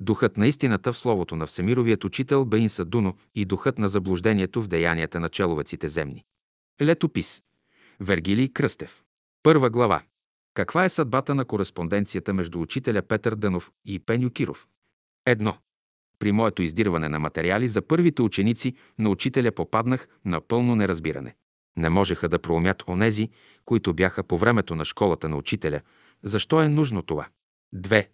Духът 0.00 0.36
на 0.36 0.46
истината 0.46 0.92
в 0.92 0.98
словото 0.98 1.36
на 1.36 1.46
Всемировият 1.46 2.04
учител 2.04 2.44
Баин 2.44 2.68
Садуно 2.68 3.16
и 3.34 3.44
духът 3.44 3.78
на 3.78 3.88
заблуждението 3.88 4.62
в 4.62 4.68
деянията 4.68 5.20
на 5.20 5.28
человеците 5.28 5.88
земни. 5.88 6.24
Летопис. 6.82 7.42
Вергилий 8.00 8.48
Кръстев. 8.48 9.02
Първа 9.42 9.70
глава. 9.70 10.02
Каква 10.54 10.84
е 10.84 10.88
съдбата 10.88 11.34
на 11.34 11.44
кореспонденцията 11.44 12.34
между 12.34 12.60
учителя 12.60 13.02
Петър 13.02 13.34
Дънов 13.34 13.70
и 13.84 13.98
Пеню 13.98 14.30
Киров? 14.30 14.66
Едно. 15.26 15.56
При 16.18 16.32
моето 16.32 16.62
издирване 16.62 17.08
на 17.08 17.18
материали 17.18 17.68
за 17.68 17.82
първите 17.82 18.22
ученици 18.22 18.74
на 18.98 19.10
учителя 19.10 19.52
попаднах 19.52 20.08
на 20.24 20.40
пълно 20.40 20.76
неразбиране. 20.76 21.34
Не 21.76 21.88
можеха 21.88 22.28
да 22.28 22.38
проумят 22.38 22.84
онези, 22.88 23.30
които 23.64 23.94
бяха 23.94 24.24
по 24.24 24.38
времето 24.38 24.74
на 24.74 24.84
школата 24.84 25.28
на 25.28 25.36
учителя. 25.36 25.80
Защо 26.22 26.62
е 26.62 26.68
нужно 26.68 27.02
това? 27.02 27.28
Две. 27.72 28.10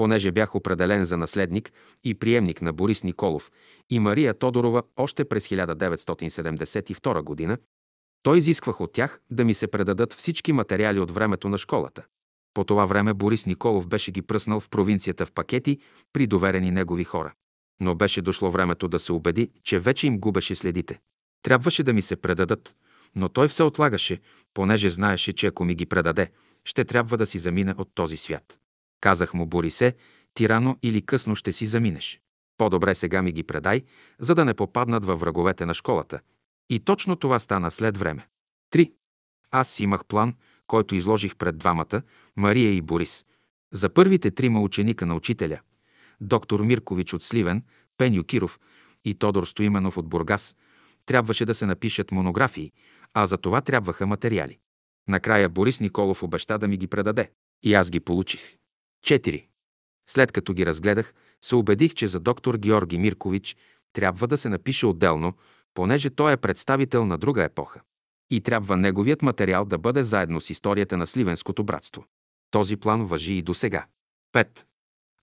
Понеже 0.00 0.32
бях 0.32 0.54
определен 0.54 1.04
за 1.04 1.16
наследник 1.16 1.72
и 2.04 2.14
приемник 2.14 2.62
на 2.62 2.72
Борис 2.72 3.04
Николов 3.04 3.50
и 3.90 3.98
Мария 3.98 4.34
Тодорова 4.34 4.82
още 4.96 5.24
през 5.24 5.48
1972 5.48 7.22
година, 7.22 7.58
той 8.22 8.38
изисквах 8.38 8.80
от 8.80 8.92
тях 8.92 9.20
да 9.30 9.44
ми 9.44 9.54
се 9.54 9.66
предадат 9.66 10.12
всички 10.12 10.52
материали 10.52 11.00
от 11.00 11.10
времето 11.10 11.48
на 11.48 11.58
школата. 11.58 12.04
По 12.54 12.64
това 12.64 12.86
време 12.86 13.14
Борис 13.14 13.46
Николов 13.46 13.88
беше 13.88 14.10
ги 14.10 14.22
пръснал 14.22 14.60
в 14.60 14.68
провинцията 14.68 15.26
в 15.26 15.32
пакети 15.32 15.78
при 16.12 16.26
доверени 16.26 16.70
негови 16.70 17.04
хора. 17.04 17.32
Но 17.80 17.94
беше 17.94 18.22
дошло 18.22 18.50
времето 18.50 18.88
да 18.88 18.98
се 18.98 19.12
убеди, 19.12 19.50
че 19.64 19.78
вече 19.78 20.06
им 20.06 20.18
губеше 20.18 20.54
следите. 20.54 20.98
Трябваше 21.42 21.82
да 21.82 21.92
ми 21.92 22.02
се 22.02 22.16
предадат, 22.16 22.74
но 23.16 23.28
той 23.28 23.48
все 23.48 23.62
отлагаше, 23.62 24.20
понеже 24.54 24.90
знаеше, 24.90 25.32
че 25.32 25.46
ако 25.46 25.64
ми 25.64 25.74
ги 25.74 25.86
предаде, 25.86 26.30
ще 26.64 26.84
трябва 26.84 27.16
да 27.16 27.26
си 27.26 27.38
замина 27.38 27.74
от 27.78 27.88
този 27.94 28.16
свят. 28.16 28.60
Казах 29.00 29.34
му, 29.34 29.46
Борисе, 29.46 29.94
ти 30.34 30.48
рано 30.48 30.78
или 30.82 31.02
късно 31.02 31.36
ще 31.36 31.52
си 31.52 31.66
заминеш. 31.66 32.20
По-добре 32.58 32.94
сега 32.94 33.22
ми 33.22 33.32
ги 33.32 33.42
предай, 33.42 33.82
за 34.18 34.34
да 34.34 34.44
не 34.44 34.54
попаднат 34.54 35.04
във 35.04 35.20
враговете 35.20 35.66
на 35.66 35.74
школата. 35.74 36.20
И 36.70 36.80
точно 36.80 37.16
това 37.16 37.38
стана 37.38 37.70
след 37.70 37.96
време. 37.96 38.26
3. 38.74 38.92
Аз 39.50 39.80
имах 39.80 40.04
план, 40.04 40.34
който 40.66 40.94
изложих 40.94 41.36
пред 41.36 41.58
двамата, 41.58 42.02
Мария 42.36 42.72
и 42.72 42.82
Борис. 42.82 43.24
За 43.72 43.88
първите 43.88 44.30
трима 44.30 44.60
ученика 44.60 45.06
на 45.06 45.14
учителя– 45.14 45.60
доктор 46.20 46.60
Миркович 46.60 47.12
от 47.12 47.22
Сливен, 47.22 47.64
Пеню 47.98 48.24
Киров 48.24 48.60
и 49.04 49.14
Тодор 49.14 49.44
Стоименов 49.44 49.96
от 49.96 50.08
Бургас– 50.08 50.56
трябваше 51.06 51.44
да 51.44 51.54
се 51.54 51.66
напишат 51.66 52.12
монографии, 52.12 52.72
а 53.14 53.26
за 53.26 53.38
това 53.38 53.60
трябваха 53.60 54.06
материали. 54.06 54.58
Накрая 55.08 55.48
Борис 55.48 55.80
Николов 55.80 56.22
обеща 56.22 56.58
да 56.58 56.68
ми 56.68 56.76
ги 56.76 56.86
предаде. 56.86 57.30
И 57.62 57.74
аз 57.74 57.90
ги 57.90 58.00
получих. 58.00 58.56
4. 59.06 59.46
След 60.08 60.32
като 60.32 60.54
ги 60.54 60.66
разгледах, 60.66 61.14
се 61.42 61.54
убедих, 61.54 61.94
че 61.94 62.08
за 62.08 62.20
доктор 62.20 62.54
Георги 62.54 62.98
Миркович 62.98 63.56
трябва 63.92 64.28
да 64.28 64.38
се 64.38 64.48
напише 64.48 64.86
отделно, 64.86 65.34
понеже 65.74 66.10
той 66.10 66.32
е 66.32 66.36
представител 66.36 67.06
на 67.06 67.18
друга 67.18 67.44
епоха. 67.44 67.80
И 68.30 68.40
трябва 68.40 68.76
неговият 68.76 69.22
материал 69.22 69.64
да 69.64 69.78
бъде 69.78 70.02
заедно 70.02 70.40
с 70.40 70.50
историята 70.50 70.96
на 70.96 71.06
Сливенското 71.06 71.64
братство. 71.64 72.04
Този 72.50 72.76
план 72.76 73.06
въжи 73.06 73.32
и 73.32 73.42
до 73.42 73.54
сега. 73.54 73.86
5. 74.34 74.64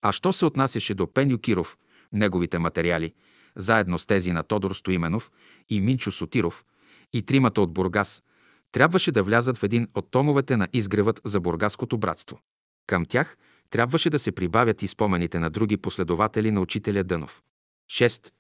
А 0.02 0.12
що 0.12 0.34
се 0.34 0.46
отнасяше 0.46 0.94
до 0.94 1.14
Пеню 1.14 1.40
Киров, 1.40 1.78
неговите 2.14 2.60
материали, 2.60 3.14
заедно 3.56 4.00
с 4.00 4.06
тези 4.06 4.32
на 4.32 4.44
Тодор 4.44 4.74
Стоименов 4.74 5.32
и 5.70 5.82
Минчо 5.82 6.12
Сотиров, 6.12 6.66
и 7.14 7.22
тримата 7.22 7.62
от 7.62 7.74
Бургас, 7.74 8.24
трябваше 8.72 9.12
да 9.12 9.24
влязат 9.24 9.58
в 9.58 9.64
един 9.64 9.88
от 9.96 10.12
томовете 10.12 10.58
на 10.58 10.68
изгревът 10.74 11.22
за 11.24 11.40
Бургаското 11.40 11.98
братство. 11.98 12.40
Към 12.88 13.06
тях 13.06 13.38
трябваше 13.70 14.10
да 14.10 14.20
се 14.20 14.32
прибавят 14.32 14.82
и 14.82 14.88
спомените 14.88 15.40
на 15.40 15.50
други 15.50 15.78
последователи 15.78 16.52
на 16.52 16.62
учителя 16.62 17.04
Дънов. 17.04 17.44
6. 17.92 18.32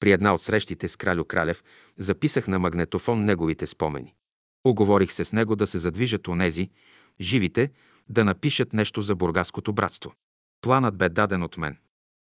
При 0.00 0.12
една 0.12 0.34
от 0.34 0.42
срещите 0.42 0.88
с 0.88 0.96
Кралю 0.96 1.24
Кралев 1.24 1.64
записах 1.98 2.48
на 2.48 2.58
магнетофон 2.58 3.24
неговите 3.24 3.66
спомени. 3.66 4.14
Оговорих 4.64 5.12
се 5.12 5.24
с 5.24 5.32
него 5.32 5.56
да 5.56 5.66
се 5.66 5.78
задвижат 5.78 6.28
онези, 6.28 6.70
живите, 7.20 7.70
да 8.08 8.24
напишат 8.24 8.72
нещо 8.72 9.02
за 9.02 9.14
Бургаското 9.14 9.72
братство. 9.72 10.14
Планът 10.60 10.96
бе 10.96 11.08
даден 11.08 11.42
от 11.42 11.56
мен. 11.56 11.76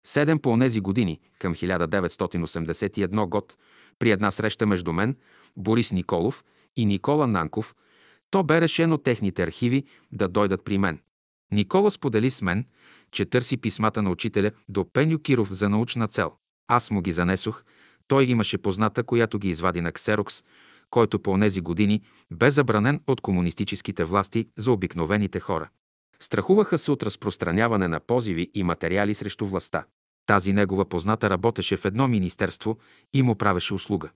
Седем 0.06 0.40
по 0.40 0.50
онези 0.50 0.80
години, 0.80 1.20
към 1.40 1.56
1981 1.56 3.28
год, 3.28 3.58
при 4.00 4.12
една 4.12 4.32
среща 4.32 4.66
между 4.66 4.94
мен, 4.94 5.16
Борис 5.58 5.92
Николов 5.92 6.46
и 6.76 6.86
Никола 6.86 7.28
Нанков, 7.28 7.76
то 8.30 8.44
бе 8.44 8.62
решено 8.62 8.98
техните 8.98 9.44
архиви 9.44 9.84
да 10.12 10.28
дойдат 10.28 10.64
при 10.64 10.78
мен. 10.78 11.00
Никола 11.52 11.92
сподели 11.92 12.32
с 12.32 12.42
мен, 12.42 12.66
че 13.12 13.26
търси 13.26 13.58
писмата 13.58 14.02
на 14.02 14.10
учителя 14.10 14.52
до 14.70 14.86
Пеню 14.94 15.20
Киров 15.20 15.54
за 15.54 15.70
научна 15.70 16.08
цел. 16.08 16.32
Аз 16.68 16.92
му 16.92 17.02
ги 17.02 17.12
занесох, 17.12 17.64
той 18.08 18.26
имаше 18.26 18.58
позната, 18.58 19.04
която 19.04 19.40
ги 19.40 19.50
извади 19.50 19.82
на 19.82 19.92
ксерокс, 19.92 20.44
който 20.90 21.20
по 21.20 21.32
онези 21.32 21.62
години 21.62 22.02
бе 22.32 22.52
забранен 22.52 23.02
от 23.08 23.22
комунистическите 23.22 24.04
власти 24.04 24.48
за 24.58 24.72
обикновените 24.72 25.40
хора. 25.40 25.70
Страхуваха 26.20 26.78
се 26.78 26.92
от 26.92 27.04
разпространяване 27.04 27.88
на 27.88 28.00
позиви 28.00 28.52
и 28.54 28.64
материали 28.64 29.14
срещу 29.14 29.46
властта. 29.46 29.86
Тази 30.26 30.54
негова 30.54 30.86
позната 30.86 31.30
работеше 31.30 31.78
в 31.78 31.86
едно 31.86 32.08
министерство 32.08 32.78
и 33.14 33.22
му 33.22 33.36
правеше 33.36 33.74
услуга. 33.74 34.10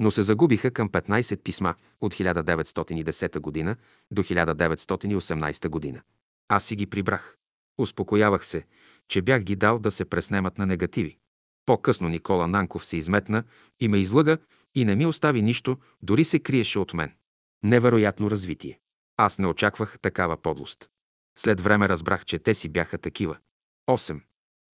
Но 0.00 0.10
се 0.10 0.22
загубиха 0.22 0.70
към 0.70 0.88
15 0.88 1.42
писма 1.42 1.74
от 2.00 2.14
1910 2.14 3.38
година 3.38 3.76
до 4.10 4.22
1918 4.22 5.68
година. 5.68 6.02
Аз 6.48 6.64
си 6.64 6.76
ги 6.76 6.86
прибрах. 6.86 7.36
Успокоявах 7.78 8.46
се, 8.46 8.66
че 9.08 9.22
бях 9.22 9.42
ги 9.42 9.56
дал 9.56 9.78
да 9.78 9.90
се 9.90 10.04
преснемат 10.04 10.58
на 10.58 10.66
негативи. 10.66 11.18
По-късно 11.66 12.08
Никола 12.08 12.48
Нанков 12.48 12.86
се 12.86 12.96
изметна 12.96 13.44
и 13.80 13.88
ме 13.88 13.98
излъга 13.98 14.38
и 14.74 14.84
не 14.84 14.96
ми 14.96 15.06
остави 15.06 15.42
нищо, 15.42 15.78
дори 16.02 16.24
се 16.24 16.38
криеше 16.38 16.78
от 16.78 16.94
мен. 16.94 17.12
Невероятно 17.62 18.30
развитие. 18.30 18.78
Аз 19.16 19.38
не 19.38 19.46
очаквах 19.46 19.98
такава 20.02 20.36
подлост. 20.36 20.90
След 21.38 21.60
време 21.60 21.88
разбрах, 21.88 22.24
че 22.24 22.38
те 22.38 22.54
си 22.54 22.68
бяха 22.68 22.98
такива. 22.98 23.36
8. 23.90 24.20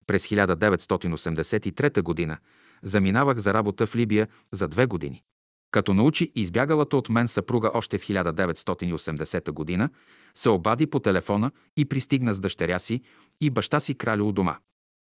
През 0.06 0.26
1983 0.26 2.28
г. 2.28 2.38
заминавах 2.82 3.38
за 3.38 3.54
работа 3.54 3.86
в 3.86 3.96
Либия 3.96 4.28
за 4.52 4.68
две 4.68 4.86
години. 4.86 5.22
Като 5.70 5.94
научи 5.94 6.32
избягалата 6.34 6.96
от 6.96 7.08
мен 7.08 7.28
съпруга 7.28 7.70
още 7.74 7.98
в 7.98 8.02
1980 8.02 9.78
г., 9.78 9.88
се 10.34 10.48
обади 10.48 10.86
по 10.86 11.00
телефона 11.00 11.50
и 11.76 11.84
пристигна 11.84 12.34
с 12.34 12.40
дъщеря 12.40 12.78
си 12.78 13.02
и 13.40 13.50
баща 13.50 13.80
си 13.80 13.94
кралю 13.94 14.28
у 14.28 14.32
дома. 14.32 14.58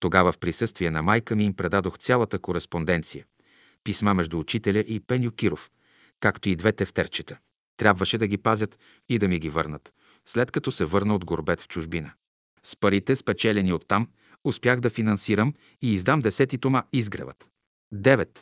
Тогава 0.00 0.32
в 0.32 0.38
присъствие 0.38 0.90
на 0.90 1.02
майка 1.02 1.36
ми 1.36 1.44
им 1.44 1.54
предадох 1.54 1.98
цялата 1.98 2.38
кореспонденция. 2.38 3.24
Писма 3.84 4.14
между 4.14 4.38
учителя 4.38 4.78
и 4.78 5.00
Пеню 5.00 5.30
Киров, 5.30 5.70
както 6.20 6.48
и 6.48 6.56
двете 6.56 6.84
втерчета. 6.84 7.38
Трябваше 7.76 8.18
да 8.18 8.26
ги 8.26 8.38
пазят 8.38 8.78
и 9.08 9.18
да 9.18 9.28
ми 9.28 9.38
ги 9.38 9.48
върнат, 9.48 9.92
след 10.26 10.50
като 10.50 10.72
се 10.72 10.84
върна 10.84 11.14
от 11.14 11.24
горбет 11.24 11.60
в 11.60 11.68
чужбина. 11.68 12.12
С 12.62 12.76
парите, 12.76 13.16
спечелени 13.16 13.72
оттам, 13.72 14.08
успях 14.44 14.80
да 14.80 14.90
финансирам 14.90 15.54
и 15.82 15.92
издам 15.92 16.20
десети 16.20 16.58
тома 16.58 16.82
изгревът. 16.92 17.48
9. 17.94 18.38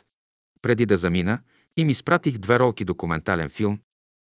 Преди 0.61 0.85
да 0.85 0.97
замина, 0.97 1.39
им 1.77 1.89
изпратих 1.89 2.37
две 2.37 2.59
ролки 2.59 2.85
документален 2.85 3.49
филм 3.49 3.79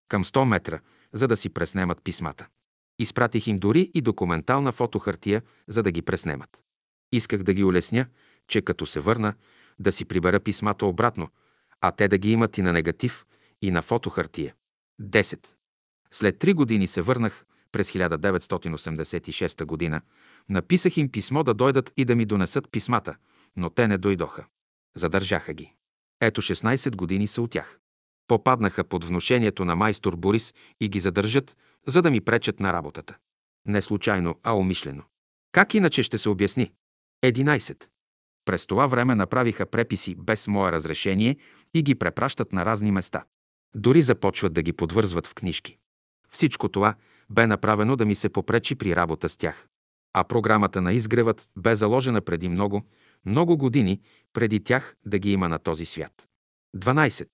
към 0.09 0.25
100 0.25 0.45
метра, 0.45 0.81
за 1.13 1.29
да 1.29 1.37
си 1.37 1.49
преснемат 1.49 2.03
писмата. 2.05 2.47
Изпратих 2.99 3.47
им 3.47 3.59
дори 3.59 3.91
и 3.95 4.01
документална 4.01 4.73
фотохартия, 4.73 5.43
за 5.69 5.83
да 5.83 5.91
ги 5.91 6.03
преснемат. 6.03 6.63
Исках 7.13 7.43
да 7.43 7.55
ги 7.55 7.65
улесня, 7.65 8.07
че 8.49 8.63
като 8.63 8.87
се 8.87 9.01
върна, 9.01 9.35
да 9.79 9.93
си 9.93 10.05
прибера 10.05 10.41
писмата 10.41 10.87
обратно, 10.87 11.29
а 11.81 11.91
те 11.91 12.09
да 12.09 12.19
ги 12.19 12.33
имат 12.33 12.59
и 12.59 12.63
на 12.63 12.73
негатив, 12.73 13.27
и 13.63 13.71
на 13.71 13.83
фотохартия. 13.83 14.55
10. 15.03 15.47
След 16.11 16.39
три 16.39 16.55
години 16.55 16.87
се 16.87 17.03
върнах 17.03 17.45
през 17.73 17.91
1986 17.91 19.65
година. 19.65 20.01
Написах 20.49 20.97
им 20.97 21.11
писмо 21.11 21.43
да 21.43 21.55
дойдат 21.55 21.93
и 21.97 22.05
да 22.05 22.17
ми 22.17 22.25
донесат 22.25 22.71
писмата, 22.71 23.17
но 23.57 23.71
те 23.71 23.89
не 23.89 23.99
дойдоха. 23.99 24.47
Задържаха 24.97 25.55
ги. 25.55 25.74
Ето 26.27 26.43
16 26.43 26.97
години 26.97 27.29
са 27.29 27.43
от 27.43 27.51
тях. 27.51 27.79
Попаднаха 28.27 28.85
под 28.85 29.05
внушението 29.05 29.65
на 29.65 29.77
майстор 29.77 30.17
Борис 30.17 30.55
и 30.81 30.89
ги 30.89 31.01
задържат, 31.01 31.57
за 31.87 32.03
да 32.03 32.11
ми 32.11 32.21
пречат 32.21 32.61
на 32.61 32.73
работата. 32.73 33.17
Не 33.67 33.83
случайно, 33.83 34.35
а 34.43 34.57
умишлено. 34.57 35.03
Как 35.53 35.75
иначе 35.75 36.03
ще 36.03 36.19
се 36.19 36.29
обясни? 36.29 36.73
11. 37.25 37.85
През 38.45 38.67
това 38.67 38.87
време 38.87 39.15
направиха 39.15 39.67
преписи 39.67 40.15
без 40.15 40.47
мое 40.47 40.73
разрешение 40.73 41.37
и 41.75 41.83
ги 41.83 41.95
препращат 41.95 42.53
на 42.53 42.65
разни 42.65 42.93
места. 42.93 43.25
Дори 43.77 44.03
започват 44.03 44.53
да 44.53 44.63
ги 44.63 44.73
подвързват 44.73 45.27
в 45.27 45.35
книжки. 45.35 45.79
Всичко 46.31 46.69
това 46.69 46.95
бе 47.31 47.47
направено 47.47 47.97
да 47.97 48.05
ми 48.05 48.15
се 48.15 48.29
попречи 48.29 48.75
при 48.75 48.97
работа 48.97 49.29
с 49.29 49.37
тях. 49.37 49.69
А 50.13 50.25
програмата 50.25 50.83
на 50.83 50.93
изгревът 50.93 51.49
бе 51.57 51.75
заложена 51.75 52.21
преди 52.21 52.49
много, 52.49 52.83
много 53.27 53.57
години 53.57 54.01
преди 54.33 54.61
тях 54.61 54.97
да 55.07 55.19
ги 55.19 55.33
има 55.33 55.49
на 55.49 55.59
този 55.59 55.87
свят. 55.87 56.29
12. 56.77 57.29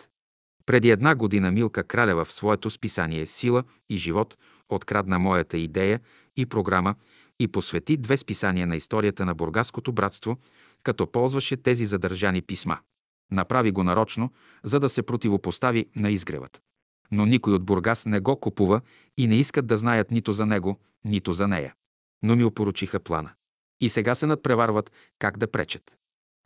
Преди 0.66 0.90
една 0.90 1.14
година 1.14 1.50
Милка 1.50 1.84
Кралева 1.84 2.24
в 2.24 2.32
своето 2.32 2.70
списание 2.70 3.26
«Сила 3.26 3.64
и 3.88 3.96
живот» 3.96 4.38
открадна 4.68 5.18
моята 5.18 5.58
идея 5.58 6.00
и 6.36 6.46
програма 6.46 6.94
и 7.40 7.48
посвети 7.48 7.96
две 7.96 8.16
списания 8.16 8.66
на 8.66 8.76
историята 8.76 9.24
на 9.24 9.34
Бургаското 9.34 9.92
братство, 9.92 10.38
като 10.82 11.06
ползваше 11.06 11.56
тези 11.56 11.86
задържани 11.86 12.42
писма. 12.42 12.78
Направи 13.30 13.70
го 13.70 13.84
нарочно, 13.84 14.32
за 14.64 14.80
да 14.80 14.88
се 14.88 15.02
противопостави 15.02 15.86
на 15.96 16.10
изгревът. 16.10 16.62
Но 17.12 17.26
никой 17.26 17.52
от 17.52 17.64
Бургас 17.64 18.06
не 18.06 18.20
го 18.20 18.40
купува 18.40 18.80
и 19.16 19.26
не 19.26 19.36
искат 19.36 19.66
да 19.66 19.76
знаят 19.76 20.10
нито 20.10 20.32
за 20.32 20.46
него, 20.46 20.80
нито 21.04 21.32
за 21.32 21.48
нея. 21.48 21.74
Но 22.22 22.36
ми 22.36 22.44
опорочиха 22.44 23.00
плана. 23.00 23.30
И 23.80 23.90
сега 23.90 24.14
се 24.14 24.26
надпреварват 24.26 24.92
как 25.18 25.38
да 25.38 25.50
пречат. 25.50 25.96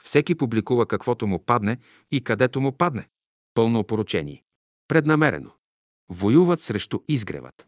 Всеки 0.03 0.35
публикува 0.35 0.87
каквото 0.87 1.27
му 1.27 1.45
падне 1.45 1.79
и 2.11 2.25
където 2.25 2.61
му 2.61 2.73
падне. 2.73 3.09
Пълно 3.55 3.79
опоручение. 3.79 4.45
Преднамерено. 4.89 5.51
Воюват 6.09 6.61
срещу 6.61 7.01
изгревът. 7.09 7.67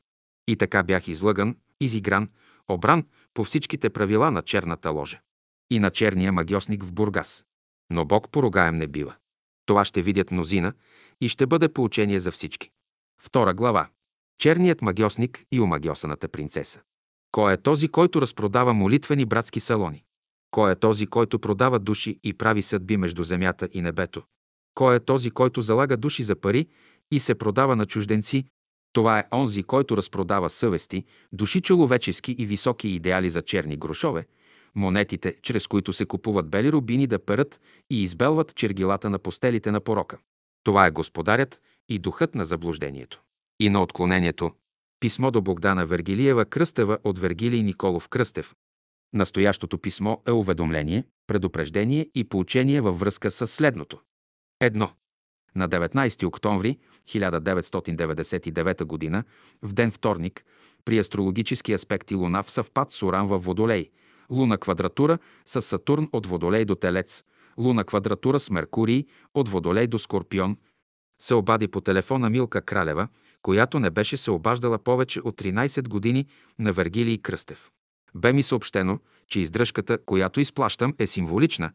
И 0.48 0.56
така 0.56 0.82
бях 0.82 1.08
излъган, 1.08 1.56
изигран, 1.80 2.30
обран 2.68 3.06
по 3.34 3.44
всичките 3.44 3.90
правила 3.90 4.30
на 4.30 4.42
черната 4.42 4.90
ложа. 4.90 5.20
И 5.70 5.78
на 5.78 5.90
черния 5.90 6.32
магиосник 6.32 6.84
в 6.84 6.92
Бургас. 6.92 7.44
Но 7.90 8.04
Бог 8.04 8.30
поругаем 8.30 8.76
не 8.76 8.86
бива. 8.86 9.14
Това 9.66 9.84
ще 9.84 10.02
видят 10.02 10.30
мнозина 10.30 10.72
и 11.20 11.28
ще 11.28 11.46
бъде 11.46 11.68
поучение 11.68 12.20
за 12.20 12.32
всички. 12.32 12.70
Втора 13.22 13.54
глава. 13.54 13.88
Черният 14.38 14.82
магиосник 14.82 15.44
и 15.52 15.60
омагиосаната 15.60 16.28
принцеса. 16.28 16.80
Кой 17.36 17.52
е 17.52 17.56
този, 17.56 17.88
който 17.88 18.20
разпродава 18.20 18.74
молитвени 18.74 19.24
братски 19.24 19.60
салони? 19.60 20.04
Кой 20.50 20.72
е 20.72 20.74
този, 20.74 21.06
който 21.06 21.38
продава 21.38 21.78
души 21.78 22.20
и 22.24 22.34
прави 22.34 22.62
съдби 22.62 22.96
между 22.96 23.22
земята 23.22 23.68
и 23.72 23.82
небето? 23.82 24.22
Кой 24.74 24.96
е 24.96 25.00
този, 25.00 25.30
който 25.30 25.62
залага 25.62 25.96
души 25.96 26.22
за 26.22 26.36
пари 26.36 26.66
и 27.12 27.20
се 27.20 27.34
продава 27.34 27.76
на 27.76 27.86
чужденци? 27.86 28.44
Това 28.92 29.18
е 29.18 29.24
онзи, 29.32 29.62
който 29.62 29.96
разпродава 29.96 30.50
съвести, 30.50 31.04
души 31.32 31.60
човечески 31.60 32.32
и 32.32 32.46
високи 32.46 32.88
идеали 32.88 33.30
за 33.30 33.42
черни 33.42 33.76
грошове, 33.76 34.26
монетите, 34.74 35.36
чрез 35.42 35.66
които 35.66 35.92
се 35.92 36.06
купуват 36.06 36.50
бели 36.50 36.72
рубини 36.72 37.06
да 37.06 37.18
перат 37.18 37.60
и 37.90 38.02
избелват 38.02 38.54
чергилата 38.54 39.10
на 39.10 39.18
постелите 39.18 39.70
на 39.70 39.80
порока. 39.80 40.18
Това 40.64 40.86
е 40.86 40.90
господарят 40.90 41.60
и 41.88 41.98
духът 41.98 42.34
на 42.34 42.44
заблуждението. 42.44 43.22
И 43.60 43.70
на 43.70 43.82
отклонението. 43.82 44.52
Писмо 45.00 45.30
до 45.30 45.42
Богдана 45.42 45.86
Вергилиева 45.86 46.44
Кръстева 46.44 46.98
от 47.04 47.18
Вергилий 47.18 47.62
Николов 47.62 48.08
Кръстев. 48.08 48.54
Настоящото 49.14 49.78
писмо 49.78 50.16
е 50.28 50.32
уведомление, 50.32 51.04
предупреждение 51.26 52.06
и 52.14 52.24
поучение 52.24 52.80
във 52.80 53.00
връзка 53.00 53.30
с 53.30 53.46
следното. 53.46 54.00
Едно. 54.60 54.90
На 55.54 55.68
19 55.68 56.26
октомври 56.26 56.78
1999 57.08 59.12
г. 59.12 59.24
в 59.62 59.74
ден 59.74 59.90
вторник, 59.90 60.44
при 60.84 60.98
астрологически 60.98 61.72
аспекти 61.72 62.14
Луна 62.14 62.42
в 62.42 62.50
съвпад 62.50 62.92
с 62.92 63.02
Уран 63.02 63.26
във 63.26 63.44
Водолей, 63.44 63.90
Луна 64.30 64.58
квадратура 64.58 65.18
с 65.44 65.62
Сатурн 65.62 66.08
от 66.12 66.26
Водолей 66.26 66.64
до 66.64 66.74
Телец, 66.74 67.24
Луна 67.58 67.84
квадратура 67.84 68.40
с 68.40 68.50
Меркурий 68.50 69.04
от 69.34 69.48
Водолей 69.48 69.86
до 69.86 69.98
Скорпион, 69.98 70.56
се 71.22 71.34
обади 71.34 71.68
по 71.68 71.80
телефона 71.80 72.30
Милка 72.30 72.62
Кралева, 72.62 73.08
която 73.46 73.80
не 73.80 73.90
беше 73.90 74.16
се 74.16 74.30
обаждала 74.30 74.78
повече 74.78 75.20
от 75.20 75.42
13 75.42 75.88
години 75.88 76.26
на 76.58 76.72
Вергилий 76.72 77.18
Кръстев. 77.18 77.70
Бе 78.14 78.32
ми 78.32 78.42
съобщено, 78.42 78.98
че 79.28 79.40
издръжката, 79.40 79.98
която 80.06 80.40
изплащам, 80.40 80.94
е 80.98 81.06
символична, 81.06 81.70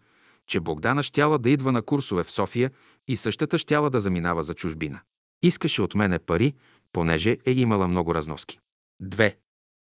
че 0.47 0.59
Богдана 0.59 1.03
щяла 1.03 1.39
да 1.39 1.50
идва 1.50 1.71
на 1.71 1.81
курсове 1.81 2.23
в 2.23 2.31
София 2.31 2.71
и 3.07 3.18
същата 3.18 3.57
щяла 3.57 3.89
да 3.89 4.00
заминава 4.00 4.44
за 4.44 4.53
чужбина. 4.53 5.00
Искаше 5.44 5.81
от 5.81 5.95
мене 5.95 6.19
пари, 6.19 6.53
понеже 6.94 7.38
е 7.45 7.51
имала 7.51 7.88
много 7.88 8.15
разноски. 8.15 8.59
Две. 9.01 9.38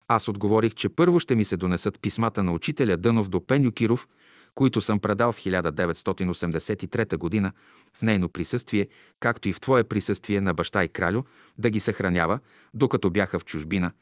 Аз 0.09 0.29
отговорих, 0.29 0.75
че 0.75 0.89
първо 0.89 1.21
ще 1.21 1.35
ми 1.35 1.45
се 1.45 1.57
донесат 1.57 2.01
писмата 2.01 2.43
на 2.43 2.53
учителя 2.53 2.97
Дънов 2.97 3.29
до 3.29 3.47
Пеню 3.47 3.73
Киров, 3.73 4.09
които 4.55 4.81
съм 4.81 5.01
предал 5.01 5.33
в 5.33 5.39
1983 5.39 7.43
г. 7.43 7.53
в 7.93 8.03
нейно 8.03 8.29
присъствие, 8.29 8.89
както 9.21 9.49
и 9.49 9.53
в 9.53 9.61
твое 9.61 9.85
присъствие 9.85 10.41
на 10.41 10.55
баща 10.55 10.85
и 10.85 10.89
кралю, 10.89 11.23
да 11.59 11.71
ги 11.71 11.81
съхранява, 11.81 12.41
докато 12.75 13.11
бяха 13.11 13.39
в 13.39 13.45
чужбина, 13.45 13.93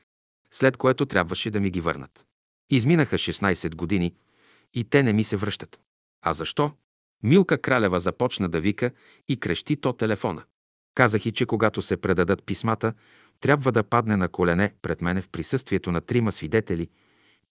след 0.50 0.76
което 0.76 1.06
трябваше 1.06 1.50
да 1.50 1.60
ми 1.60 1.70
ги 1.70 1.80
върнат. 1.80 2.26
Изминаха 2.70 3.18
16 3.18 3.74
години 3.74 4.14
и 4.74 4.84
те 4.84 5.02
не 5.02 5.12
ми 5.12 5.24
се 5.24 5.36
връщат. 5.36 5.80
А 6.22 6.32
защо? 6.32 6.72
Милка 7.22 7.58
Кралева 7.58 8.00
започна 8.00 8.48
да 8.48 8.60
вика 8.60 8.90
и 9.28 9.40
крещи 9.40 9.76
то 9.76 9.92
телефона. 9.92 10.42
Казах 10.94 11.26
и, 11.26 11.32
че 11.32 11.46
когато 11.46 11.82
се 11.82 11.96
предадат 11.96 12.44
писмата, 12.44 12.94
трябва 13.40 13.72
да 13.72 13.82
падне 13.82 14.16
на 14.16 14.28
колене 14.28 14.74
пред 14.82 15.02
мене 15.02 15.22
в 15.22 15.28
присъствието 15.28 15.92
на 15.92 16.00
трима 16.00 16.32
свидетели, 16.32 16.88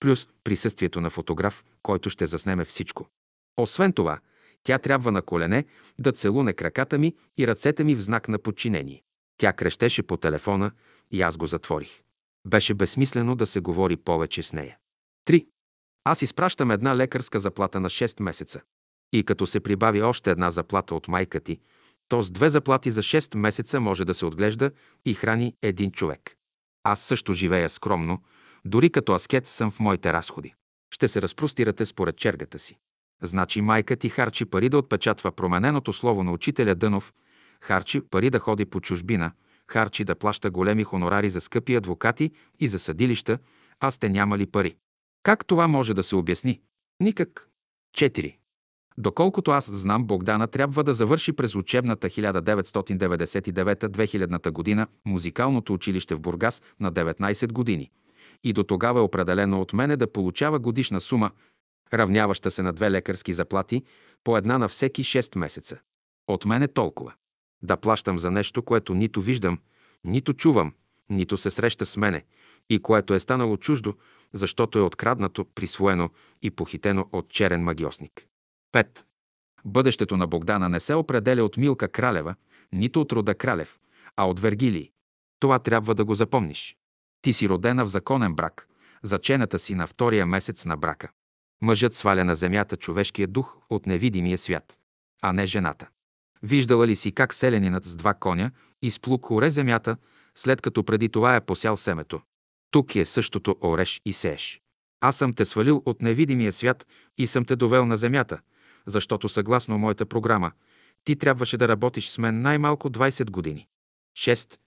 плюс 0.01 0.27
присъствието 0.43 1.01
на 1.01 1.09
фотограф, 1.09 1.63
който 1.81 2.09
ще 2.09 2.25
заснеме 2.25 2.65
всичко. 2.65 3.07
Освен 3.57 3.93
това, 3.93 4.19
тя 4.63 4.77
трябва 4.77 5.11
на 5.11 5.21
колене 5.21 5.65
да 5.99 6.11
целуне 6.11 6.53
краката 6.53 6.97
ми 6.97 7.15
и 7.37 7.47
ръцете 7.47 7.83
ми 7.83 7.95
в 7.95 8.01
знак 8.01 8.27
на 8.27 8.39
подчинение. 8.39 9.03
Тя 9.37 9.53
крещеше 9.53 10.03
по 10.03 10.17
телефона 10.17 10.71
и 11.11 11.21
аз 11.21 11.37
го 11.37 11.45
затворих. 11.45 12.01
Беше 12.47 12.73
безсмислено 12.73 13.35
да 13.35 13.47
се 13.47 13.59
говори 13.59 13.97
повече 13.97 14.43
с 14.43 14.53
нея. 14.53 14.77
3. 15.27 15.47
Аз 16.03 16.21
изпращам 16.21 16.71
една 16.71 16.97
лекарска 16.97 17.39
заплата 17.39 17.79
на 17.79 17.89
6 17.89 18.23
месеца. 18.23 18.61
И 19.13 19.23
като 19.23 19.47
се 19.47 19.59
прибави 19.59 20.01
още 20.01 20.31
една 20.31 20.51
заплата 20.51 20.95
от 20.95 21.07
майка 21.07 21.39
ти, 21.39 21.59
то 22.07 22.21
с 22.21 22.31
две 22.31 22.49
заплати 22.49 22.91
за 22.91 23.01
6 23.01 23.37
месеца 23.37 23.79
може 23.79 24.05
да 24.05 24.13
се 24.13 24.25
отглежда 24.25 24.71
и 25.05 25.13
храни 25.13 25.53
един 25.61 25.91
човек. 25.91 26.35
Аз 26.83 27.01
също 27.01 27.33
живея 27.33 27.69
скромно, 27.69 28.21
дори 28.65 28.89
като 28.89 29.13
аскет 29.13 29.47
съм 29.47 29.71
в 29.71 29.79
моите 29.79 30.13
разходи. 30.13 30.53
Ще 30.93 31.07
се 31.07 31.21
разпростирате 31.21 31.85
според 31.85 32.17
чергата 32.17 32.59
си. 32.59 32.77
Значи 33.21 33.61
майка 33.61 33.95
ти 33.95 34.09
харчи 34.09 34.45
пари 34.45 34.69
да 34.69 34.77
отпечатва 34.77 35.31
промененото 35.31 35.93
слово 35.93 36.23
на 36.23 36.31
учителя 36.31 36.75
Дънов, 36.75 37.13
харчи 37.61 38.01
пари 38.01 38.29
да 38.29 38.39
ходи 38.39 38.65
по 38.65 38.81
чужбина, 38.81 39.31
харчи 39.71 40.03
да 40.03 40.15
плаща 40.15 40.49
големи 40.49 40.83
хонорари 40.83 41.29
за 41.29 41.41
скъпи 41.41 41.75
адвокати 41.75 42.31
и 42.59 42.67
за 42.67 42.79
съдилища, 42.79 43.37
а 43.79 43.91
сте 43.91 44.09
нямали 44.09 44.45
пари. 44.45 44.75
Как 45.23 45.45
това 45.45 45.67
може 45.67 45.93
да 45.93 46.03
се 46.03 46.15
обясни? 46.15 46.61
Никак. 46.99 47.49
4. 47.97 48.35
Доколкото 48.97 49.51
аз 49.51 49.71
знам, 49.71 50.05
Богдана 50.05 50.47
трябва 50.47 50.83
да 50.83 50.93
завърши 50.93 51.33
през 51.33 51.55
учебната 51.55 52.09
1999-2000 52.09 54.51
година 54.51 54.87
музикалното 55.05 55.73
училище 55.73 56.15
в 56.15 56.21
Бургас 56.21 56.61
на 56.79 56.93
19 56.93 57.51
години. 57.51 57.91
И 58.43 58.53
до 58.53 58.63
тогава 58.63 58.99
е 58.99 59.03
определено 59.03 59.61
от 59.61 59.73
мене 59.73 59.97
да 59.97 60.11
получава 60.11 60.59
годишна 60.59 61.01
сума, 61.01 61.31
равняваща 61.93 62.51
се 62.51 62.61
на 62.61 62.73
две 62.73 62.91
лекарски 62.91 63.33
заплати, 63.33 63.83
по 64.23 64.37
една 64.37 64.57
на 64.57 64.67
всеки 64.67 65.03
6 65.03 65.37
месеца. 65.37 65.79
От 66.27 66.45
мене 66.45 66.67
толкова. 66.67 67.13
Да 67.63 67.77
плащам 67.77 68.19
за 68.19 68.31
нещо, 68.31 68.63
което 68.63 68.93
нито 68.93 69.21
виждам, 69.21 69.59
нито 70.05 70.33
чувам, 70.33 70.73
нито 71.09 71.37
се 71.37 71.51
среща 71.51 71.85
с 71.85 71.97
мене, 71.97 72.23
и 72.69 72.79
което 72.79 73.13
е 73.13 73.19
станало 73.19 73.57
чуждо, 73.57 73.95
защото 74.33 74.79
е 74.79 74.81
откраднато, 74.81 75.45
присвоено 75.55 76.09
и 76.41 76.51
похитено 76.51 77.09
от 77.11 77.29
черен 77.29 77.63
магиосник. 77.63 78.27
5. 78.73 78.87
Бъдещето 79.65 80.17
на 80.17 80.27
Богдана 80.27 80.69
не 80.69 80.79
се 80.79 80.93
определя 80.93 81.43
от 81.43 81.57
Милка 81.57 81.87
Кралева, 81.87 82.35
нито 82.73 83.01
от 83.01 83.11
рода 83.11 83.35
Кралев, 83.35 83.79
а 84.15 84.25
от 84.25 84.39
Вергилий. 84.39 84.91
Това 85.39 85.59
трябва 85.59 85.95
да 85.95 86.05
го 86.05 86.15
запомниш. 86.15 86.77
Ти 87.21 87.33
си 87.33 87.49
родена 87.49 87.85
в 87.85 87.87
законен 87.87 88.35
брак, 88.35 88.67
зачената 89.03 89.59
си 89.59 89.75
на 89.75 89.87
втория 89.87 90.25
месец 90.25 90.65
на 90.65 90.77
брака. 90.77 91.09
Мъжът 91.61 91.95
сваля 91.95 92.23
на 92.23 92.35
земята 92.35 92.77
човешкия 92.77 93.27
дух 93.27 93.57
от 93.69 93.85
невидимия 93.85 94.37
свят, 94.37 94.77
а 95.21 95.33
не 95.33 95.45
жената. 95.45 95.89
Виждала 96.43 96.87
ли 96.87 96.95
си 96.95 97.11
как 97.11 97.33
селянинът 97.33 97.85
с 97.85 97.95
два 97.95 98.13
коня 98.13 98.51
изплук 98.81 99.31
оре 99.31 99.49
земята, 99.49 99.97
след 100.35 100.61
като 100.61 100.83
преди 100.83 101.09
това 101.09 101.35
е 101.35 101.45
посял 101.45 101.77
семето? 101.77 102.21
Тук 102.71 102.95
е 102.95 103.05
същото 103.05 103.55
ореш 103.63 104.01
и 104.05 104.13
сееш. 104.13 104.61
Аз 105.01 105.15
съм 105.15 105.33
те 105.33 105.45
свалил 105.45 105.83
от 105.85 106.01
невидимия 106.01 106.53
свят 106.53 106.87
и 107.17 107.27
съм 107.27 107.45
те 107.45 107.55
довел 107.55 107.85
на 107.85 107.97
земята, 107.97 108.39
защото 108.85 109.29
съгласно 109.29 109.77
моята 109.77 110.05
програма, 110.05 110.51
ти 111.03 111.15
трябваше 111.15 111.57
да 111.57 111.67
работиш 111.67 112.09
с 112.09 112.17
мен 112.17 112.41
най-малко 112.41 112.89
20 112.89 113.29
години. 113.31 113.67
6. 114.17 114.57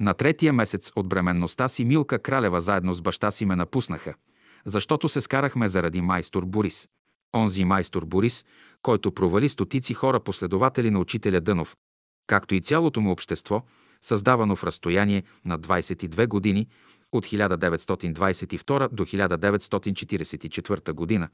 На 0.00 0.14
третия 0.14 0.52
месец 0.52 0.92
от 0.96 1.08
бременността 1.08 1.68
си 1.68 1.84
Милка 1.84 2.18
Кралева 2.18 2.60
заедно 2.60 2.94
с 2.94 3.02
баща 3.02 3.30
си 3.30 3.44
ме 3.44 3.56
напуснаха, 3.56 4.14
защото 4.64 5.08
се 5.08 5.20
скарахме 5.20 5.68
заради 5.68 6.00
майстор 6.00 6.44
Борис. 6.44 6.88
Онзи 7.36 7.64
майстор 7.64 8.04
Борис, 8.04 8.44
който 8.82 9.12
провали 9.12 9.48
стотици 9.48 9.94
хора 9.94 10.20
последователи 10.20 10.90
на 10.90 10.98
учителя 10.98 11.40
Дънов, 11.40 11.76
както 12.26 12.54
и 12.54 12.60
цялото 12.60 13.00
му 13.00 13.10
общество, 13.10 13.62
създавано 14.02 14.56
в 14.56 14.64
разстояние 14.64 15.22
на 15.44 15.58
22 15.58 16.26
години 16.26 16.68
от 17.12 17.26
1922 17.26 18.88
до 18.88 19.04
1944 19.04 20.92
година 20.92 21.28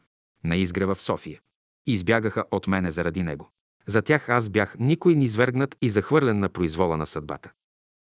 на 0.44 0.56
изгрева 0.56 0.94
в 0.94 1.02
София. 1.02 1.40
Избягаха 1.86 2.44
от 2.50 2.66
мене 2.66 2.90
заради 2.90 3.22
него. 3.22 3.50
За 3.86 4.02
тях 4.02 4.28
аз 4.28 4.48
бях 4.48 4.76
никой 4.78 5.14
низвергнат 5.14 5.76
и 5.82 5.90
захвърлен 5.90 6.38
на 6.38 6.48
произвола 6.48 6.96
на 6.96 7.06
съдбата. 7.06 7.52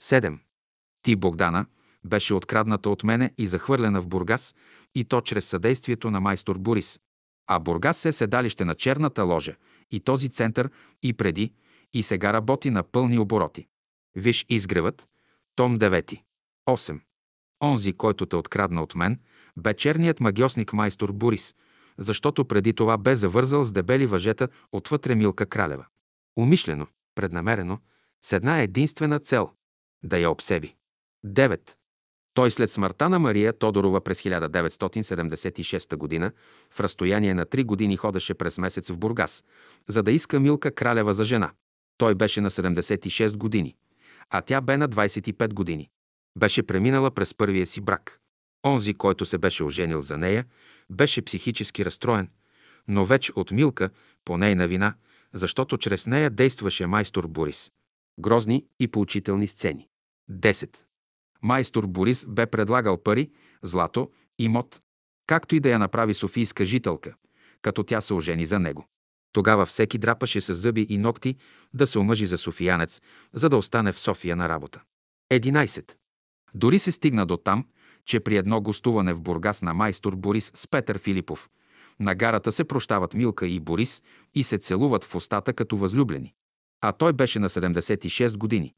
7. 0.03 0.39
Ти, 1.09 1.17
Богдана, 1.17 1.67
беше 2.05 2.35
открадната 2.35 2.91
от 2.91 3.05
мене 3.05 3.35
и 3.39 3.47
захвърлена 3.47 4.01
в 4.03 4.09
Бургас, 4.09 4.55
и 4.95 5.05
то 5.05 5.21
чрез 5.21 5.47
съдействието 5.47 6.11
на 6.11 6.21
майстор 6.21 6.59
Борис. 6.59 7.01
А 7.47 7.59
Бургас 7.59 8.05
е 8.05 8.13
седалище 8.13 8.65
на 8.65 8.75
черната 8.75 9.23
ложа 9.23 9.55
и 9.91 10.01
този 10.01 10.29
център 10.29 10.71
и 11.03 11.13
преди, 11.13 11.53
и 11.93 12.03
сега 12.03 12.33
работи 12.33 12.71
на 12.71 12.83
пълни 12.83 13.19
обороти. 13.19 13.67
Виж 14.15 14.47
изгревът, 14.49 15.09
том 15.57 15.79
9. 15.79 16.21
8. 16.69 17.01
Онзи, 17.63 17.93
който 17.93 18.27
те 18.27 18.37
открадна 18.37 18.83
от 18.83 18.95
мен, 18.95 19.21
бе 19.57 19.75
черният 19.75 20.21
магиосник 20.21 20.73
майстор 20.73 21.13
Борис, 21.13 21.55
защото 21.99 22.45
преди 22.45 22.73
това 22.73 22.99
бе 22.99 23.17
завързал 23.17 23.65
с 23.65 23.73
дебели 23.73 24.07
въжета 24.07 24.49
отвътре 24.73 25.15
Милка 25.15 25.47
Кралева. 25.47 25.87
Умишлено, 26.39 26.87
преднамерено, 27.15 27.79
с 28.25 28.33
една 28.33 28.61
единствена 28.61 29.19
цел– 29.19 29.51
да 30.03 30.19
я 30.19 30.31
обсеби. 30.31 30.78
9. 31.27 31.61
Той 32.35 32.51
след 32.51 32.71
смъртта 32.71 33.09
на 33.09 33.19
Мария 33.19 33.53
Тодорова 33.53 34.01
през 34.01 34.23
1976 34.23 36.21
г. 36.21 36.33
в 36.71 36.81
разстояние 36.81 37.35
на 37.35 37.47
3 37.47 37.65
години 37.65 37.97
ходеше 37.97 38.35
през 38.35 38.59
месец 38.59 38.91
в 38.91 38.99
Бургас, 38.99 39.45
за 39.89 40.03
да 40.03 40.13
иска 40.13 40.41
Милка 40.41 40.75
Кралева 40.75 41.15
за 41.15 41.25
жена. 41.25 41.53
Той 41.99 42.15
беше 42.15 42.41
на 42.41 42.51
76 42.51 43.37
години, 43.37 43.77
а 44.31 44.43
тя 44.43 44.61
бе 44.61 44.77
на 44.77 44.89
25 44.89 45.55
години. 45.55 45.91
Беше 46.39 46.63
преминала 46.63 47.11
през 47.11 47.35
първия 47.35 47.67
си 47.67 47.81
брак. 47.81 48.21
Онзи, 48.67 48.95
който 48.95 49.27
се 49.27 49.39
беше 49.39 49.65
оженил 49.65 50.03
за 50.03 50.19
нея, 50.19 50.45
беше 50.91 51.23
психически 51.23 51.85
разстроен, 51.85 52.29
но 52.89 53.05
вече 53.05 53.33
от 53.37 53.51
Милка, 53.51 53.91
по 54.25 54.37
нейна 54.39 54.69
вина, 54.69 54.95
защото 55.35 55.79
чрез 55.79 56.07
нея 56.07 56.31
действаше 56.31 56.87
майстор 56.87 57.27
Борис. 57.27 57.73
Грозни 58.21 58.67
и 58.81 58.89
поучителни 58.89 59.47
сцени. 59.47 59.89
10. 60.31 60.88
Майстор 61.43 61.87
Борис 61.87 62.27
бе 62.29 62.47
предлагал 62.47 63.03
пари, 63.03 63.31
злато, 63.63 64.11
имот, 64.39 64.81
както 65.27 65.55
и 65.57 65.61
да 65.61 65.71
я 65.71 65.79
направи 65.79 66.15
софийска 66.15 66.65
жителка, 66.65 67.15
като 67.63 67.83
тя 67.83 68.01
се 68.01 68.15
ожени 68.15 68.47
за 68.47 68.59
него. 68.59 68.89
Тогава 69.33 69.67
всеки 69.67 69.99
драпаше 69.99 70.41
с 70.41 70.55
зъби 70.55 70.87
и 70.89 70.99
ногти 70.99 71.37
да 71.75 71.87
се 71.87 71.99
омъжи 71.99 72.27
за 72.27 72.39
софиянец, 72.39 73.01
за 73.33 73.49
да 73.49 73.57
остане 73.57 73.93
в 73.93 74.01
София 74.01 74.37
на 74.37 74.49
работа. 74.49 74.83
11. 75.33 75.93
Дори 76.55 76.79
се 76.79 76.93
стигна 76.93 77.27
до 77.27 77.37
там, 77.37 77.67
че 78.05 78.21
при 78.21 78.37
едно 78.37 78.61
гостуване 78.61 79.15
в 79.15 79.21
Бургас 79.21 79.63
на 79.63 79.75
майстор 79.75 80.17
Борис 80.17 80.51
с 80.55 80.69
Петър 80.69 80.99
Филипов, 80.99 81.51
на 82.01 82.15
гарата 82.15 82.53
се 82.53 82.65
прощават 82.65 83.15
Милка 83.15 83.47
и 83.47 83.61
Борис 83.61 84.03
и 84.35 84.45
се 84.45 84.59
целуват 84.59 85.05
в 85.05 85.15
устата 85.15 85.53
като 85.53 85.77
възлюблени. 85.77 86.35
А 86.81 86.93
той 86.93 87.13
беше 87.13 87.39
на 87.39 87.49
76 87.49 88.37
години, 88.37 88.75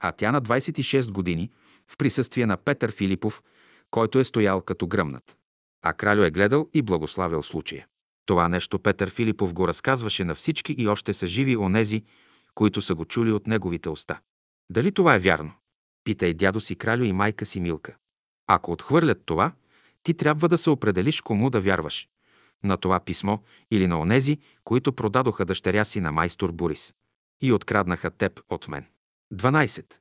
а 0.00 0.12
тя 0.12 0.32
на 0.32 0.42
26 0.42 1.10
години, 1.10 1.50
в 1.90 1.96
присъствие 1.96 2.46
на 2.46 2.56
Петър 2.56 2.92
Филипов, 2.92 3.42
който 3.90 4.18
е 4.18 4.24
стоял 4.24 4.60
като 4.60 4.86
гръмнат. 4.86 5.36
А 5.82 5.92
кралю 5.92 6.22
е 6.22 6.30
гледал 6.30 6.68
и 6.74 6.82
благославял 6.82 7.42
случая. 7.42 7.86
Това 8.26 8.48
нещо 8.48 8.78
Петър 8.78 9.10
Филипов 9.10 9.54
го 9.54 9.68
разказваше 9.68 10.24
на 10.24 10.34
всички 10.34 10.74
и 10.78 10.88
още 10.88 11.14
са 11.14 11.26
живи 11.26 11.56
онези, 11.56 12.04
които 12.54 12.82
са 12.82 12.94
го 12.94 13.04
чули 13.04 13.32
от 13.32 13.46
неговите 13.46 13.88
уста. 13.88 14.20
Дали 14.70 14.92
това 14.92 15.14
е 15.14 15.18
вярно? 15.18 15.52
Пита 16.04 16.26
и 16.26 16.34
дядо 16.34 16.60
си 16.60 16.76
Кралю 16.76 17.04
и 17.04 17.12
майка 17.12 17.46
си 17.46 17.60
Милка. 17.60 17.96
Ако 18.46 18.72
отхвърлят 18.72 19.22
това, 19.26 19.52
ти 20.02 20.14
трябва 20.14 20.48
да 20.48 20.58
се 20.58 20.70
определиш 20.70 21.20
кому 21.20 21.50
да 21.50 21.60
вярваш. 21.60 22.08
На 22.64 22.76
това 22.76 23.00
писмо 23.00 23.38
или 23.70 23.86
на 23.86 24.00
онези, 24.00 24.38
които 24.64 24.92
продадоха 24.92 25.44
дъщеря 25.44 25.84
си 25.84 26.00
на 26.00 26.12
майстор 26.12 26.52
Борис 26.52 26.94
и 27.42 27.52
откраднаха 27.52 28.10
теб 28.10 28.40
от 28.48 28.68
мен. 28.68 28.86
12. 29.34 29.94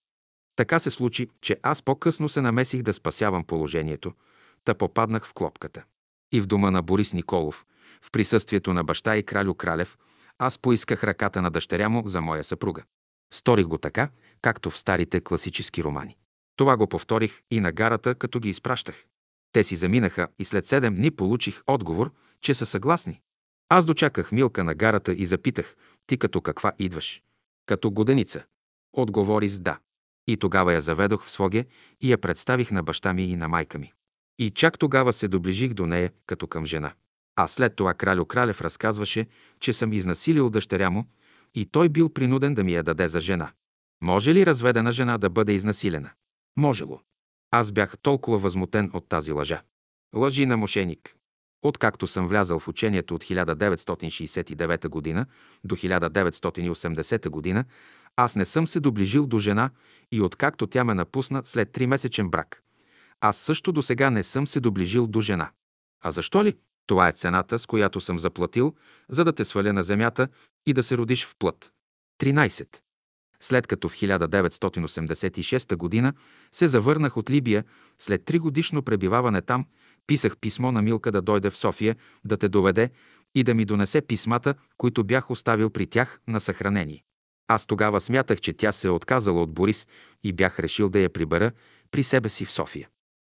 Така 0.59 0.79
се 0.79 0.91
случи, 0.91 1.27
че 1.41 1.57
аз 1.63 1.81
по-късно 1.81 2.29
се 2.29 2.41
намесих 2.41 2.81
да 2.81 2.93
спасявам 2.93 3.43
положението, 3.43 4.13
та 4.63 4.73
попаднах 4.73 5.27
в 5.27 5.33
клопката. 5.33 5.83
И 6.31 6.41
в 6.41 6.47
дома 6.47 6.71
на 6.71 6.81
Борис 6.81 7.13
Николов, 7.13 7.65
в 8.01 8.11
присъствието 8.11 8.73
на 8.73 8.83
баща 8.83 9.17
и 9.17 9.23
кралю 9.23 9.53
Кралев, 9.53 9.97
аз 10.37 10.57
поисках 10.57 11.03
ръката 11.03 11.41
на 11.41 11.51
дъщеря 11.51 11.89
му 11.89 12.03
за 12.05 12.21
моя 12.21 12.43
съпруга. 12.43 12.83
Сторих 13.33 13.65
го 13.65 13.77
така, 13.77 14.09
както 14.41 14.69
в 14.69 14.77
старите 14.77 15.21
класически 15.21 15.83
романи. 15.83 16.17
Това 16.55 16.77
го 16.77 16.87
повторих 16.87 17.41
и 17.51 17.59
на 17.59 17.71
гарата, 17.71 18.15
като 18.15 18.39
ги 18.39 18.49
изпращах. 18.49 19.05
Те 19.51 19.63
си 19.63 19.75
заминаха 19.75 20.27
и 20.39 20.45
след 20.45 20.65
седем 20.65 20.95
дни 20.95 21.11
получих 21.11 21.61
отговор, 21.67 22.11
че 22.41 22.53
са 22.53 22.65
съгласни. 22.65 23.21
Аз 23.69 23.85
дочаках 23.85 24.31
Милка 24.31 24.63
на 24.63 24.73
гарата 24.75 25.13
и 25.13 25.25
запитах, 25.25 25.75
ти 26.07 26.17
като 26.17 26.41
каква 26.41 26.71
идваш? 26.79 27.21
Като 27.65 27.91
годеница. 27.91 28.43
Отговори 28.93 29.49
с 29.49 29.59
да. 29.59 29.79
И 30.29 30.37
тогава 30.37 30.73
я 30.73 30.81
заведох 30.81 31.25
в 31.25 31.31
Своге 31.31 31.65
и 32.01 32.11
я 32.11 32.17
представих 32.17 32.71
на 32.71 32.83
баща 32.83 33.13
ми 33.13 33.23
и 33.23 33.35
на 33.35 33.47
майка 33.47 33.79
ми. 33.79 33.93
И 34.39 34.49
чак 34.51 34.79
тогава 34.79 35.13
се 35.13 35.27
доближих 35.27 35.73
до 35.73 35.85
нея 35.85 36.11
като 36.25 36.47
към 36.47 36.65
жена. 36.65 36.93
А 37.35 37.47
след 37.47 37.75
това 37.75 37.93
кралю 37.93 38.25
Кралев 38.25 38.61
разказваше, 38.61 39.27
че 39.59 39.73
съм 39.73 39.93
изнасилил 39.93 40.49
дъщеря 40.49 40.89
му 40.89 41.05
и 41.55 41.65
той 41.65 41.89
бил 41.89 42.09
принуден 42.09 42.53
да 42.55 42.63
ми 42.63 42.73
я 42.73 42.83
даде 42.83 43.07
за 43.07 43.19
жена. 43.19 43.51
Може 44.01 44.33
ли 44.33 44.45
разведена 44.45 44.91
жена 44.91 45.17
да 45.17 45.29
бъде 45.29 45.53
изнасилена? 45.53 46.09
Можело. 46.57 46.99
Аз 47.51 47.71
бях 47.71 47.97
толкова 47.97 48.37
възмутен 48.37 48.89
от 48.93 49.09
тази 49.09 49.31
лъжа. 49.31 49.61
Лъжи 50.15 50.45
на 50.45 50.57
мошеник. 50.57 51.15
Откакто 51.61 52.07
съм 52.07 52.27
влязал 52.27 52.59
в 52.59 52.67
учението 52.67 53.15
от 53.15 53.23
1969 53.23 55.15
г. 55.15 55.25
до 55.63 55.75
1980 55.75 57.53
г., 57.53 57.65
аз 58.23 58.35
не 58.35 58.45
съм 58.45 58.67
се 58.67 58.79
доближил 58.79 59.27
до 59.27 59.39
жена 59.39 59.69
и 60.11 60.21
откакто 60.21 60.67
тя 60.67 60.83
ме 60.83 60.93
напусна 60.93 61.41
след 61.45 61.69
3-месечен 61.69 62.29
брак. 62.29 62.63
Аз 63.21 63.37
също 63.37 63.71
до 63.71 63.81
сега 63.81 64.09
не 64.09 64.23
съм 64.23 64.47
се 64.47 64.59
доближил 64.59 65.07
до 65.07 65.21
жена. 65.21 65.51
А 66.01 66.11
защо 66.11 66.43
ли? 66.43 66.57
Това 66.87 67.07
е 67.07 67.11
цената, 67.11 67.59
с 67.59 67.65
която 67.65 68.01
съм 68.01 68.19
заплатил, 68.19 68.75
за 69.09 69.25
да 69.25 69.33
те 69.33 69.45
сваля 69.45 69.73
на 69.73 69.83
земята 69.83 70.27
и 70.65 70.73
да 70.73 70.83
се 70.83 70.97
родиш 70.97 71.25
в 71.25 71.35
плът. 71.39 71.71
13. 72.21 72.77
След 73.39 73.67
като 73.67 73.89
в 73.89 73.93
1986 73.93 76.01
г. 76.01 76.13
се 76.51 76.67
завърнах 76.67 77.17
от 77.17 77.29
Либия, 77.29 77.63
след 77.99 78.25
три 78.25 78.39
годишно 78.39 78.83
пребиваване 78.83 79.41
там, 79.41 79.65
писах 80.07 80.37
писмо 80.37 80.71
на 80.71 80.81
Милка 80.81 81.11
да 81.11 81.21
дойде 81.21 81.49
в 81.49 81.57
София, 81.57 81.95
да 82.25 82.37
те 82.37 82.49
доведе 82.49 82.89
и 83.35 83.43
да 83.43 83.53
ми 83.53 83.65
донесе 83.65 84.01
писмата, 84.01 84.55
които 84.77 85.03
бях 85.03 85.31
оставил 85.31 85.69
при 85.69 85.87
тях 85.87 86.19
на 86.27 86.39
съхранение. 86.39 87.03
Аз 87.51 87.65
тогава 87.65 88.01
смятах, 88.01 88.41
че 88.41 88.53
тя 88.53 88.71
се 88.71 88.87
е 88.87 88.91
отказала 88.91 89.41
от 89.41 89.53
Борис 89.53 89.87
и 90.23 90.33
бях 90.33 90.59
решил 90.59 90.89
да 90.89 90.99
я 90.99 91.09
прибера 91.09 91.51
при 91.91 92.03
себе 92.03 92.29
си 92.29 92.45
в 92.45 92.51
София. 92.51 92.89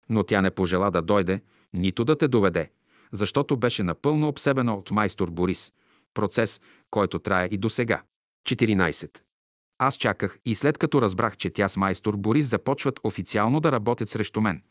Но 0.10 0.24
тя 0.24 0.42
не 0.42 0.52
пожела 0.52 0.92
да 0.92 1.02
дойде, 1.02 1.42
нито 1.74 2.06
да 2.06 2.18
те 2.18 2.28
доведе, 2.28 2.70
защото 3.12 3.58
беше 3.58 3.84
напълно 3.84 4.28
обсебена 4.28 4.76
от 4.76 4.92
майстор 4.92 5.30
Борис. 5.32 5.74
Процес, 6.14 6.62
който 6.90 7.20
трае 7.20 7.48
и 7.52 7.58
до 7.58 7.70
сега. 7.70 8.02
14. 8.50 9.20
Аз 9.80 9.96
чаках 9.96 10.40
и 10.46 10.56
след 10.56 10.78
като 10.78 11.02
разбрах, 11.02 11.38
че 11.38 11.50
тя 11.50 11.70
с 11.70 11.78
майстор 11.78 12.16
Борис 12.18 12.48
започват 12.48 13.00
официално 13.04 13.60
да 13.60 13.72
работят 13.72 14.10
срещу 14.10 14.42
мен, 14.42 14.62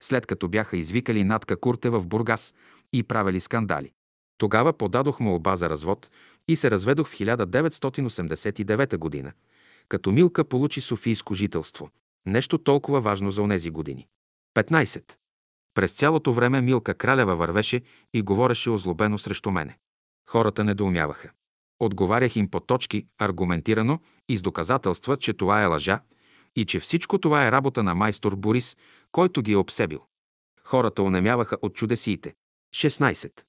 след 0.00 0.26
като 0.26 0.48
бяха 0.48 0.76
извикали 0.76 1.24
Натка 1.24 1.56
Курте 1.56 1.90
в 1.90 2.06
Бургас 2.06 2.54
и 2.92 3.02
правили 3.02 3.40
скандали. 3.40 3.92
Тогава 4.38 4.72
подадох 4.72 5.20
му 5.20 5.34
оба 5.34 5.56
за 5.56 5.70
развод 5.70 6.10
и 6.48 6.56
се 6.56 6.70
разведох 6.70 7.08
в 7.08 7.12
1989 7.12 8.96
година, 8.96 9.32
като 9.88 10.12
Милка 10.12 10.44
получи 10.44 10.80
софийско 10.80 11.34
жителство. 11.34 11.90
Нещо 12.26 12.58
толкова 12.58 13.00
важно 13.00 13.30
за 13.30 13.42
онези 13.42 13.70
години. 13.70 14.06
15. 14.54 15.12
През 15.74 15.92
цялото 15.92 16.32
време 16.32 16.60
Милка 16.60 16.94
Кралева 16.94 17.36
вървеше 17.36 17.82
и 18.14 18.22
говореше 18.22 18.70
озлобено 18.70 19.18
срещу 19.18 19.50
мене. 19.50 19.78
Хората 20.30 20.64
недоумяваха. 20.64 21.30
Отговарях 21.80 22.36
им 22.36 22.50
по 22.50 22.60
точки, 22.60 23.06
аргументирано 23.18 24.00
и 24.28 24.36
с 24.36 24.42
доказателства, 24.42 25.16
че 25.16 25.32
това 25.32 25.62
е 25.62 25.66
лъжа 25.66 26.00
и 26.56 26.64
че 26.64 26.80
всичко 26.80 27.18
това 27.18 27.46
е 27.46 27.52
работа 27.52 27.82
на 27.82 27.94
майстор 27.94 28.36
Борис, 28.36 28.76
който 29.12 29.42
ги 29.42 29.52
е 29.52 29.56
обсебил. 29.56 30.00
Хората 30.64 31.02
онемяваха 31.02 31.56
от 31.62 31.74
чудесиите. 31.74 32.34
16. 32.74 33.40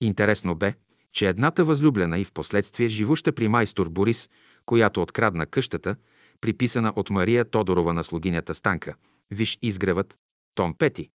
Интересно 0.00 0.54
бе, 0.54 0.74
че 1.12 1.28
едната 1.28 1.64
възлюблена 1.64 2.18
и 2.18 2.24
в 2.24 2.32
последствие 2.32 2.88
живуща 2.88 3.32
при 3.32 3.48
майстор 3.48 3.88
Борис, 3.88 4.30
която 4.66 5.02
открадна 5.02 5.46
къщата, 5.46 5.96
приписана 6.40 6.92
от 6.96 7.10
Мария 7.10 7.44
Тодорова 7.44 7.92
на 7.92 8.04
слугинята 8.04 8.54
Станка, 8.54 8.94
виж 9.30 9.58
изгревът, 9.62 10.18
том 10.54 10.74
5, 10.74 11.08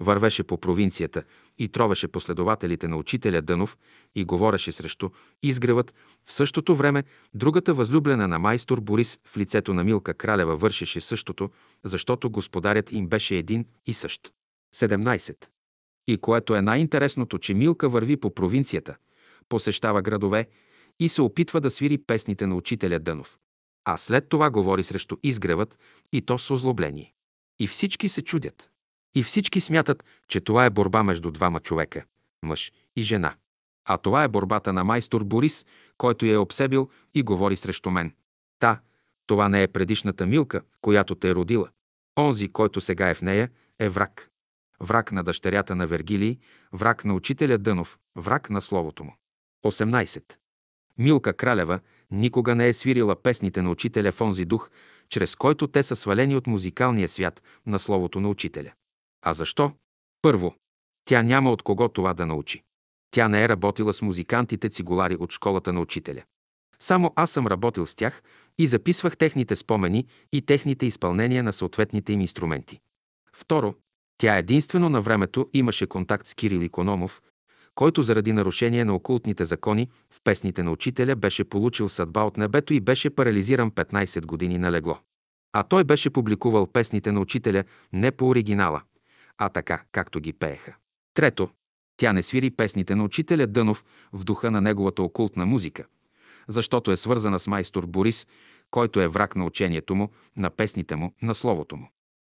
Вървеше 0.00 0.42
по 0.42 0.58
провинцията 0.58 1.22
и 1.58 1.68
тровеше 1.68 2.08
последователите 2.08 2.88
на 2.88 2.96
учителя 2.96 3.42
Дънов 3.42 3.78
и 4.14 4.24
говореше 4.24 4.72
срещу 4.72 5.10
изгревът. 5.42 5.94
В 6.24 6.32
същото 6.32 6.74
време 6.76 7.04
другата 7.34 7.74
възлюблена 7.74 8.28
на 8.28 8.38
майстор 8.38 8.80
Борис 8.80 9.18
в 9.26 9.36
лицето 9.36 9.74
на 9.74 9.84
Милка 9.84 10.14
Кралева 10.14 10.56
вършеше 10.56 11.00
същото, 11.00 11.50
защото 11.84 12.30
господарят 12.30 12.92
им 12.92 13.08
беше 13.08 13.36
един 13.36 13.64
и 13.86 13.94
същ. 13.94 14.32
17. 14.74 15.36
И 16.06 16.18
което 16.18 16.54
е 16.54 16.62
най-интересното, 16.62 17.38
че 17.38 17.54
Милка 17.54 17.88
върви 17.88 18.16
по 18.16 18.34
провинцията, 18.34 18.96
посещава 19.52 20.02
градове 20.02 20.48
и 21.00 21.08
се 21.08 21.22
опитва 21.22 21.60
да 21.60 21.70
свири 21.70 21.98
песните 21.98 22.46
на 22.46 22.54
учителя 22.56 22.98
Дънов. 22.98 23.38
А 23.84 23.96
след 23.96 24.28
това 24.28 24.50
говори 24.50 24.84
срещу 24.84 25.16
изгревът 25.22 25.78
и 26.12 26.22
то 26.22 26.38
с 26.38 26.50
озлобление. 26.50 27.14
И 27.60 27.66
всички 27.66 28.08
се 28.08 28.22
чудят. 28.22 28.70
И 29.14 29.22
всички 29.22 29.60
смятат, 29.60 30.04
че 30.28 30.40
това 30.40 30.64
е 30.64 30.70
борба 30.70 31.02
между 31.02 31.30
двама 31.30 31.60
човека– 31.60 32.04
мъж 32.42 32.72
и 32.96 33.02
жена. 33.02 33.34
А 33.88 33.98
това 33.98 34.24
е 34.24 34.28
борбата 34.28 34.72
на 34.72 34.84
майстор 34.84 35.24
Борис, 35.24 35.66
който 35.98 36.26
я 36.26 36.34
е 36.34 36.38
обсебил 36.38 36.90
и 37.14 37.22
говори 37.22 37.56
срещу 37.56 37.90
мен. 37.90 38.14
Та, 38.58 38.80
това 39.26 39.48
не 39.48 39.62
е 39.62 39.68
предишната 39.68 40.26
Милка, 40.26 40.60
която 40.80 41.14
те 41.14 41.30
е 41.30 41.34
родила. 41.34 41.68
Онзи, 42.18 42.48
който 42.48 42.80
сега 42.80 43.10
е 43.10 43.14
в 43.14 43.22
нея, 43.22 43.50
е 43.78 43.88
враг. 43.88 44.30
Враг 44.80 45.12
на 45.12 45.24
дъщерята 45.24 45.76
на 45.76 45.86
Вергилий, 45.86 46.38
враг 46.72 47.04
на 47.04 47.14
учителя 47.14 47.58
Дънов, 47.58 47.98
враг 48.16 48.50
на 48.50 48.60
словото 48.60 49.04
му. 49.04 49.16
18. 49.64 50.22
Милка 50.98 51.32
Кралева 51.32 51.80
никога 52.10 52.54
не 52.54 52.68
е 52.68 52.72
свирила 52.72 53.22
песните 53.22 53.62
на 53.62 53.70
учителя 53.70 54.12
в 54.12 54.20
онзи 54.20 54.44
дух, 54.44 54.70
чрез 55.08 55.36
който 55.36 55.66
те 55.66 55.82
са 55.82 55.96
свалени 55.96 56.36
от 56.36 56.46
музикалния 56.46 57.08
свят 57.08 57.42
на 57.66 57.78
словото 57.78 58.20
на 58.20 58.28
учителя. 58.28 58.72
А 59.22 59.32
защо? 59.32 59.72
Първо, 60.22 60.54
тя 61.04 61.22
няма 61.22 61.50
от 61.50 61.62
кого 61.62 61.88
това 61.88 62.14
да 62.14 62.26
научи. 62.26 62.62
Тя 63.10 63.28
не 63.28 63.44
е 63.44 63.48
работила 63.48 63.94
с 63.94 64.02
музикантите 64.02 64.68
цигулари 64.68 65.16
от 65.16 65.32
школата 65.32 65.72
на 65.72 65.80
учителя. 65.80 66.22
Само 66.80 67.12
аз 67.16 67.30
съм 67.30 67.46
работил 67.46 67.86
с 67.86 67.94
тях 67.94 68.22
и 68.58 68.66
записвах 68.66 69.16
техните 69.16 69.56
спомени 69.56 70.06
и 70.32 70.42
техните 70.42 70.86
изпълнения 70.86 71.42
на 71.42 71.52
съответните 71.52 72.12
им 72.12 72.20
инструменти. 72.20 72.80
Второ, 73.32 73.74
тя 74.18 74.36
единствено 74.36 74.88
на 74.88 75.00
времето 75.00 75.50
имаше 75.52 75.86
контакт 75.86 76.26
с 76.26 76.34
Кирил 76.34 76.60
Икономов, 76.60 77.22
който 77.74 78.02
заради 78.02 78.32
нарушение 78.32 78.84
на 78.84 78.94
окултните 78.94 79.44
закони 79.44 79.88
в 80.10 80.20
песните 80.24 80.62
на 80.62 80.70
учителя 80.70 81.16
беше 81.16 81.44
получил 81.44 81.88
съдба 81.88 82.22
от 82.22 82.36
небето 82.36 82.74
и 82.74 82.80
беше 82.80 83.10
парализиран 83.10 83.70
15 83.70 84.26
години 84.26 84.58
на 84.58 84.72
легло. 84.72 84.98
А 85.52 85.62
той 85.62 85.84
беше 85.84 86.10
публикувал 86.10 86.66
песните 86.66 87.12
на 87.12 87.20
учителя 87.20 87.64
не 87.92 88.10
по 88.10 88.28
оригинала, 88.28 88.82
а 89.38 89.48
така, 89.48 89.82
както 89.92 90.20
ги 90.20 90.32
пееха. 90.32 90.76
Трето, 91.14 91.50
тя 91.96 92.12
не 92.12 92.22
свири 92.22 92.50
песните 92.50 92.94
на 92.94 93.04
учителя 93.04 93.46
Дънов 93.46 93.84
в 94.12 94.24
духа 94.24 94.50
на 94.50 94.60
неговата 94.60 95.02
окултна 95.02 95.46
музика, 95.46 95.84
защото 96.48 96.92
е 96.92 96.96
свързана 96.96 97.38
с 97.38 97.46
майстор 97.46 97.86
Борис, 97.86 98.26
който 98.70 99.00
е 99.00 99.08
враг 99.08 99.36
на 99.36 99.44
учението 99.44 99.94
му, 99.94 100.10
на 100.36 100.50
песните 100.50 100.96
му, 100.96 101.14
на 101.22 101.34
словото 101.34 101.76
му. 101.76 101.88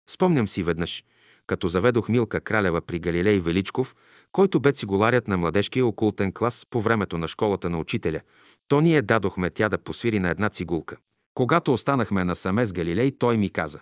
Спомням 0.10 0.48
си 0.48 0.64
веднъж, 0.64 1.04
като 1.48 1.68
заведох 1.68 2.10
Милка 2.10 2.42
Кралева 2.42 2.82
при 2.82 3.00
Галилей 3.00 3.40
Величков, 3.40 3.96
който 4.32 4.60
бе 4.60 4.72
цигуларят 4.72 5.28
на 5.28 5.38
младежкия 5.38 5.86
окултен 5.86 6.32
клас 6.32 6.66
по 6.70 6.82
времето 6.82 7.18
на 7.18 7.28
школата 7.28 7.70
на 7.70 7.80
учителя, 7.80 8.22
то 8.68 8.82
ние 8.82 9.02
дадохме 9.02 9.50
тя 9.50 9.70
да 9.70 9.78
посвири 9.78 10.20
на 10.20 10.30
една 10.30 10.50
цигулка. 10.50 10.98
Когато 11.34 11.74
останахме 11.74 12.24
насаме 12.24 12.66
с 12.66 12.74
Галилей, 12.74 13.12
той 13.18 13.38
ми 13.38 13.50
каза 13.50 13.80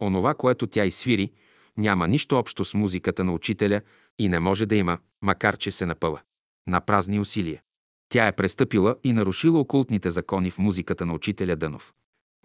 «Онова, 0.00 0.34
което 0.34 0.66
тя 0.66 0.84
изсвири, 0.84 1.32
няма 1.76 2.08
нищо 2.08 2.36
общо 2.36 2.64
с 2.64 2.74
музиката 2.74 3.24
на 3.24 3.32
учителя 3.32 3.80
и 4.18 4.28
не 4.28 4.38
може 4.38 4.66
да 4.66 4.76
има, 4.76 4.98
макар 5.22 5.56
че 5.56 5.70
се 5.70 5.86
напъва. 5.86 6.20
На 6.66 6.80
празни 6.80 7.20
усилия. 7.20 7.62
Тя 8.08 8.26
е 8.26 8.32
престъпила 8.32 8.96
и 9.04 9.12
нарушила 9.12 9.60
окултните 9.60 10.10
закони 10.10 10.50
в 10.50 10.58
музиката 10.58 11.06
на 11.06 11.14
учителя 11.14 11.56
Дънов. 11.56 11.94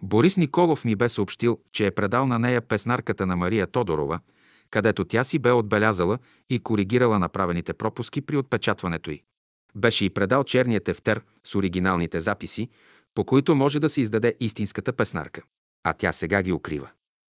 Борис 0.02 0.36
Николов 0.36 0.84
ми 0.84 0.96
бе 0.96 1.08
съобщил, 1.08 1.58
че 1.72 1.86
е 1.86 1.90
предал 1.90 2.26
на 2.26 2.38
нея 2.38 2.60
песнарката 2.60 3.26
на 3.26 3.36
Мария 3.36 3.66
Тодорова, 3.66 4.20
където 4.74 5.04
тя 5.04 5.24
си 5.24 5.38
бе 5.38 5.52
отбелязала 5.52 6.18
и 6.50 6.58
коригирала 6.58 7.18
направените 7.18 7.72
пропуски 7.72 8.20
при 8.20 8.36
отпечатването 8.36 9.10
й. 9.10 9.22
Беше 9.74 10.04
и 10.04 10.10
предал 10.10 10.44
черния 10.44 10.80
тефтер 10.80 11.22
с 11.44 11.54
оригиналните 11.54 12.20
записи, 12.20 12.68
по 13.14 13.24
които 13.24 13.54
може 13.54 13.80
да 13.80 13.88
се 13.88 14.00
издаде 14.00 14.34
истинската 14.40 14.92
песнарка. 14.92 15.42
А 15.84 15.92
тя 15.92 16.12
сега 16.12 16.42
ги 16.42 16.52
укрива. 16.52 16.90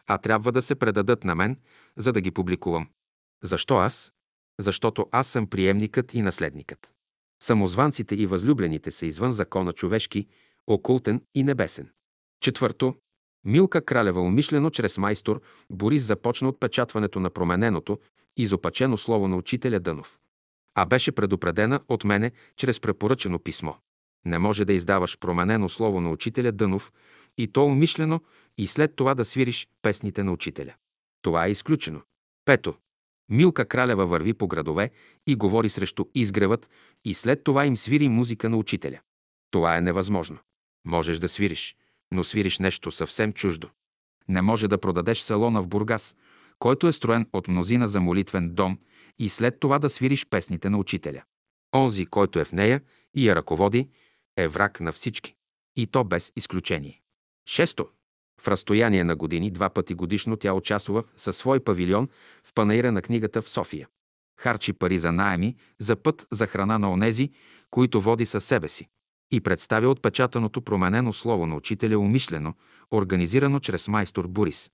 А 0.07 0.17
трябва 0.17 0.51
да 0.51 0.61
се 0.61 0.75
предадат 0.75 1.23
на 1.23 1.35
мен, 1.35 1.57
за 1.97 2.13
да 2.13 2.21
ги 2.21 2.31
публикувам. 2.31 2.87
Защо 3.43 3.77
аз? 3.77 4.11
Защото 4.59 5.07
аз 5.11 5.27
съм 5.27 5.47
приемникът 5.47 6.13
и 6.13 6.21
наследникът. 6.21 6.93
Самозванците 7.43 8.15
и 8.15 8.25
възлюблените 8.25 8.91
са 8.91 9.05
извън 9.05 9.33
закона 9.33 9.73
човешки, 9.73 10.27
окултен 10.67 11.21
и 11.35 11.43
небесен. 11.43 11.89
Четвърто, 12.41 12.95
Милка 13.47 13.85
Кралева 13.85 14.21
умишлено 14.21 14.69
чрез 14.69 14.97
майстор 14.97 15.41
Борис 15.69 16.03
започна 16.03 16.49
отпечатването 16.49 17.19
на 17.19 17.29
промененото, 17.29 17.99
изопачено 18.37 18.97
слово 18.97 19.27
на 19.27 19.35
учителя 19.35 19.79
Дънов. 19.79 20.19
А 20.75 20.85
беше 20.85 21.11
предупредена 21.11 21.79
от 21.87 22.03
мене 22.03 22.31
чрез 22.55 22.79
препоръчено 22.79 23.39
писмо. 23.39 23.73
Не 24.25 24.39
може 24.39 24.65
да 24.65 24.73
издаваш 24.73 25.17
променено 25.17 25.69
слово 25.69 26.01
на 26.01 26.11
учителя 26.11 26.51
Дънов 26.51 26.93
и 27.37 27.47
то 27.47 27.65
умишлено 27.65 28.21
и 28.57 28.67
след 28.67 28.95
това 28.95 29.15
да 29.15 29.25
свириш 29.25 29.67
песните 29.81 30.23
на 30.23 30.31
учителя. 30.31 30.73
Това 31.21 31.47
е 31.47 31.51
изключено. 31.51 32.01
Пето. 32.45 32.75
Милка 33.29 33.65
Кралева 33.65 34.05
върви 34.05 34.33
по 34.33 34.47
градове 34.47 34.91
и 35.27 35.35
говори 35.35 35.69
срещу 35.69 36.05
изгревът 36.15 36.69
и 37.05 37.13
след 37.13 37.43
това 37.43 37.65
им 37.65 37.77
свири 37.77 38.07
музика 38.07 38.49
на 38.49 38.57
учителя. 38.57 38.99
Това 39.51 39.77
е 39.77 39.81
невъзможно. 39.81 40.37
Можеш 40.85 41.19
да 41.19 41.29
свириш, 41.29 41.75
но 42.11 42.23
свириш 42.23 42.59
нещо 42.59 42.91
съвсем 42.91 43.33
чуждо. 43.33 43.69
Не 44.27 44.41
може 44.41 44.67
да 44.67 44.77
продадеш 44.77 45.19
салона 45.19 45.61
в 45.61 45.67
Бургас, 45.67 46.15
който 46.59 46.87
е 46.87 46.93
строен 46.93 47.27
от 47.33 47.47
мнозина 47.47 47.87
за 47.87 48.01
молитвен 48.01 48.49
дом 48.53 48.79
и 49.19 49.29
след 49.29 49.59
това 49.59 49.79
да 49.79 49.89
свириш 49.89 50.25
песните 50.29 50.69
на 50.69 50.77
учителя. 50.77 51.23
Онзи, 51.75 52.05
който 52.05 52.39
е 52.39 52.45
в 52.45 52.51
нея 52.51 52.81
и 53.15 53.29
я 53.29 53.35
ръководи, 53.35 53.89
е 54.37 54.47
враг 54.47 54.79
на 54.79 54.91
всички. 54.91 55.35
И 55.75 55.87
то 55.87 56.03
без 56.03 56.31
изключение. 56.35 57.01
Шесто. 57.49 57.87
В 58.41 58.47
разстояние 58.47 59.03
на 59.03 59.15
години, 59.15 59.51
два 59.51 59.69
пъти 59.69 59.93
годишно 59.93 60.37
тя 60.37 60.53
участва 60.53 61.03
със 61.15 61.37
свой 61.37 61.59
павилион 61.59 62.09
в 62.43 62.53
панаира 62.53 62.91
на 62.91 63.01
книгата 63.01 63.41
в 63.41 63.49
София. 63.49 63.87
Харчи 64.39 64.73
пари 64.73 64.99
за 64.99 65.11
найеми, 65.11 65.55
за 65.79 65.95
път, 65.95 66.27
за 66.31 66.47
храна 66.47 66.79
на 66.79 66.91
онези, 66.91 67.31
които 67.69 68.01
води 68.01 68.25
със 68.25 68.45
себе 68.45 68.69
си. 68.69 68.87
И 69.31 69.41
представя 69.41 69.89
отпечатаното 69.89 70.61
променено 70.61 71.13
слово 71.13 71.45
на 71.45 71.55
учителя 71.55 71.99
умишлено, 71.99 72.53
организирано 72.91 73.59
чрез 73.59 73.87
майстор 73.87 74.27
Борис. 74.27 74.69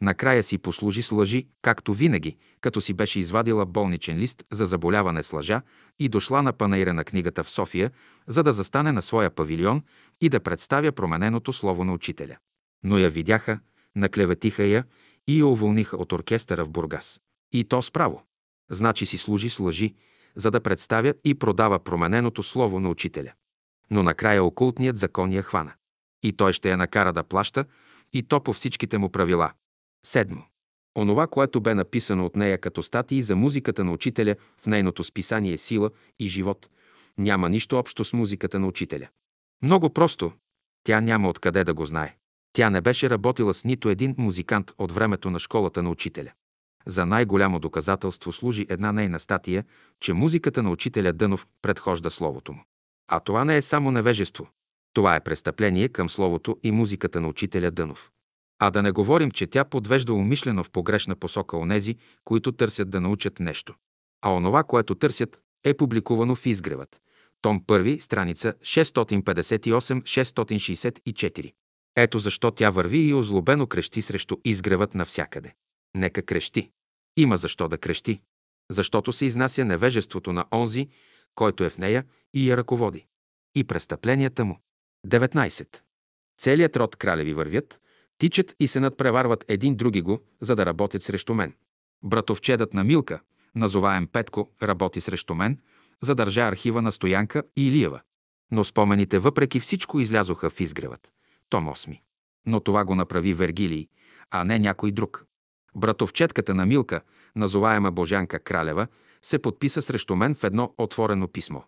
Накрая 0.00 0.42
си 0.42 0.58
послужи 0.58 1.02
с 1.02 1.12
лъжи, 1.12 1.46
както 1.62 1.94
винаги, 1.94 2.36
като 2.60 2.80
си 2.80 2.94
беше 2.94 3.20
извадила 3.20 3.66
болничен 3.66 4.18
лист 4.18 4.44
за 4.52 4.66
заболяване 4.66 5.22
с 5.22 5.32
лъжа 5.32 5.62
и 5.98 6.08
дошла 6.08 6.42
на 6.42 6.52
панаира 6.52 6.94
на 6.94 7.04
книгата 7.04 7.44
в 7.44 7.50
София, 7.50 7.90
за 8.26 8.42
да 8.42 8.52
застане 8.52 8.92
на 8.92 9.02
своя 9.02 9.30
павилион 9.30 9.82
и 10.20 10.28
да 10.28 10.40
представя 10.40 10.92
промененото 10.92 11.52
слово 11.52 11.84
на 11.84 11.92
учителя. 11.92 12.36
Но 12.84 12.98
я 12.98 13.10
видяха, 13.10 13.60
наклеветиха 13.96 14.64
я 14.64 14.84
и 15.28 15.38
я 15.38 15.46
уволниха 15.46 15.96
от 15.96 16.12
оркестъра 16.12 16.64
в 16.64 16.70
Бургас. 16.70 17.20
И 17.52 17.64
то 17.64 17.82
справо. 17.82 18.22
Значи 18.70 19.06
си 19.06 19.18
служи 19.18 19.50
с 19.50 19.60
лъжи, 19.60 19.94
за 20.36 20.50
да 20.50 20.60
представя 20.60 21.14
и 21.24 21.34
продава 21.34 21.78
промененото 21.78 22.42
слово 22.42 22.80
на 22.80 22.88
учителя. 22.90 23.32
Но 23.90 24.02
накрая 24.02 24.44
окултният 24.44 24.98
закон 24.98 25.32
я 25.32 25.42
хвана. 25.42 25.72
И 26.22 26.32
той 26.32 26.52
ще 26.52 26.70
я 26.70 26.76
накара 26.76 27.12
да 27.12 27.24
плаща, 27.24 27.64
и 28.12 28.22
то 28.22 28.40
по 28.40 28.52
всичките 28.52 28.98
му 28.98 29.08
правила. 29.08 29.52
Седмо. 30.06 30.42
Онова, 30.98 31.26
което 31.26 31.60
бе 31.60 31.74
написано 31.74 32.26
от 32.26 32.36
нея 32.36 32.58
като 32.58 32.82
статии 32.82 33.22
за 33.22 33.36
музиката 33.36 33.84
на 33.84 33.92
учителя 33.92 34.36
в 34.58 34.66
нейното 34.66 35.04
списание 35.04 35.58
Сила 35.58 35.90
и 36.18 36.28
живот, 36.28 36.68
няма 37.18 37.48
нищо 37.48 37.76
общо 37.76 38.04
с 38.04 38.12
музиката 38.12 38.58
на 38.58 38.66
учителя. 38.66 39.08
Много 39.62 39.90
просто, 39.90 40.32
тя 40.84 41.00
няма 41.00 41.28
откъде 41.28 41.64
да 41.64 41.74
го 41.74 41.86
знае. 41.86 42.16
Тя 42.52 42.70
не 42.70 42.80
беше 42.80 43.10
работила 43.10 43.54
с 43.54 43.64
нито 43.64 43.88
един 43.88 44.14
музикант 44.18 44.72
от 44.78 44.92
времето 44.92 45.30
на 45.30 45.38
школата 45.38 45.82
на 45.82 45.90
учителя. 45.90 46.32
За 46.86 47.06
най-голямо 47.06 47.60
доказателство 47.60 48.32
служи 48.32 48.66
една 48.68 48.92
нейна 48.92 49.20
статия, 49.20 49.64
че 50.00 50.12
музиката 50.12 50.62
на 50.62 50.70
учителя 50.70 51.12
Дънов 51.12 51.46
предхожда 51.62 52.10
словото 52.10 52.52
му. 52.52 52.64
А 53.08 53.20
това 53.20 53.44
не 53.44 53.56
е 53.56 53.62
само 53.62 53.90
невежество. 53.90 54.48
Това 54.92 55.16
е 55.16 55.20
престъпление 55.20 55.88
към 55.88 56.10
словото 56.10 56.58
и 56.62 56.70
музиката 56.70 57.20
на 57.20 57.28
учителя 57.28 57.70
Дънов. 57.70 58.10
А 58.58 58.70
да 58.70 58.82
не 58.82 58.90
говорим, 58.90 59.30
че 59.30 59.46
тя 59.46 59.64
подвежда 59.64 60.14
умишлено 60.14 60.64
в 60.64 60.70
погрешна 60.70 61.16
посока 61.16 61.56
онези, 61.56 61.96
които 62.24 62.52
търсят 62.52 62.90
да 62.90 63.00
научат 63.00 63.40
нещо. 63.40 63.74
А 64.22 64.34
онова, 64.34 64.64
което 64.64 64.94
търсят, 64.94 65.40
е 65.64 65.74
публикувано 65.74 66.34
в 66.34 66.46
изгревът. 66.46 67.00
Том 67.42 67.60
1, 67.60 68.00
страница 68.00 68.54
658-664. 68.62 71.52
Ето 71.96 72.18
защо 72.18 72.50
тя 72.50 72.70
върви 72.70 72.98
и 72.98 73.14
озлобено 73.14 73.66
крещи 73.66 74.02
срещу 74.02 74.36
изгревът 74.44 74.94
навсякъде. 74.94 75.54
Нека 75.96 76.22
крещи. 76.22 76.70
Има 77.16 77.36
защо 77.36 77.68
да 77.68 77.78
крещи. 77.78 78.20
Защото 78.70 79.12
се 79.12 79.24
изнася 79.24 79.64
невежеството 79.64 80.32
на 80.32 80.44
онзи, 80.52 80.88
който 81.38 81.64
е 81.64 81.70
в 81.70 81.78
нея 81.78 82.04
и 82.34 82.50
я 82.50 82.56
ръководи. 82.56 83.06
И 83.54 83.64
престъпленията 83.64 84.44
му. 84.44 84.58
19. 85.06 85.80
Целият 86.38 86.76
род 86.76 86.96
кралеви 86.96 87.34
вървят, 87.34 87.80
тичат 88.18 88.54
и 88.60 88.68
се 88.68 88.80
надпреварват 88.80 89.44
един 89.48 89.76
други 89.76 90.02
го, 90.02 90.20
за 90.40 90.56
да 90.56 90.66
работят 90.66 91.02
срещу 91.02 91.34
мен. 91.34 91.54
Братовчедът 92.04 92.74
на 92.74 92.84
Милка, 92.84 93.20
назоваем 93.54 94.06
Петко, 94.06 94.50
работи 94.62 95.00
срещу 95.00 95.34
мен, 95.34 95.58
за 96.02 96.14
държа 96.14 96.40
архива 96.40 96.82
на 96.82 96.92
Стоянка 96.92 97.42
и 97.56 97.68
Илиева. 97.68 98.00
Но 98.50 98.64
спомените 98.64 99.18
въпреки 99.18 99.60
всичко 99.60 100.00
излязоха 100.00 100.50
в 100.50 100.60
изгревът. 100.60 101.12
Том 101.48 101.66
8. 101.66 102.00
Но 102.46 102.60
това 102.60 102.84
го 102.84 102.94
направи 102.94 103.34
Вергилий, 103.34 103.88
а 104.30 104.44
не 104.44 104.58
някой 104.58 104.92
друг. 104.92 105.24
Братовчетката 105.76 106.54
на 106.54 106.66
Милка, 106.66 107.00
назоваема 107.36 107.92
Божанка 107.92 108.38
Кралева, 108.38 108.86
се 109.22 109.38
подписа 109.38 109.82
срещу 109.82 110.16
мен 110.16 110.34
в 110.34 110.44
едно 110.44 110.74
отворено 110.78 111.28
писмо. 111.28 111.60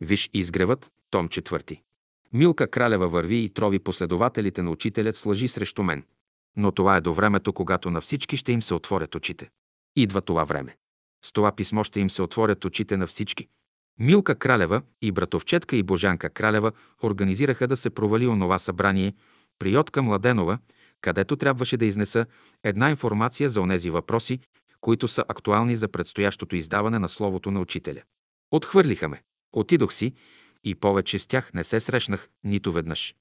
Виж 0.00 0.30
изгревът, 0.32 0.90
том 1.10 1.28
4. 1.28 1.80
Милка 2.32 2.70
Кралева 2.70 3.08
върви 3.08 3.36
и 3.36 3.48
трови 3.48 3.78
последователите 3.78 4.62
на 4.62 4.70
учителят 4.70 5.16
с 5.16 5.26
лъжи 5.26 5.48
срещу 5.48 5.82
мен. 5.82 6.04
Но 6.56 6.72
това 6.72 6.96
е 6.96 7.00
до 7.00 7.14
времето, 7.14 7.52
когато 7.52 7.90
на 7.90 8.00
всички 8.00 8.36
ще 8.36 8.52
им 8.52 8.62
се 8.62 8.74
отворят 8.74 9.14
очите. 9.14 9.50
Идва 9.96 10.20
това 10.20 10.44
време. 10.44 10.76
С 11.24 11.32
това 11.32 11.52
писмо 11.52 11.84
ще 11.84 12.00
им 12.00 12.10
се 12.10 12.22
отворят 12.22 12.64
очите 12.64 12.96
на 12.96 13.06
всички. 13.06 13.48
Милка 13.98 14.34
Кралева 14.34 14.82
и 15.02 15.12
братовчетка 15.12 15.76
и 15.76 15.82
Божанка 15.82 16.30
Кралева 16.30 16.72
организираха 17.02 17.68
да 17.68 17.76
се 17.76 17.90
провали 17.90 18.26
онова 18.26 18.58
събрание 18.58 19.14
при 19.58 19.70
Йотка 19.70 20.02
Младенова, 20.02 20.58
където 21.00 21.36
трябваше 21.36 21.76
да 21.76 21.84
изнеса 21.84 22.26
една 22.62 22.90
информация 22.90 23.50
за 23.50 23.60
онези 23.60 23.90
въпроси, 23.90 24.40
които 24.82 25.08
са 25.08 25.24
актуални 25.28 25.76
за 25.76 25.88
предстоящото 25.88 26.56
издаване 26.56 26.98
на 26.98 27.08
Словото 27.08 27.50
на 27.50 27.60
Учителя. 27.60 28.02
Отхвърлиха 28.50 29.08
ме. 29.08 29.22
Отидох 29.52 29.92
си 29.92 30.14
и 30.64 30.74
повече 30.74 31.18
с 31.18 31.26
тях 31.26 31.54
не 31.54 31.64
се 31.64 31.80
срещнах 31.80 32.28
нито 32.44 32.72
веднъж. 32.72 33.14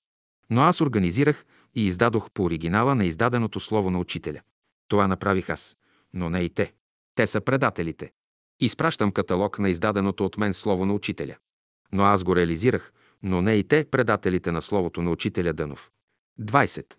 Но 0.50 0.62
аз 0.62 0.82
организирах 0.82 1.46
и 1.76 1.88
издадох 1.88 2.32
по 2.32 2.44
оригинала 2.44 2.96
на 2.96 3.06
издаденото 3.06 3.60
Слово 3.60 3.92
на 3.92 4.00
Учителя. 4.00 4.42
Това 4.88 5.08
направих 5.08 5.50
аз, 5.50 5.78
но 6.14 6.30
не 6.30 6.40
и 6.40 6.50
те. 6.50 6.74
Те 7.16 7.28
са 7.28 7.42
предателите. 7.42 8.12
Изпращам 8.60 9.12
каталог 9.12 9.60
на 9.60 9.70
издаденото 9.70 10.26
от 10.26 10.38
мен 10.38 10.54
Слово 10.54 10.86
на 10.86 10.94
Учителя. 10.94 11.36
Но 11.92 12.04
аз 12.04 12.24
го 12.24 12.36
реализирах, 12.36 12.94
но 13.24 13.42
не 13.42 13.54
и 13.54 13.64
те, 13.64 13.86
предателите 13.92 14.52
на 14.52 14.62
Словото 14.62 15.02
на 15.02 15.12
Учителя 15.12 15.54
Дънов. 15.54 15.92
20. 16.40 16.94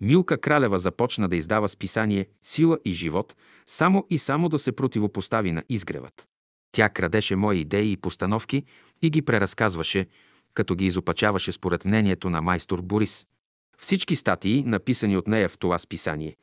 Милка 0.00 0.40
Кралева 0.40 0.78
започна 0.78 1.28
да 1.28 1.36
издава 1.36 1.68
списание 1.68 2.26
«Сила 2.42 2.78
и 2.84 2.92
живот», 2.92 3.36
само 3.66 4.06
и 4.10 4.18
само 4.18 4.48
да 4.48 4.58
се 4.58 4.72
противопостави 4.72 5.52
на 5.52 5.62
изгревът. 5.68 6.28
Тя 6.72 6.88
крадеше 6.88 7.36
мои 7.36 7.58
идеи 7.60 7.92
и 7.92 7.96
постановки 7.96 8.64
и 9.02 9.10
ги 9.10 9.22
преразказваше, 9.22 10.06
като 10.54 10.74
ги 10.74 10.86
изопачаваше 10.86 11.52
според 11.52 11.84
мнението 11.84 12.30
на 12.30 12.42
майстор 12.42 12.82
Борис. 12.82 13.26
Всички 13.78 14.16
статии, 14.16 14.64
написани 14.66 15.16
от 15.16 15.28
нея 15.28 15.48
в 15.48 15.58
това 15.58 15.78
списание, 15.78 16.36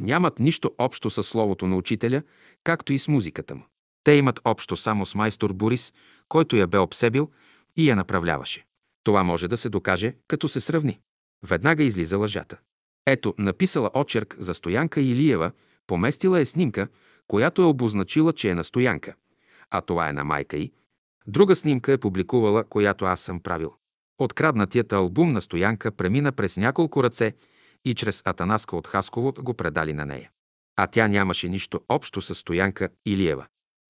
нямат 0.00 0.38
нищо 0.38 0.74
общо 0.78 1.10
с 1.10 1.22
словото 1.22 1.66
на 1.66 1.76
учителя, 1.76 2.22
както 2.64 2.92
и 2.92 2.98
с 2.98 3.08
музиката 3.08 3.54
му. 3.54 3.64
Те 4.04 4.12
имат 4.12 4.40
общо 4.44 4.76
само 4.76 5.06
с 5.06 5.14
майстор 5.14 5.52
Борис, 5.52 5.94
който 6.28 6.56
я 6.56 6.66
бе 6.66 6.78
обсебил 6.78 7.30
и 7.76 7.90
я 7.90 7.96
направляваше. 7.96 8.64
Това 9.04 9.22
може 9.22 9.48
да 9.48 9.56
се 9.56 9.68
докаже, 9.68 10.14
като 10.28 10.48
се 10.48 10.60
сравни. 10.60 11.00
Веднага 11.42 11.82
излиза 11.82 12.18
лъжата. 12.18 12.58
Ето, 13.10 13.34
написала 13.38 13.90
очерк 13.94 14.36
за 14.38 14.54
Стоянка 14.54 15.00
Илиева, 15.00 15.50
поместила 15.86 16.40
е 16.40 16.46
снимка, 16.46 16.88
която 17.26 17.62
е 17.62 17.64
обозначила, 17.64 18.32
че 18.32 18.50
е 18.50 18.54
на 18.54 18.64
Стоянка, 18.64 19.14
а 19.70 19.80
това 19.80 20.08
е 20.08 20.12
на 20.12 20.24
майка 20.24 20.56
й. 20.56 20.72
Друга 21.26 21.56
снимка 21.56 21.92
е 21.92 21.98
публикувала, 21.98 22.64
която 22.64 23.04
аз 23.04 23.20
съм 23.20 23.40
правил. 23.40 23.74
Откраднатият 24.18 24.92
албум 24.92 25.32
на 25.32 25.42
Стоянка 25.42 25.90
премина 25.92 26.32
през 26.32 26.56
няколко 26.56 27.02
ръце 27.04 27.34
и 27.84 27.94
чрез 27.94 28.22
Атанаска 28.24 28.76
от 28.76 28.86
Хасково 28.86 29.32
го 29.32 29.54
предали 29.54 29.92
на 29.92 30.06
нея. 30.06 30.30
А 30.76 30.86
тя 30.86 31.08
нямаше 31.08 31.48
нищо 31.48 31.80
общо 31.88 32.22
с 32.22 32.34
Стоянка 32.34 32.88
Илиева. 33.06 33.46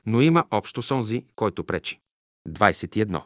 Но 0.06 0.20
има 0.20 0.44
общо 0.50 0.82
с 0.82 0.90
онзи, 0.90 1.24
който 1.36 1.64
пречи. 1.64 2.00
21. 2.48 3.22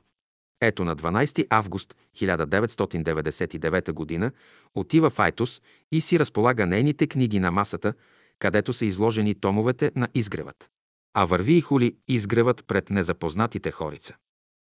Ето 0.64 0.84
на 0.84 0.96
12 0.96 1.46
август 1.50 1.96
1999 2.16 4.20
г. 4.20 4.30
отива 4.74 5.10
в 5.10 5.18
Айтос 5.18 5.62
и 5.92 6.00
си 6.00 6.18
разполага 6.18 6.66
нейните 6.66 7.06
книги 7.06 7.40
на 7.40 7.50
масата, 7.50 7.94
където 8.38 8.72
са 8.72 8.86
изложени 8.86 9.34
томовете 9.34 9.90
на 9.96 10.08
изгревът. 10.14 10.70
А 11.14 11.24
върви 11.24 11.54
и 11.54 11.60
хули 11.60 11.96
изгревът 12.08 12.64
пред 12.66 12.90
незапознатите 12.90 13.70
хорица. 13.70 14.14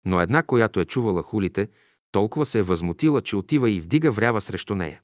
Но 0.06 0.20
една, 0.20 0.42
която 0.42 0.80
е 0.80 0.84
чувала 0.84 1.22
хулите, 1.22 1.68
толкова 2.12 2.46
се 2.46 2.58
е 2.58 2.62
възмутила, 2.62 3.22
че 3.22 3.36
отива 3.36 3.70
и 3.70 3.80
вдига 3.80 4.10
врява 4.10 4.40
срещу 4.40 4.74
нея. 4.74 5.00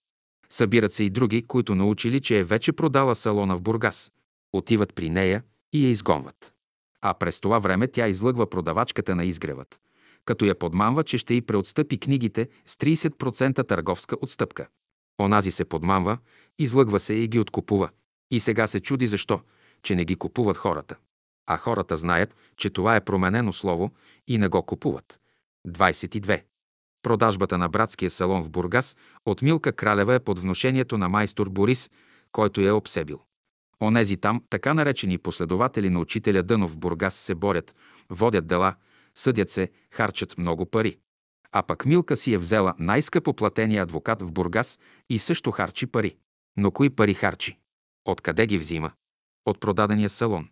Събират 0.50 0.92
се 0.92 1.04
и 1.04 1.10
други, 1.10 1.46
които 1.46 1.74
научили, 1.74 2.20
че 2.20 2.38
е 2.38 2.44
вече 2.44 2.72
продала 2.72 3.14
салона 3.14 3.56
в 3.56 3.62
Бургас. 3.62 4.12
Отиват 4.52 4.94
при 4.94 5.10
нея 5.10 5.42
и 5.72 5.84
я 5.84 5.90
изгонват. 5.90 6.52
А 7.02 7.14
през 7.14 7.40
това 7.40 7.58
време 7.58 7.88
тя 7.88 8.08
излъгва 8.08 8.50
продавачката 8.50 9.14
на 9.14 9.24
изгревът 9.24 9.80
като 10.28 10.44
я 10.44 10.54
подмамва, 10.54 11.04
че 11.04 11.18
ще 11.18 11.34
й 11.34 11.42
преотстъпи 11.42 11.98
книгите 11.98 12.48
с 12.66 12.76
30% 12.76 13.68
търговска 13.68 14.16
отстъпка. 14.22 14.68
Онази 15.20 15.50
се 15.50 15.64
подмамва, 15.64 16.18
излъгва 16.58 17.00
се 17.00 17.14
и 17.14 17.28
ги 17.28 17.38
откупува. 17.38 17.88
И 18.30 18.40
сега 18.40 18.66
се 18.66 18.80
чуди 18.80 19.06
защо, 19.06 19.40
че 19.82 19.94
не 19.94 20.04
ги 20.04 20.16
купуват 20.16 20.56
хората. 20.56 20.96
А 21.46 21.56
хората 21.56 21.96
знаят, 21.96 22.34
че 22.56 22.70
това 22.70 22.96
е 22.96 23.04
променено 23.04 23.52
слово 23.52 23.90
и 24.26 24.38
не 24.38 24.48
го 24.48 24.62
купуват. 24.62 25.20
22. 25.68 26.42
Продажбата 27.02 27.58
на 27.58 27.68
братския 27.68 28.10
салон 28.10 28.42
в 28.42 28.50
Бургас 28.50 28.96
от 29.26 29.42
Милка 29.42 29.72
Кралева 29.72 30.14
е 30.14 30.20
под 30.20 30.38
вношението 30.38 30.98
на 30.98 31.08
майстор 31.08 31.48
Борис, 31.48 31.90
който 32.32 32.60
я 32.60 32.68
е 32.68 32.72
обсебил. 32.72 33.20
Онези 33.82 34.16
там, 34.16 34.42
така 34.50 34.74
наречени 34.74 35.18
последователи 35.18 35.90
на 35.90 36.00
учителя 36.00 36.42
Дънов 36.42 36.72
в 36.72 36.78
Бургас 36.78 37.14
се 37.14 37.34
борят, 37.34 37.74
водят 38.10 38.46
дела– 38.46 38.74
съдят 39.18 39.50
се, 39.50 39.70
харчат 39.90 40.38
много 40.38 40.66
пари. 40.66 40.98
А 41.52 41.62
пък 41.62 41.86
Милка 41.86 42.16
си 42.16 42.34
е 42.34 42.38
взела 42.38 42.74
най-скъпо 42.78 43.34
платения 43.34 43.82
адвокат 43.82 44.22
в 44.22 44.32
Бургас 44.32 44.78
и 45.10 45.18
също 45.18 45.50
харчи 45.50 45.86
пари. 45.86 46.16
Но 46.56 46.70
кои 46.70 46.90
пари 46.90 47.14
харчи? 47.14 47.58
Откъде 48.04 48.46
ги 48.46 48.58
взима? 48.58 48.90
От 49.46 49.60
продадения 49.60 50.10
салон. 50.10 50.48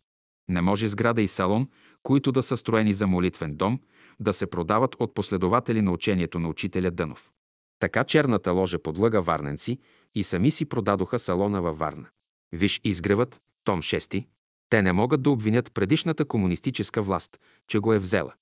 Не 0.49 0.61
може 0.61 0.89
сграда 0.89 1.23
и 1.23 1.29
салон, 1.29 1.69
които 2.03 2.33
да 2.33 2.43
са 2.43 2.57
строени 2.57 2.95
за 2.95 3.07
молитвен 3.07 3.57
дом, 3.57 3.81
да 4.21 4.33
се 4.33 4.47
продават 4.47 4.97
от 4.99 5.15
последователи 5.15 5.83
на 5.83 5.93
учението 5.93 6.39
на 6.39 6.49
учителя 6.49 6.91
Дънов. 6.91 7.33
Така 7.79 8.05
черната 8.05 8.53
ложа 8.53 8.79
подлъга 8.79 9.21
варненци 9.21 9.79
и 10.15 10.25
сами 10.25 10.51
си 10.51 10.65
продадоха 10.65 11.19
салона 11.19 11.63
във 11.63 11.79
Варна. 11.79 12.07
Виж 12.53 12.81
изгревът, 12.85 13.41
том 13.65 13.83
6. 13.83 14.27
Те 14.71 14.83
не 14.83 14.93
могат 14.93 15.23
да 15.23 15.31
обвинят 15.31 15.75
предишната 15.75 16.25
комунистическа 16.25 17.03
власт, 17.03 17.41
че 17.69 17.79
го 17.79 17.93
е 17.93 17.99
взела. 17.99 18.35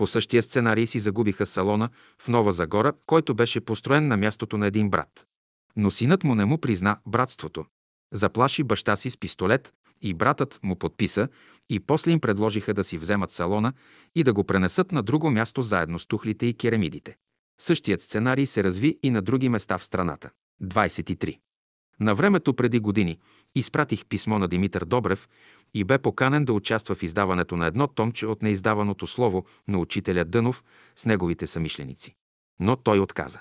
По 0.00 0.06
същия 0.06 0.42
сценарий 0.42 0.86
си 0.86 1.00
загубиха 1.00 1.46
салона 1.46 1.88
в 2.18 2.28
Нова 2.28 2.52
Загора, 2.52 2.92
който 3.06 3.34
беше 3.34 3.60
построен 3.60 4.08
на 4.08 4.16
мястото 4.16 4.58
на 4.58 4.66
един 4.66 4.90
брат. 4.90 5.26
Но 5.76 5.90
синът 5.90 6.24
му 6.24 6.34
не 6.34 6.44
му 6.44 6.58
призна 6.58 6.98
братството. 7.06 7.64
Заплаши 8.12 8.62
баща 8.62 8.96
си 8.96 9.10
с 9.10 9.16
пистолет 9.16 9.72
и 10.02 10.14
братът 10.14 10.60
му 10.62 10.76
подписа 10.76 11.28
и 11.70 11.80
после 11.80 12.10
им 12.10 12.20
предложиха 12.20 12.74
да 12.74 12.84
си 12.84 12.98
вземат 12.98 13.30
салона 13.30 13.72
и 14.14 14.24
да 14.24 14.32
го 14.32 14.44
пренесат 14.44 14.92
на 14.92 15.02
друго 15.02 15.30
място 15.30 15.62
заедно 15.62 15.98
с 15.98 16.06
тухлите 16.06 16.46
и 16.46 16.54
керамидите. 16.54 17.16
Същият 17.60 18.02
сценарий 18.02 18.46
се 18.46 18.64
разви 18.64 18.98
и 19.02 19.10
на 19.10 19.22
други 19.22 19.48
места 19.48 19.78
в 19.78 19.84
страната. 19.84 20.30
23. 20.62 21.38
На 22.00 22.14
времето 22.14 22.54
преди 22.54 22.80
години 22.80 23.18
изпратих 23.54 24.06
писмо 24.06 24.38
на 24.38 24.48
Димитър 24.48 24.84
Добрев 24.84 25.28
и 25.74 25.84
бе 25.84 25.98
поканен 25.98 26.44
да 26.44 26.52
участва 26.52 26.94
в 26.94 27.02
издаването 27.02 27.56
на 27.56 27.66
едно 27.66 27.86
томче 27.86 28.26
от 28.26 28.42
неиздаваното 28.42 29.06
слово 29.06 29.44
на 29.68 29.78
учителя 29.78 30.24
Дънов 30.24 30.64
с 30.96 31.06
неговите 31.06 31.46
самишленици. 31.46 32.14
Но 32.60 32.76
той 32.76 32.98
отказа. 32.98 33.40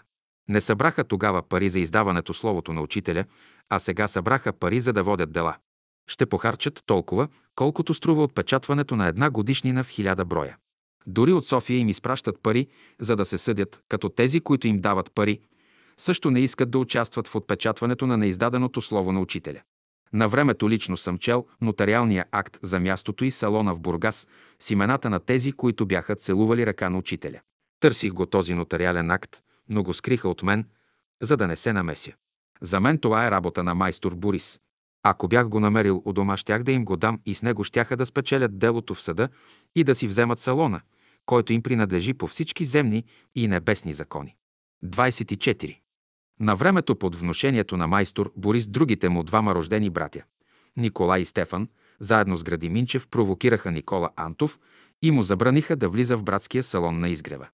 Не 0.49 0.61
събраха 0.61 1.03
тогава 1.03 1.41
пари 1.41 1.69
за 1.69 1.79
издаването 1.79 2.33
словото 2.33 2.73
на 2.73 2.81
учителя, 2.81 3.25
а 3.69 3.79
сега 3.79 4.07
събраха 4.07 4.53
пари 4.53 4.79
за 4.79 4.93
да 4.93 5.03
водят 5.03 5.31
дела. 5.31 5.55
Ще 6.07 6.25
похарчат 6.25 6.83
толкова, 6.85 7.27
колкото 7.55 7.93
струва 7.93 8.23
отпечатването 8.23 8.95
на 8.95 9.07
една 9.07 9.29
годишнина 9.29 9.83
в 9.83 9.89
хиляда 9.89 10.25
броя. 10.25 10.57
Дори 11.07 11.33
от 11.33 11.45
София 11.45 11.77
им 11.79 11.89
изпращат 11.89 12.39
пари, 12.43 12.67
за 12.99 13.15
да 13.15 13.25
се 13.25 13.37
съдят, 13.37 13.81
като 13.89 14.09
тези, 14.09 14.39
които 14.39 14.67
им 14.67 14.77
дават 14.77 15.11
пари, 15.15 15.39
също 15.97 16.31
не 16.31 16.39
искат 16.39 16.71
да 16.71 16.79
участват 16.79 17.27
в 17.27 17.35
отпечатването 17.35 18.07
на 18.07 18.17
неиздаденото 18.17 18.81
слово 18.81 19.11
на 19.11 19.19
учителя. 19.19 19.61
На 20.13 20.29
времето 20.29 20.69
лично 20.69 20.97
съм 20.97 21.17
чел 21.17 21.45
нотариалния 21.61 22.25
акт 22.31 22.59
за 22.61 22.79
мястото 22.79 23.25
и 23.25 23.31
салона 23.31 23.73
в 23.73 23.79
Бургас 23.79 24.27
с 24.59 24.71
имената 24.71 25.09
на 25.09 25.19
тези, 25.19 25.51
които 25.51 25.85
бяха 25.85 26.15
целували 26.15 26.65
ръка 26.65 26.89
на 26.89 26.97
учителя. 26.97 27.39
Търсих 27.79 28.13
го 28.13 28.25
този 28.25 28.53
нотариален 28.53 29.11
акт, 29.11 29.41
но 29.69 29.83
го 29.83 29.93
скриха 29.93 30.29
от 30.29 30.43
мен, 30.43 30.65
за 31.21 31.37
да 31.37 31.47
не 31.47 31.55
се 31.55 31.73
намеся. 31.73 32.11
За 32.61 32.79
мен 32.79 32.97
това 32.97 33.27
е 33.27 33.31
работа 33.31 33.63
на 33.63 33.75
майстор 33.75 34.15
Борис. 34.15 34.59
Ако 35.03 35.27
бях 35.27 35.49
го 35.49 35.59
намерил 35.59 36.01
у 36.05 36.13
дома, 36.13 36.37
щях 36.37 36.63
да 36.63 36.71
им 36.71 36.85
го 36.85 36.97
дам 36.97 37.19
и 37.25 37.35
с 37.35 37.43
него 37.43 37.63
щяха 37.63 37.97
да 37.97 38.05
спечелят 38.05 38.59
делото 38.59 38.95
в 38.95 39.01
съда 39.01 39.29
и 39.75 39.83
да 39.83 39.95
си 39.95 40.07
вземат 40.07 40.39
салона, 40.39 40.81
който 41.25 41.53
им 41.53 41.63
принадлежи 41.63 42.13
по 42.13 42.27
всички 42.27 42.65
земни 42.65 43.03
и 43.35 43.47
небесни 43.47 43.93
закони. 43.93 44.35
24. 44.85 45.79
На 46.41 46.55
времето 46.55 46.95
под 46.95 47.15
вношението 47.15 47.77
на 47.77 47.87
майстор 47.87 48.31
Борис 48.35 48.67
другите 48.67 49.09
му 49.09 49.23
двама 49.23 49.55
рождени 49.55 49.89
братя, 49.89 50.23
Николай 50.77 51.21
и 51.21 51.25
Стефан, 51.25 51.67
заедно 51.99 52.35
с 52.35 52.43
Гради 52.43 52.69
Минчев, 52.69 53.07
провокираха 53.07 53.71
Никола 53.71 54.09
Антов 54.15 54.59
и 55.01 55.11
му 55.11 55.23
забраниха 55.23 55.75
да 55.75 55.89
влиза 55.89 56.17
в 56.17 56.23
братския 56.23 56.63
салон 56.63 56.99
на 56.99 57.09
изгрева. 57.09 57.47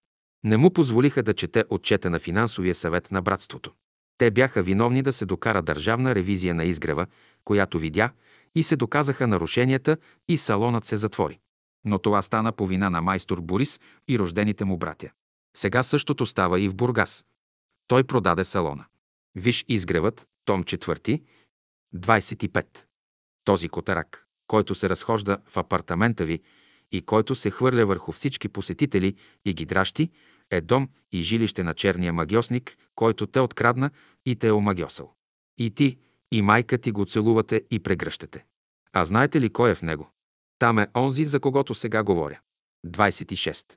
Не 0.44 0.58
му 0.58 0.74
позволиха 0.74 1.24
да 1.24 1.34
чете 1.34 1.64
отчета 1.70 2.10
на 2.10 2.20
финансовия 2.20 2.76
съвет 2.76 3.12
на 3.12 3.22
братството. 3.22 3.72
Те 4.18 4.32
бяха 4.32 4.64
виновни 4.64 5.02
да 5.02 5.14
се 5.14 5.26
докара 5.26 5.62
държавна 5.62 6.16
ревизия 6.16 6.56
на 6.56 6.64
изгрева, 6.64 7.08
която 7.46 7.80
видя 7.80 8.10
и 8.56 8.64
се 8.64 8.76
доказаха 8.76 9.28
нарушенията 9.28 9.98
и 10.28 10.38
салонът 10.38 10.86
се 10.86 10.98
затвори. 10.98 11.40
Но 11.86 12.00
това 12.00 12.22
стана 12.22 12.52
по 12.52 12.68
вина 12.68 12.90
на 12.90 13.02
майстор 13.02 13.42
Борис 13.42 13.80
и 14.08 14.20
рождените 14.20 14.66
му 14.66 14.78
братя. 14.78 15.10
Сега 15.58 15.84
същото 15.84 16.26
става 16.26 16.60
и 16.60 16.70
в 16.70 16.76
Бургас. 16.76 17.26
Той 17.88 18.04
продаде 18.04 18.46
салона. 18.46 18.86
Виж 19.36 19.66
изгревът, 19.68 20.28
том 20.46 20.64
4, 20.64 21.22
25. 21.96 22.68
Този 23.44 23.70
котарак, 23.70 24.28
който 24.48 24.76
се 24.76 24.90
разхожда 24.90 25.38
в 25.48 25.58
апартамента 25.58 26.26
ви 26.26 26.42
и 26.92 27.02
който 27.02 27.36
се 27.36 27.52
хвърля 27.52 27.86
върху 27.86 28.12
всички 28.12 28.50
посетители 28.50 29.16
и 29.46 29.54
ги 29.54 29.66
дращи, 29.66 30.12
е 30.52 30.62
дом 30.62 30.90
и 31.12 31.24
жилище 31.24 31.64
на 31.64 31.74
черния 31.74 32.14
магиосник, 32.14 32.78
който 32.96 33.28
те 33.28 33.40
открадна 33.40 33.92
и 34.26 34.36
те 34.36 34.48
е 34.48 34.52
омагиосал. 34.52 35.14
И 35.58 35.72
ти, 35.72 35.98
и 36.32 36.42
майка 36.42 36.78
ти 36.78 36.92
го 36.92 37.06
целувате 37.06 37.64
и 37.72 37.80
прегръщате. 37.80 38.46
А 38.94 39.06
знаете 39.06 39.42
ли 39.42 39.50
кой 39.50 39.72
е 39.72 39.76
в 39.76 39.82
него? 39.82 40.10
Там 40.60 40.80
е 40.80 40.88
онзи, 40.98 41.26
за 41.26 41.40
когото 41.40 41.74
сега 41.76 42.04
говоря. 42.04 42.40
26. 42.88 43.74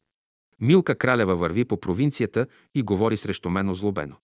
Милка 0.61 0.95
Кралева 0.95 1.37
върви 1.37 1.65
по 1.65 1.81
провинцията 1.81 2.47
и 2.75 2.83
говори 2.83 3.17
срещу 3.17 3.51
мен 3.51 3.69
озлобено. 3.69 4.17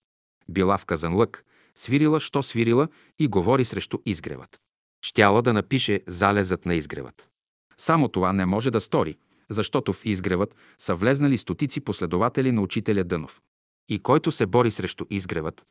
Била 0.49 0.77
в 0.77 0.85
Казанлък, 0.85 1.45
свирила, 1.75 2.19
що 2.19 2.43
свирила 2.43 2.87
и 3.19 3.27
говори 3.27 3.65
срещу 3.65 3.97
изгревът. 4.05 4.59
Щяла 5.01 5.41
да 5.41 5.53
напише 5.53 6.01
залезът 6.07 6.65
на 6.65 6.75
изгревът. 6.75 7.29
Само 7.77 8.07
това 8.07 8.33
не 8.33 8.45
може 8.45 8.71
да 8.71 8.81
стори, 8.81 9.17
защото 9.49 9.93
в 9.93 10.05
изгревът 10.05 10.55
са 10.77 10.95
влезнали 10.95 11.37
стотици 11.37 11.81
последователи 11.81 12.51
на 12.51 12.61
учителя 12.61 13.03
Дънов. 13.03 13.41
И 13.89 13.99
който 13.99 14.31
се 14.31 14.45
бори 14.45 14.71
срещу 14.71 15.05
изгревът, 15.09 15.65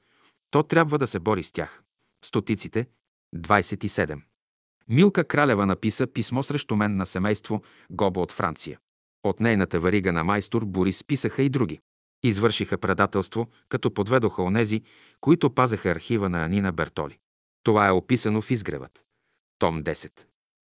то 0.50 0.62
трябва 0.62 0.98
да 0.98 1.06
се 1.06 1.18
бори 1.18 1.42
с 1.42 1.52
тях. 1.52 1.82
Стотиците 2.24 2.86
27. 3.36 4.20
Милка 4.88 5.24
Кралева 5.24 5.66
написа 5.66 6.06
писмо 6.06 6.42
срещу 6.42 6.76
мен 6.76 6.96
на 6.96 7.06
семейство 7.06 7.62
Гобо 7.90 8.22
от 8.22 8.32
Франция. 8.32 8.78
От 9.24 9.40
нейната 9.40 9.80
варига 9.80 10.12
на 10.12 10.24
майстор 10.24 10.64
Борис 10.64 11.04
писаха 11.04 11.42
и 11.42 11.48
други. 11.48 11.80
Извършиха 12.22 12.78
предателство, 12.78 13.48
като 13.68 13.94
подведоха 13.94 14.42
онези, 14.42 14.82
които 15.20 15.54
пазеха 15.54 15.90
архива 15.90 16.28
на 16.28 16.44
Анина 16.44 16.72
Бертоли. 16.72 17.18
Това 17.62 17.88
е 17.88 17.90
описано 17.90 18.42
в 18.42 18.50
изгревът. 18.50 19.04
Том 19.58 19.82
10. 19.82 20.10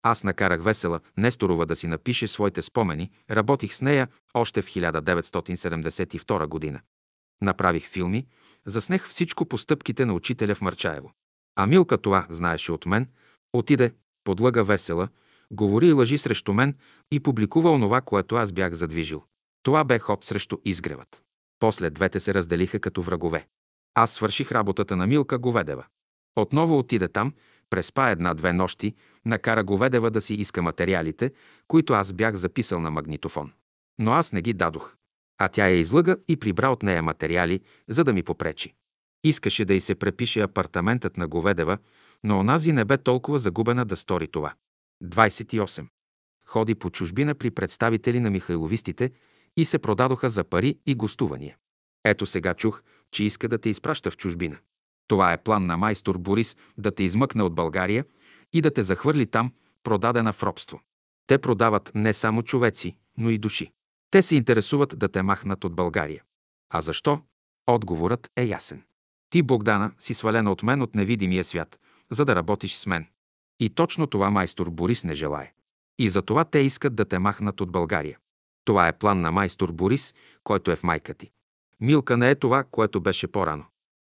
Аз 0.02 0.24
накарах 0.24 0.62
Весела 0.62 1.00
Несторова 1.16 1.66
да 1.66 1.76
си 1.76 1.86
напише 1.86 2.28
своите 2.28 2.62
спомени, 2.62 3.10
работих 3.30 3.74
с 3.74 3.82
нея 3.82 4.08
още 4.34 4.62
в 4.62 4.66
1972 4.66 6.46
година. 6.46 6.80
Направих 7.42 7.88
филми, 7.88 8.26
заснех 8.66 9.08
всичко 9.08 9.46
по 9.46 9.58
стъпките 9.58 10.04
на 10.04 10.14
учителя 10.14 10.54
в 10.54 10.60
Марчаево. 10.60 11.12
А 11.56 11.66
Милка 11.66 11.98
това 11.98 12.26
знаеше 12.30 12.72
от 12.72 12.86
мен, 12.86 13.08
отиде, 13.52 13.92
подлъга 14.24 14.62
Весела, 14.62 15.08
говори 15.50 15.88
и 15.88 15.92
лъжи 15.92 16.18
срещу 16.18 16.52
мен 16.52 16.76
и 17.10 17.20
публикува 17.20 17.70
онова, 17.70 18.00
което 18.00 18.36
аз 18.36 18.52
бях 18.52 18.72
задвижил. 18.72 19.24
Това 19.62 19.84
бе 19.84 19.98
ход 19.98 20.24
срещу 20.24 20.56
изгревът. 20.64 21.22
После 21.60 21.90
двете 21.90 22.20
се 22.20 22.34
разделиха 22.34 22.80
като 22.80 23.02
врагове. 23.02 23.46
Аз 23.94 24.12
свърших 24.12 24.52
работата 24.52 24.96
на 24.96 25.06
Милка 25.06 25.38
Говедева. 25.38 25.84
Отново 26.36 26.78
отида 26.78 27.08
там, 27.08 27.32
преспа 27.70 28.10
една-две 28.10 28.52
нощи, 28.52 28.94
накара 29.24 29.64
Говедева 29.64 30.10
да 30.10 30.20
си 30.20 30.34
иска 30.34 30.62
материалите, 30.62 31.32
които 31.68 31.92
аз 31.92 32.12
бях 32.12 32.34
записал 32.34 32.80
на 32.80 32.90
магнитофон. 32.90 33.52
Но 33.98 34.12
аз 34.12 34.32
не 34.32 34.42
ги 34.42 34.52
дадох. 34.52 34.96
А 35.38 35.48
тя 35.48 35.68
я 35.68 35.76
излъга 35.76 36.16
и 36.28 36.36
прибра 36.36 36.68
от 36.68 36.82
нея 36.82 37.02
материали, 37.02 37.60
за 37.88 38.04
да 38.04 38.12
ми 38.12 38.22
попречи. 38.22 38.74
Искаше 39.24 39.64
да 39.64 39.74
й 39.74 39.80
се 39.80 39.94
препише 39.94 40.40
апартаментът 40.40 41.16
на 41.16 41.28
Говедева, 41.28 41.78
но 42.24 42.38
онази 42.38 42.72
не 42.72 42.84
бе 42.84 42.98
толкова 42.98 43.38
загубена 43.38 43.84
да 43.84 43.96
стори 43.96 44.28
това. 44.28 44.54
28. 45.04 45.86
Ходи 46.46 46.74
по 46.74 46.90
чужбина 46.90 47.34
при 47.34 47.50
представители 47.50 48.20
на 48.20 48.30
михайловистите 48.30 49.10
и 49.56 49.64
се 49.64 49.78
продадоха 49.78 50.30
за 50.30 50.44
пари 50.44 50.78
и 50.86 50.94
гостувания. 50.94 51.56
Ето 52.04 52.26
сега 52.26 52.54
чух, 52.54 52.82
че 53.10 53.24
иска 53.24 53.48
да 53.48 53.58
те 53.58 53.68
изпраща 53.68 54.10
в 54.10 54.16
чужбина. 54.16 54.58
Това 55.08 55.32
е 55.32 55.42
план 55.42 55.66
на 55.66 55.76
майстор 55.76 56.18
Борис 56.18 56.56
да 56.78 56.94
те 56.94 57.02
измъкне 57.02 57.42
от 57.42 57.54
България 57.54 58.04
и 58.52 58.60
да 58.60 58.70
те 58.70 58.82
захвърли 58.82 59.26
там, 59.26 59.52
продадена 59.82 60.32
в 60.32 60.42
робство. 60.42 60.80
Те 61.26 61.38
продават 61.38 61.92
не 61.94 62.12
само 62.12 62.42
човеци, 62.42 62.96
но 63.18 63.30
и 63.30 63.38
души. 63.38 63.72
Те 64.10 64.22
се 64.22 64.36
интересуват 64.36 64.98
да 64.98 65.08
те 65.08 65.22
махнат 65.22 65.64
от 65.64 65.74
България. 65.74 66.22
А 66.70 66.80
защо? 66.80 67.22
Отговорът 67.66 68.30
е 68.36 68.44
ясен. 68.44 68.82
Ти, 69.30 69.42
Богдана, 69.42 69.92
си 69.98 70.14
свалена 70.14 70.52
от 70.52 70.62
мен 70.62 70.82
от 70.82 70.94
невидимия 70.94 71.44
свят, 71.44 71.78
за 72.10 72.24
да 72.24 72.36
работиш 72.36 72.74
с 72.74 72.86
мен. 72.86 73.06
И 73.60 73.70
точно 73.70 74.06
това 74.06 74.30
майстор 74.30 74.70
Борис 74.70 75.04
не 75.04 75.14
желае. 75.14 75.52
И 75.98 76.10
за 76.10 76.22
това 76.22 76.44
те 76.44 76.58
искат 76.58 76.94
да 76.94 77.04
те 77.04 77.18
махнат 77.18 77.60
от 77.60 77.70
България. 77.70 78.18
Това 78.64 78.88
е 78.88 78.98
план 78.98 79.20
на 79.20 79.32
майстор 79.32 79.72
Борис, 79.72 80.14
който 80.44 80.70
е 80.70 80.76
в 80.76 80.82
майка 80.82 81.14
ти. 81.14 81.30
Милка 81.80 82.16
не 82.16 82.30
е 82.30 82.34
това, 82.34 82.64
което 82.70 83.00
беше 83.00 83.26
по-рано. 83.26 83.64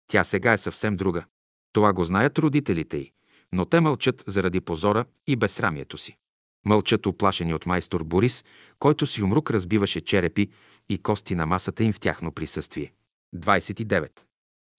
Тя 0.07 0.23
сега 0.23 0.53
е 0.53 0.57
съвсем 0.57 0.97
друга. 0.97 1.25
Това 1.73 1.93
го 1.93 2.03
знаят 2.03 2.39
родителите 2.39 2.97
й, 2.97 3.11
но 3.51 3.65
те 3.65 3.79
мълчат 3.79 4.23
заради 4.27 4.61
позора 4.61 5.05
и 5.27 5.35
безсрамието 5.35 5.97
си. 5.97 6.17
Мълчат 6.65 7.05
оплашени 7.05 7.53
от 7.53 7.65
майстор 7.65 8.03
Борис, 8.03 8.45
който 8.79 9.07
си 9.07 9.23
умрук 9.23 9.51
разбиваше 9.51 10.01
черепи 10.01 10.49
и 10.89 10.97
кости 10.97 11.35
на 11.35 11.45
масата 11.45 11.83
им 11.83 11.93
в 11.93 11.99
тяхно 11.99 12.31
присъствие. 12.31 12.93
29. 13.35 14.09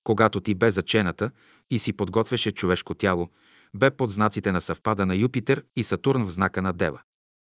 Когато 0.05 0.41
ти 0.41 0.55
бе 0.55 0.71
зачената 0.71 1.31
и 1.71 1.79
си 1.79 1.93
подготвяше 1.93 2.51
човешко 2.51 2.95
тяло, 2.95 3.29
бе 3.75 3.91
под 3.91 4.11
знаците 4.11 4.53
на 4.53 4.61
съвпада 4.61 5.07
на 5.07 5.15
Юпитер 5.17 5.65
и 5.77 5.85
Сатурн 5.85 6.25
в 6.25 6.31
знака 6.31 6.63
на 6.63 6.73
Дева. 6.73 7.01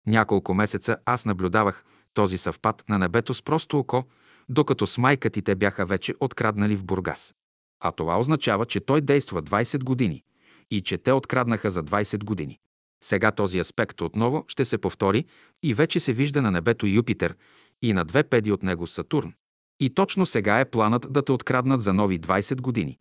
Няколко 0.07 0.53
месеца 0.53 0.97
аз 1.05 1.25
наблюдавах 1.25 1.85
този 2.13 2.37
съвпад 2.37 2.83
на 2.89 2.99
небето 2.99 3.33
с 3.33 3.41
просто 3.41 3.79
око, 3.79 4.03
докато 4.49 4.87
с 4.87 4.97
майка 4.97 5.29
ти 5.29 5.41
те 5.41 5.55
бяха 5.55 5.85
вече 5.85 6.13
откраднали 6.19 6.75
в 6.75 6.85
Бургас. 6.85 7.35
А 7.79 7.91
това 7.91 8.19
означава, 8.19 8.65
че 8.65 8.79
той 8.79 9.01
действа 9.01 9.43
20 9.43 9.83
години 9.83 10.23
и 10.71 10.81
че 10.81 10.97
те 10.97 11.11
откраднаха 11.11 11.71
за 11.71 11.83
20 11.83 12.23
години. 12.23 12.59
Сега 13.03 13.31
този 13.31 13.59
аспект 13.59 14.01
отново 14.01 14.45
ще 14.47 14.65
се 14.65 14.77
повтори 14.77 15.25
и 15.63 15.73
вече 15.73 15.99
се 15.99 16.13
вижда 16.13 16.41
на 16.41 16.51
небето 16.51 16.85
Юпитер 16.85 17.35
и 17.81 17.93
на 17.93 18.05
две 18.05 18.23
педи 18.23 18.51
от 18.51 18.63
него 18.63 18.87
Сатурн. 18.87 19.33
И 19.79 19.89
точно 19.89 20.25
сега 20.25 20.59
е 20.59 20.69
планът 20.69 21.13
да 21.13 21.25
те 21.25 21.31
откраднат 21.31 21.81
за 21.81 21.93
нови 21.93 22.19
20 22.19 22.61
години, 22.61 22.99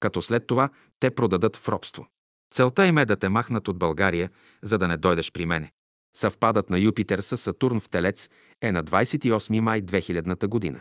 като 0.00 0.22
след 0.22 0.46
това 0.46 0.68
те 1.00 1.10
продадат 1.10 1.56
в 1.56 1.68
робство. 1.68 2.06
Целта 2.50 2.86
им 2.86 2.98
е 2.98 3.06
да 3.06 3.16
те 3.16 3.28
махнат 3.28 3.68
от 3.68 3.78
България, 3.78 4.30
за 4.62 4.78
да 4.78 4.88
не 4.88 4.96
дойдеш 4.96 5.32
при 5.32 5.46
мене. 5.46 5.72
Съвпадът 6.16 6.70
на 6.70 6.78
Юпитер 6.78 7.18
с 7.18 7.36
Сатурн 7.36 7.80
в 7.80 7.88
Телец 7.88 8.28
е 8.62 8.72
на 8.72 8.84
28 8.84 9.60
май 9.60 9.82
2000 9.82 10.46
година. 10.46 10.80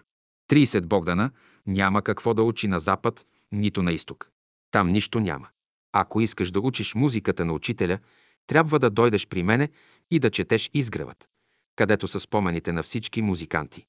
30 0.52 0.86
Богдана 0.86 1.32
няма 1.68 2.02
какво 2.02 2.34
да 2.34 2.44
учи 2.44 2.68
на 2.68 2.80
запад, 2.80 3.26
нито 3.52 3.84
на 3.84 3.92
изток. 3.92 4.30
Там 4.72 4.90
нищо 4.90 5.20
няма. 5.20 5.48
Ако 5.94 6.22
искаш 6.22 6.52
да 6.52 6.60
учиш 6.60 6.96
музиката 6.96 7.46
на 7.46 7.54
учителя, 7.54 8.00
трябва 8.48 8.80
да 8.80 8.90
дойдеш 8.90 9.28
при 9.28 9.44
мене 9.44 9.70
и 10.12 10.20
да 10.20 10.30
четеш 10.30 10.70
изгревът, 10.74 11.30
където 11.76 12.08
са 12.08 12.20
спомените 12.20 12.72
на 12.72 12.84
всички 12.84 13.22
музиканти. 13.22 13.86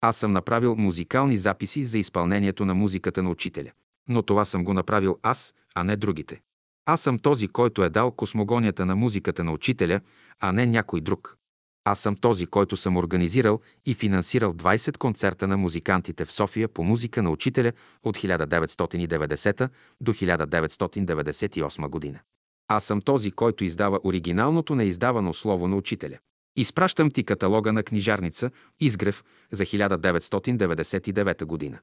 Аз 0.00 0.16
съм 0.16 0.32
направил 0.32 0.76
музикални 0.76 1.38
записи 1.38 1.84
за 1.84 1.98
изпълнението 1.98 2.64
на 2.64 2.74
музиката 2.74 3.22
на 3.22 3.30
учителя. 3.30 3.72
Но 4.08 4.22
това 4.22 4.44
съм 4.44 4.64
го 4.64 4.74
направил 4.74 5.18
аз, 5.22 5.54
а 5.74 5.84
не 5.84 5.96
другите. 5.96 6.40
Аз 6.86 7.00
съм 7.00 7.18
този, 7.18 7.48
който 7.48 7.84
е 7.84 7.90
дал 7.90 8.10
космогонията 8.10 8.86
на 8.86 8.96
музиката 8.96 9.44
на 9.44 9.52
учителя, 9.52 10.00
а 10.40 10.52
не 10.52 10.66
някой 10.66 11.00
друг. 11.00 11.36
Аз 11.84 12.00
съм 12.00 12.16
този, 12.16 12.46
който 12.46 12.76
съм 12.76 12.96
организирал 12.96 13.60
и 13.86 13.94
финансирал 13.94 14.54
20 14.54 14.96
концерта 14.96 15.48
на 15.48 15.56
музикантите 15.56 16.24
в 16.24 16.32
София 16.32 16.68
по 16.68 16.84
музика 16.84 17.22
на 17.22 17.30
учителя 17.30 17.72
от 18.02 18.18
1990 18.18 19.68
до 20.00 20.12
1998 20.12 21.88
година. 21.88 22.20
Аз 22.68 22.84
съм 22.84 23.00
този, 23.00 23.30
който 23.30 23.64
издава 23.64 24.00
оригиналното 24.04 24.74
неиздавано 24.74 25.34
слово 25.34 25.68
на 25.68 25.76
учителя. 25.76 26.18
Изпращам 26.56 27.10
ти 27.10 27.24
каталога 27.24 27.72
на 27.72 27.82
книжарница 27.82 28.50
Изгрев 28.80 29.24
за 29.52 29.64
1999 29.64 31.44
година. 31.44 31.78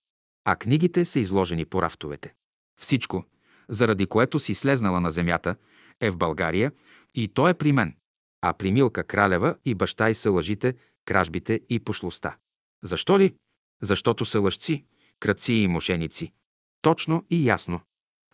А 0.45 0.55
книгите 0.55 1.05
са 1.05 1.19
изложени 1.19 1.65
по 1.65 1.81
рафтовете. 1.81 2.33
Всичко, 2.81 3.23
заради 3.71 4.05
което 4.05 4.39
си 4.39 4.55
слезнала 4.55 4.99
на 4.99 5.11
земята, 5.11 5.55
е 6.01 6.11
в 6.11 6.17
България 6.17 6.71
и 7.15 7.27
то 7.27 7.47
е 7.47 7.53
при 7.53 7.71
мен. 7.71 7.95
А 8.41 8.53
при 8.53 8.71
Милка 8.71 9.03
Кралева 9.03 9.55
и 9.65 9.75
баща 9.75 10.09
й 10.09 10.15
са 10.15 10.31
лъжите, 10.31 10.75
кражбите 11.05 11.61
и 11.69 11.79
пошлостта. 11.79 12.37
Защо 12.83 13.19
ли? 13.19 13.35
Защото 13.81 14.25
са 14.25 14.39
лъжци, 14.39 14.85
кръци 15.19 15.53
и 15.53 15.67
мошеници. 15.67 16.33
Точно 16.81 17.25
и 17.29 17.47
ясно. 17.47 17.79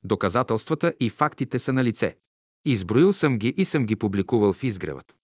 Доказателствата 0.03 0.93
и 0.99 1.09
фактите 1.09 1.59
са 1.59 1.73
на 1.73 1.83
лице. 1.83 2.17
Изброил 2.65 3.13
съм 3.13 3.37
ги 3.37 3.53
и 3.57 3.65
съм 3.65 3.85
ги 3.85 3.95
публикувал 3.95 4.53
в 4.53 4.63
изгревът. 4.63 5.15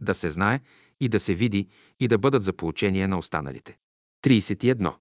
Да 0.00 0.14
се 0.14 0.30
знае 0.30 0.60
и 1.00 1.08
да 1.08 1.20
се 1.20 1.34
види 1.34 1.68
и 2.00 2.08
да 2.08 2.18
бъдат 2.18 2.42
за 2.42 2.52
поучение 2.52 3.08
на 3.08 3.18
останалите. 3.18 3.78
31. 4.24 4.94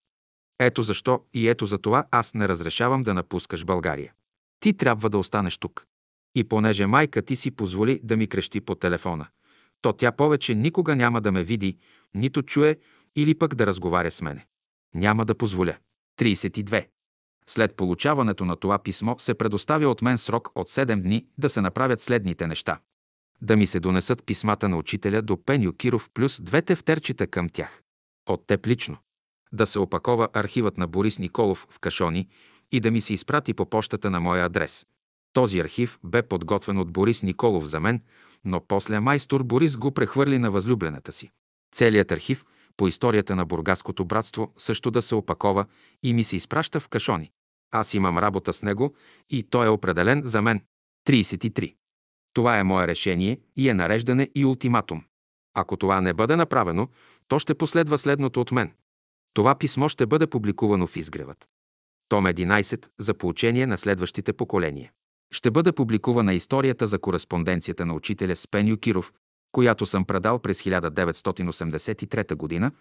Ето 0.60 0.82
защо 0.82 1.24
и 1.34 1.48
ето 1.48 1.66
за 1.66 1.78
това 1.78 2.06
аз 2.12 2.34
не 2.34 2.48
разрешавам 2.48 3.02
да 3.02 3.14
напускаш 3.14 3.66
България. 3.66 4.14
Ти 4.62 4.74
трябва 4.74 5.10
да 5.10 5.18
останеш 5.18 5.58
тук. 5.58 5.86
И 6.36 6.44
понеже 6.44 6.86
майка 6.86 7.22
ти 7.22 7.36
си 7.36 7.52
позволи 7.52 8.00
да 8.04 8.18
ми 8.18 8.28
крещи 8.28 8.62
по 8.62 8.76
телефона, 8.76 9.28
то 9.82 9.94
тя 9.94 10.12
повече 10.12 10.56
никога 10.56 10.96
няма 10.96 11.22
да 11.22 11.32
ме 11.32 11.44
види, 11.44 11.78
нито 12.14 12.44
чуе 12.44 12.78
или 13.16 13.38
пък 13.38 13.56
да 13.56 13.68
разговаря 13.68 14.12
с 14.12 14.22
мене. 14.22 14.46
Няма 14.96 15.26
да 15.26 15.36
позволя. 15.36 15.78
32. 16.20 16.88
След 17.48 17.76
получаването 17.76 18.46
на 18.46 18.56
това 18.56 18.80
писмо 18.80 19.16
се 19.18 19.34
предоставя 19.34 19.90
от 19.90 20.02
мен 20.02 20.18
срок 20.18 20.52
от 20.56 20.70
7 20.70 21.02
дни 21.02 21.26
да 21.38 21.50
се 21.50 21.62
направят 21.62 22.02
следните 22.02 22.48
неща. 22.48 22.80
Да 23.42 23.58
ми 23.58 23.68
се 23.68 23.80
донесат 23.80 24.26
писмата 24.26 24.70
на 24.70 24.78
учителя 24.78 25.22
до 25.22 25.46
Пеню 25.46 25.74
Киров 25.74 26.10
плюс 26.14 26.42
двете 26.42 26.76
втерчета 26.76 27.28
към 27.28 27.50
тях. 27.50 27.82
От 28.30 28.48
теб 28.48 28.68
лично. 28.68 28.98
Да 29.52 29.66
се 29.66 29.80
опакова 29.80 30.30
архивът 30.34 30.78
на 30.78 30.88
Борис 30.88 31.20
Николов 31.20 31.68
в 31.70 31.80
Кашони 31.80 32.30
и 32.72 32.80
да 32.80 32.92
ми 32.92 33.02
се 33.02 33.14
изпрати 33.14 33.54
по 33.54 33.66
почтата 33.66 34.10
на 34.10 34.20
моя 34.20 34.46
адрес. 34.46 34.86
Този 35.34 35.60
архив 35.60 36.00
бе 36.04 36.22
подготвен 36.22 36.78
от 36.78 36.92
Борис 36.92 37.24
Николов 37.24 37.66
за 37.66 37.80
мен, 37.80 38.02
но 38.46 38.62
после 38.68 39.00
майстор 39.00 39.44
Борис 39.44 39.78
го 39.78 39.92
прехвърли 39.92 40.38
на 40.38 40.52
възлюблената 40.52 41.12
си. 41.12 41.30
Целият 41.76 42.12
архив 42.12 42.46
по 42.78 42.88
историята 42.88 43.36
на 43.36 43.46
Бургаското 43.46 44.06
братство 44.06 44.54
също 44.58 44.92
да 44.92 45.02
се 45.02 45.16
опакова 45.16 45.66
и 46.04 46.14
ми 46.14 46.24
се 46.24 46.36
изпраща 46.36 46.80
в 46.80 46.90
кашони. 46.90 47.32
Аз 47.72 47.94
имам 47.94 48.18
работа 48.18 48.54
с 48.54 48.64
него 48.64 48.96
и 49.30 49.44
той 49.44 49.66
е 49.66 49.70
определен 49.70 50.22
за 50.26 50.42
мен. 50.42 50.62
33. 51.08 51.76
Това 52.34 52.60
е 52.60 52.64
мое 52.64 52.88
решение 52.88 53.40
и 53.56 53.70
е 53.70 53.74
нареждане 53.74 54.30
и 54.36 54.46
ултиматум. 54.46 55.04
Ако 55.54 55.78
това 55.78 56.02
не 56.02 56.14
бъде 56.14 56.36
направено, 56.36 56.88
то 57.28 57.40
ще 57.40 57.56
последва 57.56 57.98
следното 57.98 58.42
от 58.42 58.52
мен. 58.52 58.74
Това 59.34 59.56
писмо 59.56 59.90
ще 59.90 60.06
бъде 60.06 60.28
публикувано 60.28 60.88
в 60.88 60.96
изгревът. 60.96 61.48
Том 62.12 62.26
11 62.26 62.88
за 63.00 63.14
поучение 63.14 63.68
на 63.68 63.78
следващите 63.78 64.34
поколения. 64.34 64.92
Ще 65.34 65.52
бъде 65.52 65.72
публикувана 65.72 66.34
историята 66.34 66.88
за 66.88 67.00
кореспонденцията 67.00 67.86
на 67.86 67.94
учителя 67.94 68.36
с 68.36 68.48
Пеню 68.48 68.78
Киров, 68.78 69.14
която 69.52 69.86
съм 69.86 70.06
предал 70.06 70.40
през 70.40 70.62
1983 70.62 72.60
г. 72.60 72.72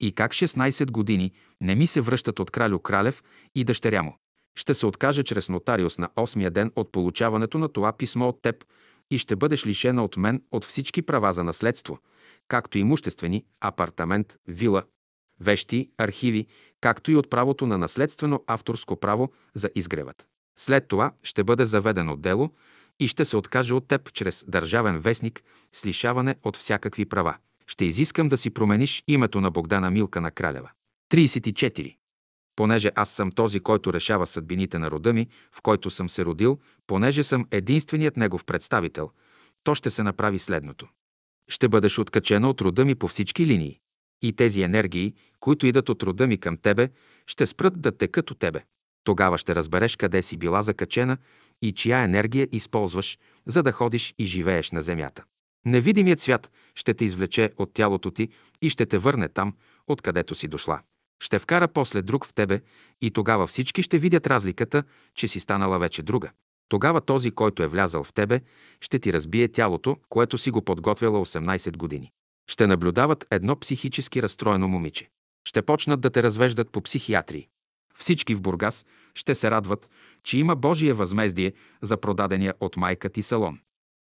и 0.00 0.12
как 0.12 0.32
16 0.32 0.90
години 0.90 1.32
не 1.60 1.74
ми 1.74 1.86
се 1.86 2.00
връщат 2.00 2.40
от 2.40 2.50
кралю 2.50 2.78
Кралев 2.78 3.22
и 3.54 3.64
дъщеря 3.64 4.02
му. 4.02 4.16
Ще 4.58 4.74
се 4.74 4.86
откаже 4.86 5.22
чрез 5.22 5.48
нотариус 5.48 5.98
на 5.98 6.08
8-я 6.08 6.50
ден 6.50 6.72
от 6.76 6.92
получаването 6.92 7.58
на 7.58 7.68
това 7.68 7.92
писмо 7.92 8.28
от 8.28 8.42
теб 8.42 8.64
и 9.10 9.18
ще 9.18 9.36
бъдеш 9.36 9.66
лишена 9.66 10.04
от 10.04 10.16
мен 10.16 10.42
от 10.52 10.64
всички 10.64 11.02
права 11.02 11.32
за 11.32 11.44
наследство, 11.44 11.98
както 12.48 12.78
имуществени, 12.78 13.44
апартамент, 13.60 14.36
вила, 14.48 14.82
вещи, 15.42 15.90
архиви, 15.98 16.46
както 16.80 17.10
и 17.10 17.16
от 17.16 17.30
правото 17.30 17.66
на 17.66 17.78
наследствено 17.78 18.44
авторско 18.46 18.96
право 18.96 19.32
за 19.54 19.70
изгревът. 19.74 20.26
След 20.58 20.88
това 20.88 21.12
ще 21.22 21.44
бъде 21.44 21.64
заведено 21.64 22.16
дело 22.16 22.50
и 23.00 23.08
ще 23.08 23.24
се 23.24 23.36
откаже 23.36 23.74
от 23.74 23.88
теб 23.88 24.12
чрез 24.12 24.44
държавен 24.48 24.98
вестник 24.98 25.42
с 25.72 25.86
лишаване 25.86 26.36
от 26.42 26.56
всякакви 26.56 27.04
права. 27.04 27.36
Ще 27.66 27.84
изискам 27.84 28.28
да 28.28 28.36
си 28.36 28.50
промениш 28.50 29.04
името 29.08 29.40
на 29.40 29.50
Богдана 29.50 29.90
Милка 29.90 30.20
на 30.20 30.30
Кралева. 30.30 30.70
34. 31.12 31.96
Понеже 32.56 32.90
аз 32.94 33.10
съм 33.10 33.32
този, 33.32 33.60
който 33.60 33.92
решава 33.92 34.26
съдбините 34.26 34.78
на 34.78 34.90
рода 34.90 35.12
ми, 35.12 35.26
в 35.52 35.62
който 35.62 35.90
съм 35.90 36.08
се 36.08 36.24
родил, 36.24 36.58
понеже 36.86 37.22
съм 37.22 37.46
единственият 37.50 38.16
негов 38.16 38.44
представител, 38.44 39.10
то 39.64 39.74
ще 39.74 39.90
се 39.90 40.02
направи 40.02 40.38
следното. 40.38 40.88
Ще 41.48 41.68
бъдеш 41.68 41.98
откачена 41.98 42.50
от 42.50 42.60
рода 42.60 42.84
ми 42.84 42.94
по 42.94 43.08
всички 43.08 43.46
линии. 43.46 43.80
И 44.22 44.32
тези 44.32 44.62
енергии, 44.62 45.14
които 45.40 45.66
идат 45.66 45.88
от 45.88 46.02
рода 46.02 46.26
ми 46.26 46.38
към 46.38 46.56
тебе, 46.56 46.88
ще 47.26 47.46
спрат 47.46 47.80
да 47.80 47.96
текат 47.96 48.30
от 48.30 48.38
тебе. 48.38 48.60
Тогава 49.04 49.38
ще 49.38 49.54
разбереш 49.54 49.96
къде 49.96 50.22
си 50.22 50.36
била 50.36 50.62
закачена 50.62 51.16
и 51.62 51.72
чия 51.72 51.98
енергия 51.98 52.48
използваш, 52.52 53.18
за 53.46 53.62
да 53.62 53.72
ходиш 53.72 54.14
и 54.18 54.24
живееш 54.24 54.70
на 54.70 54.82
земята. 54.82 55.24
Невидимият 55.66 56.20
свят 56.20 56.50
ще 56.74 56.94
те 56.94 57.04
извлече 57.04 57.50
от 57.56 57.74
тялото 57.74 58.10
ти 58.10 58.28
и 58.62 58.70
ще 58.70 58.86
те 58.86 58.98
върне 58.98 59.28
там, 59.28 59.54
откъдето 59.86 60.34
си 60.34 60.48
дошла. 60.48 60.80
Ще 61.22 61.38
вкара 61.38 61.68
после 61.68 62.02
друг 62.02 62.26
в 62.26 62.34
тебе 62.34 62.60
и 63.00 63.10
тогава 63.10 63.46
всички 63.46 63.82
ще 63.82 63.98
видят 63.98 64.26
разликата, 64.26 64.82
че 65.14 65.28
си 65.28 65.40
станала 65.40 65.78
вече 65.78 66.02
друга. 66.02 66.30
Тогава 66.68 67.00
този, 67.00 67.30
който 67.30 67.62
е 67.62 67.68
влязал 67.68 68.04
в 68.04 68.12
тебе, 68.12 68.40
ще 68.80 68.98
ти 68.98 69.12
разбие 69.12 69.48
тялото, 69.48 69.96
което 70.08 70.38
си 70.38 70.50
го 70.50 70.62
подготвяла 70.62 71.26
18 71.26 71.76
години. 71.76 72.12
Ще 72.48 72.66
наблюдават 72.66 73.26
едно 73.30 73.56
психически 73.56 74.22
разстроено 74.22 74.68
момиче. 74.68 75.08
Ще 75.48 75.62
почнат 75.62 76.00
да 76.00 76.10
те 76.10 76.22
развеждат 76.22 76.70
по 76.70 76.82
психиатрии. 76.82 77.48
Всички 77.98 78.34
в 78.34 78.42
Бургас 78.42 78.86
ще 79.14 79.34
се 79.34 79.50
радват, 79.50 79.90
че 80.24 80.38
има 80.38 80.56
Божие 80.56 80.92
възмездие 80.92 81.52
за 81.82 81.96
продадения 81.96 82.54
от 82.60 82.76
майка 82.76 83.08
ти 83.08 83.22
салон. 83.22 83.60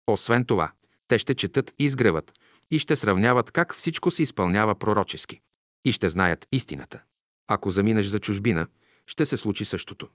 Освен 0.06 0.44
това, 0.44 0.72
те 1.08 1.18
ще 1.18 1.34
четат 1.34 1.74
изгревът 1.78 2.32
и 2.70 2.78
ще 2.78 2.96
сравняват 2.96 3.50
как 3.50 3.74
всичко 3.74 4.10
се 4.10 4.22
изпълнява 4.22 4.74
пророчески. 4.74 5.40
И 5.84 5.92
ще 5.92 6.08
знаят 6.08 6.46
истината. 6.52 7.02
Ако 7.48 7.70
заминеш 7.70 8.06
за 8.06 8.18
чужбина, 8.18 8.66
ще 9.06 9.26
се 9.26 9.36
случи 9.36 9.64
същото. 9.64 10.08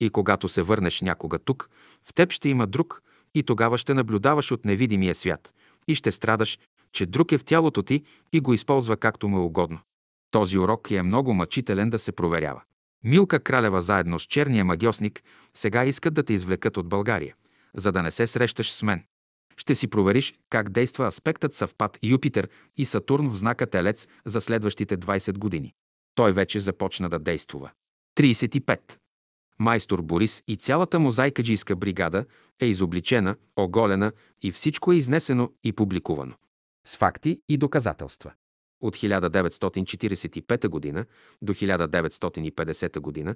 И 0.00 0.10
когато 0.10 0.48
се 0.48 0.62
върнеш 0.62 1.00
някога 1.00 1.38
тук, 1.38 1.70
в 2.04 2.14
теб 2.14 2.32
ще 2.32 2.48
има 2.48 2.66
друг 2.66 3.02
и 3.34 3.42
тогава 3.42 3.78
ще 3.78 3.94
наблюдаваш 3.94 4.52
от 4.52 4.64
невидимия 4.64 5.14
свят 5.14 5.54
и 5.88 5.94
ще 5.94 6.12
страдаш, 6.12 6.58
че 6.92 7.06
друг 7.06 7.32
е 7.32 7.38
в 7.38 7.44
тялото 7.44 7.82
ти 7.82 8.04
и 8.32 8.40
го 8.40 8.54
използва 8.54 8.96
както 8.96 9.28
му 9.28 9.36
е 9.36 9.40
угодно. 9.40 9.78
Този 10.30 10.58
урок 10.58 10.90
е 10.90 11.02
много 11.02 11.34
мъчителен 11.34 11.90
да 11.90 11.98
се 11.98 12.12
проверява. 12.12 12.62
Милка 13.04 13.40
Кралева 13.40 13.82
заедно 13.82 14.18
с 14.18 14.24
черния 14.24 14.64
магиосник 14.64 15.22
сега 15.54 15.84
искат 15.84 16.14
да 16.14 16.22
те 16.22 16.32
извлекат 16.32 16.76
от 16.76 16.88
България, 16.88 17.34
за 17.76 17.92
да 17.92 18.02
не 18.02 18.10
се 18.10 18.26
срещаш 18.26 18.72
с 18.72 18.82
мен. 18.82 19.04
Ще 19.56 19.74
си 19.74 19.88
провериш 19.88 20.34
как 20.50 20.70
действа 20.70 21.06
аспектът 21.06 21.54
съвпад 21.54 21.98
Юпитер 22.02 22.48
и 22.76 22.86
Сатурн 22.86 23.28
в 23.28 23.36
знака 23.36 23.66
Телец 23.66 24.08
за 24.24 24.40
следващите 24.40 24.98
20 24.98 25.38
години. 25.38 25.74
Той 26.14 26.32
вече 26.32 26.60
започна 26.60 27.08
да 27.08 27.18
действува. 27.18 27.70
35. 28.18 28.80
Майстор 29.58 30.02
Борис 30.02 30.42
и 30.48 30.56
цялата 30.56 30.98
мозайкаджийска 30.98 31.76
бригада 31.76 32.24
е 32.60 32.66
изобличена, 32.66 33.36
оголена 33.56 34.12
и 34.42 34.52
всичко 34.52 34.92
е 34.92 34.96
изнесено 34.96 35.50
и 35.64 35.72
публикувано. 35.72 36.34
С 36.86 36.96
факти 36.96 37.40
и 37.48 37.56
доказателства. 37.56 38.32
От 38.80 38.96
1945 38.96 40.94
г. 40.94 41.04
до 41.42 41.54
1950 41.54 43.24
г. 43.24 43.34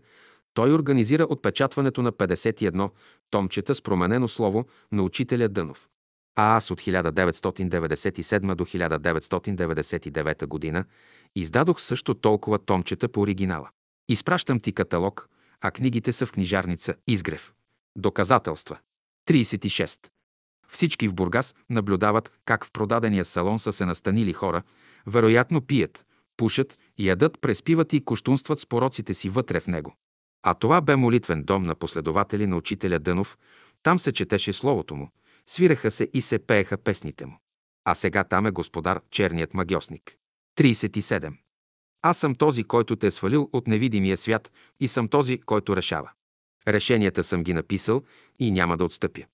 той 0.54 0.72
организира 0.72 1.22
отпечатването 1.22 2.02
на 2.02 2.12
51 2.12 2.90
томчета 3.30 3.74
с 3.74 3.82
променено 3.82 4.28
слово 4.28 4.64
на 4.92 5.02
учителя 5.02 5.48
Дънов. 5.48 5.88
А 6.36 6.56
аз 6.56 6.70
от 6.70 6.80
1997 6.80 8.54
до 8.54 8.64
1999 8.64 10.72
г. 10.72 10.84
издадох 11.36 11.80
също 11.80 12.14
толкова 12.14 12.58
томчета 12.58 13.08
по 13.08 13.20
оригинала. 13.20 13.70
Изпращам 14.08 14.60
ти 14.60 14.72
каталог, 14.72 15.28
а 15.60 15.70
книгите 15.70 16.12
са 16.12 16.26
в 16.26 16.32
книжарница 16.32 16.94
Изгрев. 17.06 17.52
Доказателства. 17.96 18.78
36. 19.28 20.08
Всички 20.68 21.08
в 21.08 21.14
Бургас 21.14 21.54
наблюдават 21.70 22.32
как 22.44 22.66
в 22.66 22.72
продадения 22.72 23.24
салон 23.24 23.58
са 23.58 23.72
се 23.72 23.86
настанили 23.86 24.32
хора, 24.32 24.62
вероятно 25.06 25.60
пият, 25.60 26.06
пушат, 26.36 26.78
ядат, 26.98 27.40
преспиват 27.40 27.92
и 27.92 28.04
коштунстват 28.04 28.58
с 28.58 28.66
пороците 28.66 29.14
си 29.14 29.28
вътре 29.28 29.60
в 29.60 29.66
него. 29.66 29.96
А 30.42 30.54
това 30.54 30.80
бе 30.80 30.96
молитвен 30.96 31.42
дом 31.42 31.62
на 31.62 31.74
последователи 31.74 32.46
на 32.46 32.56
учителя 32.56 32.98
Дънов, 32.98 33.38
там 33.82 33.98
се 33.98 34.12
четеше 34.12 34.52
словото 34.52 34.94
му, 34.96 35.10
свиреха 35.46 35.90
се 35.90 36.08
и 36.14 36.22
се 36.22 36.38
пееха 36.38 36.76
песните 36.76 37.26
му. 37.26 37.38
А 37.84 37.94
сега 37.94 38.24
там 38.24 38.46
е 38.46 38.50
господар 38.50 39.00
черният 39.10 39.54
магиосник. 39.54 40.16
37. 40.58 41.32
Аз 42.02 42.18
съм 42.18 42.34
този, 42.34 42.64
който 42.64 42.96
те 42.96 43.06
е 43.06 43.10
свалил 43.10 43.50
от 43.52 43.66
невидимия 43.66 44.16
свят 44.16 44.52
и 44.80 44.88
съм 44.88 45.08
този, 45.08 45.38
който 45.38 45.76
решава. 45.76 46.10
Решенията 46.68 47.24
съм 47.24 47.42
ги 47.42 47.54
написал 47.54 48.02
и 48.38 48.50
няма 48.50 48.76
да 48.76 48.84
отстъпя. 48.84 49.24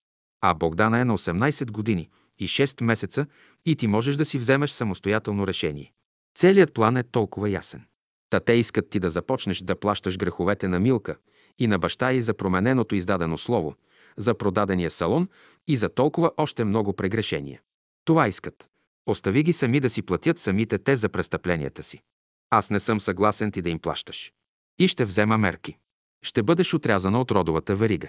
А 0.40 0.54
Богдана 0.54 0.98
е 0.98 1.04
на 1.04 1.18
18 1.18 1.70
години 1.70 2.08
и 2.38 2.48
6 2.48 2.82
месеца 2.82 3.26
и 3.66 3.76
ти 3.76 3.86
можеш 3.86 4.16
да 4.16 4.24
си 4.24 4.38
вземеш 4.38 4.70
самостоятелно 4.70 5.46
решение. 5.46 5.92
Целият 6.34 6.74
план 6.74 6.96
е 6.96 7.02
толкова 7.02 7.50
ясен. 7.50 7.84
Та 8.30 8.40
те 8.40 8.52
искат 8.52 8.90
ти 8.90 9.00
да 9.00 9.10
започнеш 9.10 9.58
да 9.58 9.80
плащаш 9.80 10.18
греховете 10.18 10.68
на 10.68 10.80
Милка 10.80 11.16
и 11.58 11.66
на 11.66 11.78
баща 11.78 12.12
и 12.12 12.22
за 12.22 12.34
промененото 12.34 12.94
издадено 12.94 13.38
слово, 13.38 13.74
за 14.16 14.34
продадения 14.34 14.90
салон 14.90 15.28
и 15.68 15.76
за 15.76 15.88
толкова 15.88 16.30
още 16.36 16.64
много 16.64 16.92
прегрешения. 16.92 17.60
Това 18.04 18.28
искат. 18.28 18.68
Остави 19.06 19.42
ги 19.42 19.52
сами 19.52 19.80
да 19.80 19.90
си 19.90 20.02
платят 20.02 20.38
самите 20.38 20.78
те 20.78 20.96
за 20.96 21.08
престъпленията 21.08 21.82
си. 21.82 22.02
Аз 22.50 22.70
не 22.70 22.80
съм 22.80 23.00
съгласен 23.00 23.52
ти 23.52 23.62
да 23.62 23.70
им 23.70 23.78
плащаш. 23.78 24.32
И 24.78 24.88
ще 24.88 25.04
взема 25.04 25.38
мерки. 25.38 25.76
Ще 26.22 26.42
бъдеш 26.42 26.74
отрязана 26.74 27.20
от 27.20 27.30
родовата 27.30 27.76
верига. 27.76 28.08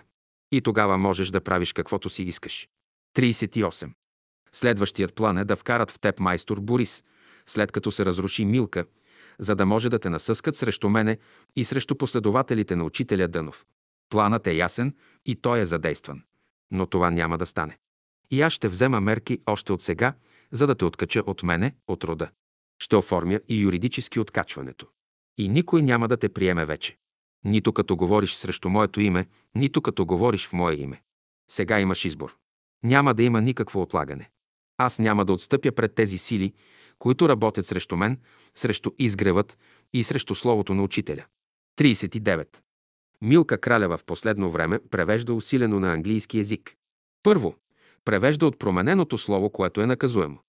И 0.52 0.62
тогава 0.62 0.98
можеш 0.98 1.30
да 1.30 1.42
правиш 1.42 1.74
каквото 1.74 2.10
си 2.10 2.24
искаш. 2.24 2.70
38. 3.18 3.92
Следващият 4.54 5.14
план 5.14 5.38
е 5.38 5.46
да 5.46 5.56
вкарат 5.56 5.92
в 5.92 6.00
теб 6.00 6.20
майстор 6.20 6.60
Борис, 6.60 7.04
след 7.48 7.72
като 7.72 7.92
се 7.92 8.06
разруши 8.06 8.46
Милка, 8.46 8.86
за 9.40 9.56
да 9.56 9.66
може 9.66 9.90
да 9.90 10.00
те 10.00 10.10
насъскат 10.10 10.56
срещу 10.56 10.90
мене 10.90 11.18
и 11.56 11.66
срещу 11.66 11.96
последователите 11.96 12.76
на 12.76 12.84
учителя 12.84 13.28
Дънов. 13.28 13.66
Планът 14.10 14.48
е 14.48 14.54
ясен 14.54 14.96
и 15.26 15.36
той 15.36 15.60
е 15.60 15.66
задействан. 15.66 16.24
Но 16.72 16.86
това 16.86 17.12
няма 17.12 17.38
да 17.38 17.46
стане. 17.46 17.78
И 18.32 18.42
аз 18.42 18.54
ще 18.54 18.68
взема 18.68 19.02
мерки 19.02 19.40
още 19.46 19.72
от 19.74 19.82
сега, 19.82 20.14
за 20.52 20.68
да 20.68 20.76
те 20.76 20.86
откача 20.86 21.24
от 21.26 21.44
мене, 21.44 21.76
от 21.88 22.04
рода. 22.04 22.30
Ще 22.80 22.96
оформя 22.96 23.40
и 23.48 23.62
юридически 23.62 24.20
откачването. 24.20 24.88
И 25.38 25.50
никой 25.50 25.82
няма 25.82 26.08
да 26.08 26.18
те 26.18 26.30
приеме 26.30 26.66
вече. 26.66 26.98
Нито 27.46 27.74
като 27.74 27.96
говориш 27.96 28.34
срещу 28.34 28.70
моето 28.70 29.02
име, 29.02 29.26
нито 29.56 29.82
като 29.82 30.06
говориш 30.06 30.48
в 30.48 30.54
мое 30.54 30.76
име. 30.76 31.02
Сега 31.52 31.80
имаш 31.80 32.06
избор. 32.06 32.38
Няма 32.84 33.14
да 33.14 33.24
има 33.24 33.42
никакво 33.42 33.82
отлагане. 33.82 34.30
Аз 34.78 35.00
няма 35.00 35.26
да 35.26 35.34
отстъпя 35.34 35.72
пред 35.72 35.96
тези 35.96 36.18
сили, 36.18 36.54
които 37.00 37.30
работят 37.30 37.66
срещу 37.66 37.98
мен, 37.98 38.20
срещу 38.56 38.92
изгревът 39.00 39.58
и 39.94 40.04
срещу 40.04 40.36
словото 40.36 40.74
на 40.74 40.84
учителя. 40.84 41.26
39. 41.80 42.48
Милка 43.22 43.58
Кралева 43.58 43.98
в 43.98 44.06
последно 44.06 44.52
време 44.52 44.80
превежда 44.92 45.34
усилено 45.34 45.80
на 45.80 45.94
английски 45.94 46.38
язик. 46.38 46.76
Първо, 47.24 47.56
превежда 48.06 48.46
от 48.46 48.60
промененото 48.60 49.18
слово, 49.18 49.50
което 49.50 49.82
е 49.82 49.86
наказуемо. 49.86 50.40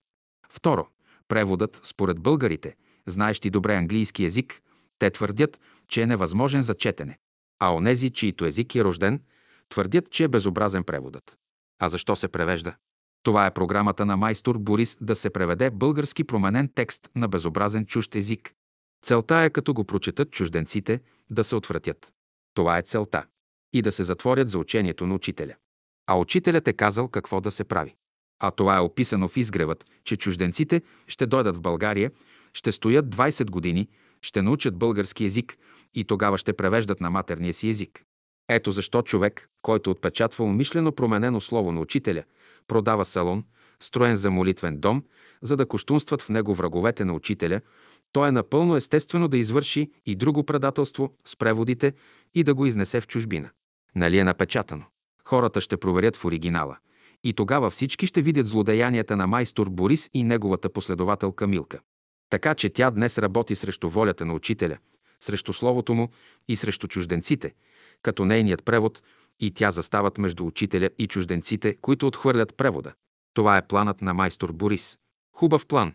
Второ, 0.48 0.86
преводът, 1.28 1.80
според 1.82 2.20
българите, 2.20 2.74
знаещи 3.06 3.50
добре 3.50 3.74
английски 3.74 4.24
язик, 4.24 4.62
те 4.98 5.10
твърдят, 5.10 5.60
че 5.92 6.02
е 6.02 6.06
невъзможен 6.06 6.62
за 6.62 6.74
четене. 6.74 7.18
А 7.58 7.74
онези, 7.74 8.10
чието 8.10 8.44
език 8.44 8.74
е 8.74 8.84
рожден, 8.84 9.20
твърдят, 9.68 10.10
че 10.10 10.24
е 10.24 10.28
безобразен 10.28 10.84
преводът. 10.84 11.36
А 11.78 11.88
защо 11.88 12.16
се 12.16 12.28
превежда? 12.28 12.74
Това 13.22 13.46
е 13.46 13.54
програмата 13.54 14.06
на 14.06 14.16
майстор 14.16 14.58
Борис 14.58 14.96
да 15.00 15.16
се 15.16 15.30
преведе 15.30 15.70
български 15.70 16.24
променен 16.24 16.68
текст 16.74 17.10
на 17.16 17.28
безобразен 17.28 17.86
чужд 17.86 18.14
език. 18.14 18.52
Целта 19.04 19.36
е, 19.36 19.50
като 19.50 19.74
го 19.74 19.84
прочетат 19.84 20.30
чужденците, 20.30 21.00
да 21.30 21.44
се 21.44 21.56
отвратят. 21.56 22.12
Това 22.54 22.78
е 22.78 22.82
целта. 22.82 23.24
И 23.72 23.82
да 23.82 23.92
се 23.92 24.04
затворят 24.04 24.48
за 24.48 24.58
учението 24.58 25.06
на 25.06 25.14
учителя. 25.14 25.54
А 26.06 26.18
учителят 26.18 26.68
е 26.68 26.72
казал 26.72 27.08
какво 27.08 27.40
да 27.40 27.50
се 27.50 27.64
прави. 27.64 27.94
А 28.40 28.50
това 28.50 28.76
е 28.76 28.80
описано 28.80 29.28
в 29.28 29.36
изгревът, 29.36 29.84
че 30.04 30.16
чужденците 30.16 30.82
ще 31.06 31.26
дойдат 31.26 31.56
в 31.56 31.60
България, 31.62 32.10
ще 32.52 32.72
стоят 32.72 33.06
20 33.06 33.50
години, 33.50 33.88
ще 34.22 34.42
научат 34.42 34.76
български 34.76 35.24
език 35.24 35.58
и 35.94 36.04
тогава 36.04 36.38
ще 36.38 36.52
превеждат 36.52 37.00
на 37.00 37.10
матерния 37.10 37.54
си 37.54 37.68
език. 37.68 38.04
Ето 38.48 38.70
защо 38.70 39.02
човек, 39.02 39.48
който 39.62 39.90
отпечатва 39.90 40.44
умишлено 40.44 40.92
променено 40.92 41.40
слово 41.40 41.72
на 41.72 41.80
учителя, 41.80 42.22
продава 42.68 43.04
салон, 43.04 43.44
строен 43.80 44.16
за 44.16 44.30
молитвен 44.30 44.78
дом, 44.78 45.02
за 45.42 45.56
да 45.56 45.66
коштунстват 45.66 46.22
в 46.22 46.28
него 46.28 46.54
враговете 46.54 47.04
на 47.04 47.14
учителя, 47.14 47.60
то 48.12 48.26
е 48.26 48.32
напълно 48.32 48.76
естествено 48.76 49.28
да 49.28 49.38
извърши 49.38 49.90
и 50.06 50.16
друго 50.16 50.44
предателство 50.44 51.14
с 51.24 51.36
преводите 51.36 51.92
и 52.34 52.44
да 52.44 52.54
го 52.54 52.66
изнесе 52.66 53.00
в 53.00 53.06
чужбина. 53.06 53.50
Нали 53.94 54.18
е 54.18 54.24
напечатано? 54.24 54.84
Хората 55.24 55.60
ще 55.60 55.76
проверят 55.76 56.16
в 56.16 56.24
оригинала. 56.24 56.76
И 57.24 57.32
тогава 57.32 57.70
всички 57.70 58.06
ще 58.06 58.22
видят 58.22 58.46
злодеянията 58.46 59.16
на 59.16 59.26
майстор 59.26 59.68
Борис 59.70 60.10
и 60.14 60.24
неговата 60.24 60.68
последователка 60.72 61.46
Милка. 61.46 61.80
Така 62.30 62.54
че 62.54 62.70
тя 62.70 62.90
днес 62.90 63.18
работи 63.18 63.54
срещу 63.54 63.88
волята 63.88 64.26
на 64.26 64.34
учителя, 64.34 64.78
срещу 65.24 65.52
словото 65.52 65.94
му 65.94 66.08
и 66.48 66.56
срещу 66.56 66.88
чужденците, 66.88 67.54
като 68.02 68.24
нейният 68.24 68.64
превод 68.64 69.02
и 69.40 69.50
тя 69.50 69.70
застават 69.70 70.18
между 70.18 70.46
учителя 70.46 70.90
и 70.98 71.06
чужденците, 71.06 71.76
които 71.80 72.06
отхвърлят 72.06 72.56
превода. 72.56 72.92
Това 73.34 73.56
е 73.56 73.66
планът 73.66 74.02
на 74.02 74.14
майстор 74.14 74.52
Борис. 74.52 74.98
Хубав 75.36 75.66
план. 75.66 75.94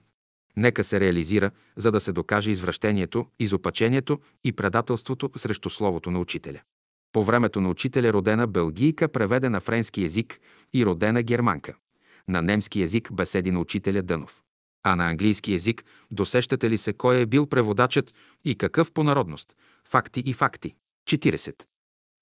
Нека 0.57 0.83
се 0.83 0.99
реализира, 0.99 1.51
за 1.75 1.91
да 1.91 1.99
се 1.99 2.11
докаже 2.11 2.51
извращението, 2.51 3.27
изопачението 3.39 4.19
и 4.43 4.53
предателството 4.53 5.31
срещу 5.37 5.69
словото 5.69 6.11
на 6.11 6.19
учителя. 6.19 6.61
По 7.11 7.23
времето 7.23 7.61
на 7.61 7.69
учителя 7.69 8.13
родена 8.13 8.47
белгийка 8.47 9.07
преведе 9.07 9.49
на 9.49 9.59
френски 9.59 10.03
език 10.03 10.39
и 10.73 10.85
родена 10.85 11.23
германка. 11.23 11.75
На 12.27 12.41
немски 12.41 12.81
език 12.81 13.13
беседи 13.13 13.51
на 13.51 13.59
учителя 13.59 14.01
Дънов. 14.01 14.43
А 14.89 14.95
на 14.95 15.09
английски 15.09 15.53
език 15.53 15.85
досещате 16.11 16.69
ли 16.69 16.77
се 16.77 16.93
кой 16.93 17.21
е 17.21 17.25
бил 17.25 17.45
преводачът 17.45 18.13
и 18.45 18.55
какъв 18.55 18.91
по 18.91 19.03
народност? 19.03 19.55
Факти 19.85 20.23
и 20.25 20.33
факти. 20.33 20.75
40. 21.09 21.63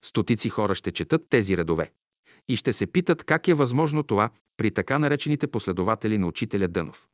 Стотици 0.06 0.50
хора 0.50 0.76
ще 0.76 0.92
четат 0.92 1.22
тези 1.30 1.58
редове 1.58 1.92
и 2.48 2.56
ще 2.56 2.74
се 2.74 2.88
питат 2.88 3.24
как 3.24 3.48
е 3.48 3.54
възможно 3.54 4.04
това 4.04 4.30
при 4.58 4.72
така 4.72 5.00
наречените 5.00 5.48
последователи 5.48 6.18
на 6.18 6.28
учителя 6.28 6.68
Дънов. 6.68 7.08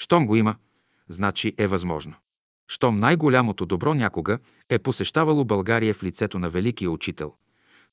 Щом 0.00 0.26
го 0.26 0.36
има, 0.36 0.56
значи 1.08 1.54
е 1.58 1.66
възможно. 1.66 2.14
Щом 2.70 2.96
най-голямото 2.96 3.66
добро 3.66 3.94
някога 3.94 4.38
е 4.68 4.78
посещавало 4.78 5.44
България 5.44 5.94
в 5.94 6.02
лицето 6.02 6.38
на 6.38 6.50
Великия 6.50 6.90
Учител, 6.90 7.34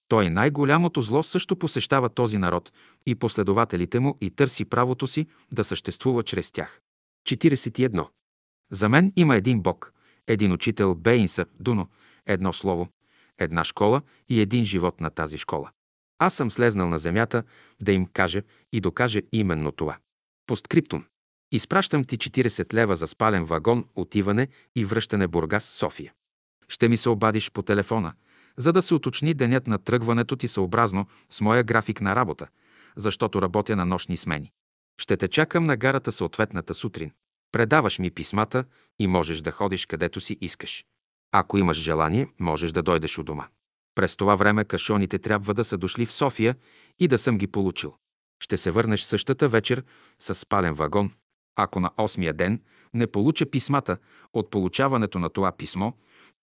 той 0.07 0.29
най-голямото 0.29 1.01
зло 1.01 1.23
също 1.23 1.55
посещава 1.55 2.09
този 2.09 2.37
народ 2.37 2.71
и 3.05 3.15
последователите 3.15 3.99
му 3.99 4.17
и 4.21 4.29
търси 4.29 4.65
правото 4.65 5.07
си 5.07 5.27
да 5.53 5.63
съществува 5.63 6.23
чрез 6.23 6.51
тях. 6.51 6.81
41. 7.25 8.07
За 8.71 8.89
мен 8.89 9.13
има 9.15 9.35
един 9.35 9.61
Бог, 9.61 9.93
един 10.27 10.51
учител 10.51 10.95
Бейнса, 10.95 11.45
Дуно, 11.59 11.89
едно 12.25 12.53
слово, 12.53 12.87
една 13.37 13.63
школа 13.63 14.01
и 14.29 14.41
един 14.41 14.65
живот 14.65 15.01
на 15.01 15.09
тази 15.09 15.37
школа. 15.37 15.71
Аз 16.19 16.33
съм 16.33 16.51
слезнал 16.51 16.89
на 16.89 16.99
земята 16.99 17.43
да 17.81 17.91
им 17.91 18.05
кажа 18.05 18.41
и 18.73 18.81
докажа 18.81 19.21
именно 19.31 19.71
това. 19.71 19.97
Посткриптум. 20.47 21.05
Изпращам 21.51 22.03
ти 22.03 22.17
40 22.17 22.73
лева 22.73 22.95
за 22.95 23.07
спален 23.07 23.45
вагон, 23.45 23.85
отиване 23.95 24.47
и 24.75 24.85
връщане 24.85 25.27
Бургас-София. 25.27 26.11
Ще 26.67 26.89
ми 26.89 26.97
се 26.97 27.09
обадиш 27.09 27.51
по 27.51 27.61
телефона, 27.61 28.13
за 28.57 28.73
да 28.73 28.81
се 28.81 28.93
уточни 28.93 29.33
денят 29.33 29.67
на 29.67 29.77
тръгването 29.77 30.35
ти 30.35 30.47
съобразно 30.47 31.07
с 31.29 31.41
моя 31.41 31.63
график 31.63 32.01
на 32.01 32.15
работа, 32.15 32.47
защото 32.95 33.41
работя 33.41 33.75
на 33.75 33.85
нощни 33.85 34.17
смени. 34.17 34.51
Ще 34.97 35.17
те 35.17 35.27
чакам 35.27 35.65
на 35.65 35.77
гарата 35.77 36.11
съответната 36.11 36.73
сутрин. 36.73 37.11
Предаваш 37.51 37.99
ми 37.99 38.11
писмата 38.11 38.63
и 38.99 39.07
можеш 39.07 39.41
да 39.41 39.51
ходиш 39.51 39.85
където 39.85 40.19
си 40.19 40.37
искаш. 40.41 40.85
Ако 41.31 41.57
имаш 41.57 41.77
желание, 41.77 42.27
можеш 42.39 42.71
да 42.71 42.83
дойдеш 42.83 43.17
у 43.17 43.23
дома. 43.23 43.47
През 43.95 44.15
това 44.15 44.35
време 44.35 44.65
кашоните 44.65 45.19
трябва 45.19 45.53
да 45.53 45.65
са 45.65 45.77
дошли 45.77 46.05
в 46.05 46.13
София 46.13 46.55
и 46.99 47.07
да 47.07 47.17
съм 47.17 47.37
ги 47.37 47.47
получил. 47.47 47.93
Ще 48.39 48.57
се 48.57 48.71
върнеш 48.71 49.01
същата 49.01 49.49
вечер 49.49 49.83
с 50.19 50.35
спален 50.35 50.73
вагон. 50.73 51.11
Ако 51.55 51.79
на 51.79 51.91
осмия 51.97 52.33
ден 52.33 52.61
не 52.93 53.07
получа 53.07 53.45
писмата 53.45 53.97
от 54.33 54.49
получаването 54.49 55.19
на 55.19 55.29
това 55.29 55.51
писмо, 55.51 55.91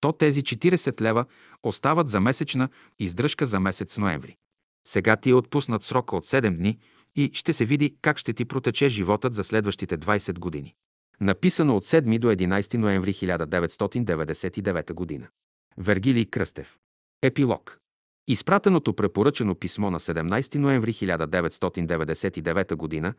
то 0.00 0.12
тези 0.12 0.42
40 0.42 1.00
лева 1.00 1.24
остават 1.62 2.08
за 2.08 2.20
месечна 2.20 2.68
издръжка 2.98 3.46
за 3.46 3.60
месец 3.60 3.98
ноември. 3.98 4.36
Сега 4.88 5.16
ти 5.16 5.30
е 5.30 5.34
отпуснат 5.34 5.82
срока 5.82 6.16
от 6.16 6.26
7 6.26 6.56
дни 6.56 6.78
и 7.16 7.30
ще 7.34 7.52
се 7.52 7.64
види 7.64 7.96
как 8.02 8.18
ще 8.18 8.32
ти 8.32 8.44
протече 8.44 8.88
животът 8.88 9.34
за 9.34 9.44
следващите 9.44 9.98
20 9.98 10.38
години. 10.38 10.74
Написано 11.20 11.76
от 11.76 11.84
7 11.84 12.18
до 12.18 12.28
11 12.28 12.74
ноември 12.74 13.12
1999 13.12 14.92
година. 14.92 15.28
Вергилий 15.78 16.26
Кръстев. 16.26 16.78
Епилог. 17.22 17.78
Изпратеното 18.28 18.94
препоръчено 18.94 19.54
писмо 19.54 19.90
на 19.90 20.00
17 20.00 20.58
ноември 20.58 20.92
1999 20.92 23.02
г. 23.02 23.14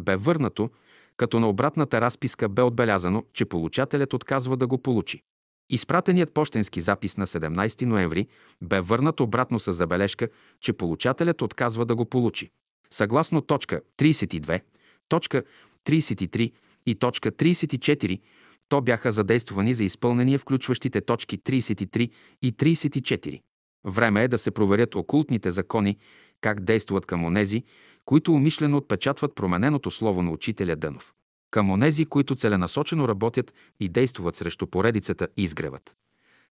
бе 0.00 0.16
върнато, 0.16 0.70
като 1.16 1.40
на 1.40 1.48
обратната 1.48 2.00
разписка 2.00 2.48
бе 2.48 2.62
отбелязано, 2.62 3.24
че 3.32 3.44
получателят 3.44 4.14
отказва 4.14 4.56
да 4.56 4.66
го 4.66 4.78
получи. 4.78 5.22
Изпратеният 5.70 6.34
почтенски 6.34 6.80
запис 6.80 7.16
на 7.16 7.26
17 7.26 7.84
ноември 7.84 8.26
бе 8.62 8.80
върнат 8.80 9.20
обратно 9.20 9.60
с 9.60 9.72
забележка, 9.72 10.28
че 10.60 10.72
получателят 10.72 11.42
отказва 11.42 11.86
да 11.86 11.96
го 11.96 12.04
получи. 12.04 12.50
Съгласно 12.90 13.40
точка 13.40 13.80
32, 13.98 14.60
точка 15.08 15.42
33 15.84 16.52
и 16.86 16.94
точка 16.94 17.32
34, 17.32 18.20
то 18.68 18.80
бяха 18.80 19.12
задействани 19.12 19.74
за 19.74 19.84
изпълнение 19.84 20.38
включващите 20.38 21.00
точки 21.00 21.38
33 21.38 22.10
и 22.42 22.52
34. 22.52 23.40
Време 23.84 24.24
е 24.24 24.28
да 24.28 24.38
се 24.38 24.50
проверят 24.50 24.94
окултните 24.94 25.50
закони, 25.50 25.96
как 26.40 26.60
действат 26.60 27.06
към 27.06 27.24
онези, 27.24 27.64
които 28.04 28.32
умишлено 28.32 28.76
отпечатват 28.76 29.34
промененото 29.34 29.90
слово 29.90 30.22
на 30.22 30.30
учителя 30.30 30.76
Дънов. 30.76 31.12
Към 31.50 31.70
онези, 31.70 32.06
които 32.06 32.34
целенасочено 32.34 33.08
работят 33.08 33.54
и 33.80 33.88
действат 33.88 34.36
срещу 34.36 34.66
поредицата 34.66 35.28
и 35.36 35.42
изгреват. 35.42 35.96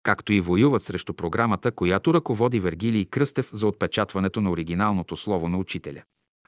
Както 0.03 0.33
и 0.33 0.41
воюват 0.41 0.83
срещу 0.83 1.15
програмата, 1.15 1.73
която 1.73 2.15
ръководи 2.15 2.61
Вергилий 2.61 3.05
Кръстев 3.05 3.51
за 3.53 3.67
отпечатването 3.67 4.41
на 4.41 4.51
оригиналното 4.51 5.17
слово 5.17 5.49
на 5.49 5.59
учителя. 5.59 6.03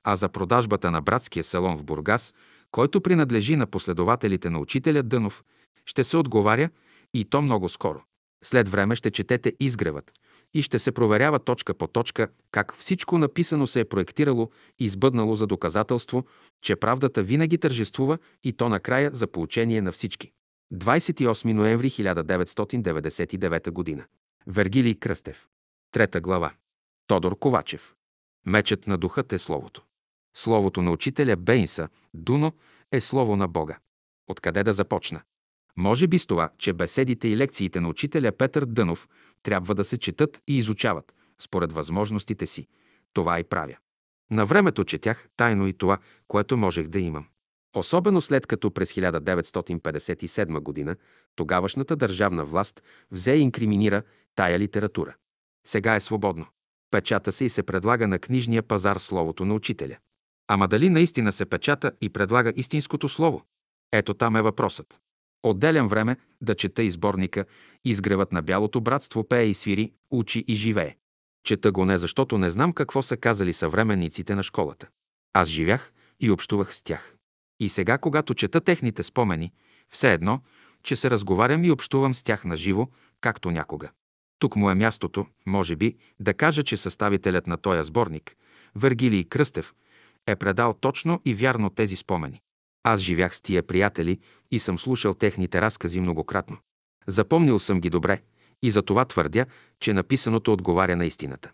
А 0.05 0.17
за 0.17 0.29
продажбата 0.29 0.91
на 0.91 1.03
братския 1.03 1.45
салон 1.45 1.77
в 1.77 1.85
Бургас, 1.85 2.35
който 2.71 3.01
принадлежи 3.01 3.57
на 3.57 3.67
последователите 3.67 4.51
на 4.51 4.59
учителя 4.59 5.03
Дънов, 5.03 5.45
ще 5.87 6.05
се 6.05 6.17
отговаря 6.17 6.71
и 7.15 7.25
то 7.25 7.43
много 7.43 7.69
скоро. 7.69 8.03
След 8.45 8.69
време 8.69 8.97
ще 8.97 9.11
четете 9.11 9.53
изгревът, 9.61 10.13
и 10.55 10.63
ще 10.63 10.79
се 10.79 10.93
проверява 10.93 11.39
точка 11.39 11.75
по 11.75 11.87
точка 11.87 12.29
как 12.51 12.77
всичко 12.77 13.19
написано 13.19 13.67
се 13.67 13.81
е 13.81 13.85
проектирало 13.85 14.51
и 14.79 14.89
сбъднало 14.89 15.35
за 15.35 15.47
доказателство, 15.47 16.27
че 16.63 16.77
правдата 16.77 17.23
винаги 17.23 17.59
тържествува 17.59 18.19
и 18.45 18.53
то 18.53 18.69
накрая 18.69 19.11
за 19.13 19.27
поучение 19.27 19.83
на 19.83 19.93
всички. 19.93 20.33
28 20.75 21.53
ноември 21.53 21.91
1999 21.91 23.97
г. 23.97 24.07
Вергилий 24.47 24.95
Кръстев. 24.95 25.49
Трета 25.93 26.21
глава. 26.21 26.53
Тодор 27.07 27.39
Ковачев. 27.39 27.95
Мечът 28.47 28.87
на 28.87 28.99
духът 28.99 29.33
е 29.33 29.39
Словото. 29.39 29.83
Словото 30.35 30.83
на 30.83 30.91
учителя 30.91 31.37
Бейнса, 31.37 31.89
Дуно, 32.14 32.53
е 32.93 33.01
Слово 33.01 33.37
на 33.37 33.49
Бога. 33.49 33.78
Откъде 34.28 34.62
да 34.62 34.72
започна? 34.72 35.22
Може 35.76 36.07
би 36.07 36.18
с 36.18 36.26
това, 36.26 36.51
че 36.59 36.72
беседите 36.72 37.28
и 37.28 37.37
лекциите 37.37 37.81
на 37.81 37.89
учителя 37.89 38.33
Петър 38.33 38.64
Дънов 38.64 39.09
трябва 39.43 39.74
да 39.74 39.85
се 39.85 39.99
четат 39.99 40.43
и 40.49 40.59
изучават, 40.59 41.14
според 41.39 41.72
възможностите 41.72 42.47
си. 42.47 42.66
Това 43.12 43.41
и 43.41 43.45
правя. 43.45 43.76
На 44.31 44.47
времето 44.47 44.85
четях 44.85 45.28
тайно 45.37 45.66
и 45.66 45.72
това, 45.72 45.99
което 46.28 46.57
можех 46.57 46.89
да 46.89 47.01
имам. 47.01 47.26
Особено 47.76 48.20
след 48.20 48.47
като 48.47 48.70
през 48.70 48.93
1957 48.93 50.61
година 50.61 50.97
тогавашната 51.37 51.97
държавна 51.97 52.45
власт 52.45 52.83
взе 53.11 53.33
и 53.33 53.41
инкриминира 53.41 54.03
тая 54.35 54.59
литература. 54.59 55.14
Сега 55.66 55.95
е 55.95 56.01
свободно. 56.01 56.47
Печата 56.91 57.33
се 57.33 57.45
и 57.45 57.49
се 57.49 57.62
предлага 57.62 58.09
на 58.09 58.18
книжния 58.18 58.62
пазар 58.62 58.97
словото 58.97 59.45
на 59.45 59.55
учителя. 59.55 59.97
Ама 60.53 60.69
дали 60.69 60.89
наистина 60.89 61.33
се 61.33 61.47
печата 61.47 61.93
и 62.01 62.09
предлага 62.09 62.53
истинското 62.57 63.09
слово? 63.09 63.43
Ето 63.93 64.15
там 64.15 64.37
е 64.37 64.43
въпросът. 64.43 65.01
Отделям 65.43 65.89
време 65.89 66.17
да 66.41 66.55
чета 66.55 66.83
изборника 66.83 67.45
«Изгревът 67.85 68.33
на 68.33 68.43
бялото 68.43 68.81
братство» 68.81 69.29
пее 69.29 69.45
и 69.45 69.55
свири, 69.55 69.93
учи 70.11 70.45
и 70.49 70.55
живее. 70.55 70.97
Чета 71.45 71.73
го 71.73 71.85
не 71.85 71.99
защото 71.99 72.39
не 72.39 72.51
знам 72.51 72.73
какво 72.73 73.03
са 73.03 73.17
казали 73.17 73.53
съвременниците 73.53 74.35
на 74.35 74.43
школата. 74.43 74.89
Аз 75.33 75.49
живях 75.49 75.93
и 76.21 76.31
общувах 76.31 76.75
с 76.75 76.83
тях. 76.83 77.17
И 77.61 77.69
сега, 77.69 77.99
когато 77.99 78.35
чета 78.35 78.61
техните 78.61 79.03
спомени, 79.03 79.53
все 79.91 80.13
едно, 80.13 80.41
че 80.83 80.97
се 80.97 81.11
разговарям 81.11 81.65
и 81.65 81.71
общувам 81.71 82.15
с 82.15 82.23
тях 82.23 82.45
на 82.45 82.57
живо, 82.57 82.89
както 83.21 83.51
някога. 83.51 83.91
Тук 84.39 84.57
му 84.57 84.71
е 84.71 84.75
мястото, 84.75 85.27
може 85.47 85.77
би, 85.77 85.97
да 86.21 86.35
кажа, 86.35 86.63
че 86.63 86.77
съставителят 86.77 87.47
на 87.47 87.57
този 87.57 87.87
сборник, 87.87 88.37
Вергилий 88.77 89.25
Кръстев, 89.25 89.75
е 90.31 90.37
предал 90.37 90.74
точно 90.74 91.20
и 91.24 91.35
вярно 91.35 91.70
тези 91.70 91.97
спомени. 91.97 92.41
Аз 92.83 93.01
живях 93.01 93.37
с 93.37 93.41
тия 93.41 93.62
приятели 93.62 94.18
и 94.51 94.59
съм 94.59 94.78
слушал 94.78 95.14
техните 95.14 95.61
разкази 95.61 96.01
многократно. 96.01 96.59
Запомнил 97.07 97.59
съм 97.59 97.81
ги 97.81 97.91
добре 97.91 98.22
и 98.62 98.70
за 98.70 98.83
това 98.83 99.05
твърдя, 99.05 99.47
че 99.81 99.93
написаното 99.93 100.53
отговаря 100.53 100.97
на 100.97 101.07
истината. 101.07 101.53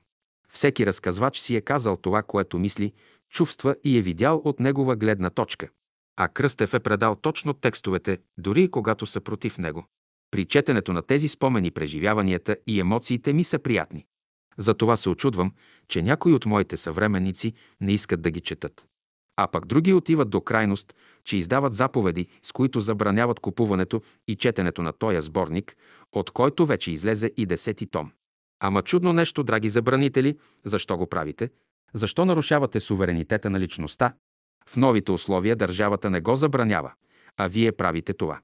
Всеки 0.49 0.87
разказвач 0.87 1.39
си 1.39 1.57
е 1.57 1.61
казал 1.61 1.97
това, 1.97 2.23
което 2.23 2.59
мисли, 2.59 2.93
чувства 3.31 3.77
и 3.85 3.99
е 3.99 4.03
видял 4.03 4.43
от 4.45 4.61
негова 4.61 4.97
гледна 4.97 5.31
точка. 5.31 5.69
А 6.17 6.29
Кръстев 6.29 6.75
е 6.75 6.81
предал 6.81 7.15
точно 7.15 7.55
текстовете, 7.55 8.19
дори 8.39 8.63
и 8.63 8.71
когато 8.71 9.07
са 9.07 9.21
против 9.21 9.59
него. 9.59 9.87
При 10.31 10.45
четенето 10.45 10.93
на 10.93 11.03
тези 11.03 11.29
спомени 11.29 11.71
преживяванията 11.71 12.57
и 12.67 12.81
емоциите 12.81 13.33
ми 13.33 13.45
са 13.45 13.59
приятни. 13.59 14.05
Затова 14.59 14.97
се 14.97 15.09
очудвам, 15.09 15.53
че 15.89 16.03
някои 16.03 16.35
от 16.35 16.47
моите 16.47 16.77
съвременници 16.77 17.53
не 17.81 17.93
искат 17.93 18.23
да 18.23 18.31
ги 18.31 18.41
четат. 18.41 18.87
А 19.37 19.47
пък 19.47 19.67
други 19.67 19.93
отиват 19.93 20.31
до 20.31 20.41
крайност, 20.41 20.95
че 21.25 21.37
издават 21.37 21.75
заповеди, 21.75 22.27
с 22.43 22.53
които 22.53 22.81
забраняват 22.81 23.41
купуването 23.41 24.03
и 24.29 24.37
четенето 24.37 24.83
на 24.83 24.93
тоя 24.93 25.23
сборник, 25.23 25.77
от 26.13 26.31
който 26.31 26.67
вече 26.67 26.91
излезе 26.91 27.33
и 27.37 27.47
десети 27.47 27.87
том. 27.87 28.13
Ама 28.61 28.83
чудно 28.83 29.13
нещо, 29.13 29.43
драги 29.43 29.71
забранители, 29.71 30.39
защо 30.65 30.97
го 30.97 31.07
правите? 31.07 31.51
Защо 31.95 32.25
нарушавате 32.25 32.81
суверенитета 32.81 33.51
на 33.51 33.61
личността? 33.61 34.15
В 34.69 34.77
новите 34.77 35.13
условия 35.13 35.57
държавата 35.57 36.11
не 36.11 36.21
го 36.21 36.37
забранява, 36.37 36.93
а 37.37 37.49
вие 37.49 37.73
правите 37.73 38.13
това. 38.13 38.41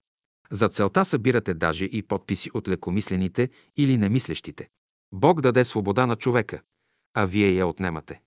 За 0.50 0.68
целта 0.68 1.04
събирате 1.04 1.54
даже 1.54 1.84
и 1.84 2.02
подписи 2.02 2.50
от 2.54 2.68
лекомислените 2.68 3.48
или 3.76 3.96
немислещите. 3.96 4.68
Бог 5.12 5.40
даде 5.40 5.64
свобода 5.64 6.06
на 6.06 6.16
човека, 6.16 6.62
а 7.14 7.24
вие 7.24 7.54
я 7.54 7.66
отнемате. 7.66 8.20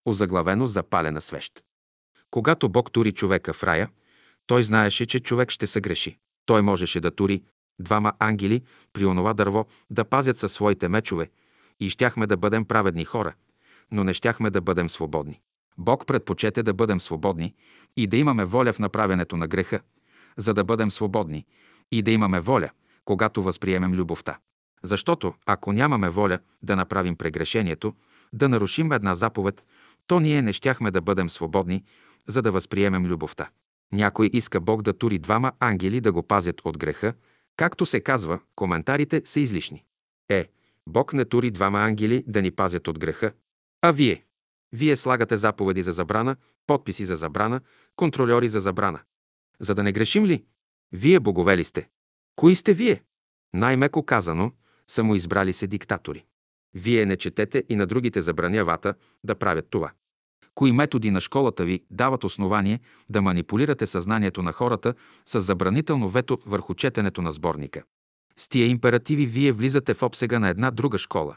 озаглавено 0.06 0.68
Запалена 0.68 1.22
свещ. 1.22 1.64
Когато 2.32 2.70
Бог 2.70 2.92
тури 2.92 3.12
човека 3.12 3.54
в 3.54 3.64
рая, 3.64 3.90
той 4.48 4.64
знаеше, 4.64 5.06
че 5.06 5.20
човек 5.20 5.52
ще 5.52 5.68
се 5.68 5.82
греши. 5.82 6.18
Той 6.46 6.62
можеше 6.62 7.00
да 7.00 7.12
тури 7.12 7.44
двама 7.80 8.14
ангели 8.20 8.64
при 8.94 9.06
онова 9.06 9.34
дърво 9.34 9.66
да 9.90 10.06
пазят 10.06 10.38
със 10.38 10.54
своите 10.54 10.90
мечове 10.90 11.30
и 11.80 11.90
щяхме 11.90 12.28
да 12.28 12.38
бъдем 12.38 12.66
праведни 12.66 13.06
хора, 13.06 13.34
но 13.92 14.04
не 14.04 14.14
щяхме 14.14 14.50
да 14.50 14.62
бъдем 14.62 14.90
свободни. 14.90 15.42
Бог 15.78 16.08
предпочете 16.08 16.64
да 16.64 16.74
бъдем 16.74 17.02
свободни 17.02 17.54
и 17.98 18.08
да 18.08 18.18
имаме 18.18 18.46
воля 18.46 18.74
в 18.74 18.80
направенето 18.80 19.38
на 19.38 19.48
греха, 19.48 19.80
за 20.38 20.54
да 20.54 20.64
бъдем 20.64 20.92
свободни 20.92 21.46
и 21.92 22.02
да 22.02 22.12
имаме 22.12 22.40
воля, 22.40 22.70
когато 23.06 23.44
възприемем 23.44 23.94
любовта. 23.94 24.38
Защото, 24.84 25.34
ако 25.46 25.74
нямаме 25.74 26.10
воля 26.10 26.40
да 26.64 26.76
направим 26.76 27.16
прегрешението, 27.16 27.94
да 28.34 28.50
нарушим 28.50 28.92
една 28.92 29.16
заповед, 29.16 29.66
то 30.08 30.20
ние 30.20 30.42
не 30.42 30.54
щяхме 30.54 30.92
да 30.92 31.02
бъдем 31.02 31.30
свободни, 31.30 31.84
за 32.28 32.42
да 32.42 32.52
възприемем 32.52 33.06
любовта. 33.06 33.50
Някой 33.94 34.30
иска 34.34 34.62
Бог 34.62 34.82
да 34.82 34.94
тури 34.94 35.20
двама 35.20 35.52
ангели 35.60 36.02
да 36.02 36.12
го 36.12 36.24
пазят 36.24 36.62
от 36.66 36.78
греха, 36.78 37.14
както 37.58 37.86
се 37.86 38.00
казва, 38.00 38.40
коментарите 38.56 39.22
са 39.26 39.40
излишни. 39.40 39.84
Е, 40.30 40.48
Бог 40.88 41.14
не 41.14 41.26
тури 41.26 41.52
двама 41.52 41.80
ангели 41.80 42.24
да 42.28 42.42
ни 42.42 42.52
пазят 42.52 42.88
от 42.88 43.00
греха. 43.00 43.32
А 43.82 43.92
вие? 43.92 44.24
Вие 44.72 44.96
слагате 44.96 45.38
заповеди 45.38 45.84
за 45.84 45.92
забрана, 45.92 46.36
подписи 46.68 47.06
за 47.06 47.16
забрана, 47.16 47.62
контролери 47.96 48.50
за 48.50 48.60
забрана. 48.60 49.00
За 49.60 49.76
да 49.76 49.84
не 49.84 49.92
грешим 49.92 50.26
ли? 50.26 50.46
Вие 50.92 51.20
богове 51.20 51.58
ли 51.58 51.64
сте? 51.64 51.90
Кои 52.36 52.56
сте 52.56 52.74
вие? 52.74 53.04
Най-меко 53.54 54.04
казано, 54.04 54.52
самоизбрали 54.88 55.54
се 55.54 55.68
диктатори. 55.68 56.26
Вие 56.74 57.06
не 57.06 57.18
четете 57.18 57.64
и 57.70 57.76
на 57.76 57.88
другите 57.88 58.22
забранявата 58.22 58.94
да 59.24 59.36
правят 59.36 59.68
това. 59.70 59.92
Кои 60.56 60.72
методи 60.72 61.12
на 61.12 61.22
школата 61.22 61.66
ви 61.66 61.84
дават 61.92 62.24
основание 62.24 62.80
да 63.10 63.22
манипулирате 63.22 63.88
съзнанието 63.88 64.42
на 64.42 64.52
хората 64.52 64.94
с 65.26 65.42
забранително 65.42 66.10
вето 66.10 66.40
върху 66.46 66.74
четенето 66.74 67.22
на 67.22 67.32
сборника? 67.32 67.84
С 68.38 68.48
тия 68.48 68.68
императиви 68.68 69.26
вие 69.26 69.52
влизате 69.52 69.94
в 69.94 70.04
обсега 70.04 70.40
на 70.40 70.50
една 70.50 70.72
друга 70.72 70.98
школа 70.98 71.36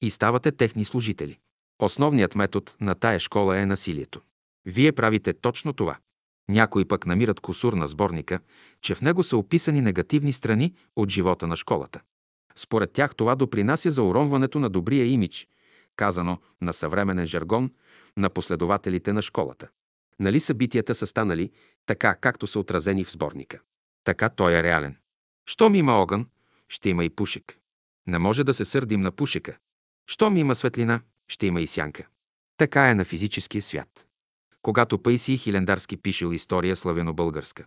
и 0.00 0.10
ставате 0.10 0.52
техни 0.52 0.84
служители. 0.84 1.38
Основният 1.78 2.34
метод 2.34 2.72
на 2.80 2.94
тая 2.94 3.20
школа 3.20 3.58
е 3.58 3.66
насилието. 3.66 4.20
Вие 4.66 4.92
правите 4.92 5.32
точно 5.32 5.72
това. 5.72 5.98
Някои 6.48 6.84
пък 6.84 7.06
намират 7.06 7.40
косур 7.40 7.72
на 7.72 7.86
сборника, 7.86 8.40
че 8.80 8.94
в 8.94 9.02
него 9.02 9.22
са 9.22 9.36
описани 9.36 9.80
негативни 9.80 10.32
страни 10.32 10.74
от 10.96 11.10
живота 11.10 11.46
на 11.46 11.56
школата. 11.56 12.00
Според 12.56 12.92
тях 12.92 13.14
това 13.14 13.34
допринася 13.34 13.90
за 13.90 14.02
уронването 14.02 14.58
на 14.58 14.70
добрия 14.70 15.06
имидж, 15.06 15.48
казано 15.96 16.38
на 16.60 16.72
съвременен 16.72 17.26
жаргон, 17.26 17.70
на 18.16 18.30
последователите 18.30 19.12
на 19.12 19.22
школата. 19.22 19.68
Нали 20.20 20.40
събитията 20.40 20.94
са 20.94 21.06
станали 21.06 21.50
така, 21.86 22.14
както 22.14 22.46
са 22.46 22.60
отразени 22.60 23.04
в 23.04 23.12
сборника? 23.12 23.60
Така 24.04 24.28
той 24.28 24.54
е 24.54 24.62
реален. 24.62 24.96
Щом 25.46 25.74
има 25.74 25.92
огън, 25.92 26.26
ще 26.68 26.90
има 26.90 27.04
и 27.04 27.10
пушек. 27.10 27.58
Не 28.06 28.18
може 28.18 28.44
да 28.44 28.54
се 28.54 28.64
сърдим 28.64 29.00
на 29.00 29.12
пушека. 29.12 29.58
Щом 30.06 30.36
има 30.36 30.54
светлина, 30.54 31.00
ще 31.28 31.46
има 31.46 31.60
и 31.60 31.66
сянка. 31.66 32.06
Така 32.56 32.90
е 32.90 32.94
на 32.94 33.04
физическия 33.04 33.62
свят. 33.62 34.06
Когато 34.62 35.02
Паисий 35.02 35.36
Хилендарски 35.36 35.96
пишел 35.96 36.32
история 36.32 36.76
славяно-българска, 36.76 37.64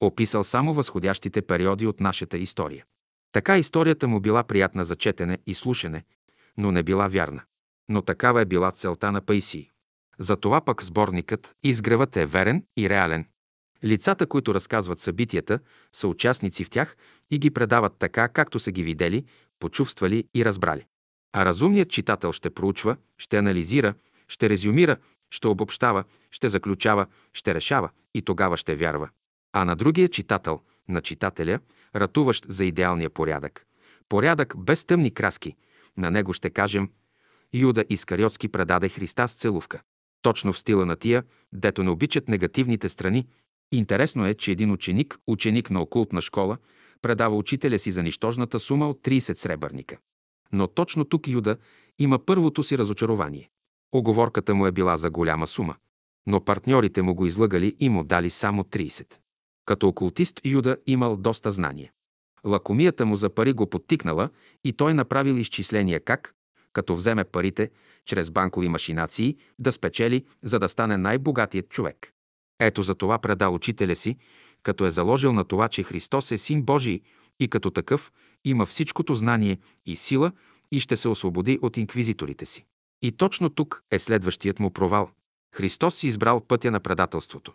описал 0.00 0.44
само 0.44 0.74
възходящите 0.74 1.42
периоди 1.42 1.86
от 1.86 2.00
нашата 2.00 2.38
история. 2.38 2.84
Така 3.32 3.58
историята 3.58 4.08
му 4.08 4.20
била 4.20 4.44
приятна 4.44 4.84
за 4.84 4.96
четене 4.96 5.38
и 5.46 5.54
слушане, 5.54 6.04
но 6.56 6.72
не 6.72 6.82
била 6.82 7.08
вярна. 7.08 7.42
Но 7.88 8.02
такава 8.02 8.40
е 8.40 8.44
била 8.44 8.70
целта 8.70 9.12
на 9.12 9.20
Паисий. 9.20 9.70
Затова 10.18 10.60
пък 10.60 10.82
сборникът 10.82 11.54
Изгревът 11.62 12.16
е 12.16 12.26
верен 12.26 12.64
и 12.76 12.88
реален. 12.88 13.26
Лицата, 13.84 14.26
които 14.26 14.54
разказват 14.54 14.98
събитията, 14.98 15.58
са 15.92 16.08
участници 16.08 16.64
в 16.64 16.70
тях 16.70 16.96
и 17.30 17.38
ги 17.38 17.50
предават 17.50 17.92
така, 17.98 18.28
както 18.28 18.58
са 18.58 18.72
ги 18.72 18.82
видели, 18.82 19.24
почувствали 19.58 20.24
и 20.34 20.44
разбрали. 20.44 20.86
А 21.32 21.44
разумният 21.44 21.90
читател 21.90 22.32
ще 22.32 22.50
проучва, 22.50 22.96
ще 23.18 23.36
анализира, 23.36 23.94
ще 24.28 24.48
резюмира, 24.48 24.96
ще 25.30 25.48
обобщава, 25.48 26.04
ще 26.30 26.48
заключава, 26.48 27.06
ще 27.32 27.54
решава 27.54 27.90
и 28.14 28.22
тогава 28.22 28.56
ще 28.56 28.76
вярва. 28.76 29.08
А 29.52 29.64
на 29.64 29.76
другия 29.76 30.08
читател, 30.08 30.60
на 30.88 31.00
читателя, 31.00 31.58
ратуващ 31.96 32.46
за 32.48 32.64
идеалния 32.64 33.10
порядък. 33.10 33.66
Порядък 34.08 34.54
без 34.58 34.84
тъмни 34.84 35.14
краски. 35.14 35.56
На 35.96 36.10
него 36.10 36.32
ще 36.32 36.50
кажем 36.50 36.90
Юда 37.54 37.84
Искариотски 37.88 38.48
предаде 38.48 38.88
Христа 38.88 39.28
с 39.28 39.34
целувка. 39.34 39.80
Точно 40.22 40.52
в 40.52 40.58
стила 40.58 40.86
на 40.86 40.96
тия, 40.96 41.24
дето 41.52 41.82
не 41.82 41.90
обичат 41.90 42.28
негативните 42.28 42.88
страни. 42.88 43.26
Интересно 43.72 44.26
е, 44.26 44.34
че 44.34 44.52
един 44.52 44.70
ученик, 44.70 45.18
ученик 45.26 45.70
на 45.70 45.80
окултна 45.82 46.22
школа, 46.22 46.58
предава 47.02 47.36
учителя 47.36 47.78
си 47.78 47.92
за 47.92 48.02
нищожната 48.02 48.60
сума 48.60 48.88
от 48.88 49.02
30 49.02 49.34
сребърника. 49.34 49.96
Но 50.52 50.66
точно 50.66 51.04
тук 51.04 51.28
Юда 51.28 51.56
има 51.98 52.18
първото 52.18 52.62
си 52.62 52.78
разочарование. 52.78 53.50
Оговорката 53.92 54.54
му 54.54 54.66
е 54.66 54.72
била 54.72 54.96
за 54.96 55.10
голяма 55.10 55.46
сума. 55.46 55.74
но 56.26 56.44
партньорите 56.44 57.02
му 57.02 57.14
го 57.14 57.26
излъгали 57.26 57.76
и 57.80 57.88
му 57.88 58.04
дали 58.04 58.30
само 58.30 58.62
30. 58.62 59.14
Като 59.64 59.88
окултист 59.88 60.40
Юда 60.44 60.76
имал 60.86 61.16
доста 61.16 61.50
знание. 61.50 61.92
Лакомията 62.46 63.06
му 63.06 63.16
за 63.16 63.30
пари 63.30 63.52
го 63.52 63.70
подтикнала 63.70 64.28
и 64.64 64.72
той 64.72 64.94
направил 64.94 65.34
изчисления 65.34 66.00
как, 66.00 66.34
като 66.72 66.96
вземе 66.96 67.24
парите, 67.24 67.70
чрез 68.04 68.30
банкови 68.30 68.68
машинации, 68.68 69.36
да 69.58 69.72
спечели, 69.72 70.24
за 70.42 70.58
да 70.58 70.68
стане 70.68 70.96
най-богатият 70.96 71.68
човек. 71.68 72.12
Ето 72.60 72.82
за 72.82 72.94
това 72.94 73.18
предал 73.18 73.54
учителя 73.54 73.96
си, 73.96 74.16
като 74.62 74.86
е 74.86 74.90
заложил 74.90 75.32
на 75.32 75.44
това, 75.44 75.68
че 75.68 75.82
Христос 75.82 76.30
е 76.30 76.38
Син 76.38 76.62
Божий 76.62 77.00
и 77.40 77.48
като 77.48 77.70
такъв 77.70 78.12
има 78.44 78.66
всичкото 78.66 79.14
знание 79.14 79.58
и 79.86 79.96
сила 79.96 80.32
и 80.72 80.80
ще 80.80 80.96
се 80.96 81.08
освободи 81.08 81.58
от 81.62 81.76
инквизиторите 81.76 82.46
си. 82.46 82.66
И 83.02 83.12
точно 83.12 83.50
тук 83.50 83.82
е 83.90 83.98
следващият 83.98 84.60
му 84.60 84.70
провал. 84.70 85.10
Христос 85.54 85.94
си 85.94 86.06
избрал 86.06 86.40
пътя 86.40 86.70
на 86.70 86.80
предателството. 86.80 87.52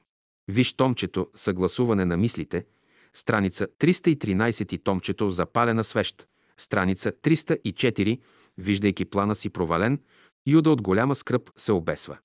Виж 0.47 0.73
томчето 0.73 1.27
«Съгласуване 1.35 2.05
на 2.05 2.17
мислите», 2.17 2.65
страница 3.13 3.67
313 3.79 4.73
и 4.73 4.77
томчето 4.77 5.29
«Запалена 5.29 5.83
свещ», 5.83 6.27
страница 6.57 7.11
304, 7.11 8.19
виждайки 8.57 9.05
плана 9.05 9.35
си 9.35 9.49
провален, 9.49 9.99
Юда 10.47 10.69
от 10.69 10.81
голяма 10.81 11.15
скръп 11.15 11.51
се 11.57 11.71
обесва. 11.71 12.17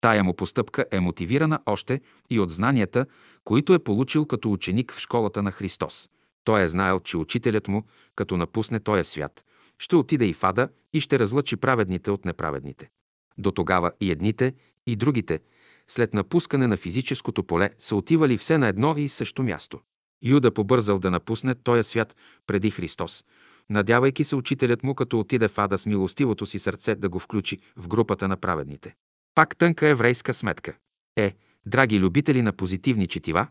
Тая 0.00 0.24
му 0.24 0.34
постъпка 0.34 0.84
е 0.90 1.00
мотивирана 1.00 1.60
още 1.66 2.00
и 2.30 2.40
от 2.40 2.50
знанията, 2.50 3.06
които 3.44 3.74
е 3.74 3.78
получил 3.78 4.26
като 4.26 4.52
ученик 4.52 4.92
в 4.92 4.98
школата 4.98 5.42
на 5.42 5.52
Христос. 5.52 6.08
Той 6.48 6.62
е 6.62 6.68
знаел, 6.68 7.00
че 7.00 7.16
учителят 7.16 7.68
му, 7.68 7.82
като 8.14 8.36
напусне 8.36 8.80
този 8.80 9.04
свят, 9.04 9.44
ще 9.78 9.96
отиде 9.96 10.24
и 10.24 10.34
в 10.34 10.44
ада 10.44 10.68
и 10.92 11.00
ще 11.00 11.18
разлъчи 11.18 11.56
праведните 11.56 12.10
от 12.10 12.24
неправедните. 12.24 12.90
До 13.38 13.50
тогава 13.50 13.92
и 14.00 14.10
едните, 14.10 14.54
и 14.86 14.96
другите, 14.96 15.40
след 15.88 16.14
напускане 16.14 16.66
на 16.66 16.76
физическото 16.76 17.44
поле, 17.44 17.70
са 17.78 17.96
отивали 17.96 18.38
все 18.38 18.58
на 18.58 18.68
едно 18.68 18.94
и 18.98 19.08
също 19.08 19.42
място. 19.42 19.80
Юда 20.22 20.54
побързал 20.54 20.98
да 20.98 21.10
напусне 21.10 21.54
този 21.54 21.82
свят 21.82 22.16
преди 22.46 22.70
Христос, 22.70 23.24
надявайки 23.70 24.24
се 24.24 24.36
учителят 24.36 24.82
му, 24.82 24.94
като 24.94 25.20
отиде 25.20 25.48
в 25.48 25.58
ада 25.58 25.78
с 25.78 25.86
милостивото 25.86 26.46
си 26.46 26.58
сърце, 26.58 26.94
да 26.94 27.08
го 27.08 27.18
включи 27.18 27.58
в 27.76 27.88
групата 27.88 28.28
на 28.28 28.36
праведните. 28.36 28.94
Пак 29.34 29.56
тънка 29.56 29.88
еврейска 29.88 30.34
сметка. 30.34 30.76
Е, 31.16 31.34
драги 31.66 32.00
любители 32.00 32.42
на 32.42 32.52
позитивни 32.52 33.06
четива, 33.06 33.46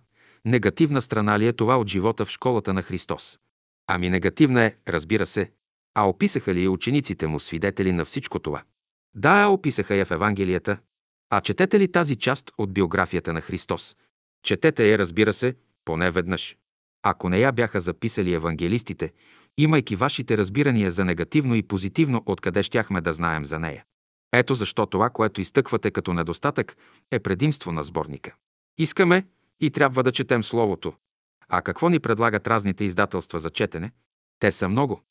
негативна 0.46 1.02
страна 1.02 1.40
ли 1.40 1.48
е 1.48 1.54
това 1.54 1.80
от 1.80 1.88
живота 1.88 2.26
в 2.26 2.30
школата 2.30 2.74
на 2.74 2.82
Христос? 2.82 3.40
Ами 3.88 4.10
негативна 4.10 4.64
е, 4.64 4.76
разбира 4.88 5.26
се. 5.26 5.52
А 5.96 6.10
описаха 6.10 6.54
ли 6.54 6.68
учениците 6.68 7.28
му 7.28 7.40
свидетели 7.40 7.92
на 7.92 8.06
всичко 8.06 8.40
това? 8.40 8.64
Да, 9.16 9.48
описаха 9.48 9.96
я 9.96 10.06
в 10.06 10.12
Евангелията. 10.12 10.78
А 11.30 11.42
четете 11.42 11.80
ли 11.80 11.92
тази 11.92 12.16
част 12.16 12.52
от 12.58 12.74
биографията 12.74 13.34
на 13.34 13.42
Христос? 13.42 13.96
Четете 14.44 14.92
я, 14.92 14.98
разбира 14.98 15.34
се, 15.34 15.56
поне 15.86 16.12
веднъж. 16.12 16.58
Ако 17.04 17.30
не 17.30 17.40
я 17.40 17.52
бяха 17.52 17.82
записали 17.82 18.34
евангелистите, 18.34 19.14
имайки 19.58 19.96
вашите 19.96 20.38
разбирания 20.38 20.92
за 20.92 21.06
негативно 21.06 21.56
и 21.56 21.64
позитивно, 21.64 22.24
откъде 22.26 22.64
щяхме 22.64 23.02
да 23.02 23.14
знаем 23.14 23.46
за 23.46 23.60
нея. 23.60 23.84
Ето 24.34 24.56
защо 24.56 24.86
това, 24.86 25.10
което 25.10 25.42
изтъквате 25.42 25.92
като 25.92 26.14
недостатък, 26.14 26.78
е 27.12 27.20
предимство 27.20 27.72
на 27.72 27.84
сборника. 27.84 28.36
Искаме 28.78 29.26
и 29.60 29.72
трябва 29.72 30.04
да 30.04 30.12
четем 30.12 30.44
Словото. 30.44 30.94
А 31.50 31.62
какво 31.62 31.90
ни 31.90 32.00
предлагат 32.00 32.48
разните 32.48 32.84
издателства 32.84 33.40
за 33.40 33.50
четене? 33.50 33.92
Те 34.40 34.52
са 34.52 34.70
много. 34.70 35.02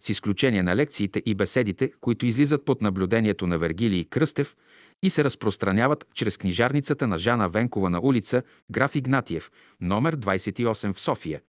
С 0.00 0.08
изключение 0.08 0.62
на 0.62 0.76
лекциите 0.76 1.22
и 1.26 1.34
беседите, 1.34 1.92
които 2.00 2.26
излизат 2.26 2.64
под 2.64 2.82
наблюдението 2.82 3.46
на 3.46 3.58
Вергилий 3.58 4.04
Кръстев 4.04 4.56
и 5.02 5.10
се 5.10 5.24
разпространяват 5.24 6.06
чрез 6.14 6.36
книжарницата 6.36 7.06
на 7.06 7.18
Жана 7.18 7.48
Венкова 7.48 7.90
на 7.90 8.00
улица 8.02 8.42
Граф 8.70 8.94
Игнатиев, 8.94 9.50
номер 9.80 10.16
28 10.16 10.92
в 10.92 11.00
София. 11.00 11.40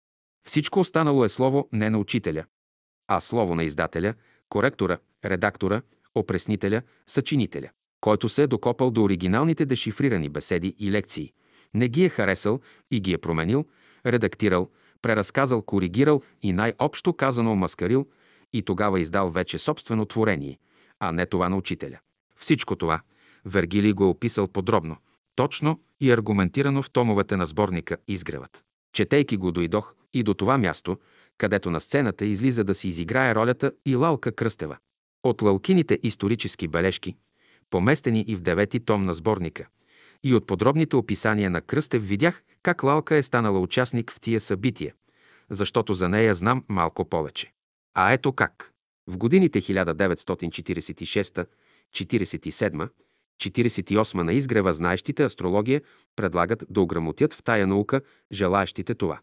Всичко 0.48 0.80
останало 0.80 1.26
е 1.26 1.30
слово 1.30 1.70
не 1.72 1.90
на 1.90 1.98
учителя, 1.98 2.46
а 3.08 3.20
слово 3.20 3.56
на 3.56 3.64
издателя, 3.64 4.14
коректора, 4.50 4.98
редактора, 5.26 5.82
опреснителя, 6.16 6.82
съчинителя, 7.08 7.70
който 8.02 8.30
се 8.30 8.44
е 8.44 8.48
докопал 8.48 8.92
до 8.92 9.04
оригиналните 9.04 9.66
дешифрирани 9.66 10.30
беседи 10.30 10.76
и 10.80 10.92
лекции, 10.92 11.34
не 11.76 11.88
ги 11.88 12.06
е 12.06 12.10
харесал 12.10 12.60
и 12.92 13.00
ги 13.00 13.14
е 13.14 13.18
променил, 13.18 13.66
редактирал, 14.06 14.70
преразказал, 15.02 15.62
коригирал 15.62 16.22
и 16.42 16.54
най-общо 16.54 17.14
казано 17.14 17.52
омаскарил 17.52 18.08
и 18.54 18.62
тогава 18.62 19.00
издал 19.00 19.30
вече 19.30 19.58
собствено 19.58 20.06
творение, 20.06 20.60
а 21.00 21.12
не 21.12 21.26
това 21.26 21.50
на 21.50 21.58
учителя. 21.58 22.00
Всичко 22.40 22.76
това 22.76 23.02
Вергилий 23.46 23.94
го 23.94 24.04
е 24.04 24.08
описал 24.08 24.48
подробно, 24.48 24.98
точно 25.36 25.80
и 26.00 26.12
аргументирано 26.12 26.82
в 26.82 26.90
томовете 26.90 27.38
на 27.38 27.46
сборника 27.46 27.98
«Изгревът». 28.08 28.64
Четейки 28.94 29.38
го 29.38 29.52
дойдох 29.52 29.96
и 30.14 30.24
до 30.24 30.34
това 30.34 30.58
място, 30.58 30.98
където 31.38 31.72
на 31.72 31.80
сцената 31.80 32.26
излиза 32.26 32.64
да 32.64 32.76
си 32.76 32.88
изиграе 32.88 33.36
ролята 33.36 33.72
и 33.86 33.96
Лалка 33.96 34.32
Кръстева. 34.32 34.78
От 35.24 35.42
лалкините 35.42 36.00
исторически 36.04 36.68
бележки, 36.68 37.16
поместени 37.70 38.26
и 38.28 38.36
в 38.36 38.42
девети 38.42 38.80
том 38.80 39.04
на 39.04 39.14
сборника, 39.14 39.68
и 40.26 40.34
от 40.34 40.48
подробните 40.48 40.96
описания 40.96 41.50
на 41.50 41.62
Кръстев 41.62 42.08
видях 42.08 42.44
как 42.64 42.84
Лалка 42.84 43.16
е 43.16 43.24
станала 43.24 43.60
участник 43.60 44.12
в 44.12 44.22
тия 44.22 44.42
събития, 44.42 44.94
защото 45.50 45.94
за 45.94 46.10
нея 46.10 46.36
знам 46.36 46.64
малко 46.70 47.06
повече. 47.10 47.54
А 47.94 48.14
ето 48.14 48.34
как. 48.34 48.72
В 49.08 49.18
годините 49.18 49.62
1946, 49.62 51.48
47, 51.92 52.90
48 53.42 54.16
на 54.16 54.34
изгрева 54.34 54.74
знаещите 54.74 55.24
астрология 55.24 55.82
предлагат 56.16 56.66
да 56.70 56.82
ограмотят 56.82 57.34
в 57.34 57.44
тая 57.44 57.68
наука 57.68 58.02
желаящите 58.32 58.96
това. 58.96 59.20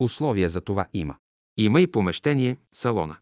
Условия 0.00 0.48
за 0.48 0.60
това 0.60 0.86
има. 0.92 1.16
Има 1.56 1.80
и 1.80 1.86
помещение, 1.86 2.56
салона. 2.72 3.16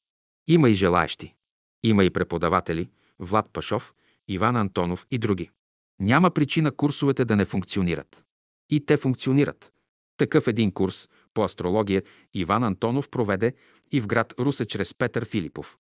Има 0.48 0.70
и 0.70 0.74
желаящи. 0.74 1.34
Има 1.82 2.04
и 2.04 2.10
преподаватели, 2.10 2.88
Влад 3.18 3.46
Пашов, 3.52 3.94
Иван 4.28 4.56
Антонов 4.56 5.06
и 5.10 5.18
други. 5.18 5.50
Няма 6.00 6.30
причина 6.30 6.72
курсовете 6.72 7.24
да 7.24 7.36
не 7.36 7.44
функционират. 7.44 8.24
И 8.70 8.86
те 8.86 8.96
функционират. 8.96 9.72
Такъв 10.16 10.46
един 10.46 10.72
курс 10.72 11.08
по 11.34 11.42
астрология 11.42 12.02
Иван 12.34 12.64
Антонов 12.64 13.08
проведе 13.08 13.54
и 13.92 14.00
в 14.00 14.06
град 14.06 14.34
Русе 14.38 14.64
чрез 14.64 14.94
Петър 14.94 15.24
Филипов. 15.24 15.78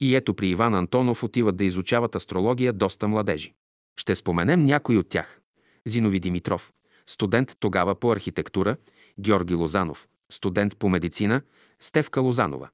И 0.00 0.16
ето 0.16 0.34
при 0.34 0.48
Иван 0.48 0.74
Антонов 0.74 1.22
отиват 1.22 1.56
да 1.56 1.64
изучават 1.64 2.14
астрология 2.14 2.72
доста 2.72 3.08
младежи. 3.08 3.54
Ще 3.96 4.14
споменем 4.14 4.60
някой 4.60 4.96
от 4.96 5.08
тях. 5.08 5.40
Зинови 5.86 6.20
Димитров, 6.20 6.72
студент 7.06 7.56
тогава 7.60 7.94
по 7.94 8.12
архитектура, 8.12 8.76
Георги 9.20 9.54
Лозанов, 9.54 10.08
студент 10.32 10.76
по 10.76 10.88
медицина, 10.88 11.42
Стевка 11.80 12.20
Лозанова, 12.20 12.68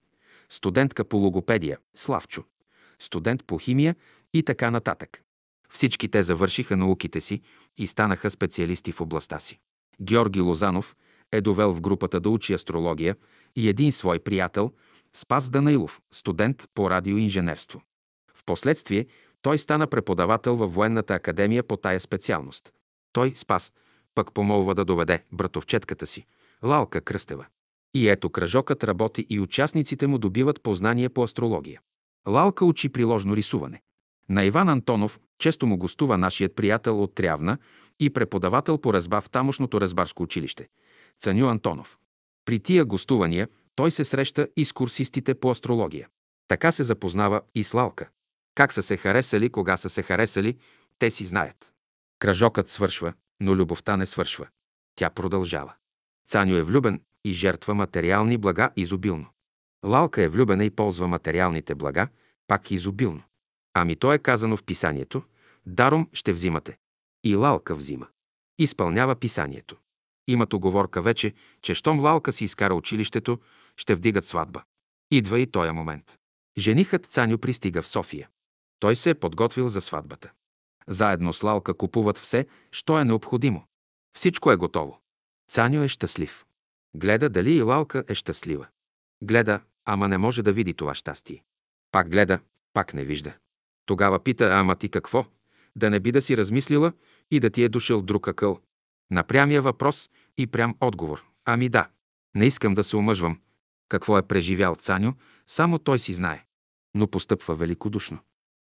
студентка 0.48 1.04
по 1.04 1.16
логопедия, 1.16 1.78
Славчо, 1.94 2.44
студент 2.98 3.44
по 3.44 3.58
химия 3.58 3.96
и 4.34 4.42
така 4.42 4.70
нататък. 4.70 5.22
Всички 5.72 6.08
те 6.08 6.22
завършиха 6.22 6.76
науките 6.76 7.20
си 7.20 7.42
и 7.78 7.86
станаха 7.86 8.30
специалисти 8.30 8.92
в 8.92 9.00
областта 9.00 9.38
си. 9.38 9.58
Георги 10.02 10.40
Лозанов 10.40 10.96
е 11.32 11.40
довел 11.40 11.74
в 11.74 11.80
групата 11.80 12.20
да 12.20 12.30
учи 12.30 12.52
астрология 12.52 13.16
и 13.56 13.68
един 13.68 13.92
свой 13.92 14.18
приятел, 14.18 14.72
Спас 15.14 15.50
Данаилов, 15.50 16.00
студент 16.12 16.68
по 16.74 16.90
радиоинженерство. 16.90 17.82
Впоследствие 18.34 19.06
той 19.42 19.58
стана 19.58 19.86
преподавател 19.86 20.56
във 20.56 20.74
военната 20.74 21.14
академия 21.14 21.62
по 21.62 21.76
тая 21.76 22.00
специалност. 22.00 22.72
Той, 23.12 23.32
Спас, 23.34 23.72
пък 24.14 24.32
помолва 24.32 24.74
да 24.74 24.84
доведе 24.84 25.24
братовчетката 25.32 26.06
си, 26.06 26.26
Лалка 26.64 27.00
Кръстева. 27.00 27.46
И 27.94 28.08
ето 28.08 28.30
кръжокът 28.30 28.84
работи 28.84 29.26
и 29.30 29.40
участниците 29.40 30.06
му 30.06 30.18
добиват 30.18 30.62
познание 30.62 31.08
по 31.08 31.22
астрология. 31.22 31.80
Лалка 32.28 32.64
учи 32.64 32.88
приложно 32.88 33.36
рисуване. 33.36 33.82
На 34.28 34.44
Иван 34.44 34.68
Антонов 34.68 35.20
често 35.38 35.66
му 35.66 35.76
гостува 35.76 36.18
нашият 36.18 36.54
приятел 36.54 37.02
от 37.02 37.14
Трявна 37.14 37.58
и 38.00 38.10
преподавател 38.10 38.78
по 38.78 38.94
резба 38.94 39.20
в 39.20 39.30
тамошното 39.30 39.80
резбарско 39.80 40.22
училище– 40.22 40.68
Цаню 41.20 41.48
Антонов. 41.48 41.98
При 42.44 42.60
тия 42.60 42.84
гостувания 42.84 43.48
той 43.74 43.90
се 43.90 44.04
среща 44.04 44.48
и 44.56 44.64
с 44.64 44.72
курсистите 44.72 45.34
по 45.34 45.50
астрология. 45.50 46.08
Така 46.48 46.72
се 46.72 46.84
запознава 46.84 47.40
и 47.54 47.64
с 47.64 47.74
Лалка. 47.74 48.08
Как 48.54 48.72
са 48.72 48.82
се 48.82 48.96
харесали, 48.96 49.50
кога 49.50 49.76
са 49.76 49.88
се 49.88 50.02
харесали, 50.02 50.58
те 50.98 51.10
си 51.10 51.24
знаят. 51.24 51.72
Кръжокът 52.18 52.68
свършва, 52.68 53.12
но 53.40 53.56
любовта 53.56 53.96
не 53.96 54.06
свършва. 54.06 54.46
Тя 54.96 55.10
продължава. 55.10 55.74
Цаню 56.28 56.56
е 56.56 56.62
влюбен 56.62 57.02
и 57.24 57.32
жертва 57.32 57.74
материални 57.74 58.38
блага 58.38 58.70
изобилно. 58.76 59.26
Лалка 59.86 60.22
е 60.22 60.28
влюбена 60.28 60.64
и 60.64 60.70
ползва 60.70 61.08
материалните 61.08 61.74
блага, 61.74 62.08
пак 62.46 62.70
изобилно. 62.70 63.22
Ами 63.80 63.96
то 63.96 64.12
е 64.12 64.18
казано 64.18 64.56
в 64.56 64.62
писанието, 64.62 65.22
даром 65.66 66.08
ще 66.12 66.32
взимате. 66.32 66.78
И 67.24 67.34
Лалка 67.34 67.74
взима. 67.74 68.06
Изпълнява 68.58 69.16
писанието. 69.16 69.76
Имат 70.26 70.52
оговорка 70.52 71.02
вече, 71.02 71.34
че 71.62 71.74
щом 71.74 72.00
Лалка 72.00 72.32
си 72.32 72.44
изкара 72.44 72.74
училището, 72.74 73.38
ще 73.76 73.94
вдигат 73.94 74.24
сватба. 74.24 74.62
Идва 75.10 75.40
и 75.40 75.46
този 75.46 75.70
момент. 75.70 76.18
Женихът 76.58 77.06
Цаню 77.06 77.38
пристига 77.38 77.82
в 77.82 77.88
София. 77.88 78.28
Той 78.78 78.96
се 78.96 79.10
е 79.10 79.14
подготвил 79.14 79.68
за 79.68 79.80
сватбата. 79.80 80.30
Заедно 80.88 81.32
с 81.32 81.42
Лалка 81.42 81.74
купуват 81.74 82.18
все, 82.18 82.46
що 82.72 82.98
е 82.98 83.04
необходимо. 83.04 83.64
Всичко 84.16 84.52
е 84.52 84.56
готово. 84.56 85.00
Цаню 85.50 85.82
е 85.82 85.88
щастлив. 85.88 86.46
Гледа 86.94 87.28
дали 87.28 87.52
и 87.52 87.62
Лалка 87.62 88.04
е 88.08 88.14
щастлива. 88.14 88.66
Гледа, 89.22 89.60
ама 89.84 90.08
не 90.08 90.18
може 90.18 90.42
да 90.42 90.52
види 90.52 90.74
това 90.74 90.94
щастие. 90.94 91.44
Пак 91.92 92.10
гледа, 92.10 92.40
пак 92.72 92.94
не 92.94 93.04
вижда. 93.04 93.34
Тогава 93.88 94.18
пита, 94.18 94.50
ама 94.52 94.76
ти 94.76 94.88
какво? 94.88 95.26
Да 95.76 95.90
не 95.90 96.00
би 96.00 96.12
да 96.12 96.22
си 96.22 96.36
размислила 96.36 96.92
и 97.30 97.40
да 97.40 97.50
ти 97.50 97.62
е 97.62 97.68
дошъл 97.68 98.02
друг 98.02 98.28
акъл. 98.28 98.60
На 99.10 99.22
прямия 99.22 99.62
въпрос 99.62 100.10
и 100.38 100.46
прям 100.46 100.74
отговор. 100.80 101.24
Ами 101.44 101.68
да, 101.68 101.88
не 102.34 102.46
искам 102.46 102.74
да 102.74 102.84
се 102.84 102.96
омъжвам. 102.96 103.40
Какво 103.88 104.18
е 104.18 104.22
преживял 104.22 104.74
Цаню, 104.74 105.12
само 105.46 105.78
той 105.78 105.98
си 105.98 106.14
знае. 106.14 106.44
Но 106.94 107.06
постъпва 107.06 107.54
великодушно. 107.54 108.18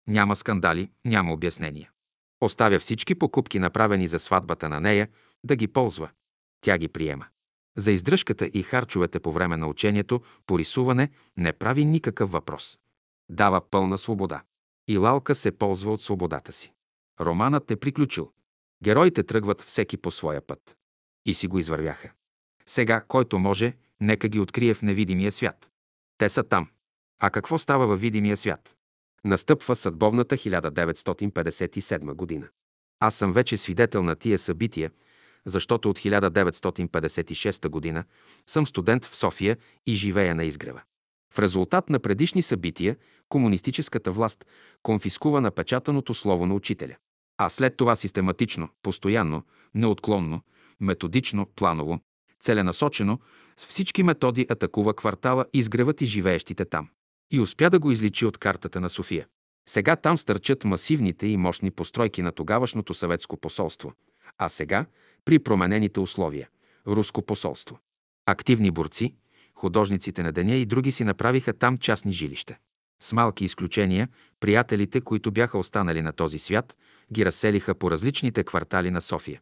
Няма 0.08 0.36
скандали, 0.36 0.90
няма 1.04 1.32
обяснения. 1.32 1.90
Оставя 2.40 2.78
всички 2.78 3.14
покупки, 3.14 3.58
направени 3.58 4.08
за 4.08 4.18
сватбата 4.18 4.68
на 4.68 4.80
нея, 4.80 5.08
да 5.44 5.56
ги 5.56 5.68
ползва. 5.68 6.10
Тя 6.60 6.78
ги 6.78 6.88
приема. 6.88 7.26
За 7.76 7.92
издръжката 7.92 8.46
и 8.46 8.62
харчовете 8.62 9.20
по 9.20 9.32
време 9.32 9.56
на 9.56 9.66
учението 9.66 10.22
по 10.46 10.58
рисуване 10.58 11.10
не 11.36 11.52
прави 11.52 11.84
никакъв 11.84 12.30
въпрос. 12.30 12.78
Дава 13.30 13.70
пълна 13.70 13.98
свобода. 13.98 14.42
И 14.88 14.98
Лалка 14.98 15.34
се 15.34 15.52
ползва 15.52 15.92
от 15.92 16.02
свободата 16.02 16.52
си. 16.52 16.72
Романът 17.20 17.70
е 17.70 17.76
приключил. 17.76 18.32
Героите 18.84 19.22
тръгват 19.22 19.62
всеки 19.62 19.96
по 19.96 20.10
своя 20.10 20.40
път. 20.40 20.76
И 21.26 21.34
си 21.34 21.46
го 21.46 21.58
извървяха. 21.58 22.12
Сега, 22.66 23.00
който 23.08 23.38
може, 23.38 23.76
нека 24.00 24.28
ги 24.28 24.40
открие 24.40 24.74
в 24.74 24.82
невидимия 24.82 25.32
свят. 25.32 25.70
Те 26.18 26.28
са 26.28 26.42
там. 26.42 26.68
А 27.20 27.30
какво 27.30 27.58
става 27.58 27.86
във 27.86 28.00
видимия 28.00 28.36
свят? 28.36 28.76
Настъпва 29.24 29.76
съдбовната 29.76 30.36
1957 30.36 32.14
година. 32.14 32.48
Аз 33.00 33.14
съм 33.14 33.32
вече 33.32 33.56
свидетел 33.56 34.02
на 34.02 34.16
тия 34.16 34.38
събития, 34.38 34.90
защото 35.44 35.90
от 35.90 35.98
1956 35.98 37.68
година 37.68 38.04
съм 38.46 38.66
студент 38.66 39.04
в 39.04 39.16
София 39.16 39.56
и 39.86 39.94
живея 39.94 40.34
на 40.34 40.44
изгрева. 40.44 40.82
В 41.36 41.38
резултат 41.38 41.90
на 41.90 41.98
предишни 41.98 42.42
събития, 42.42 42.96
комунистическата 43.28 44.12
власт 44.12 44.46
конфискува 44.82 45.40
напечатаното 45.40 46.14
слово 46.14 46.46
на 46.46 46.54
учителя. 46.54 46.96
А 47.38 47.48
след 47.48 47.76
това 47.76 47.96
систематично, 47.96 48.68
постоянно, 48.82 49.42
неотклонно, 49.74 50.40
методично, 50.80 51.46
планово, 51.56 52.00
целенасочено, 52.40 53.18
с 53.56 53.66
всички 53.66 54.02
методи 54.02 54.46
атакува 54.50 54.94
квартала, 54.94 55.46
изгревът 55.52 56.00
и 56.00 56.06
живеещите 56.06 56.64
там. 56.64 56.88
И 57.32 57.40
успя 57.40 57.70
да 57.70 57.78
го 57.78 57.90
изличи 57.90 58.26
от 58.26 58.38
картата 58.38 58.80
на 58.80 58.90
София. 58.90 59.26
Сега 59.68 59.96
там 59.96 60.18
стърчат 60.18 60.64
масивните 60.64 61.26
и 61.26 61.36
мощни 61.36 61.70
постройки 61.70 62.22
на 62.22 62.32
тогавашното 62.32 62.94
съветско 62.94 63.36
посолство, 63.36 63.92
а 64.38 64.48
сега, 64.48 64.86
при 65.24 65.38
променените 65.38 66.00
условия, 66.00 66.48
руско 66.86 67.22
посолство. 67.22 67.78
Активни 68.26 68.70
борци, 68.70 69.14
художниците 69.58 70.22
на 70.22 70.32
деня 70.32 70.54
и 70.54 70.66
други 70.66 70.92
си 70.92 71.04
направиха 71.04 71.52
там 71.52 71.78
частни 71.78 72.12
жилища. 72.12 72.56
С 73.02 73.12
малки 73.12 73.44
изключения, 73.44 74.08
приятелите, 74.40 75.00
които 75.00 75.30
бяха 75.30 75.58
останали 75.58 76.02
на 76.02 76.12
този 76.12 76.38
свят, 76.38 76.76
ги 77.12 77.24
разселиха 77.24 77.74
по 77.74 77.90
различните 77.90 78.44
квартали 78.44 78.90
на 78.90 79.00
София. 79.00 79.40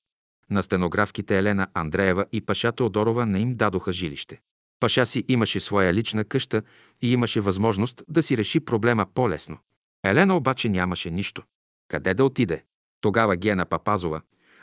На 0.50 0.62
стенографките 0.62 1.38
Елена 1.38 1.66
Андреева 1.74 2.26
и 2.32 2.40
Паша 2.40 2.72
Теодорова 2.72 3.26
не 3.26 3.40
им 3.40 3.52
дадоха 3.52 3.92
жилище. 3.92 4.40
Паша 4.80 5.06
си 5.06 5.24
имаше 5.28 5.60
своя 5.60 5.94
лична 5.94 6.24
къща 6.24 6.62
и 7.02 7.12
имаше 7.12 7.40
възможност 7.40 8.02
да 8.08 8.22
си 8.22 8.36
реши 8.36 8.60
проблема 8.60 9.06
по-лесно. 9.14 9.58
Елена 10.04 10.36
обаче 10.36 10.68
нямаше 10.68 11.10
нищо. 11.10 11.42
Къде 11.88 12.14
да 12.14 12.24
отиде? 12.24 12.64
Тогава 13.00 13.36
Гена 13.36 13.66
Папазова, 13.66 14.20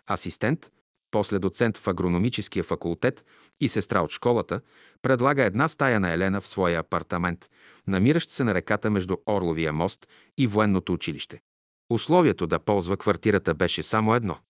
асистент, 0.10 0.70
после 1.12 1.40
доцент 1.40 1.78
в 1.78 1.88
агрономическия 1.88 2.64
факултет 2.64 3.26
и 3.60 3.70
сестра 3.70 4.02
от 4.02 4.12
школата, 4.12 4.62
предлага 5.02 5.44
една 5.44 5.68
стая 5.68 6.00
на 6.00 6.12
Елена 6.12 6.42
в 6.42 6.48
своя 6.48 6.80
апартамент, 6.80 7.50
намиращ 7.88 8.30
се 8.30 8.44
на 8.44 8.54
реката 8.54 8.90
между 8.90 9.18
Орловия 9.26 9.74
мост 9.74 10.08
и 10.38 10.48
военното 10.48 10.94
училище. 10.94 11.42
Условието 11.90 12.48
да 12.48 12.60
ползва 12.60 12.98
квартирата 12.98 13.54
беше 13.54 13.84
само 13.84 14.16
едно– 14.16 14.38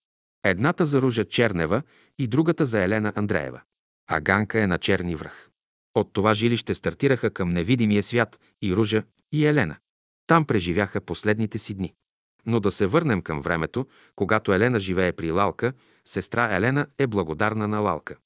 Едната 0.45 0.87
за 0.87 1.03
Ружа 1.03 1.25
Чернева 1.25 1.83
и 2.19 2.27
другата 2.27 2.67
за 2.67 2.83
Елена 2.83 3.13
Андреева. 3.17 3.61
А 4.07 4.21
Ганка 4.21 4.63
е 4.63 4.67
на 4.67 4.79
Черни 4.79 5.17
връх. 5.17 5.51
От 5.95 6.13
това 6.13 6.35
жилище 6.35 6.75
стартираха 6.75 7.31
към 7.31 7.49
невидимия 7.49 8.03
свят 8.03 8.41
и 8.63 8.77
Ружа, 8.77 9.03
и 9.33 9.47
Елена. 9.47 9.77
Там 10.27 10.45
преживяха 10.45 11.01
последните 11.01 11.59
си 11.59 11.75
дни. 11.75 11.95
Но 12.47 12.61
да 12.61 12.71
се 12.71 12.87
върнем 12.87 13.23
към 13.23 13.43
времето, 13.43 13.87
когато 14.17 14.53
Елена 14.53 14.79
живее 14.79 15.13
при 15.13 15.31
Лалка, 15.31 15.73
сестра 16.05 16.57
Елена 16.57 16.87
е 16.99 17.07
благодарна 17.07 17.69
на 17.69 17.79
Лалка. 17.79 18.17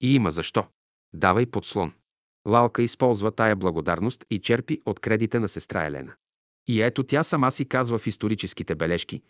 И 0.00 0.14
има 0.14 0.30
защо. 0.30 0.66
Давай 1.14 1.46
подслон. 1.46 1.92
Лалка 2.48 2.82
използва 2.82 3.30
тая 3.30 3.56
благодарност 3.56 4.24
и 4.30 4.38
черпи 4.38 4.82
от 4.86 5.00
кредите 5.00 5.38
на 5.38 5.48
сестра 5.48 5.86
Елена. 5.86 6.14
И 6.66 6.82
ето 6.82 7.02
тя 7.02 7.22
сама 7.22 7.50
си 7.50 7.68
казва 7.68 7.98
в 7.98 8.06
историческите 8.06 8.74
бележки, 8.74 9.22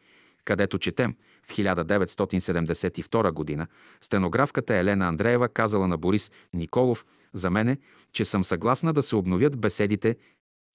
където 0.45 0.79
четем 0.79 1.15
в 1.47 1.53
1972 1.53 3.33
година, 3.33 3.67
стенографката 4.01 4.75
Елена 4.75 5.09
Андреева 5.09 5.49
казала 5.49 5.89
на 5.89 5.99
Борис 5.99 6.31
Николов 6.55 7.07
за 7.33 7.51
мене, 7.51 7.79
че 8.13 8.25
съм 8.25 8.45
съгласна 8.45 8.93
да 8.93 9.03
се 9.03 9.17
обновят 9.17 9.61
беседите, 9.61 10.17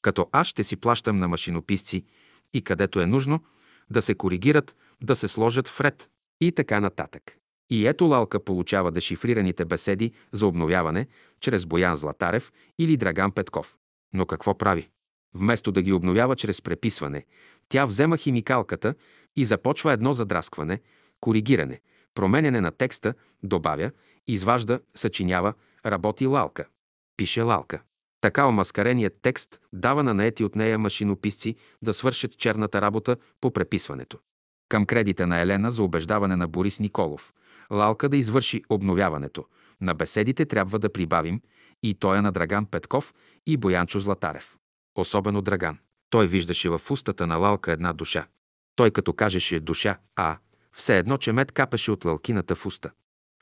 като 0.02 0.30
аз 0.32 0.48
ще 0.48 0.64
си 0.64 0.76
плащам 0.76 1.18
на 1.18 1.28
машинописци 1.28 2.06
и 2.54 2.62
където 2.62 3.02
е 3.02 3.06
нужно, 3.06 3.44
да 3.90 4.02
се 4.02 4.16
коригират, 4.16 4.76
да 5.04 5.16
се 5.16 5.28
сложат 5.28 5.68
в 5.68 5.82
ред 5.82 6.10
и 6.42 6.52
така 6.52 6.80
нататък. 6.80 7.36
И 7.70 7.88
ето 7.88 8.06
Лалка 8.06 8.44
получава 8.44 8.92
дешифрираните 8.92 9.66
беседи 9.66 10.12
за 10.32 10.48
обновяване 10.48 11.08
чрез 11.40 11.66
Боян 11.66 11.96
Златарев 11.96 12.52
или 12.80 12.98
Драган 12.98 13.32
Петков. 13.32 13.78
Но 14.14 14.26
какво 14.26 14.58
прави? 14.58 14.90
Вместо 15.34 15.72
да 15.72 15.82
ги 15.82 15.94
обновява 15.94 16.36
чрез 16.36 16.62
преписване, 16.62 17.26
тя 17.70 17.86
взема 17.86 18.18
химикалката 18.18 18.96
и 19.36 19.46
започва 19.46 19.94
едно 19.94 20.14
задраскване, 20.14 20.80
коригиране, 21.20 21.80
променяне 22.16 22.62
на 22.62 22.72
текста, 22.72 23.14
добавя, 23.44 23.92
изважда, 24.28 24.80
съчинява, 24.96 25.54
работи 25.86 26.26
лалка. 26.26 26.66
Пише 27.18 27.42
лалка. 27.42 27.82
Така 28.22 28.48
омаскареният 28.48 29.14
текст 29.22 29.60
дава 29.74 30.04
на 30.04 30.14
наети 30.14 30.44
от 30.44 30.56
нея 30.56 30.80
машинописци 30.80 31.56
да 31.84 31.94
свършат 31.94 32.38
черната 32.38 32.82
работа 32.82 33.18
по 33.42 33.52
преписването. 33.52 34.20
Към 34.70 34.86
кредита 34.86 35.28
на 35.28 35.40
Елена 35.40 35.72
за 35.72 35.84
убеждаване 35.84 36.36
на 36.36 36.48
Борис 36.48 36.80
Николов, 36.80 37.34
Лалка 37.72 38.10
да 38.10 38.18
извърши 38.18 38.64
обновяването. 38.70 39.46
На 39.82 39.94
беседите 39.94 40.46
трябва 40.46 40.80
да 40.80 40.94
прибавим 40.94 41.42
и 41.84 41.94
той 41.94 42.18
е 42.18 42.22
на 42.22 42.32
Драган 42.32 42.66
Петков 42.66 43.14
и 43.48 43.58
Боянчо 43.58 44.00
Златарев. 44.00 44.58
Особено 44.96 45.42
Драган. 45.42 45.78
Той 46.10 46.28
виждаше 46.28 46.70
в 46.70 46.82
устата 46.92 47.28
на 47.28 47.36
Лалка 47.36 47.72
една 47.72 47.94
душа. 47.94 48.28
Той 48.76 48.92
като 48.92 49.14
кажеше 49.14 49.60
душа, 49.60 49.98
а 50.16 50.38
все 50.74 50.98
едно, 50.98 51.18
че 51.18 51.32
мед 51.32 51.52
капеше 51.52 51.92
от 51.92 52.06
лалкината 52.06 52.56
в 52.56 52.66
уста. 52.66 52.92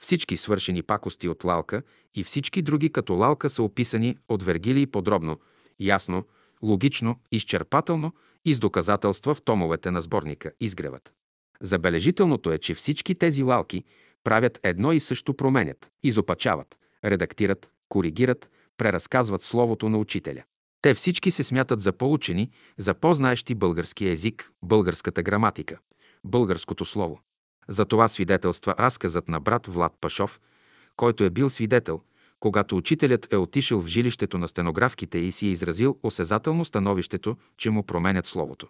Всички 0.02 0.38
свършени 0.38 0.84
пакости 0.84 1.28
от 1.30 1.44
Лалка 1.44 1.84
и 2.16 2.24
всички 2.24 2.62
други 2.62 2.92
като 2.92 3.14
Лалка 3.14 3.50
са 3.50 3.64
описани 3.64 4.18
от 4.30 4.44
Вергилий 4.44 4.88
подробно, 4.88 5.40
ясно, 5.80 6.26
логично, 6.64 7.20
изчерпателно 7.32 8.14
и 8.46 8.54
с 8.54 8.60
доказателства 8.60 9.36
в 9.36 9.42
томовете 9.42 9.92
на 9.92 10.02
сборника 10.02 10.52
Изгревът. 10.60 11.14
Забележителното 11.62 12.52
е, 12.52 12.58
че 12.58 12.74
всички 12.74 13.16
тези 13.16 13.44
лалки 13.44 13.84
правят 14.24 14.60
едно 14.64 14.92
и 14.92 15.00
също 15.00 15.34
променят, 15.34 15.92
изопачават, 16.04 16.78
редактират, 17.06 17.72
коригират, 17.90 18.50
преразказват 18.78 19.42
словото 19.42 19.90
на 19.90 19.98
учителя. 19.98 20.44
Те 20.88 20.94
всички 20.94 21.32
се 21.32 21.44
смятат 21.44 21.82
за 21.82 21.92
поучени, 21.92 22.50
за 22.78 22.94
по-знаещи 22.94 23.56
български 23.56 24.08
език, 24.08 24.52
българската 24.64 25.24
граматика, 25.24 25.80
българското 26.24 26.86
слово. 26.86 27.20
За 27.68 27.86
това 27.86 28.08
свидетелства 28.08 28.76
разказът 28.80 29.28
на 29.28 29.40
брат 29.40 29.68
Влад 29.68 29.94
Пашов, 30.02 30.42
който 30.96 31.24
е 31.24 31.30
бил 31.30 31.50
свидетел, 31.50 32.02
когато 32.40 32.78
учителят 32.78 33.34
е 33.34 33.38
отишъл 33.38 33.82
в 33.82 33.88
жилището 33.88 34.38
на 34.38 34.48
стенографките 34.48 35.18
и 35.18 35.32
си 35.32 35.48
е 35.48 35.52
изразил 35.52 36.00
осезателно 36.04 36.66
становището, 36.66 37.38
че 37.58 37.70
му 37.70 37.84
променят 37.84 38.26
словото. 38.26 38.68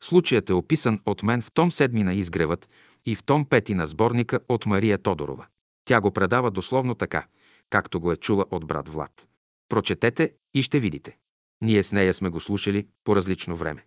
Случаят 0.00 0.50
е 0.50 0.52
описан 0.52 1.00
от 1.06 1.22
мен 1.22 1.42
в 1.42 1.52
том 1.52 1.70
7 1.70 2.02
на 2.02 2.14
изгревът 2.14 2.68
и 3.06 3.16
в 3.16 3.24
том 3.24 3.44
5 3.44 3.74
на 3.74 3.86
сборника 3.86 4.40
от 4.48 4.66
Мария 4.66 4.98
Тодорова. 4.98 5.46
Тя 5.84 6.00
го 6.00 6.10
предава 6.10 6.50
дословно 6.50 6.94
така, 6.94 7.26
както 7.70 8.00
го 8.00 8.12
е 8.12 8.16
чула 8.16 8.44
от 8.50 8.66
брат 8.66 8.88
Влад. 8.88 9.28
Прочетете 9.68 10.32
и 10.54 10.62
ще 10.62 10.80
видите. 10.80 11.16
Ние 11.62 11.82
с 11.82 11.92
нея 11.92 12.14
сме 12.14 12.28
го 12.28 12.40
слушали 12.40 12.86
по 13.04 13.16
различно 13.16 13.56
време. 13.56 13.84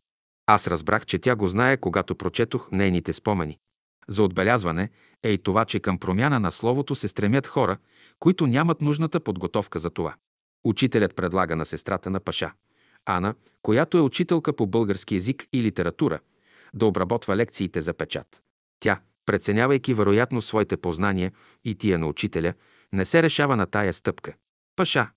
Аз 0.47 0.67
разбрах, 0.67 1.05
че 1.05 1.19
тя 1.19 1.36
го 1.36 1.47
знае, 1.47 1.78
когато 1.78 2.15
прочетох 2.15 2.71
нейните 2.71 3.13
спомени. 3.13 3.57
За 4.07 4.24
отбелязване 4.24 4.89
е 5.24 5.30
и 5.30 5.38
това, 5.38 5.65
че 5.65 5.80
към 5.80 5.97
промяна 5.97 6.39
на 6.39 6.51
словото 6.51 6.95
се 6.95 7.07
стремят 7.07 7.47
хора, 7.47 7.78
които 8.19 8.47
нямат 8.47 8.82
нужната 8.82 9.19
подготовка 9.19 9.80
за 9.80 9.89
това. 9.89 10.15
Учителят 10.63 11.15
предлага 11.15 11.55
на 11.55 11.65
сестрата 11.65 12.09
на 12.09 12.19
Паша, 12.19 12.51
Ана, 13.05 13.36
която 13.61 13.97
е 13.97 14.01
учителка 14.01 14.53
по 14.53 14.67
български 14.67 15.15
язик 15.15 15.47
и 15.53 15.63
литература, 15.63 16.19
да 16.74 16.86
обработва 16.86 17.36
лекциите 17.36 17.82
за 17.82 17.93
печат. 17.93 18.41
Тя, 18.80 18.99
преценявайки 19.26 19.93
вероятно 19.93 20.41
своите 20.41 20.78
познания 20.78 21.32
и 21.65 21.76
тия 21.76 21.99
на 21.99 22.07
учителя, 22.07 22.53
не 22.93 23.05
се 23.05 23.24
решава 23.24 23.55
на 23.55 23.65
тая 23.65 23.93
стъпка. 23.93 24.34
Паша, 24.76 25.09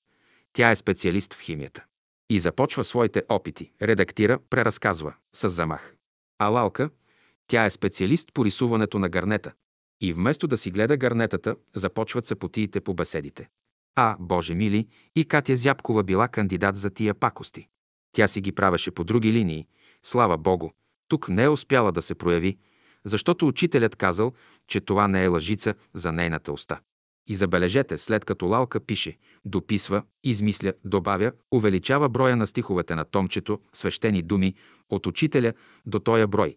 тя 0.53 0.71
е 0.71 0.77
специалист 0.77 1.35
в 1.35 1.41
химията. 1.41 1.85
И 2.31 2.41
започва 2.41 2.85
своите 2.85 3.23
опити, 3.29 3.73
редактира, 3.83 4.39
преразказва, 4.51 5.15
с 5.33 5.49
замах. 5.49 5.97
А 6.39 6.47
Лалка, 6.47 6.91
тя 7.47 7.65
е 7.65 7.71
специалист 7.71 8.29
по 8.35 8.45
рисуването 8.45 8.99
на 8.99 9.09
гарнета. 9.09 9.53
И 10.01 10.13
вместо 10.13 10.47
да 10.47 10.59
си 10.59 10.71
гледа 10.71 10.97
гарнетата, 10.97 11.57
започват 11.75 12.27
съпотиите 12.27 12.81
по 12.81 12.95
беседите. 12.95 13.49
А, 13.95 14.17
Боже 14.21 14.55
мили, 14.55 14.89
и 15.17 15.25
Катя 15.25 15.57
Зяпкова 15.57 16.03
била 16.03 16.29
кандидат 16.29 16.77
за 16.77 16.91
тия 16.91 17.15
пакости. 17.15 17.69
Тя 18.13 18.29
си 18.29 18.41
ги 18.41 18.53
правеше 18.53 18.91
по 18.91 19.05
други 19.05 19.33
линии. 19.33 19.67
Слава 20.03 20.39
Богу, 20.39 20.71
тук 21.09 21.29
не 21.29 21.43
е 21.43 21.49
успяла 21.49 21.93
да 21.93 22.03
се 22.03 22.15
прояви, 22.15 22.59
защото 23.05 23.49
учителят 23.49 23.97
казал, 23.97 24.33
че 24.69 24.81
това 24.81 25.09
не 25.09 25.25
е 25.25 25.29
лъжица 25.29 25.75
за 25.95 26.13
нейната 26.13 26.53
уста. 26.53 26.81
И 27.29 27.37
забележете, 27.37 27.99
след 27.99 28.25
като 28.25 28.47
Лалка 28.47 28.81
пише, 28.81 29.19
дописва, 29.45 30.03
измисля, 30.25 30.73
добавя, 30.85 31.33
увеличава 31.55 32.09
броя 32.09 32.37
на 32.37 32.47
стиховете 32.47 32.95
на 32.95 33.05
томчето, 33.05 33.61
свещени 33.73 34.23
думи, 34.23 34.55
от 34.91 35.07
учителя 35.07 35.53
до 35.87 35.99
тоя 35.99 36.27
брой, 36.27 36.57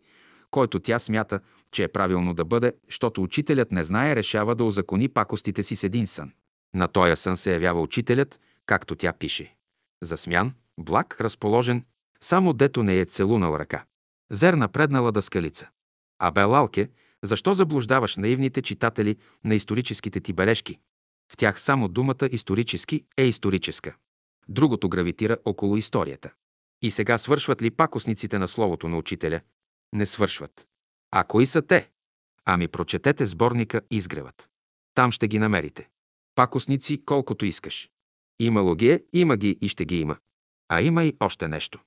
който 0.51 0.79
тя 0.79 0.99
смята, 0.99 1.39
че 1.71 1.83
е 1.83 1.87
правилно 1.87 2.33
да 2.33 2.45
бъде, 2.45 2.73
защото 2.87 3.23
учителят 3.23 3.71
не 3.71 3.83
знае, 3.83 4.15
решава 4.15 4.55
да 4.55 4.63
озакони 4.63 5.09
пакостите 5.09 5.63
си 5.63 5.75
с 5.75 5.83
един 5.83 6.07
сън. 6.07 6.31
На 6.75 6.87
тоя 6.87 7.15
сън 7.15 7.37
се 7.37 7.53
явява 7.53 7.81
учителят, 7.81 8.39
както 8.65 8.95
тя 8.95 9.13
пише. 9.13 9.55
Засмян, 10.03 10.53
благ, 10.79 11.21
разположен, 11.21 11.83
само 12.21 12.53
дето 12.53 12.83
не 12.83 12.99
е 12.99 13.05
целунал 13.05 13.55
ръка. 13.59 13.85
Зерна 14.31 14.67
преднала 14.67 15.11
дъскалица. 15.11 15.69
Абе, 16.19 16.43
Лалке, 16.43 16.89
защо 17.23 17.53
заблуждаваш 17.53 18.17
наивните 18.17 18.61
читатели 18.61 19.17
на 19.43 19.55
историческите 19.55 20.19
ти 20.19 20.33
бележки? 20.33 20.79
В 21.31 21.37
тях 21.37 21.61
само 21.61 21.87
думата 21.87 22.29
исторически 22.31 23.05
е 23.17 23.23
историческа. 23.23 23.95
Другото 24.47 24.89
гравитира 24.89 25.37
около 25.45 25.77
историята. 25.77 26.31
И 26.81 26.91
сега 26.91 27.17
свършват 27.17 27.61
ли 27.61 27.71
пакосниците 27.71 28.39
на 28.39 28.47
словото 28.47 28.87
на 28.87 28.97
учителя? 28.97 29.41
Не 29.93 30.05
свършват. 30.05 30.67
А 31.11 31.23
кои 31.23 31.45
са 31.45 31.61
те? 31.61 31.89
Ами 32.45 32.67
прочетете 32.67 33.25
сборника 33.25 33.81
Изгревът. 33.91 34.49
Там 34.93 35.11
ще 35.11 35.27
ги 35.27 35.39
намерите. 35.39 35.89
Пакосници 36.35 37.05
колкото 37.05 37.45
искаш. 37.45 37.89
Имало 38.39 38.75
ги 38.75 38.89
е, 38.89 39.03
има 39.13 39.37
ги 39.37 39.57
и 39.61 39.69
ще 39.69 39.85
ги 39.85 39.99
има. 39.99 40.17
А 40.69 40.81
има 40.81 41.03
и 41.03 41.17
още 41.19 41.47
нещо. 41.47 41.79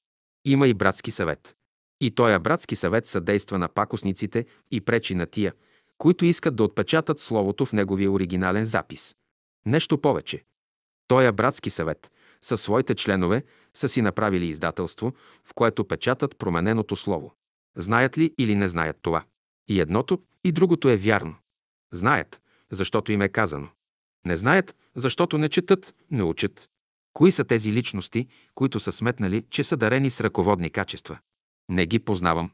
Има 0.44 0.68
и 0.68 0.74
братски 0.74 1.10
съвет. 1.10 1.56
И 2.02 2.10
тоя 2.10 2.40
братски 2.40 2.76
съвет 2.76 3.06
съдейства 3.06 3.58
на 3.58 3.68
пакосниците 3.68 4.46
и 4.70 4.80
пречи 4.80 5.14
на 5.14 5.26
тия, 5.26 5.52
които 5.98 6.24
искат 6.24 6.56
да 6.56 6.64
отпечатат 6.64 7.20
словото 7.20 7.66
в 7.66 7.72
неговия 7.72 8.10
оригинален 8.10 8.64
запис. 8.64 9.14
Нещо 9.66 9.98
повече. 9.98 10.44
Тоя 11.08 11.32
братски 11.32 11.70
съвет 11.70 12.12
със 12.42 12.62
своите 12.62 12.94
членове 12.94 13.44
са 13.74 13.88
си 13.88 14.02
направили 14.02 14.46
издателство, 14.46 15.12
в 15.44 15.54
което 15.54 15.84
печатат 15.84 16.38
промененото 16.38 16.96
слово. 16.96 17.34
Знаят 17.76 18.18
ли 18.18 18.34
или 18.38 18.54
не 18.54 18.68
знаят 18.68 18.96
това? 19.02 19.24
И 19.68 19.80
едното, 19.80 20.22
и 20.44 20.52
другото 20.52 20.88
е 20.88 20.96
вярно. 20.96 21.34
Знаят, 21.92 22.40
защото 22.70 23.12
им 23.12 23.22
е 23.22 23.28
казано. 23.28 23.68
Не 24.26 24.36
знаят, 24.36 24.76
защото 24.94 25.38
не 25.38 25.48
четат, 25.48 25.94
не 26.10 26.22
учат. 26.22 26.68
Кои 27.12 27.32
са 27.32 27.44
тези 27.44 27.72
личности, 27.72 28.28
които 28.54 28.80
са 28.80 28.92
сметнали, 28.92 29.44
че 29.50 29.64
са 29.64 29.76
дарени 29.76 30.10
с 30.10 30.20
ръководни 30.20 30.70
качества? 30.70 31.18
Не 31.68 31.86
ги 31.86 31.98
познавам. 31.98 32.50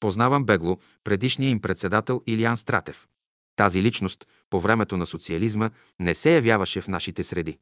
Познавам 0.00 0.44
бегло 0.44 0.78
предишния 1.04 1.50
им 1.50 1.60
председател 1.60 2.22
Илиан 2.26 2.56
Стратев. 2.56 3.08
Тази 3.56 3.82
личност 3.82 4.26
по 4.50 4.60
времето 4.60 4.96
на 4.96 5.06
социализма 5.06 5.70
не 6.00 6.14
се 6.14 6.34
явяваше 6.34 6.80
в 6.80 6.88
нашите 6.88 7.24
среди. 7.24 7.58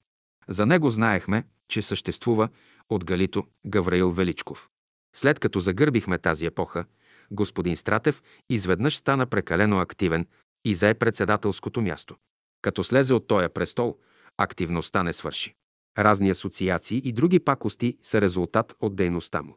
За 0.49 0.67
него 0.67 0.91
знаехме, 0.91 1.45
че 1.69 1.83
съществува 1.83 2.49
от 2.91 3.05
Галито 3.05 3.47
Гавраил 3.67 4.11
Величков. 4.11 4.69
След 5.17 5.39
като 5.39 5.61
загърбихме 5.61 6.19
тази 6.19 6.47
епоха, 6.47 6.85
господин 7.31 7.77
Стратев 7.77 8.23
изведнъж 8.51 8.97
стана 8.97 9.27
прекалено 9.27 9.81
активен 9.81 10.27
и 10.65 10.75
зае 10.75 10.95
председателското 10.95 11.81
място. 11.81 12.17
Като 12.63 12.85
слезе 12.85 13.15
от 13.15 13.27
тоя 13.27 13.49
престол, 13.49 13.99
активността 14.39 15.03
не 15.03 15.13
свърши. 15.13 15.55
Разни 15.99 16.31
асоциации 16.31 17.03
и 17.05 17.13
други 17.13 17.41
пакости 17.41 17.99
са 18.03 18.21
резултат 18.21 18.77
от 18.81 18.97
дейността 18.97 19.43
му. 19.43 19.57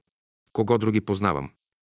Кого 0.54 0.78
други 0.78 1.02
познавам? 1.02 1.52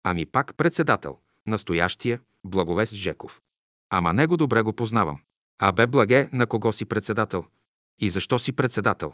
Ами 0.03 0.25
пак 0.25 0.55
председател, 0.55 1.17
настоящия 1.47 2.21
Благовест 2.43 2.93
Жеков. 2.93 3.41
Ама 3.89 4.13
него 4.13 4.37
добре 4.37 4.61
го 4.61 4.73
познавам. 4.73 5.21
А 5.59 5.71
бе 5.71 5.87
благе, 5.87 6.29
на 6.33 6.47
кого 6.47 6.71
си 6.71 6.85
председател? 6.85 7.45
И 7.99 8.09
защо 8.09 8.39
си 8.39 8.51
председател? 8.51 9.13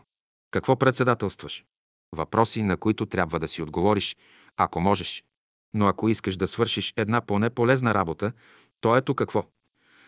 Какво 0.52 0.76
председателстваш? 0.76 1.66
Въпроси, 2.16 2.64
на 2.64 2.78
които 2.78 3.06
трябва 3.06 3.40
да 3.40 3.48
си 3.48 3.62
отговориш, 3.62 4.18
ако 4.58 4.80
можеш. 4.80 5.24
Но 5.74 5.88
ако 5.88 6.10
искаш 6.10 6.38
да 6.38 6.48
свършиш 6.48 6.94
една 6.98 7.22
поне 7.22 7.50
полезна 7.50 7.94
работа, 7.94 8.32
то 8.82 8.98
ето 8.98 9.16
какво. 9.16 9.46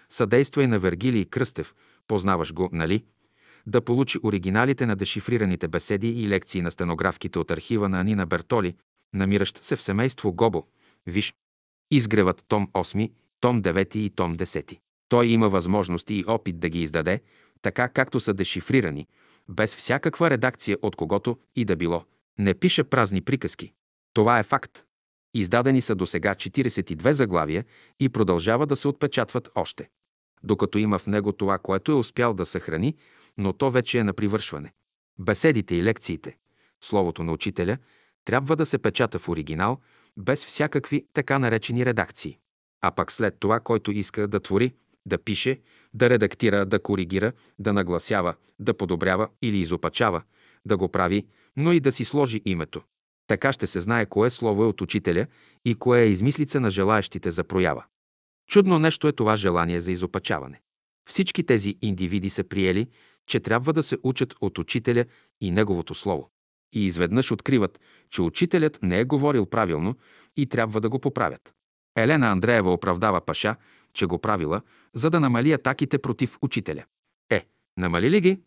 Съдействай 0.10 0.68
на 0.68 0.80
Вергилий 0.80 1.26
Кръстев, 1.26 1.76
познаваш 2.08 2.54
го, 2.54 2.70
нали? 2.72 3.06
Да 3.66 3.82
получи 3.82 4.20
оригиналите 4.24 4.86
на 4.86 4.96
дешифрираните 4.96 5.68
беседи 5.68 6.08
и 6.08 6.28
лекции 6.28 6.62
на 6.62 6.72
стенографките 6.72 7.40
от 7.40 7.52
архива 7.52 7.90
на 7.90 8.00
Анина 8.00 8.26
Бертоли, 8.26 8.76
намиращ 9.14 9.64
се 9.64 9.76
в 9.76 9.82
семейство 9.82 10.34
Гобо. 10.34 10.68
Виж, 11.08 11.34
изгреват 11.92 12.46
том 12.48 12.68
8, 12.68 13.12
том 13.40 13.62
9 13.62 13.96
и 13.96 14.10
том 14.10 14.36
10. 14.36 14.80
Той 15.10 15.28
има 15.28 15.50
възможности 15.50 16.14
и 16.14 16.26
опит 16.28 16.60
да 16.60 16.70
ги 16.70 16.82
издаде, 16.82 17.22
така 17.62 17.90
както 17.90 18.20
са 18.20 18.34
дешифрирани, 18.34 19.08
без 19.50 19.76
всякаква 19.76 20.30
редакция 20.30 20.78
от 20.82 20.96
когото 20.96 21.38
и 21.56 21.66
да 21.66 21.76
било, 21.76 22.06
Не 22.40 22.54
пише 22.54 22.84
празни 22.84 23.22
приказки. 23.22 23.74
Това 24.14 24.40
е 24.40 24.44
факт. 24.44 24.86
Издадени 25.34 25.82
са 25.82 25.96
до 25.96 26.06
сега 26.06 26.36
42 26.36 27.12
заглавия 27.12 27.66
и 28.00 28.10
продължава 28.10 28.66
да 28.66 28.76
се 28.76 28.88
отпечатват 28.88 29.50
още. 29.56 29.90
Докато 30.44 30.78
има 30.78 31.00
в 31.00 31.08
него 31.08 31.32
това, 31.32 31.58
което 31.58 31.92
е 31.92 31.96
успял 31.96 32.34
да 32.34 32.46
съхрани, 32.46 32.96
но 33.38 33.54
то 33.54 33.72
вече 33.72 34.00
е 34.00 34.04
на 34.04 34.14
привършване. 34.14 34.74
Беседите 35.20 35.76
и 35.76 35.84
лекциите, 35.84 36.38
словото 36.82 37.24
на 37.24 37.32
учителя, 37.32 37.78
трябва 38.26 38.56
да 38.56 38.66
се 38.66 38.78
печата 38.78 39.20
в 39.20 39.30
оригинал, 39.30 39.80
без 40.18 40.46
всякакви 40.46 41.06
така 41.14 41.40
наречени 41.40 41.86
редакции. 41.86 42.38
А 42.82 42.92
пак 42.92 43.12
след 43.12 43.40
това, 43.40 43.60
който 43.60 43.92
иска 43.92 44.28
да 44.28 44.40
твори, 44.40 44.74
да 45.06 45.18
пише, 45.18 45.62
да 45.94 46.10
редактира, 46.10 46.66
да 46.66 46.80
коригира, 46.80 47.32
да 47.60 47.74
нагласява, 47.74 48.36
да 48.60 48.74
подобрява 48.74 49.30
или 49.42 49.58
изопачава, 49.58 50.22
да 50.66 50.78
го 50.78 50.90
прави, 50.90 51.28
но 51.58 51.72
и 51.72 51.80
да 51.80 51.92
си 51.92 52.06
сложи 52.06 52.42
името. 52.46 52.82
Така 53.28 53.54
ще 53.54 53.68
се 53.68 53.80
знае 53.80 54.06
кое 54.06 54.30
слово 54.30 54.64
е 54.64 54.68
от 54.68 54.82
учителя 54.82 55.28
и 55.66 55.76
кое 55.76 56.02
е 56.02 56.08
измислица 56.08 56.60
на 56.60 56.72
желаящите 56.72 57.32
за 57.32 57.44
проява. 57.44 57.84
Чудно 58.50 58.80
нещо 58.80 59.08
е 59.08 59.12
това 59.12 59.36
желание 59.38 59.82
за 59.82 59.92
изопачаване. 59.92 60.62
Всички 61.10 61.46
тези 61.46 61.78
индивиди 61.82 62.30
са 62.30 62.44
приели, 62.44 62.88
че 63.28 63.40
трябва 63.40 63.74
да 63.74 63.84
се 63.84 63.98
учат 64.04 64.34
от 64.42 64.58
учителя 64.58 65.06
и 65.42 65.52
неговото 65.52 65.96
слово. 65.96 66.30
И 66.74 66.86
изведнъж 66.86 67.32
откриват, 67.32 67.80
че 68.10 68.22
учителят 68.22 68.80
не 68.84 69.00
е 69.00 69.06
говорил 69.06 69.46
правилно 69.46 69.96
и 70.38 70.46
трябва 70.46 70.82
да 70.82 70.90
го 70.90 71.00
поправят. 71.00 71.54
Елена 71.96 72.28
Андреева 72.28 72.74
оправдава 72.74 73.22
Паша, 73.22 73.56
че 73.94 74.06
го 74.06 74.20
правила, 74.20 74.62
за 74.94 75.10
да 75.10 75.20
намали 75.20 75.52
атаките 75.52 75.98
против 75.98 76.38
учителя. 76.42 76.86
Е, 77.30 77.46
намали 77.78 78.12
ли 78.12 78.22
ги? 78.22 78.40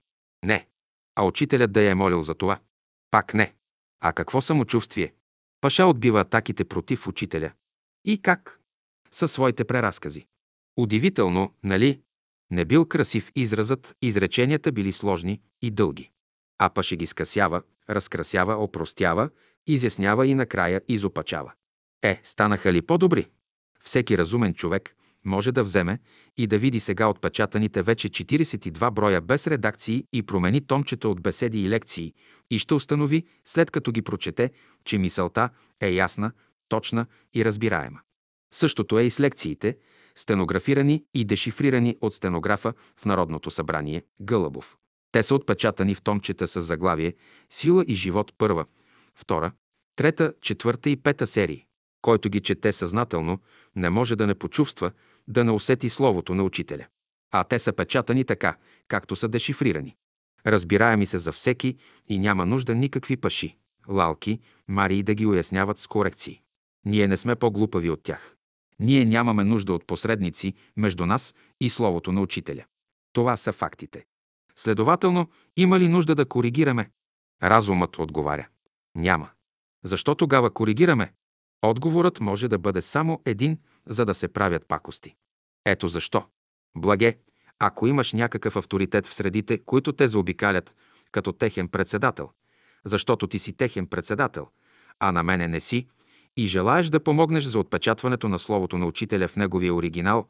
Не. 0.44 0.66
А 1.14 1.24
учителят 1.24 1.72
да 1.72 1.82
я 1.82 1.90
е 1.90 1.94
молил 1.94 2.22
за 2.22 2.34
това? 2.34 2.58
Пак 3.10 3.34
не. 3.34 3.54
А 4.00 4.12
какво 4.12 4.40
самочувствие? 4.40 5.14
Паша 5.60 5.86
отбива 5.86 6.20
атаките 6.20 6.64
против 6.64 7.06
учителя. 7.06 7.52
И 8.04 8.22
как? 8.22 8.60
Със 9.10 9.32
своите 9.32 9.64
преразкази. 9.64 10.26
Удивително, 10.76 11.54
нали? 11.62 12.00
Не 12.50 12.64
бил 12.64 12.86
красив 12.86 13.32
изразът, 13.36 13.96
изреченията 14.02 14.72
били 14.72 14.92
сложни 14.92 15.40
и 15.62 15.70
дълги. 15.70 16.10
А 16.58 16.68
Паше 16.68 16.96
ги 16.96 17.06
скъсява, 17.06 17.62
разкрасява, 17.90 18.54
опростява, 18.54 19.30
изяснява 19.66 20.26
и 20.26 20.34
накрая 20.34 20.80
изопачава. 20.88 21.52
Е, 22.02 22.20
станаха 22.24 22.72
ли 22.72 22.82
по-добри? 22.82 23.26
Всеки 23.84 24.18
разумен 24.18 24.54
човек 24.54 24.96
може 25.24 25.52
да 25.52 25.64
вземе 25.64 25.98
и 26.36 26.46
да 26.46 26.58
види 26.58 26.80
сега 26.80 27.08
отпечатаните 27.08 27.82
вече 27.82 28.08
42 28.08 28.90
броя 28.90 29.20
без 29.20 29.46
редакции 29.46 30.04
и 30.12 30.22
промени 30.22 30.66
томчета 30.66 31.08
от 31.08 31.22
беседи 31.22 31.64
и 31.64 31.68
лекции 31.68 32.14
и 32.50 32.58
ще 32.58 32.74
установи, 32.74 33.26
след 33.44 33.70
като 33.70 33.92
ги 33.92 34.02
прочете, 34.02 34.50
че 34.84 34.98
мисълта 34.98 35.50
е 35.80 35.90
ясна, 35.90 36.32
точна 36.68 37.06
и 37.34 37.44
разбираема. 37.44 38.00
Същото 38.52 38.98
е 38.98 39.02
и 39.02 39.10
с 39.10 39.20
лекциите, 39.20 39.76
стенографирани 40.14 41.04
и 41.14 41.24
дешифрирани 41.24 41.96
от 42.00 42.14
стенографа 42.14 42.72
в 42.96 43.04
Народното 43.04 43.50
събрание 43.50 44.02
Гълъбов. 44.20 44.76
Те 45.16 45.22
са 45.22 45.34
отпечатани 45.34 45.94
в 45.94 46.02
томчета 46.02 46.48
с 46.48 46.62
заглавие 46.62 47.14
«Сила 47.50 47.84
и 47.88 47.94
живот 47.94 48.32
първа», 48.38 48.64
втора, 49.14 49.52
трета, 49.96 50.34
четвърта 50.40 50.90
и 50.90 50.96
пета 50.96 51.26
серии. 51.26 51.64
Който 52.02 52.28
ги 52.30 52.40
чете 52.40 52.72
съзнателно, 52.72 53.38
не 53.76 53.90
може 53.90 54.16
да 54.16 54.26
не 54.26 54.34
почувства, 54.34 54.90
да 55.28 55.44
не 55.44 55.50
усети 55.50 55.90
словото 55.90 56.34
на 56.34 56.42
учителя. 56.42 56.86
А 57.30 57.44
те 57.44 57.58
са 57.58 57.72
печатани 57.72 58.24
така, 58.24 58.56
както 58.88 59.16
са 59.16 59.28
дешифрирани. 59.28 59.96
Разбираеми 60.46 61.06
се 61.06 61.18
за 61.18 61.32
всеки 61.32 61.76
и 62.08 62.18
няма 62.18 62.46
нужда 62.46 62.74
никакви 62.74 63.16
паши, 63.16 63.56
лалки, 63.88 64.40
марии 64.68 65.02
да 65.02 65.14
ги 65.14 65.26
уясняват 65.26 65.78
с 65.78 65.86
корекции. 65.86 66.40
Ние 66.84 67.08
не 67.08 67.16
сме 67.16 67.36
по-глупави 67.36 67.90
от 67.90 68.02
тях. 68.02 68.36
Ние 68.78 69.04
нямаме 69.04 69.44
нужда 69.44 69.72
от 69.72 69.86
посредници 69.86 70.54
между 70.76 71.06
нас 71.06 71.34
и 71.60 71.70
Словото 71.70 72.12
на 72.12 72.20
Учителя. 72.20 72.64
Това 73.12 73.36
са 73.36 73.52
фактите. 73.52 74.04
Следователно, 74.58 75.30
има 75.56 75.80
ли 75.80 75.88
нужда 75.88 76.14
да 76.14 76.26
коригираме? 76.26 76.90
Разумът 77.42 77.98
отговаря. 77.98 78.48
Няма. 78.94 79.30
Защо 79.84 80.14
тогава 80.14 80.50
коригираме? 80.50 81.12
Отговорът 81.62 82.20
може 82.20 82.48
да 82.48 82.58
бъде 82.58 82.82
само 82.82 83.22
един, 83.24 83.58
за 83.86 84.04
да 84.04 84.14
се 84.14 84.28
правят 84.28 84.68
пакости. 84.68 85.14
Ето 85.64 85.88
защо. 85.88 86.24
Благе, 86.76 87.18
ако 87.58 87.86
имаш 87.86 88.12
някакъв 88.12 88.56
авторитет 88.56 89.06
в 89.06 89.14
средите, 89.14 89.58
които 89.58 89.92
те 89.92 90.08
заобикалят, 90.08 90.74
като 91.12 91.32
техен 91.32 91.68
председател, 91.68 92.30
защото 92.84 93.26
ти 93.26 93.38
си 93.38 93.52
техен 93.52 93.86
председател, 93.86 94.48
а 95.00 95.12
на 95.12 95.22
мене 95.22 95.48
не 95.48 95.60
си, 95.60 95.88
и 96.36 96.46
желаеш 96.46 96.88
да 96.88 97.02
помогнеш 97.02 97.44
за 97.44 97.58
отпечатването 97.58 98.28
на 98.28 98.38
словото 98.38 98.78
на 98.78 98.86
учителя 98.86 99.28
в 99.28 99.36
неговия 99.36 99.74
оригинал, 99.74 100.26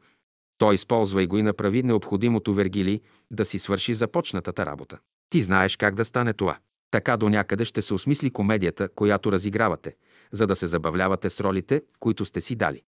то 0.57 0.73
използва 0.73 1.23
и 1.23 1.27
го 1.27 1.37
и 1.37 1.41
направи 1.41 1.83
необходимото 1.83 2.53
Вергили 2.53 3.01
да 3.31 3.45
си 3.45 3.59
свърши 3.59 3.93
започнатата 3.93 4.65
работа. 4.65 4.97
Ти 5.29 5.41
знаеш 5.41 5.75
как 5.75 5.95
да 5.95 6.05
стане 6.05 6.33
това. 6.33 6.57
Така 6.91 7.17
до 7.17 7.29
някъде 7.29 7.65
ще 7.65 7.81
се 7.81 7.93
осмисли 7.93 8.29
комедията, 8.29 8.89
която 8.89 9.31
разигравате, 9.31 9.95
за 10.31 10.47
да 10.47 10.55
се 10.55 10.67
забавлявате 10.67 11.29
с 11.29 11.39
ролите, 11.39 11.81
които 11.99 12.25
сте 12.25 12.41
си 12.41 12.55
дали. 12.55 12.81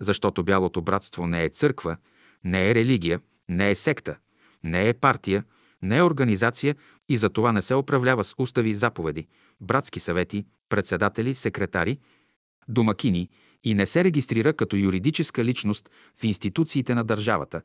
Защото 0.00 0.44
Бялото 0.44 0.82
братство 0.82 1.26
не 1.26 1.44
е 1.44 1.48
църква, 1.48 1.96
не 2.44 2.70
е 2.70 2.74
религия, 2.74 3.20
не 3.48 3.70
е 3.70 3.74
секта, 3.74 4.16
не 4.64 4.88
е 4.88 4.94
партия, 4.94 5.44
не 5.82 5.96
е 5.96 6.02
организация 6.02 6.74
и 7.08 7.16
за 7.16 7.30
това 7.30 7.52
не 7.52 7.62
се 7.62 7.74
управлява 7.74 8.24
с 8.24 8.34
устави 8.38 8.70
и 8.70 8.74
заповеди, 8.74 9.26
братски 9.60 10.00
съвети, 10.00 10.46
председатели, 10.68 11.34
секретари, 11.34 11.98
домакини 12.68 13.28
и 13.64 13.74
не 13.74 13.86
се 13.86 14.04
регистрира 14.04 14.52
като 14.52 14.76
юридическа 14.76 15.44
личност 15.44 15.90
в 16.16 16.24
институциите 16.24 16.94
на 16.94 17.04
държавата, 17.04 17.62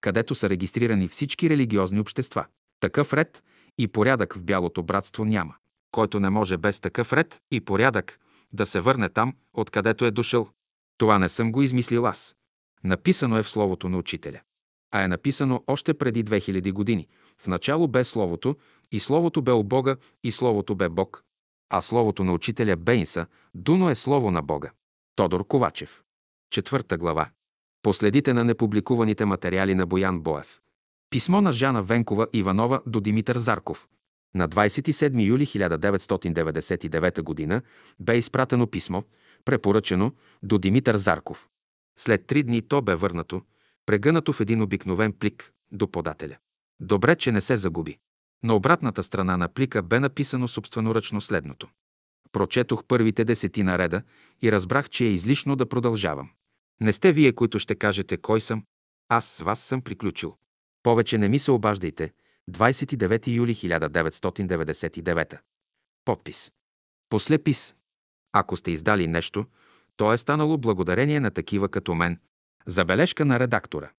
където 0.00 0.34
са 0.34 0.48
регистрирани 0.48 1.08
всички 1.08 1.50
религиозни 1.50 2.00
общества. 2.00 2.46
Такъв 2.80 3.12
ред 3.12 3.42
и 3.78 3.88
порядък 3.88 4.34
в 4.34 4.44
Бялото 4.44 4.82
братство 4.82 5.24
няма. 5.24 5.54
Който 5.90 6.20
не 6.20 6.30
може 6.30 6.56
без 6.56 6.80
такъв 6.80 7.12
ред 7.12 7.40
и 7.50 7.60
порядък 7.60 8.20
да 8.52 8.66
се 8.66 8.80
върне 8.80 9.08
там, 9.08 9.34
откъдето 9.52 10.04
е 10.04 10.10
дошъл. 10.10 10.48
Това 10.98 11.18
не 11.18 11.28
съм 11.28 11.52
го 11.52 11.62
измислил 11.62 12.06
аз. 12.06 12.36
Написано 12.84 13.38
е 13.38 13.42
в 13.42 13.50
Словото 13.50 13.88
на 13.88 13.98
Учителя. 13.98 14.40
А 14.90 15.02
е 15.02 15.08
написано 15.08 15.62
още 15.66 15.94
преди 15.94 16.24
2000 16.24 16.72
години. 16.72 17.08
В 17.38 17.46
начало 17.46 17.88
бе 17.88 18.04
Словото, 18.04 18.56
и 18.92 19.00
Словото 19.00 19.42
бе 19.42 19.52
у 19.52 19.62
Бога, 19.62 19.96
и 20.24 20.32
Словото 20.32 20.74
бе 20.74 20.88
Бог. 20.88 21.24
А 21.70 21.80
Словото 21.80 22.24
на 22.24 22.32
Учителя 22.32 22.76
Бейнса, 22.76 23.26
Дуно 23.54 23.90
е 23.90 23.94
Слово 23.94 24.30
на 24.30 24.42
Бога. 24.42 24.70
Тодор 25.16 25.46
Ковачев. 25.46 26.02
Четвърта 26.50 26.98
глава. 26.98 27.30
Последите 27.82 28.32
на 28.32 28.44
непубликуваните 28.44 29.24
материали 29.24 29.74
на 29.74 29.86
Боян 29.86 30.20
Боев. 30.20 30.60
Писмо 31.10 31.40
на 31.40 31.52
Жана 31.52 31.82
Венкова 31.82 32.26
Иванова 32.32 32.80
до 32.86 33.00
Димитър 33.00 33.38
Зарков. 33.38 33.88
На 34.34 34.48
27 34.48 35.26
юли 35.26 35.46
1999 35.46 37.48
г. 37.48 37.62
бе 38.00 38.16
изпратено 38.16 38.66
писмо, 38.66 39.02
препоръчено 39.44 40.12
до 40.42 40.58
Димитър 40.58 40.96
Зарков. 40.96 41.48
След 41.98 42.26
три 42.26 42.42
дни 42.42 42.62
то 42.62 42.82
бе 42.82 42.94
върнато, 42.94 43.42
прегънато 43.86 44.32
в 44.32 44.40
един 44.40 44.62
обикновен 44.62 45.12
плик 45.12 45.52
до 45.72 45.90
подателя. 45.90 46.36
Добре, 46.80 47.16
че 47.16 47.32
не 47.32 47.40
се 47.40 47.56
загуби. 47.56 47.98
На 48.44 48.54
обратната 48.54 49.02
страна 49.02 49.36
на 49.36 49.48
плика 49.48 49.82
бе 49.82 50.00
написано 50.00 50.48
собственоръчно 50.48 51.20
следното. 51.20 51.68
Прочетох 52.34 52.84
първите 52.84 53.24
десетина 53.24 53.78
реда 53.78 54.02
и 54.42 54.52
разбрах, 54.52 54.88
че 54.90 55.04
е 55.04 55.08
излишно 55.08 55.56
да 55.56 55.68
продължавам. 55.68 56.30
Не 56.80 56.92
сте 56.92 57.12
вие, 57.12 57.32
които 57.32 57.58
ще 57.58 57.74
кажете 57.74 58.16
кой 58.16 58.40
съм. 58.40 58.64
Аз 59.08 59.26
с 59.26 59.40
вас 59.40 59.60
съм 59.60 59.82
приключил. 59.82 60.36
Повече 60.82 61.18
не 61.18 61.28
ми 61.28 61.38
се 61.38 61.50
обаждайте. 61.50 62.12
29 62.50 63.26
юли 63.28 63.54
1999. 63.54 65.38
Подпис. 66.04 66.52
Послепис. 67.08 67.74
Ако 68.32 68.56
сте 68.56 68.70
издали 68.70 69.06
нещо, 69.06 69.46
то 69.96 70.12
е 70.12 70.18
станало 70.18 70.58
благодарение 70.58 71.20
на 71.20 71.30
такива 71.30 71.68
като 71.68 71.94
мен. 71.94 72.18
Забележка 72.66 73.24
на 73.24 73.40
редактора. 73.40 73.90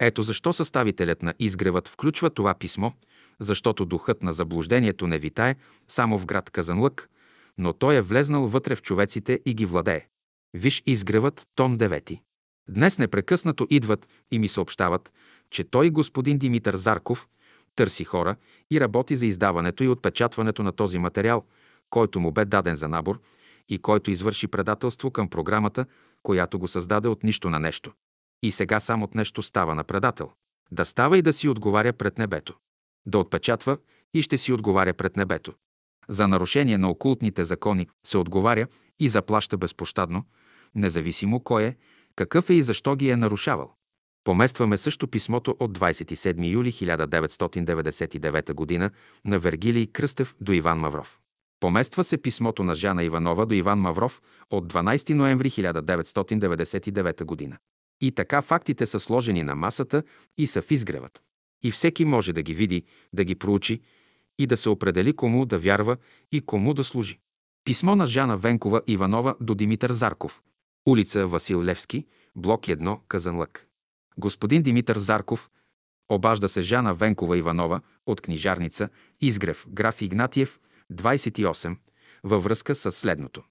Ето 0.00 0.22
защо 0.22 0.52
съставителят 0.52 1.22
на 1.22 1.34
изгревът 1.38 1.88
включва 1.88 2.30
това 2.30 2.54
писмо, 2.54 2.90
защото 3.38 3.84
духът 3.84 4.22
на 4.22 4.32
заблуждението 4.32 5.06
не 5.06 5.18
витае 5.18 5.56
само 5.88 6.18
в 6.18 6.26
град 6.26 6.50
Казанлък, 6.50 7.10
но 7.60 7.72
той 7.72 7.96
е 7.96 8.02
влезнал 8.02 8.46
вътре 8.46 8.76
в 8.76 8.82
човеците 8.82 9.40
и 9.46 9.54
ги 9.54 9.66
владее. 9.66 10.06
Виж 10.54 10.82
изгревът, 10.86 11.42
том 11.54 11.78
9. 11.78 12.20
Днес 12.68 12.98
непрекъснато 12.98 13.66
идват 13.70 14.08
и 14.30 14.38
ми 14.38 14.48
съобщават, 14.48 15.12
че 15.50 15.64
той, 15.64 15.90
господин 15.90 16.38
Димитър 16.38 16.76
Зарков, 16.76 17.28
търси 17.76 18.04
хора 18.04 18.36
и 18.70 18.80
работи 18.80 19.16
за 19.16 19.26
издаването 19.26 19.84
и 19.84 19.88
отпечатването 19.88 20.62
на 20.62 20.72
този 20.72 20.98
материал, 20.98 21.44
който 21.90 22.20
му 22.20 22.32
бе 22.32 22.44
даден 22.44 22.76
за 22.76 22.88
набор 22.88 23.20
и 23.68 23.78
който 23.78 24.10
извърши 24.10 24.48
предателство 24.48 25.10
към 25.10 25.28
програмата, 25.28 25.86
която 26.22 26.58
го 26.58 26.68
създаде 26.68 27.08
от 27.08 27.24
нищо 27.24 27.50
на 27.50 27.60
нещо. 27.60 27.92
И 28.42 28.52
сега 28.52 28.80
сам 28.80 29.02
от 29.02 29.14
нещо 29.14 29.42
става 29.42 29.74
на 29.74 29.84
предател. 29.84 30.30
Да 30.70 30.84
става 30.84 31.18
и 31.18 31.22
да 31.22 31.32
си 31.32 31.48
отговаря 31.48 31.92
пред 31.92 32.18
небето. 32.18 32.54
Да 33.06 33.18
отпечатва 33.18 33.78
и 34.14 34.22
ще 34.22 34.38
си 34.38 34.52
отговаря 34.52 34.94
пред 34.94 35.16
небето. 35.16 35.54
За 36.10 36.28
нарушение 36.28 36.78
на 36.78 36.90
окултните 36.90 37.44
закони 37.44 37.88
се 38.06 38.18
отговаря 38.18 38.66
и 38.98 39.08
заплаща 39.08 39.56
безпощадно, 39.56 40.24
независимо 40.74 41.40
кой 41.40 41.64
е, 41.64 41.76
какъв 42.16 42.50
е 42.50 42.54
и 42.54 42.62
защо 42.62 42.96
ги 42.96 43.10
е 43.10 43.16
нарушавал. 43.16 43.74
Поместваме 44.24 44.78
също 44.78 45.08
писмото 45.08 45.56
от 45.60 45.78
27 45.78 46.52
юли 46.52 46.72
1999 46.72 48.78
г. 48.78 48.90
на 49.24 49.38
Вергилий 49.38 49.86
Кръстев 49.86 50.34
до 50.40 50.52
Иван 50.52 50.78
Мавров. 50.78 51.20
Помества 51.60 52.04
се 52.04 52.22
писмото 52.22 52.64
на 52.64 52.74
Жана 52.74 53.04
Иванова 53.04 53.46
до 53.46 53.54
Иван 53.54 53.78
Мавров 53.78 54.22
от 54.50 54.72
12 54.72 55.14
ноември 55.14 55.50
1999 55.50 57.50
г. 57.50 57.58
И 58.00 58.12
така 58.12 58.42
фактите 58.42 58.86
са 58.86 59.00
сложени 59.00 59.42
на 59.42 59.54
масата 59.54 60.02
и 60.38 60.46
са 60.46 60.62
в 60.62 60.70
изгревът. 60.70 61.22
И 61.62 61.70
всеки 61.70 62.04
може 62.04 62.32
да 62.32 62.42
ги 62.42 62.54
види, 62.54 62.84
да 63.12 63.24
ги 63.24 63.34
проучи 63.34 63.80
и 64.40 64.46
да 64.46 64.56
се 64.56 64.68
определи 64.68 65.16
кому 65.16 65.46
да 65.46 65.58
вярва 65.58 65.96
и 66.32 66.40
кому 66.40 66.74
да 66.74 66.84
служи. 66.84 67.18
Писмо 67.64 67.96
на 67.96 68.06
Жана 68.06 68.36
Венкова 68.36 68.82
Иванова 68.86 69.34
до 69.40 69.54
Димитър 69.54 69.92
Зарков. 69.92 70.42
Улица 70.88 71.26
Васил 71.26 71.62
Левски, 71.62 72.06
блок 72.36 72.60
1, 72.60 72.98
Казанлък. 73.08 73.66
Господин 74.18 74.62
Димитър 74.62 74.98
Зарков, 74.98 75.50
обажда 76.08 76.48
се 76.48 76.62
Жана 76.62 76.94
Венкова 76.94 77.38
Иванова 77.38 77.80
от 78.06 78.20
книжарница 78.20 78.88
Изгрев, 79.20 79.66
граф 79.68 80.02
Игнатиев, 80.02 80.60
28, 80.92 81.76
във 82.24 82.44
връзка 82.44 82.74
с 82.74 82.92
следното. 82.92 83.42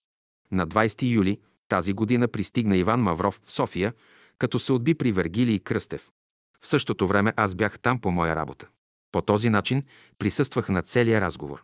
На 0.52 0.68
20 0.68 1.12
юли 1.12 1.40
тази 1.68 1.94
година 1.94 2.28
пристигна 2.28 2.78
Иван 2.78 3.02
Мавров 3.02 3.42
в 3.44 3.52
София, 3.52 3.94
като 4.38 4.60
се 4.60 4.74
отби 4.74 4.94
при 4.94 5.12
Вергилий 5.12 5.60
Кръстев. 5.60 6.10
В 6.62 6.68
същото 6.68 7.08
време 7.08 7.34
аз 7.36 7.56
бях 7.56 7.80
там 7.80 8.02
по 8.02 8.12
моя 8.12 8.36
работа. 8.36 8.68
По 9.12 9.22
този 9.22 9.50
начин 9.50 9.84
присъствах 10.20 10.70
на 10.70 10.82
целия 10.82 11.22
разговор. 11.22 11.64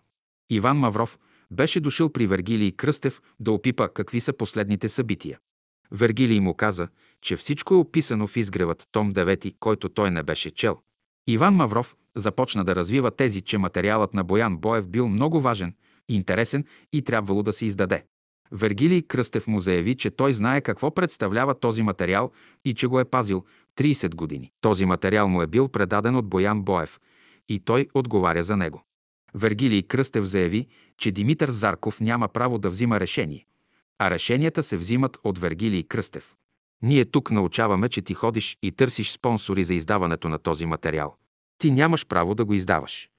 Иван 0.50 0.78
Мавров 0.78 1.20
беше 1.52 1.80
дошъл 1.80 2.10
при 2.10 2.28
Вергилий 2.28 2.72
Кръстев 2.72 3.22
да 3.40 3.52
опипа 3.52 3.90
какви 3.90 4.22
са 4.22 4.34
последните 4.34 4.90
събития. 4.90 5.40
Вергилий 5.92 6.40
му 6.40 6.54
каза, 6.54 6.88
че 7.22 7.38
всичко 7.38 7.74
е 7.74 7.78
описано 7.78 8.28
в 8.28 8.38
изгревът 8.38 8.84
том 8.92 9.12
9, 9.12 9.56
който 9.60 9.90
той 9.90 10.12
не 10.12 10.24
беше 10.24 10.52
чел. 10.52 10.80
Иван 11.28 11.56
Мавров 11.56 11.96
започна 12.16 12.64
да 12.64 12.76
развива 12.76 13.12
тези, 13.12 13.42
че 13.42 13.58
материалът 13.58 14.14
на 14.14 14.24
Боян 14.24 14.58
Боев 14.58 14.90
бил 14.90 15.08
много 15.08 15.42
важен, 15.42 15.76
интересен 16.10 16.66
и 16.94 17.02
трябвало 17.02 17.44
да 17.44 17.54
се 17.54 17.66
издаде. 17.66 18.06
Вергилий 18.52 19.02
Кръстев 19.02 19.48
му 19.48 19.60
заяви, 19.60 19.96
че 19.96 20.10
той 20.10 20.34
знае 20.34 20.62
какво 20.62 20.94
представлява 20.94 21.60
този 21.60 21.84
материал 21.84 22.32
и 22.66 22.74
че 22.74 22.88
го 22.88 23.00
е 23.00 23.06
пазил 23.06 23.46
30 23.78 24.16
години. 24.16 24.52
Този 24.62 24.86
материал 24.86 25.28
му 25.28 25.42
е 25.42 25.48
бил 25.48 25.68
предаден 25.68 26.16
от 26.16 26.30
Боян 26.30 26.62
Боев 26.62 27.00
и 27.50 27.60
той 27.60 27.88
отговаря 27.94 28.44
за 28.44 28.58
него. 28.58 28.84
Вергилий 29.34 29.84
Кръстев 29.84 30.24
заяви, 30.24 30.68
че 30.98 31.12
Димитър 31.12 31.50
Зарков 31.52 32.02
няма 32.02 32.28
право 32.28 32.58
да 32.58 32.70
взима 32.70 33.00
решение, 33.00 33.46
а 34.00 34.10
решенията 34.10 34.64
се 34.64 34.78
взимат 34.78 35.18
от 35.24 35.38
Вергилий 35.38 35.84
Кръстев. 35.84 36.36
Ние 36.82 37.06
тук 37.06 37.32
научаваме, 37.32 37.90
че 37.90 38.02
ти 38.02 38.14
ходиш 38.14 38.58
и 38.62 38.72
търсиш 38.72 39.12
спонсори 39.12 39.64
за 39.64 39.74
издаването 39.74 40.30
на 40.30 40.40
този 40.40 40.66
материал. 40.66 41.16
Ти 41.58 41.72
нямаш 41.72 42.06
право 42.06 42.36
да 42.36 42.46
го 42.46 42.54
издаваш. 42.54 43.10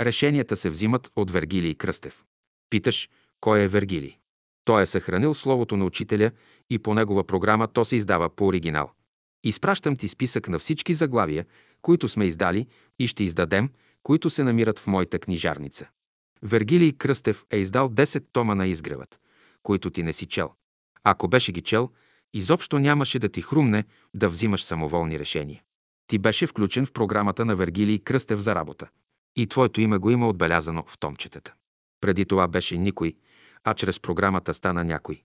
Решенията 0.00 0.56
се 0.56 0.70
взимат 0.70 1.10
от 1.16 1.30
Вергилий 1.30 1.74
Кръстев. 1.74 2.24
Питаш, 2.70 3.08
кой 3.40 3.60
е 3.60 3.68
Вергилий? 3.68 4.16
Той 4.64 4.82
е 4.82 4.86
съхранил 4.86 5.34
словото 5.34 5.76
на 5.76 5.84
учителя 5.84 6.30
и 6.70 6.78
по 6.78 6.94
негова 6.94 7.24
програма 7.24 7.68
то 7.68 7.84
се 7.84 7.96
издава 7.96 8.28
по 8.28 8.46
оригинал. 8.46 8.90
Изпращам 9.44 9.96
ти 9.96 10.08
списък 10.08 10.48
на 10.48 10.58
всички 10.58 10.94
заглавия, 10.94 11.46
които 11.82 12.08
сме 12.08 12.24
издали 12.24 12.66
и 12.98 13.06
ще 13.06 13.24
издадем, 13.24 13.70
които 14.02 14.30
се 14.30 14.44
намират 14.44 14.78
в 14.78 14.86
моята 14.86 15.18
книжарница. 15.18 15.88
Вергилий 16.42 16.92
Кръстев 16.92 17.44
е 17.50 17.56
издал 17.56 17.88
10 17.88 18.24
тома 18.32 18.54
на 18.54 18.66
изгревът, 18.66 19.20
които 19.62 19.90
ти 19.90 20.02
не 20.02 20.12
си 20.12 20.26
чел. 20.26 20.50
Ако 21.04 21.28
беше 21.28 21.52
ги 21.52 21.60
чел, 21.60 21.90
изобщо 22.34 22.78
нямаше 22.78 23.18
да 23.18 23.28
ти 23.28 23.42
хрумне 23.42 23.84
да 24.14 24.28
взимаш 24.28 24.64
самоволни 24.64 25.18
решения. 25.18 25.62
Ти 26.06 26.18
беше 26.18 26.46
включен 26.46 26.86
в 26.86 26.92
програмата 26.92 27.44
на 27.44 27.56
Вергилий 27.56 27.98
Кръстев 27.98 28.38
за 28.38 28.54
работа. 28.54 28.88
И 29.36 29.46
твоето 29.46 29.80
име 29.80 29.98
го 29.98 30.10
има 30.10 30.28
отбелязано 30.28 30.84
в 30.86 30.98
томчетата. 30.98 31.54
Преди 32.00 32.24
това 32.24 32.48
беше 32.48 32.76
никой, 32.76 33.14
а 33.64 33.74
чрез 33.74 34.00
програмата 34.00 34.54
стана 34.54 34.84
някой. 34.84 35.22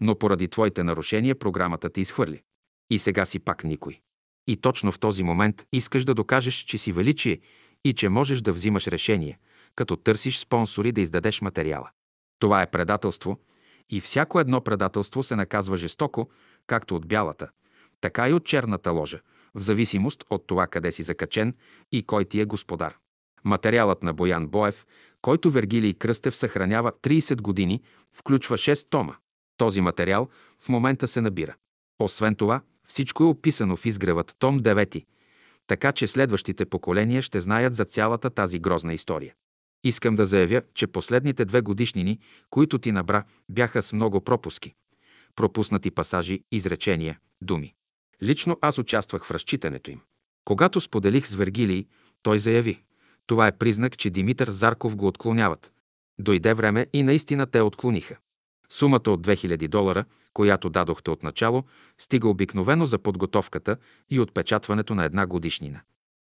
Но 0.00 0.18
поради 0.18 0.48
твоите 0.48 0.82
нарушения 0.82 1.38
програмата 1.38 1.90
ти 1.90 2.00
изхвърли. 2.00 2.42
И 2.90 2.98
сега 2.98 3.24
си 3.24 3.38
пак 3.38 3.64
никой. 3.64 4.00
И 4.46 4.56
точно 4.56 4.92
в 4.92 4.98
този 4.98 5.22
момент 5.22 5.66
искаш 5.72 6.04
да 6.04 6.14
докажеш, 6.14 6.54
че 6.54 6.78
си 6.78 6.92
величие 6.92 7.40
и 7.84 7.92
че 7.92 8.08
можеш 8.08 8.40
да 8.40 8.52
взимаш 8.52 8.86
решение, 8.86 9.38
като 9.74 9.96
търсиш 9.96 10.38
спонсори 10.38 10.92
да 10.92 11.00
издадеш 11.00 11.40
материала. 11.40 11.90
Това 12.38 12.62
е 12.62 12.70
предателство 12.70 13.38
и 13.90 14.00
всяко 14.00 14.40
едно 14.40 14.60
предателство 14.60 15.22
се 15.22 15.36
наказва 15.36 15.76
жестоко, 15.76 16.30
както 16.66 16.96
от 16.96 17.08
бялата, 17.08 17.48
така 18.00 18.28
и 18.28 18.32
от 18.32 18.44
черната 18.44 18.90
ложа, 18.90 19.20
в 19.54 19.60
зависимост 19.60 20.24
от 20.30 20.46
това 20.46 20.66
къде 20.66 20.92
си 20.92 21.02
закачен 21.02 21.54
и 21.92 22.02
кой 22.02 22.24
ти 22.24 22.40
е 22.40 22.44
господар. 22.44 22.96
Материалът 23.44 24.02
на 24.02 24.12
Боян 24.14 24.48
Боев, 24.48 24.86
който 25.22 25.50
Вергилий 25.50 25.94
Кръстев 25.94 26.36
съхранява 26.36 26.92
30 26.92 27.40
години, 27.40 27.82
включва 28.12 28.56
6 28.56 28.86
тома. 28.90 29.16
Този 29.56 29.80
материал 29.80 30.28
в 30.60 30.68
момента 30.68 31.08
се 31.08 31.20
набира. 31.20 31.54
Освен 31.98 32.34
това, 32.34 32.60
всичко 32.86 33.22
е 33.22 33.26
описано 33.26 33.76
в 33.76 33.86
изгревът 33.86 34.36
том 34.38 34.60
9, 34.60 35.04
така 35.66 35.92
че 35.92 36.06
следващите 36.06 36.64
поколения 36.64 37.22
ще 37.22 37.40
знаят 37.40 37.74
за 37.74 37.84
цялата 37.84 38.30
тази 38.30 38.58
грозна 38.58 38.94
история. 38.94 39.34
Искам 39.84 40.16
да 40.16 40.26
заявя, 40.26 40.62
че 40.74 40.86
последните 40.86 41.44
две 41.44 41.60
годишнини, 41.60 42.18
които 42.50 42.78
ти 42.78 42.92
набра, 42.92 43.24
бяха 43.48 43.82
с 43.82 43.92
много 43.92 44.20
пропуски. 44.20 44.74
Пропуснати 45.36 45.90
пасажи, 45.90 46.40
изречения, 46.52 47.18
думи. 47.42 47.74
Лично 48.22 48.58
аз 48.60 48.78
участвах 48.78 49.24
в 49.24 49.30
разчитането 49.30 49.90
им. 49.90 50.00
Когато 50.44 50.80
споделих 50.80 51.26
с 51.26 51.34
Вергилий, 51.34 51.86
той 52.22 52.38
заяви. 52.38 52.82
Това 53.26 53.46
е 53.46 53.58
признак, 53.58 53.98
че 53.98 54.10
Димитър 54.10 54.50
Зарков 54.50 54.96
го 54.96 55.06
отклоняват. 55.06 55.72
Дойде 56.18 56.54
време 56.54 56.86
и 56.92 57.02
наистина 57.02 57.46
те 57.46 57.60
отклониха. 57.60 58.16
Сумата 58.68 59.02
от 59.06 59.26
2000 59.26 59.68
долара, 59.68 60.04
която 60.32 60.70
дадохте 60.70 61.10
от 61.10 61.22
начало, 61.22 61.64
стига 61.98 62.28
обикновено 62.28 62.86
за 62.86 62.98
подготовката 62.98 63.76
и 64.10 64.20
отпечатването 64.20 64.94
на 64.94 65.04
една 65.04 65.26
годишнина. 65.26 65.80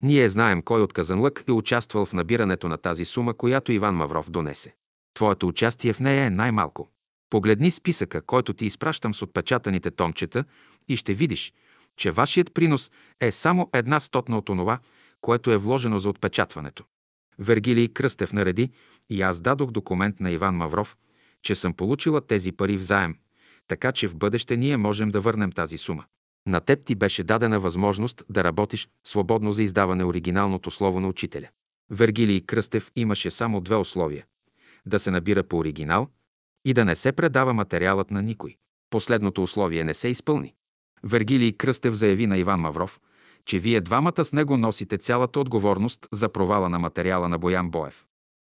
Ние 0.03 0.29
знаем 0.29 0.63
кой 0.63 0.83
от 0.83 0.93
Казанлък 0.93 1.45
е 1.49 1.53
участвал 1.53 2.07
в 2.07 2.13
набирането 2.13 2.69
на 2.69 2.77
тази 2.77 3.05
сума, 3.05 3.35
която 3.35 3.73
Иван 3.73 3.95
Мавров 3.95 4.31
донесе. 4.31 4.75
Твоето 5.15 5.49
участие 5.49 5.93
в 5.93 6.01
нея 6.01 6.25
е 6.25 6.31
най-малко. 6.31 6.89
Погледни 7.31 7.71
списъка, 7.71 8.23
който 8.23 8.53
ти 8.53 8.67
изпращам 8.67 9.15
с 9.15 9.23
отпечатаните 9.23 9.91
томчета 9.91 10.45
и 10.89 10.97
ще 10.97 11.15
видиш, 11.15 11.53
че 11.97 12.11
вашият 12.11 12.55
принос 12.55 12.91
е 13.21 13.33
само 13.33 13.71
една 13.73 14.01
стотна 14.01 14.39
от 14.39 14.49
онова, 14.49 14.79
което 15.21 15.51
е 15.51 15.57
вложено 15.57 15.99
за 15.99 16.09
отпечатването. 16.09 16.85
Вергилий 17.39 17.89
Кръстев 17.89 18.33
нареди 18.33 18.71
и 19.11 19.23
аз 19.23 19.41
дадох 19.41 19.71
документ 19.71 20.21
на 20.21 20.31
Иван 20.31 20.57
Мавров, 20.57 20.97
че 21.47 21.55
съм 21.55 21.73
получила 21.73 22.21
тези 22.21 22.53
пари 22.53 22.77
в 22.77 22.83
заем, 22.83 23.15
така 23.69 23.93
че 23.93 24.09
в 24.09 24.17
бъдеще 24.17 24.57
ние 24.57 24.77
можем 24.77 25.09
да 25.09 25.21
върнем 25.21 25.53
тази 25.53 25.79
сума. 25.79 26.05
На 26.47 26.61
теб 26.61 26.85
ти 26.85 26.95
беше 26.95 27.25
дадена 27.25 27.61
възможност 27.61 28.25
да 28.31 28.45
работиш 28.45 28.89
свободно 29.05 29.53
за 29.53 29.63
издаване 29.63 30.05
оригиналното 30.05 30.71
слово 30.71 31.01
на 31.01 31.09
учителя. 31.09 31.49
Вергилий 31.91 32.41
Кръстев 32.41 32.93
имаше 32.97 33.31
само 33.31 33.61
две 33.61 33.77
условия– 33.77 34.25
да 34.87 34.99
се 34.99 35.11
набира 35.11 35.43
по 35.43 35.57
оригинал 35.57 36.09
и 36.65 36.75
да 36.75 36.85
не 36.85 36.97
се 36.97 37.13
предава 37.13 37.53
материалът 37.53 38.11
на 38.11 38.23
никой. 38.23 38.57
Последното 38.91 39.43
условие 39.43 39.85
не 39.85 39.95
се 39.95 40.09
изпълни. 40.09 40.55
Вергилий 41.03 41.53
Кръстев 41.53 41.95
заяви 41.95 42.27
на 42.27 42.39
Иван 42.39 42.61
Мавров, 42.61 43.01
че 43.45 43.59
вие 43.59 43.81
двамата 43.81 44.25
с 44.25 44.33
него 44.33 44.57
носите 44.57 44.99
цялата 44.99 45.41
отговорност 45.41 46.07
за 46.13 46.29
провала 46.29 46.69
на 46.69 46.79
материала 46.79 47.29
на 47.29 47.39
Боян 47.39 47.71
Боев. 47.71 48.07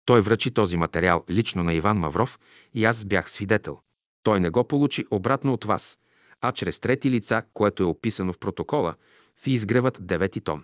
Той 0.07 0.21
връчи 0.21 0.51
този 0.51 0.77
материал 0.77 1.23
лично 1.29 1.63
на 1.63 1.73
Иван 1.73 1.97
Мавров 1.97 2.39
и 2.73 2.85
аз 2.85 3.05
бях 3.05 3.31
свидетел. 3.31 3.79
Той 4.23 4.39
не 4.39 4.49
го 4.49 4.63
получи 4.63 5.05
обратно 5.11 5.53
от 5.53 5.63
вас, 5.63 5.97
а 6.41 6.51
чрез 6.51 6.79
трети 6.79 7.11
лица, 7.11 7.43
което 7.53 7.83
е 7.83 7.85
описано 7.85 8.33
в 8.33 8.39
протокола, 8.39 8.95
в 9.35 9.47
изгревът 9.47 9.97
девети 10.01 10.41
том. 10.41 10.63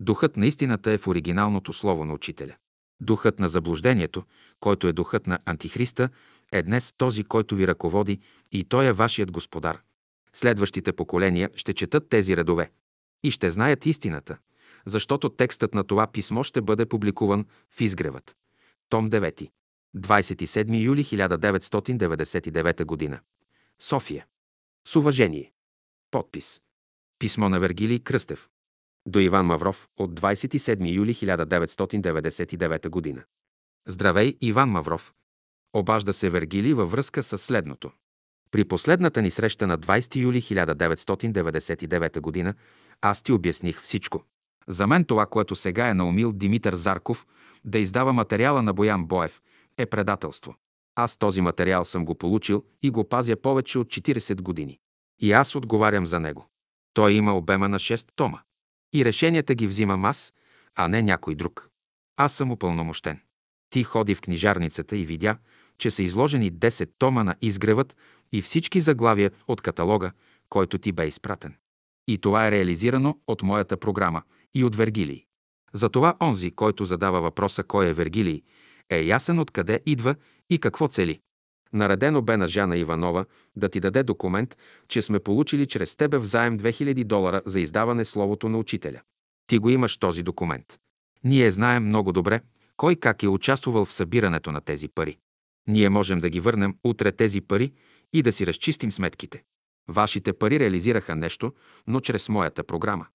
Духът 0.00 0.36
на 0.36 0.46
истината 0.46 0.92
е 0.92 0.98
в 0.98 1.06
оригиналното 1.06 1.72
слово 1.72 2.04
на 2.04 2.12
учителя. 2.12 2.54
Духът 3.00 3.38
на 3.38 3.48
заблуждението, 3.48 4.24
който 4.60 4.86
е 4.86 4.92
духът 4.92 5.26
на 5.26 5.38
Антихриста, 5.44 6.08
е 6.52 6.62
днес 6.62 6.94
този, 6.98 7.24
който 7.24 7.56
ви 7.56 7.66
ръководи 7.66 8.20
и 8.52 8.64
той 8.64 8.86
е 8.86 8.92
вашият 8.92 9.30
господар. 9.30 9.78
Следващите 10.32 10.92
поколения 10.92 11.50
ще 11.56 11.72
четат 11.72 12.08
тези 12.08 12.36
редове 12.36 12.70
и 13.22 13.30
ще 13.30 13.50
знаят 13.50 13.86
истината, 13.86 14.38
защото 14.86 15.28
текстът 15.28 15.74
на 15.74 15.84
това 15.84 16.06
писмо 16.06 16.42
ще 16.42 16.60
бъде 16.60 16.86
публикуван 16.86 17.44
в 17.70 17.80
изгревът. 17.80 18.37
Том 18.88 19.10
9. 19.10 19.50
27 19.96 20.82
юли 20.82 21.04
1999 21.04 23.10
г. 23.10 23.20
София. 23.78 24.26
С 24.86 24.96
уважение. 24.96 25.52
Подпис. 26.10 26.60
Писмо 27.18 27.48
на 27.48 27.60
Вергилий 27.60 27.98
Кръстев. 27.98 28.48
До 29.06 29.18
Иван 29.18 29.46
Мавров 29.46 29.88
от 29.96 30.20
27 30.20 30.94
юли 30.94 31.14
1999 31.14 33.14
г. 33.14 33.24
Здравей, 33.86 34.36
Иван 34.40 34.70
Мавров. 34.70 35.14
Обажда 35.72 36.12
се 36.12 36.30
Вергилий 36.30 36.74
във 36.74 36.90
връзка 36.90 37.22
с 37.22 37.38
следното. 37.38 37.90
При 38.50 38.64
последната 38.64 39.22
ни 39.22 39.30
среща 39.30 39.66
на 39.66 39.78
20 39.78 40.16
юли 40.16 40.42
1999 40.42 42.44
г. 42.44 42.54
аз 43.00 43.22
ти 43.22 43.32
обясних 43.32 43.80
всичко. 43.80 44.24
За 44.68 44.86
мен 44.86 45.04
това, 45.04 45.26
което 45.26 45.54
сега 45.54 45.88
е 45.88 45.94
наумил 45.94 46.32
Димитър 46.32 46.74
Зарков 46.74 47.26
да 47.64 47.78
издава 47.78 48.12
материала 48.12 48.62
на 48.62 48.72
Боян 48.72 49.06
Боев, 49.06 49.40
е 49.78 49.86
предателство. 49.86 50.54
Аз 50.94 51.16
този 51.16 51.40
материал 51.40 51.84
съм 51.84 52.04
го 52.04 52.14
получил 52.14 52.64
и 52.82 52.90
го 52.90 53.08
пазя 53.08 53.36
повече 53.36 53.78
от 53.78 53.88
40 53.88 54.40
години. 54.40 54.78
И 55.20 55.32
аз 55.32 55.54
отговарям 55.54 56.06
за 56.06 56.20
него. 56.20 56.46
Той 56.94 57.12
има 57.12 57.36
обема 57.36 57.68
на 57.68 57.78
6 57.78 58.08
тома. 58.16 58.40
И 58.94 59.04
решенията 59.04 59.54
ги 59.54 59.66
взимам 59.66 60.04
аз, 60.04 60.32
а 60.74 60.88
не 60.88 61.02
някой 61.02 61.34
друг. 61.34 61.68
Аз 62.16 62.32
съм 62.32 62.52
упълномощен. 62.52 63.20
Ти 63.70 63.82
ходи 63.84 64.14
в 64.14 64.20
книжарницата 64.20 64.96
и 64.96 65.04
видя, 65.04 65.38
че 65.78 65.90
са 65.90 66.02
изложени 66.02 66.52
10 66.52 66.90
тома 66.98 67.24
на 67.24 67.34
изгревът 67.40 67.96
и 68.32 68.42
всички 68.42 68.80
заглавия 68.80 69.30
от 69.48 69.60
каталога, 69.60 70.12
който 70.48 70.78
ти 70.78 70.92
бе 70.92 71.06
изпратен. 71.06 71.56
И 72.08 72.18
това 72.18 72.46
е 72.46 72.50
реализирано 72.50 73.18
от 73.26 73.42
моята 73.42 73.76
програма 73.76 74.22
и 74.54 74.64
от 74.64 74.76
Вергилий. 74.76 75.24
Затова 75.72 76.16
онзи, 76.22 76.50
който 76.50 76.84
задава 76.84 77.20
въпроса 77.20 77.62
кой 77.64 77.88
е 77.88 77.92
Вергилий, 77.92 78.42
е 78.90 79.02
ясен 79.02 79.38
откъде 79.38 79.80
идва 79.86 80.14
и 80.50 80.58
какво 80.58 80.88
цели. 80.88 81.20
Наредено 81.72 82.22
бе 82.22 82.36
на 82.36 82.48
Жана 82.48 82.76
Иванова 82.76 83.24
да 83.56 83.68
ти 83.68 83.80
даде 83.80 84.02
документ, 84.02 84.56
че 84.88 85.02
сме 85.02 85.18
получили 85.18 85.66
чрез 85.66 85.96
тебе 85.96 86.18
взаем 86.18 86.58
2000 86.58 87.04
долара 87.04 87.42
за 87.46 87.60
издаване 87.60 88.04
словото 88.04 88.48
на 88.48 88.58
учителя. 88.58 89.00
Ти 89.46 89.58
го 89.58 89.70
имаш 89.70 89.96
този 89.96 90.22
документ. 90.22 90.78
Ние 91.24 91.50
знаем 91.50 91.86
много 91.86 92.12
добре 92.12 92.40
кой 92.76 92.96
как 92.96 93.22
е 93.22 93.28
участвал 93.28 93.84
в 93.84 93.92
събирането 93.92 94.52
на 94.52 94.60
тези 94.60 94.88
пари. 94.88 95.18
Ние 95.68 95.88
можем 95.88 96.20
да 96.20 96.30
ги 96.30 96.40
върнем 96.40 96.76
утре 96.84 97.12
тези 97.12 97.40
пари 97.40 97.72
и 98.12 98.22
да 98.22 98.32
си 98.32 98.46
разчистим 98.46 98.92
сметките. 98.92 99.42
Вашите 99.88 100.32
пари 100.32 100.60
реализираха 100.60 101.16
нещо, 101.16 101.52
но 101.86 102.00
чрез 102.00 102.28
моята 102.28 102.64
програма. 102.64 103.06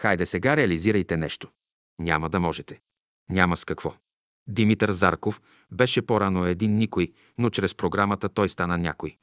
Хайде 0.00 0.26
сега 0.26 0.56
реализирайте 0.56 1.16
нещо. 1.16 1.50
Няма 1.98 2.28
да 2.30 2.40
можете. 2.40 2.80
Няма 3.30 3.56
с 3.56 3.64
какво. 3.64 3.94
Димитър 4.48 4.90
Зарков 4.90 5.42
беше 5.72 6.02
по-рано 6.02 6.46
един 6.46 6.76
никой, 6.76 7.12
но 7.38 7.50
чрез 7.50 7.74
програмата 7.74 8.28
той 8.28 8.48
стана 8.48 8.78
някой. 8.78 9.16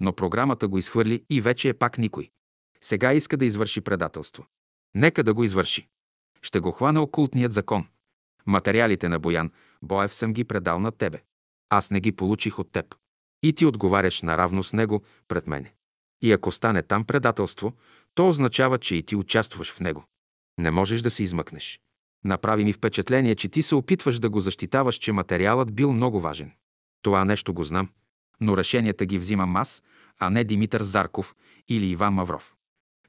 Но 0.00 0.12
програмата 0.12 0.68
го 0.68 0.78
изхвърли 0.78 1.24
и 1.30 1.40
вече 1.40 1.68
е 1.68 1.74
пак 1.74 1.98
никой. 1.98 2.30
Сега 2.80 3.12
иска 3.12 3.36
да 3.36 3.44
извърши 3.44 3.80
предателство. 3.80 4.46
Нека 4.94 5.24
да 5.24 5.34
го 5.34 5.44
извърши. 5.44 5.88
Ще 6.42 6.60
го 6.60 6.72
хване 6.72 6.98
окултният 6.98 7.52
закон. 7.52 7.86
Материалите 8.46 9.08
на 9.08 9.18
Боян 9.18 9.52
Боев 9.82 10.14
съм 10.14 10.32
ги 10.32 10.44
предал 10.44 10.78
на 10.78 10.92
тебе. 10.92 11.22
Аз 11.70 11.90
не 11.90 12.00
ги 12.00 12.12
получих 12.12 12.58
от 12.58 12.72
теб. 12.72 12.94
И 13.42 13.52
ти 13.52 13.66
отговаряш 13.66 14.22
наравно 14.22 14.62
с 14.62 14.72
него 14.72 15.02
пред 15.28 15.46
мене. 15.46 15.74
И 16.22 16.32
ако 16.32 16.52
стане 16.52 16.82
там 16.82 17.04
предателство, 17.04 17.72
то 18.14 18.28
означава, 18.28 18.78
че 18.78 18.94
и 18.94 19.02
ти 19.02 19.16
участваш 19.16 19.72
в 19.72 19.80
него. 19.80 20.04
Не 20.58 20.70
можеш 20.70 21.02
да 21.02 21.10
се 21.10 21.22
измъкнеш. 21.22 21.80
Направи 22.24 22.64
ми 22.64 22.72
впечатление, 22.72 23.34
че 23.34 23.48
ти 23.48 23.62
се 23.62 23.74
опитваш 23.74 24.18
да 24.18 24.30
го 24.30 24.40
защитаваш, 24.40 24.96
че 24.96 25.12
материалът 25.12 25.74
бил 25.74 25.92
много 25.92 26.20
важен. 26.20 26.52
Това 27.02 27.24
нещо 27.24 27.54
го 27.54 27.64
знам, 27.64 27.88
но 28.40 28.56
решенията 28.56 29.06
ги 29.06 29.18
взимам 29.18 29.56
аз, 29.56 29.82
а 30.18 30.30
не 30.30 30.44
Димитър 30.44 30.82
Зарков 30.82 31.34
или 31.68 31.86
Иван 31.86 32.14
Мавров. 32.14 32.54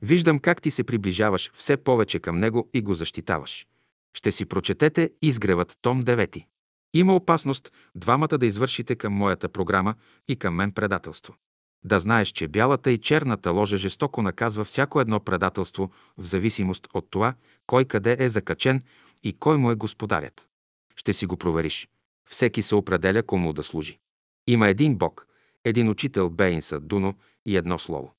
Виждам 0.02 0.40
как 0.40 0.62
ти 0.62 0.72
се 0.72 0.84
приближаваш 0.84 1.52
все 1.54 1.78
повече 1.78 2.20
към 2.20 2.40
него 2.40 2.70
и 2.74 2.82
го 2.82 2.94
защитаваш. 2.94 3.68
Ще 4.14 4.32
си 4.32 4.46
прочетете 4.46 5.12
изгревът 5.22 5.78
том 5.82 6.04
9. 6.04 6.46
Има 6.94 7.16
опасност 7.16 7.72
двамата 7.96 8.38
да 8.38 8.46
извършите 8.46 8.96
към 8.96 9.14
моята 9.14 9.50
програма 9.50 9.96
и 10.28 10.36
към 10.36 10.56
мен 10.56 10.72
предателство. 10.72 11.36
Да 11.84 12.00
знаеш, 12.00 12.30
че 12.30 12.48
бялата 12.48 12.92
и 12.92 12.98
черната 12.98 13.52
ложа 13.52 13.78
жестоко 13.78 14.22
наказва 14.22 14.66
всяко 14.66 15.02
едно 15.02 15.20
предателство 15.20 15.92
в 16.18 16.26
зависимост 16.26 16.88
от 16.94 17.08
това, 17.10 17.34
кой 17.68 17.86
къде 17.86 18.18
е 18.20 18.30
закачен 18.30 18.82
и 19.24 19.34
кой 19.34 19.58
му 19.58 19.72
е 19.72 19.76
господарят. 19.76 20.48
Ще 20.96 21.14
си 21.14 21.26
го 21.26 21.38
провериш. 21.38 21.88
Всеки 22.30 22.62
се 22.62 22.76
определя 22.76 23.24
кому 23.24 23.54
да 23.54 23.64
служи. 23.64 24.00
Има 24.48 24.68
един 24.68 24.98
Бог, 24.98 25.28
един 25.66 25.90
учител 25.90 26.30
Бейнса 26.30 26.80
Дуно 26.80 27.14
и 27.46 27.58
едно 27.58 27.80
слово. 27.80 28.14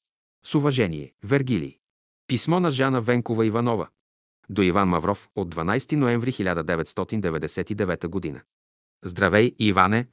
С 0.46 0.54
уважение, 0.54 1.12
Вергилий. 1.24 1.78
Писмо 2.26 2.60
на 2.60 2.70
Жана 2.70 3.00
Венкова 3.00 3.46
Иванова. 3.46 3.88
До 4.48 4.62
Иван 4.62 4.88
Мавров 4.88 5.28
от 5.36 5.54
12 5.54 5.96
ноември 5.96 6.32
1999 6.32 8.06
година. 8.06 8.40
Здравей, 9.04 9.52
Иване! 9.58 10.06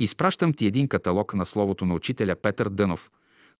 Изпращам 0.00 0.52
ти 0.52 0.66
един 0.66 0.88
каталог 0.88 1.34
на 1.34 1.46
словото 1.46 1.86
на 1.86 1.94
учителя 1.94 2.36
Петър 2.36 2.68
Дънов, 2.68 3.10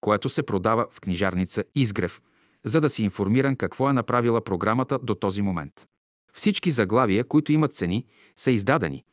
което 0.00 0.28
се 0.28 0.42
продава 0.42 0.86
в 0.90 1.00
книжарница 1.00 1.64
Изгрев, 1.74 2.20
за 2.64 2.80
да 2.80 2.90
си 2.90 3.02
информиран 3.02 3.56
какво 3.56 3.90
е 3.90 3.92
направила 3.92 4.44
програмата 4.44 4.98
до 5.02 5.14
този 5.14 5.42
момент. 5.42 5.86
Всички 6.34 6.70
заглавия, 6.70 7.24
които 7.24 7.52
имат 7.52 7.74
цени, 7.74 8.06
са 8.36 8.50
издадени, 8.50 9.04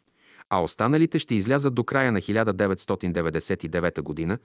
а 0.50 0.64
останалите 0.64 1.20
ще 1.20 1.36
излязат 1.36 1.74
до 1.74 1.84
края 1.84 2.12
на 2.12 2.22
1999 2.22 4.02
година 4.02 4.38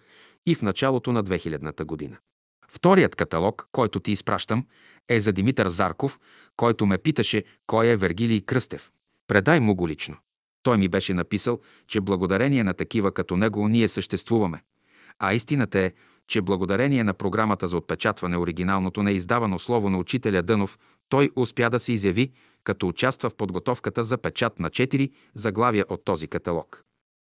и 0.47 0.55
в 0.55 0.63
началото 0.63 1.13
на 1.13 1.25
2000 1.25 1.85
година. 1.85 2.17
Вторият 2.69 3.17
каталог, 3.17 3.69
който 3.73 4.01
ти 4.01 4.13
изпращам, 4.13 4.67
е 5.09 5.21
за 5.21 5.33
Димитър 5.33 5.69
Зарков, 5.69 6.21
който 6.57 6.87
ме 6.87 6.99
питаше 6.99 7.45
кой 7.67 7.87
е 7.87 7.97
Вергилий 7.97 8.41
Кръстев. 8.41 8.93
Предай 9.27 9.61
му 9.61 9.75
го 9.75 9.89
лично. 9.89 10.17
Той 10.63 10.79
ми 10.79 10.89
беше 10.89 11.15
написал, 11.15 11.61
че 11.89 12.01
благодарение 12.01 12.65
на 12.65 12.75
такива 12.75 13.13
като 13.13 13.37
него 13.37 13.69
ние 13.69 13.89
съществуваме. 13.89 14.63
А 15.19 15.35
истината 15.35 15.79
е, 15.79 15.93
че 16.29 16.41
благодарение 16.41 17.05
на 17.05 17.15
програмата 17.15 17.69
за 17.69 17.77
отпечатване 17.77 18.37
оригиналното 18.37 19.03
неиздавано 19.03 19.59
слово 19.59 19.91
на 19.91 19.99
учителя 19.99 20.43
Дънов, 20.43 20.79
той 21.09 21.31
успя 21.37 21.71
да 21.71 21.79
се 21.79 21.93
изяви, 21.93 22.33
като 22.65 22.89
участва 22.89 23.31
в 23.31 23.37
подготовката 23.37 24.05
за 24.05 24.19
печат 24.19 24.59
на 24.59 24.71
четири 24.71 25.11
заглавия 25.35 25.85
от 25.89 26.05
този 26.05 26.29
каталог. 26.29 26.83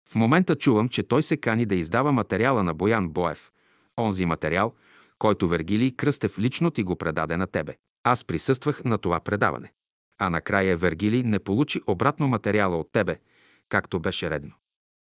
В 0.09 0.15
момента 0.15 0.55
чувам, 0.55 0.89
че 0.89 1.03
той 1.03 1.23
се 1.23 1.37
кани 1.37 1.65
да 1.65 1.75
издава 1.75 2.11
материала 2.11 2.63
на 2.63 2.73
Боян 2.73 3.09
Боев. 3.09 3.51
Онзи 3.99 4.25
материал, 4.25 4.73
който 5.19 5.47
Вергилий 5.47 5.91
Кръстев 5.91 6.39
лично 6.39 6.71
ти 6.71 6.83
го 6.83 6.95
предаде 6.95 7.37
на 7.37 7.47
тебе. 7.47 7.75
Аз 8.03 8.25
присъствах 8.25 8.83
на 8.83 8.97
това 8.97 9.19
предаване. 9.19 9.71
А 10.17 10.29
накрая 10.29 10.77
Вергилий 10.77 11.23
не 11.23 11.39
получи 11.39 11.81
обратно 11.87 12.27
материала 12.27 12.77
от 12.77 12.91
тебе, 12.91 13.19
както 13.69 13.99
беше 13.99 14.29
редно. 14.29 14.53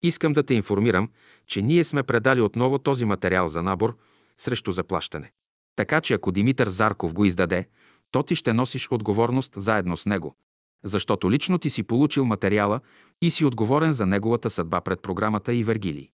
Искам 0.04 0.34
да 0.34 0.44
те 0.44 0.54
информирам, 0.54 1.10
че 1.48 1.62
ние 1.62 1.84
сме 1.84 2.04
предали 2.04 2.42
отново 2.42 2.80
този 2.80 3.06
материал 3.06 3.48
за 3.48 3.64
набор 3.64 3.98
срещу 4.38 4.72
заплащане. 4.72 5.32
Така 5.76 6.02
че 6.02 6.14
ако 6.14 6.32
Димитър 6.32 6.68
Зарков 6.70 7.14
го 7.14 7.26
издаде, 7.26 7.68
то 8.12 8.24
ти 8.24 8.36
ще 8.36 8.54
носиш 8.54 8.92
отговорност 8.92 9.54
заедно 9.56 9.98
с 9.98 10.06
него, 10.06 10.36
защото 10.84 11.32
лично 11.32 11.58
ти 11.58 11.70
си 11.70 11.84
получил 11.84 12.26
материала 12.26 12.80
и 13.22 13.32
си 13.32 13.46
отговорен 13.46 13.94
за 13.94 14.06
неговата 14.06 14.50
съдба 14.50 14.82
пред 14.82 15.02
програмата 15.02 15.54
и 15.54 15.64
Вергилий. 15.64 16.10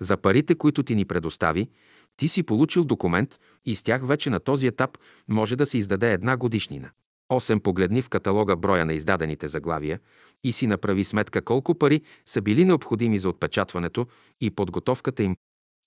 За 0.00 0.16
парите, 0.16 0.54
които 0.54 0.82
ти 0.82 0.94
ни 0.94 1.04
предостави, 1.04 1.68
ти 2.16 2.28
си 2.28 2.42
получил 2.42 2.84
документ 2.84 3.40
и 3.64 3.74
с 3.74 3.82
тях 3.82 4.06
вече 4.06 4.30
на 4.30 4.40
този 4.40 4.66
етап 4.66 4.98
може 5.28 5.56
да 5.56 5.66
се 5.66 5.78
издаде 5.78 6.12
една 6.12 6.36
годишнина. 6.36 6.90
8. 7.32 7.60
Погледни 7.60 8.02
в 8.02 8.08
каталога 8.08 8.56
броя 8.56 8.84
на 8.84 8.92
издадените 8.92 9.48
заглавия 9.48 10.00
и 10.44 10.52
си 10.52 10.66
направи 10.66 11.04
сметка 11.04 11.42
колко 11.42 11.74
пари 11.74 12.02
са 12.26 12.42
били 12.42 12.64
необходими 12.64 13.18
за 13.18 13.28
отпечатването 13.28 14.06
и 14.40 14.50
подготовката 14.50 15.22
им 15.22 15.36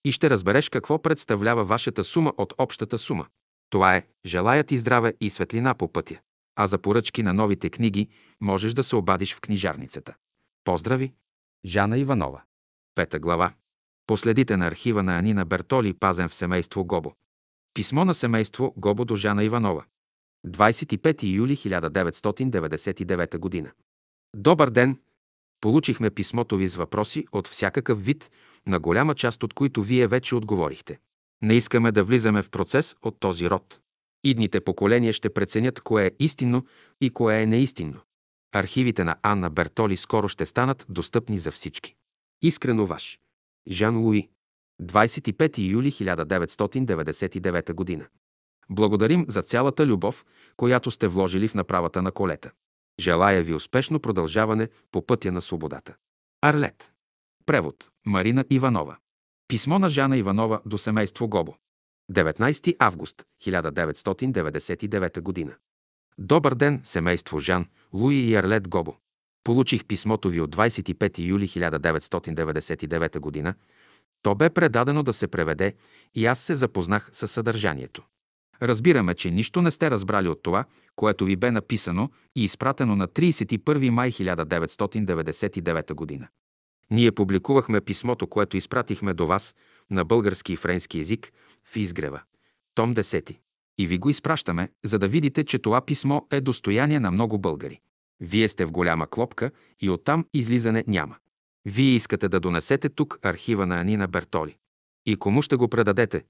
и 0.05 0.11
ще 0.11 0.29
разбереш 0.29 0.69
какво 0.69 1.01
представлява 1.01 1.65
вашата 1.65 2.03
сума 2.03 2.33
от 2.37 2.53
общата 2.57 2.97
сума. 2.97 3.25
Това 3.69 3.95
е 3.95 4.05
«Желая 4.25 4.63
ти 4.63 4.77
здраве 4.77 5.13
и 5.21 5.29
светлина 5.29 5.73
по 5.73 5.87
пътя». 5.87 6.19
А 6.55 6.67
за 6.67 6.77
поръчки 6.77 7.23
на 7.23 7.33
новите 7.33 7.69
книги 7.69 8.07
можеш 8.41 8.73
да 8.73 8.83
се 8.83 8.95
обадиш 8.95 9.35
в 9.35 9.41
книжарницата. 9.41 10.15
Поздрави! 10.63 11.13
Жана 11.65 11.97
Иванова. 11.97 12.41
Пета 12.95 13.19
глава. 13.19 13.53
Последите 14.07 14.57
на 14.57 14.67
архива 14.67 15.03
на 15.03 15.17
Анина 15.17 15.45
Бертоли, 15.45 15.93
пазен 15.93 16.29
в 16.29 16.35
семейство 16.35 16.85
Гобо. 16.85 17.13
Писмо 17.73 18.05
на 18.05 18.13
семейство 18.13 18.73
Гобо 18.77 19.05
до 19.05 19.15
Жана 19.15 19.43
Иванова. 19.43 19.85
25 20.47 21.23
юли 21.23 21.57
1999 21.57 23.37
година. 23.37 23.71
Добър 24.35 24.69
ден! 24.69 24.99
Получихме 25.61 26.09
писмото 26.09 26.57
ви 26.57 26.67
с 26.67 26.75
въпроси 26.75 27.25
от 27.31 27.47
всякакъв 27.47 28.05
вид, 28.05 28.31
на 28.67 28.79
голяма 28.79 29.15
част 29.15 29.43
от 29.43 29.53
които 29.53 29.83
вие 29.83 30.07
вече 30.07 30.35
отговорихте. 30.35 30.99
Не 31.41 31.53
искаме 31.53 31.91
да 31.91 32.03
влизаме 32.03 32.43
в 32.43 32.49
процес 32.49 32.95
от 33.01 33.19
този 33.19 33.49
род. 33.49 33.79
Идните 34.23 34.61
поколения 34.61 35.13
ще 35.13 35.29
преценят 35.29 35.81
кое 35.81 36.05
е 36.05 36.11
истинно 36.19 36.65
и 37.01 37.09
кое 37.09 37.41
е 37.41 37.45
неистинно. 37.45 37.99
Архивите 38.53 39.03
на 39.03 39.15
Анна 39.21 39.49
Бертоли 39.49 39.97
скоро 39.97 40.27
ще 40.27 40.45
станат 40.45 40.85
достъпни 40.89 41.39
за 41.39 41.51
всички. 41.51 41.95
Искрено 42.41 42.85
ваш. 42.85 43.19
Жан 43.69 43.97
Луи. 43.97 44.29
25 44.81 45.57
юли 45.57 45.91
1999 45.91 47.73
година. 47.73 48.07
Благодарим 48.71 49.25
за 49.27 49.41
цялата 49.41 49.85
любов, 49.85 50.25
която 50.57 50.91
сте 50.91 51.07
вложили 51.07 51.47
в 51.47 51.53
направата 51.53 52.01
на 52.01 52.11
колета. 52.11 52.51
Желая 52.99 53.43
ви 53.43 53.53
успешно 53.53 53.99
продължаване 53.99 54.69
по 54.91 55.05
пътя 55.05 55.31
на 55.31 55.41
свободата. 55.41 55.95
Арлет. 56.41 56.91
Превод. 57.45 57.89
Марина 58.05 58.45
Иванова. 58.49 58.97
Писмо 59.47 59.79
на 59.79 59.89
Жана 59.89 60.17
Иванова 60.17 60.61
до 60.65 60.77
семейство 60.77 61.27
Гобо. 61.27 61.55
19 62.11 62.75
август 62.79 63.23
1999 63.43 65.21
година. 65.21 65.55
Добър 66.17 66.55
ден, 66.55 66.81
семейство 66.83 67.39
Жан, 67.39 67.65
Луи 67.93 68.15
и 68.15 68.35
Арлет 68.35 68.67
Гобо. 68.67 68.95
Получих 69.43 69.85
писмото 69.85 70.29
ви 70.29 70.41
от 70.41 70.55
25 70.55 71.19
юли 71.19 71.47
1999 71.47 73.19
година. 73.19 73.53
То 74.21 74.35
бе 74.35 74.49
предадено 74.49 75.03
да 75.03 75.13
се 75.13 75.27
преведе 75.27 75.75
и 76.15 76.25
аз 76.25 76.39
се 76.39 76.55
запознах 76.55 77.09
със 77.11 77.31
съдържанието. 77.31 78.03
Разбираме, 78.61 79.13
че 79.13 79.31
нищо 79.31 79.61
не 79.61 79.71
сте 79.71 79.91
разбрали 79.91 80.27
от 80.27 80.43
това, 80.43 80.65
което 80.95 81.25
ви 81.25 81.35
бе 81.35 81.51
написано 81.51 82.09
и 82.35 82.43
изпратено 82.43 82.95
на 82.95 83.07
31 83.07 83.89
май 83.89 84.11
1999 84.11 85.93
година. 85.93 86.27
Ние 86.91 87.11
публикувахме 87.11 87.81
писмото, 87.81 88.27
което 88.27 88.57
изпратихме 88.57 89.13
до 89.13 89.27
вас 89.27 89.55
на 89.89 90.05
български 90.05 90.53
и 90.53 90.57
френски 90.57 90.97
язик 90.97 91.31
в 91.65 91.75
Изгрева, 91.75 92.21
том 92.75 92.95
10. 92.95 93.37
И 93.77 93.87
ви 93.87 93.97
го 93.97 94.09
изпращаме, 94.09 94.69
за 94.85 94.99
да 94.99 95.07
видите, 95.07 95.43
че 95.43 95.59
това 95.59 95.81
писмо 95.81 96.21
е 96.31 96.41
достояние 96.41 96.99
на 96.99 97.11
много 97.11 97.39
българи. 97.39 97.79
Вие 98.19 98.47
сте 98.47 98.65
в 98.65 98.71
голяма 98.71 99.07
клопка 99.07 99.51
и 99.81 99.89
оттам 99.89 100.25
излизане 100.33 100.83
няма. 100.87 101.15
Вие 101.65 101.95
искате 101.95 102.29
да 102.29 102.39
донесете 102.39 102.89
тук 102.89 103.19
архива 103.21 103.65
на 103.65 103.79
Анина 103.79 104.07
Бертоли. 104.07 104.57
И 105.05 105.15
кому 105.15 105.41
ще 105.41 105.55
го 105.55 105.67
предадете? 105.67 106.23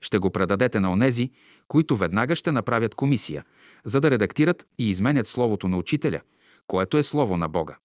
Ще 0.00 0.18
го 0.18 0.30
предадете 0.30 0.80
на 0.80 0.92
онези, 0.92 1.30
които 1.68 1.96
веднага 1.96 2.36
ще 2.36 2.52
направят 2.52 2.94
комисия, 2.94 3.44
за 3.84 4.00
да 4.00 4.10
редактират 4.10 4.66
и 4.78 4.90
изменят 4.90 5.26
Словото 5.26 5.68
на 5.68 5.76
Учителя, 5.76 6.20
което 6.66 6.98
е 6.98 7.02
Слово 7.02 7.36
на 7.36 7.48
Бога. 7.48 7.76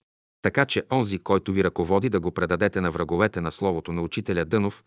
Така 0.41 0.65
че 0.65 0.83
онзи, 0.91 1.19
който 1.19 1.51
ви 1.51 1.63
ръководи 1.63 2.09
да 2.09 2.19
го 2.19 2.31
предадете 2.31 2.81
на 2.81 2.91
враговете 2.91 3.41
на 3.41 3.51
Словото 3.51 3.91
на 3.91 4.01
Учителя 4.01 4.45
Дънов, 4.45 4.83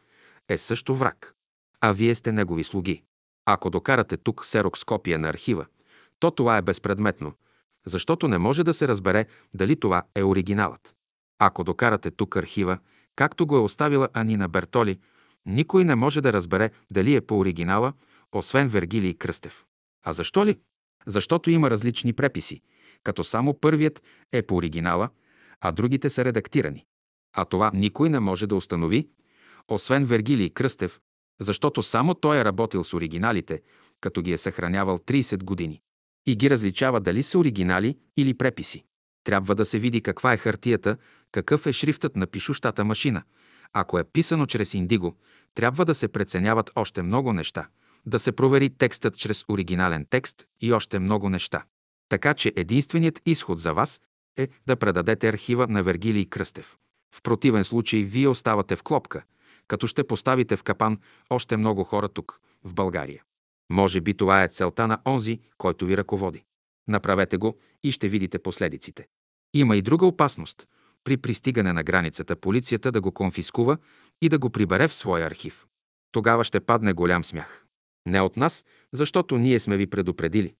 е 0.48 0.58
също 0.58 0.94
враг. 0.94 1.34
А 1.80 1.92
вие 1.92 2.14
сте 2.14 2.32
негови 2.32 2.64
слуги. 2.64 3.02
Ако 3.46 3.70
докарате 3.70 4.16
тук 4.16 4.44
серокс 4.44 4.84
копия 4.84 5.18
на 5.18 5.28
архива, 5.28 5.66
то 6.18 6.30
това 6.30 6.56
е 6.56 6.62
безпредметно, 6.62 7.32
защото 7.86 8.28
не 8.28 8.38
може 8.38 8.64
да 8.64 8.74
се 8.74 8.88
разбере 8.88 9.26
дали 9.54 9.80
това 9.80 10.02
е 10.14 10.22
оригиналът. 10.22 10.94
Ако 11.38 11.64
докарате 11.64 12.10
тук 12.10 12.36
архива, 12.36 12.78
както 13.16 13.46
го 13.46 13.56
е 13.56 13.60
оставила 13.60 14.08
Анина 14.14 14.48
Бертоли, 14.48 14.98
никой 15.46 15.84
не 15.84 15.94
може 15.94 16.20
да 16.20 16.32
разбере 16.32 16.70
дали 16.92 17.14
е 17.14 17.20
по 17.20 17.38
оригинала, 17.38 17.92
освен 18.32 18.68
Вергилий 18.68 19.14
Кръстев. 19.14 19.64
А 20.04 20.12
защо 20.12 20.46
ли? 20.46 20.58
Защото 21.06 21.50
има 21.50 21.70
различни 21.70 22.12
преписи, 22.12 22.60
като 23.02 23.24
само 23.24 23.60
първият 23.60 24.02
е 24.32 24.42
по 24.42 24.56
оригинала, 24.56 25.08
а 25.60 25.72
другите 25.72 26.10
са 26.10 26.24
редактирани. 26.24 26.86
А 27.36 27.44
това 27.44 27.70
никой 27.74 28.10
не 28.10 28.20
може 28.20 28.46
да 28.46 28.56
установи, 28.56 29.08
освен 29.68 30.04
Вергилий 30.04 30.50
Кръстев, 30.50 31.00
защото 31.40 31.82
само 31.82 32.14
той 32.14 32.40
е 32.40 32.44
работил 32.44 32.84
с 32.84 32.94
оригиналите, 32.94 33.62
като 34.00 34.22
ги 34.22 34.32
е 34.32 34.38
съхранявал 34.38 34.98
30 34.98 35.44
години. 35.44 35.80
И 36.26 36.36
ги 36.36 36.50
различава 36.50 37.00
дали 37.00 37.22
са 37.22 37.38
оригинали 37.38 37.98
или 38.16 38.34
преписи. 38.34 38.84
Трябва 39.24 39.54
да 39.54 39.64
се 39.64 39.78
види 39.78 40.00
каква 40.00 40.32
е 40.32 40.36
хартията, 40.36 40.96
какъв 41.32 41.66
е 41.66 41.72
шрифтът 41.72 42.16
на 42.16 42.26
пишущата 42.26 42.84
машина. 42.84 43.22
Ако 43.72 43.98
е 43.98 44.04
писано 44.04 44.46
чрез 44.46 44.74
индиго, 44.74 45.16
трябва 45.54 45.84
да 45.84 45.94
се 45.94 46.08
преценяват 46.08 46.70
още 46.74 47.02
много 47.02 47.32
неща, 47.32 47.68
да 48.06 48.18
се 48.18 48.32
провери 48.32 48.70
текстът 48.70 49.16
чрез 49.16 49.44
оригинален 49.48 50.06
текст 50.10 50.46
и 50.60 50.72
още 50.72 50.98
много 50.98 51.28
неща. 51.28 51.64
Така 52.08 52.34
че 52.34 52.52
единственият 52.56 53.20
изход 53.26 53.58
за 53.58 53.74
вас 53.74 54.00
е 54.36 54.48
да 54.66 54.76
предадете 54.76 55.28
архива 55.28 55.66
на 55.66 55.82
Вергилий 55.82 56.26
Кръстев. 56.26 56.76
В 57.14 57.22
противен 57.22 57.64
случай 57.64 58.02
вие 58.02 58.28
оставате 58.28 58.76
в 58.76 58.82
клопка, 58.82 59.22
като 59.68 59.86
ще 59.86 60.04
поставите 60.04 60.56
в 60.56 60.62
капан 60.62 60.98
още 61.30 61.56
много 61.56 61.84
хора 61.84 62.08
тук, 62.08 62.40
в 62.64 62.74
България. 62.74 63.22
Може 63.70 64.00
би 64.00 64.14
това 64.14 64.42
е 64.42 64.48
целта 64.48 64.86
на 64.86 64.98
онзи, 65.06 65.40
който 65.58 65.86
ви 65.86 65.96
ръководи. 65.96 66.44
Направете 66.88 67.36
го 67.36 67.58
и 67.82 67.92
ще 67.92 68.08
видите 68.08 68.38
последиците. 68.38 69.06
Има 69.54 69.76
и 69.76 69.82
друга 69.82 70.06
опасност. 70.06 70.68
При 71.04 71.16
пристигане 71.16 71.72
на 71.72 71.82
границата 71.82 72.36
полицията 72.36 72.92
да 72.92 73.00
го 73.00 73.12
конфискува 73.12 73.76
и 74.22 74.28
да 74.28 74.38
го 74.38 74.50
прибере 74.50 74.88
в 74.88 74.94
своя 74.94 75.26
архив. 75.26 75.66
Тогава 76.12 76.44
ще 76.44 76.60
падне 76.60 76.92
голям 76.92 77.24
смях. 77.24 77.66
Не 78.08 78.20
от 78.20 78.36
нас, 78.36 78.64
защото 78.92 79.38
ние 79.38 79.60
сме 79.60 79.76
ви 79.76 79.86
предупредили, 79.86 80.54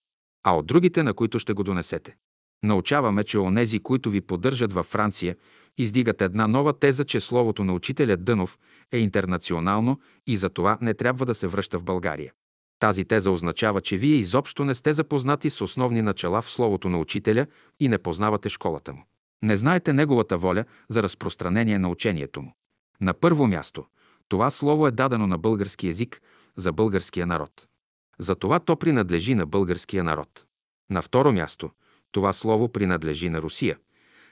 а 0.45 0.57
от 0.57 0.67
другите, 0.67 1.03
на 1.03 1.15
които 1.15 1.39
ще 1.39 1.53
го 1.53 1.65
донесете. 1.65 2.17
Научаваме, 2.63 3.25
че 3.25 3.39
онези, 3.39 3.81
които 3.81 4.11
ви 4.11 4.21
поддържат 4.21 4.73
във 4.73 4.87
Франция, 4.87 5.37
издигат 5.79 6.23
една 6.23 6.47
нова 6.47 6.79
теза, 6.79 7.05
че 7.05 7.21
словото 7.21 7.65
на 7.65 7.73
учителя 7.75 8.17
Дънов 8.17 8.59
е 8.93 8.99
интернационално 8.99 10.01
и 10.27 10.37
за 10.37 10.51
това 10.51 10.79
не 10.81 10.95
трябва 10.95 11.27
да 11.27 11.35
се 11.35 11.47
връща 11.47 11.79
в 11.79 11.85
България. 11.85 12.33
Тази 12.79 13.05
теза 13.05 13.31
означава, 13.31 13.81
че 13.81 13.97
вие 13.97 14.17
изобщо 14.17 14.65
не 14.65 14.75
сте 14.75 14.93
запознати 14.93 15.51
с 15.51 15.61
основни 15.61 16.03
начала 16.03 16.43
в 16.43 16.51
словото 16.51 16.89
на 16.89 16.99
учителя 16.99 17.47
и 17.81 17.89
не 17.89 17.99
познавате 17.99 18.49
школата 18.49 18.93
му. 18.93 19.05
Не 19.43 19.57
знаете 19.57 19.93
неговата 19.93 20.39
воля 20.39 20.65
за 20.89 21.03
разпространение 21.03 21.79
на 21.79 21.89
учението 21.89 22.43
му. 22.43 22.57
На 23.01 23.15
първо 23.15 23.47
място, 23.47 23.87
това 24.29 24.51
слово 24.51 24.87
е 24.87 24.91
дадено 24.91 25.27
на 25.27 25.39
български 25.39 25.87
язик 25.87 26.23
за 26.57 26.73
българския 26.73 27.27
народ. 27.27 27.67
Затова 28.19 28.61
то 28.61 28.77
принадлежи 28.77 29.35
на 29.35 29.47
българския 29.47 30.05
народ. 30.05 30.45
На 30.91 31.03
второ 31.03 31.33
място, 31.33 31.71
това 32.13 32.33
слово 32.33 32.69
принадлежи 32.69 33.29
на 33.29 33.43
Русия, 33.43 33.79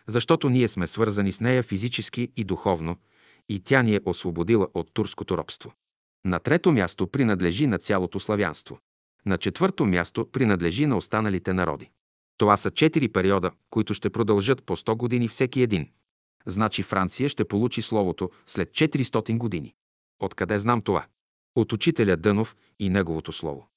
защото 0.06 0.48
ние 0.48 0.68
сме 0.68 0.86
свързани 0.86 1.32
с 1.32 1.40
нея 1.40 1.62
физически 1.62 2.32
и 2.36 2.44
духовно 2.44 2.96
и 3.48 3.60
тя 3.60 3.82
ни 3.82 3.94
е 3.94 4.00
освободила 4.04 4.68
от 4.74 4.94
турското 4.94 5.38
робство. 5.38 5.72
На 6.24 6.38
трето 6.38 6.72
място 6.72 7.06
принадлежи 7.06 7.66
на 7.66 7.78
цялото 7.78 8.20
славянство. 8.20 8.78
На 9.26 9.38
четвърто 9.38 9.86
място 9.86 10.28
принадлежи 10.32 10.86
на 10.86 10.96
останалите 10.96 11.52
народи. 11.52 11.90
Това 12.40 12.56
са 12.56 12.70
четири 12.70 13.08
периода, 13.08 13.50
които 13.70 13.94
ще 13.94 14.10
продължат 14.10 14.64
по 14.64 14.76
100 14.76 14.96
години 14.96 15.28
всеки 15.28 15.62
един. 15.62 15.88
Значи 16.46 16.82
Франция 16.82 17.28
ще 17.28 17.44
получи 17.44 17.82
словото 17.82 18.30
след 18.46 18.70
400 18.70 19.38
години. 19.38 19.74
Откъде 20.20 20.58
знам 20.58 20.82
това? 20.82 21.06
От 21.56 21.72
учителя 21.72 22.16
Дънов 22.16 22.56
и 22.78 22.88
неговото 22.88 23.32
слово. 23.32 23.68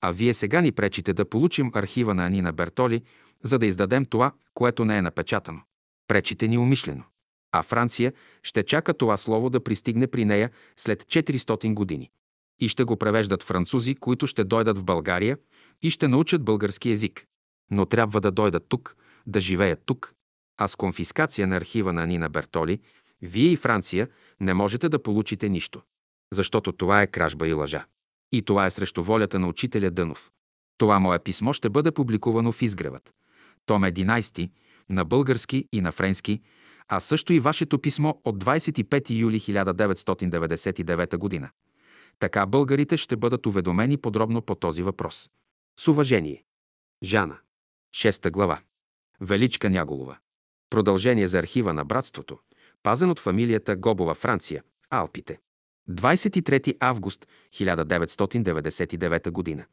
А 0.00 0.10
вие 0.10 0.34
сега 0.34 0.60
ни 0.60 0.72
пречите 0.72 1.12
да 1.12 1.28
получим 1.28 1.70
архива 1.74 2.14
на 2.14 2.26
Анина 2.26 2.52
Бертоли, 2.52 3.02
за 3.42 3.58
да 3.58 3.66
издадем 3.66 4.04
това, 4.04 4.32
което 4.54 4.84
не 4.84 4.98
е 4.98 5.02
напечатано. 5.02 5.60
Пречите 6.08 6.48
ни 6.48 6.58
умишлено. 6.58 7.04
А 7.52 7.62
Франция 7.62 8.12
ще 8.42 8.62
чака 8.62 8.94
това 8.94 9.16
слово 9.16 9.50
да 9.50 9.64
пристигне 9.64 10.06
при 10.06 10.24
нея 10.24 10.50
след 10.76 11.02
400 11.02 11.74
години. 11.74 12.10
И 12.60 12.68
ще 12.68 12.84
го 12.84 12.96
превеждат 12.96 13.42
французи, 13.42 13.94
които 13.94 14.26
ще 14.26 14.44
дойдат 14.44 14.78
в 14.78 14.84
България 14.84 15.38
и 15.82 15.90
ще 15.90 16.08
научат 16.08 16.44
български 16.44 16.90
язик. 16.90 17.28
Но 17.70 17.86
трябва 17.86 18.20
да 18.20 18.30
дойдат 18.30 18.66
тук, 18.68 18.96
да 19.26 19.40
живеят 19.40 19.82
тук. 19.86 20.14
А 20.60 20.68
с 20.68 20.76
конфискация 20.76 21.46
на 21.46 21.56
архива 21.56 21.92
на 21.92 22.06
Нина 22.06 22.28
Бертоли, 22.28 22.80
вие 23.22 23.50
и 23.50 23.56
Франция 23.56 24.08
не 24.40 24.54
можете 24.54 24.88
да 24.88 25.02
получите 25.02 25.48
нищо. 25.48 25.82
Защото 26.32 26.72
това 26.72 27.02
е 27.02 27.06
кражба 27.06 27.48
и 27.48 27.52
лъжа. 27.52 27.84
И 28.32 28.42
това 28.42 28.66
е 28.66 28.70
срещу 28.70 29.02
волята 29.02 29.38
на 29.38 29.48
учителя 29.48 29.90
Дънов. 29.90 30.30
Това 30.78 30.98
мое 30.98 31.18
писмо 31.18 31.52
ще 31.52 31.70
бъде 31.70 31.92
публикувано 31.92 32.52
в 32.52 32.62
Изгревът. 32.62 33.14
Том 33.66 33.82
11 33.82 34.50
на 34.90 35.04
български 35.04 35.64
и 35.72 35.80
на 35.80 35.92
френски, 35.92 36.40
а 36.88 37.00
също 37.00 37.32
и 37.32 37.40
вашето 37.40 37.78
писмо 37.78 38.14
от 38.24 38.44
25 38.44 39.10
юли 39.10 39.40
1999 39.40 41.40
г. 41.40 41.50
Така 42.18 42.46
българите 42.46 42.96
ще 42.96 43.16
бъдат 43.16 43.46
уведомени 43.46 43.96
подробно 43.96 44.42
по 44.42 44.54
този 44.54 44.82
въпрос. 44.82 45.30
С 45.80 45.88
уважение. 45.88 46.44
Жана. 47.04 47.38
Шеста 48.00 48.30
глава. 48.30 48.60
Величка 49.20 49.70
Няголова. 49.70 50.16
Продължение 50.70 51.28
за 51.28 51.38
архива 51.38 51.74
на 51.74 51.84
братството, 51.84 52.38
пазен 52.82 53.10
от 53.10 53.20
фамилията 53.20 53.76
Гобова, 53.76 54.14
Франция, 54.14 54.62
Алпите. 54.90 55.38
23 55.90 56.76
август 56.80 57.28
1999 57.54 59.56
г. 59.56 59.66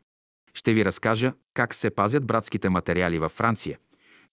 Ще 0.54 0.74
ви 0.74 0.86
разкажа 0.86 1.34
как 1.54 1.74
се 1.74 1.90
пазят 1.90 2.26
братските 2.26 2.70
материали 2.70 3.20
във 3.20 3.32
Франция 3.32 3.80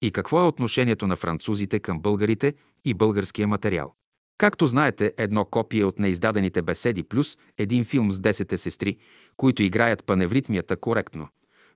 и 0.03 0.11
какво 0.11 0.41
е 0.41 0.47
отношението 0.47 1.07
на 1.07 1.17
французите 1.17 1.81
към 1.81 2.01
българите 2.01 2.55
и 2.85 2.95
българския 2.95 3.49
материал. 3.49 3.95
Както 4.39 4.67
знаете, 4.67 5.15
едно 5.17 5.45
копие 5.45 5.85
от 5.85 5.99
неиздадените 5.99 6.63
беседи 6.63 7.03
плюс 7.03 7.39
един 7.59 7.85
филм 7.85 8.13
с 8.13 8.19
10 8.19 8.57
сестри, 8.57 8.97
които 9.37 9.63
играят 9.63 10.05
паневритмията 10.05 10.77
коректно, 10.77 11.29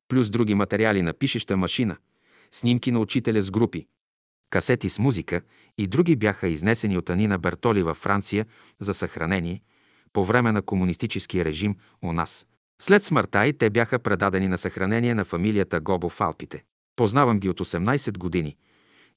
плюс 0.08 0.30
други 0.30 0.54
материали 0.54 1.02
на 1.02 1.12
пишеща 1.12 1.56
машина, 1.56 1.96
снимки 2.52 2.90
на 2.90 3.00
учителя 3.00 3.42
с 3.42 3.50
групи, 3.50 3.86
касети 4.50 4.90
с 4.90 4.98
музика 4.98 5.40
и 5.78 5.86
други 5.86 6.16
бяха 6.16 6.48
изнесени 6.48 6.98
от 6.98 7.10
Анина 7.10 7.38
Бертоли 7.38 7.82
във 7.82 7.96
Франция 7.96 8.46
за 8.80 8.94
съхранение 8.94 9.62
по 10.12 10.24
време 10.24 10.52
на 10.52 10.62
комунистическия 10.62 11.44
режим 11.44 11.76
у 12.02 12.12
нас. 12.12 12.46
След 12.82 13.04
смъртта 13.04 13.46
и 13.46 13.52
те 13.52 13.70
бяха 13.70 13.98
предадени 13.98 14.48
на 14.48 14.58
съхранение 14.58 15.14
на 15.14 15.24
фамилията 15.24 15.80
Гобо 15.80 16.08
в 16.08 16.20
Алпите. 16.20 16.64
Познавам 16.96 17.40
ги 17.40 17.48
от 17.48 17.60
18 17.60 18.18
години 18.18 18.56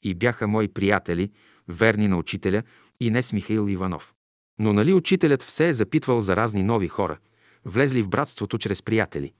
и 0.03 0.13
бяха 0.15 0.47
мои 0.47 0.67
приятели, 0.67 1.31
верни 1.67 2.07
на 2.07 2.17
учителя 2.17 2.63
и 2.99 3.09
не 3.09 3.23
с 3.23 3.33
Михаил 3.33 3.69
Иванов. 3.69 4.13
Но 4.59 4.73
нали 4.73 4.93
учителят 4.93 5.43
все 5.43 5.69
е 5.69 5.73
запитвал 5.73 6.21
за 6.21 6.35
разни 6.35 6.63
нови 6.63 6.87
хора, 6.87 7.17
влезли 7.65 8.01
в 8.01 8.09
братството 8.09 8.57
чрез 8.57 8.83
приятели. 8.83 9.33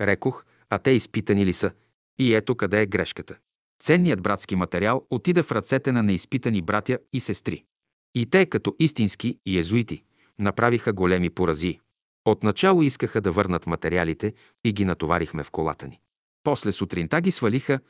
Рекох, 0.00 0.44
а 0.70 0.78
те 0.78 0.90
изпитани 0.90 1.46
ли 1.46 1.52
са? 1.52 1.70
И 2.18 2.34
ето 2.34 2.54
къде 2.54 2.82
е 2.82 2.86
грешката. 2.86 3.36
Ценният 3.82 4.22
братски 4.22 4.56
материал 4.56 5.06
отида 5.10 5.42
в 5.42 5.52
ръцете 5.52 5.92
на 5.92 6.02
неизпитани 6.02 6.62
братя 6.62 6.98
и 7.12 7.20
сестри. 7.20 7.64
И 8.14 8.26
те, 8.26 8.46
като 8.46 8.76
истински 8.78 9.38
езуити, 9.46 10.02
направиха 10.38 10.92
големи 10.92 11.30
порази. 11.30 11.80
Отначало 12.24 12.82
искаха 12.82 13.20
да 13.20 13.32
върнат 13.32 13.66
материалите 13.66 14.34
и 14.64 14.72
ги 14.72 14.84
натоварихме 14.84 15.42
в 15.42 15.50
колата 15.50 15.88
ни. 15.88 16.00
После 16.42 16.72
сутринта 16.72 17.20
ги 17.20 17.32
свалиха, 17.32 17.80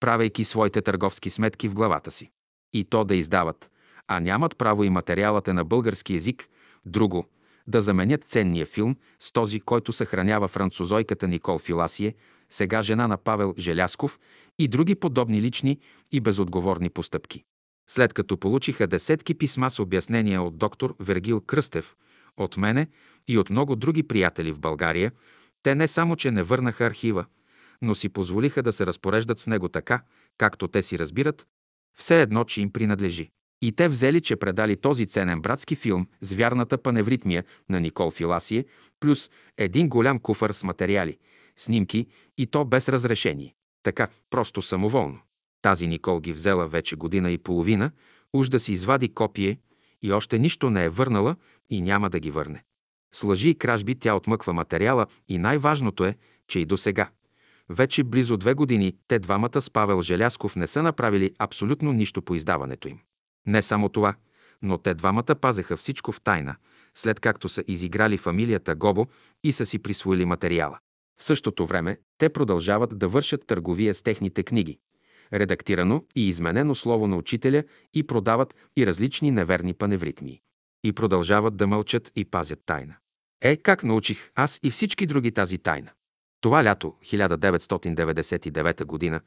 правейки 0.00 0.44
своите 0.44 0.82
търговски 0.82 1.30
сметки 1.30 1.68
в 1.68 1.74
главата 1.74 2.10
си. 2.10 2.30
И 2.72 2.84
то 2.84 3.04
да 3.04 3.14
издават, 3.14 3.70
а 4.08 4.20
нямат 4.20 4.58
право 4.58 4.84
и 4.84 4.90
материалът 4.90 5.48
е 5.48 5.52
на 5.52 5.64
български 5.64 6.14
язик, 6.14 6.48
друго, 6.86 7.26
да 7.68 7.82
заменят 7.82 8.24
ценния 8.24 8.66
филм 8.66 8.96
с 9.20 9.32
този, 9.32 9.60
който 9.60 9.92
съхранява 9.92 10.48
французойката 10.48 11.28
Никол 11.28 11.58
Филасие, 11.58 12.14
сега 12.50 12.82
жена 12.82 13.08
на 13.08 13.16
Павел 13.16 13.54
Желясков 13.58 14.18
и 14.58 14.68
други 14.68 14.94
подобни 14.94 15.42
лични 15.42 15.78
и 16.12 16.20
безотговорни 16.20 16.90
постъпки. 16.90 17.44
След 17.90 18.12
като 18.12 18.36
получиха 18.36 18.86
десетки 18.86 19.34
писма 19.34 19.70
с 19.70 19.78
обяснения 19.78 20.42
от 20.42 20.58
доктор 20.58 20.96
Вергил 21.00 21.40
Кръстев, 21.40 21.96
от 22.36 22.56
мене 22.56 22.88
и 23.28 23.38
от 23.38 23.50
много 23.50 23.76
други 23.76 24.02
приятели 24.02 24.52
в 24.52 24.60
България, 24.60 25.12
те 25.62 25.74
не 25.74 25.88
само, 25.88 26.16
че 26.16 26.30
не 26.30 26.42
върнаха 26.42 26.86
архива, 26.86 27.24
но 27.82 27.94
си 27.94 28.08
позволиха 28.08 28.62
да 28.62 28.72
се 28.72 28.86
разпореждат 28.86 29.38
с 29.38 29.46
него 29.46 29.68
така, 29.68 30.02
както 30.38 30.68
те 30.68 30.82
си 30.82 30.98
разбират, 30.98 31.46
все 31.98 32.22
едно, 32.22 32.44
че 32.44 32.60
им 32.60 32.72
принадлежи. 32.72 33.30
И 33.62 33.72
те 33.72 33.88
взели, 33.88 34.20
че 34.20 34.36
предали 34.36 34.76
този 34.76 35.06
ценен 35.06 35.40
братски 35.40 35.76
филм 35.76 36.06
с 36.20 36.32
вярната 36.32 36.78
паневритмия 36.78 37.44
на 37.68 37.80
Никол 37.80 38.10
Филасие, 38.10 38.64
плюс 39.00 39.30
един 39.58 39.88
голям 39.88 40.18
куфър 40.18 40.52
с 40.52 40.62
материали, 40.62 41.18
снимки 41.56 42.06
и 42.38 42.46
то 42.46 42.64
без 42.64 42.88
разрешение. 42.88 43.54
Така, 43.82 44.08
просто 44.30 44.62
самоволно. 44.62 45.18
Тази 45.62 45.86
Никол 45.86 46.20
ги 46.20 46.32
взела 46.32 46.68
вече 46.68 46.96
година 46.96 47.30
и 47.30 47.38
половина, 47.38 47.90
уж 48.32 48.48
да 48.48 48.60
си 48.60 48.72
извади 48.72 49.14
копие 49.14 49.58
и 50.02 50.12
още 50.12 50.38
нищо 50.38 50.70
не 50.70 50.84
е 50.84 50.88
върнала 50.88 51.36
и 51.70 51.80
няма 51.80 52.10
да 52.10 52.20
ги 52.20 52.30
върне. 52.30 52.64
С 53.14 53.22
лъжи 53.22 53.48
и 53.48 53.54
кражби 53.54 53.94
тя 53.94 54.14
отмъква 54.14 54.52
материала 54.52 55.06
и 55.28 55.38
най-важното 55.38 56.04
е, 56.04 56.16
че 56.48 56.58
и 56.60 56.64
до 56.64 56.76
сега. 56.76 57.10
Вече 57.68 58.04
близо 58.04 58.36
две 58.36 58.54
години 58.54 58.92
те 59.08 59.18
двамата 59.18 59.60
с 59.60 59.70
Павел 59.70 60.02
Желясков 60.02 60.56
не 60.56 60.66
са 60.66 60.82
направили 60.82 61.34
абсолютно 61.38 61.92
нищо 61.92 62.22
по 62.22 62.34
издаването 62.34 62.88
им. 62.88 62.98
Не 63.46 63.62
само 63.62 63.88
това, 63.88 64.14
но 64.62 64.78
те 64.78 64.94
двамата 64.94 65.34
пазеха 65.40 65.76
всичко 65.76 66.12
в 66.12 66.20
тайна, 66.20 66.56
след 66.94 67.20
както 67.20 67.48
са 67.48 67.64
изиграли 67.68 68.18
фамилията 68.18 68.74
Гобо 68.74 69.06
и 69.44 69.52
са 69.52 69.66
си 69.66 69.78
присвоили 69.78 70.24
материала. 70.24 70.78
В 71.20 71.24
същото 71.24 71.66
време 71.66 71.98
те 72.18 72.28
продължават 72.28 72.98
да 72.98 73.08
вършат 73.08 73.46
търговия 73.46 73.94
с 73.94 74.02
техните 74.02 74.42
книги, 74.42 74.78
редактирано 75.32 76.04
и 76.16 76.28
изменено 76.28 76.74
слово 76.74 77.06
на 77.06 77.16
учителя 77.16 77.64
и 77.94 78.02
продават 78.02 78.54
и 78.76 78.86
различни 78.86 79.30
неверни 79.30 79.74
паневритмии. 79.74 80.40
И 80.84 80.92
продължават 80.92 81.56
да 81.56 81.66
мълчат 81.66 82.12
и 82.16 82.24
пазят 82.24 82.60
тайна. 82.66 82.94
Е, 83.40 83.56
как 83.56 83.84
научих 83.84 84.30
аз 84.34 84.60
и 84.62 84.70
всички 84.70 85.06
други 85.06 85.32
тази 85.32 85.58
тайна? 85.58 85.90
Това 86.40 86.64
лято, 86.64 86.94
1999 87.04 88.84
година, 88.84 89.20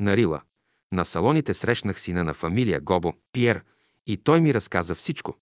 на 0.00 0.16
Рила, 0.16 0.40
на 0.92 1.04
салоните 1.04 1.54
срещнах 1.54 2.00
сина 2.00 2.24
на 2.24 2.34
фамилия 2.34 2.80
Гобо, 2.80 3.12
Пиер, 3.32 3.64
и 4.06 4.16
той 4.16 4.40
ми 4.40 4.54
разказа 4.54 4.94
всичко. 4.94 5.36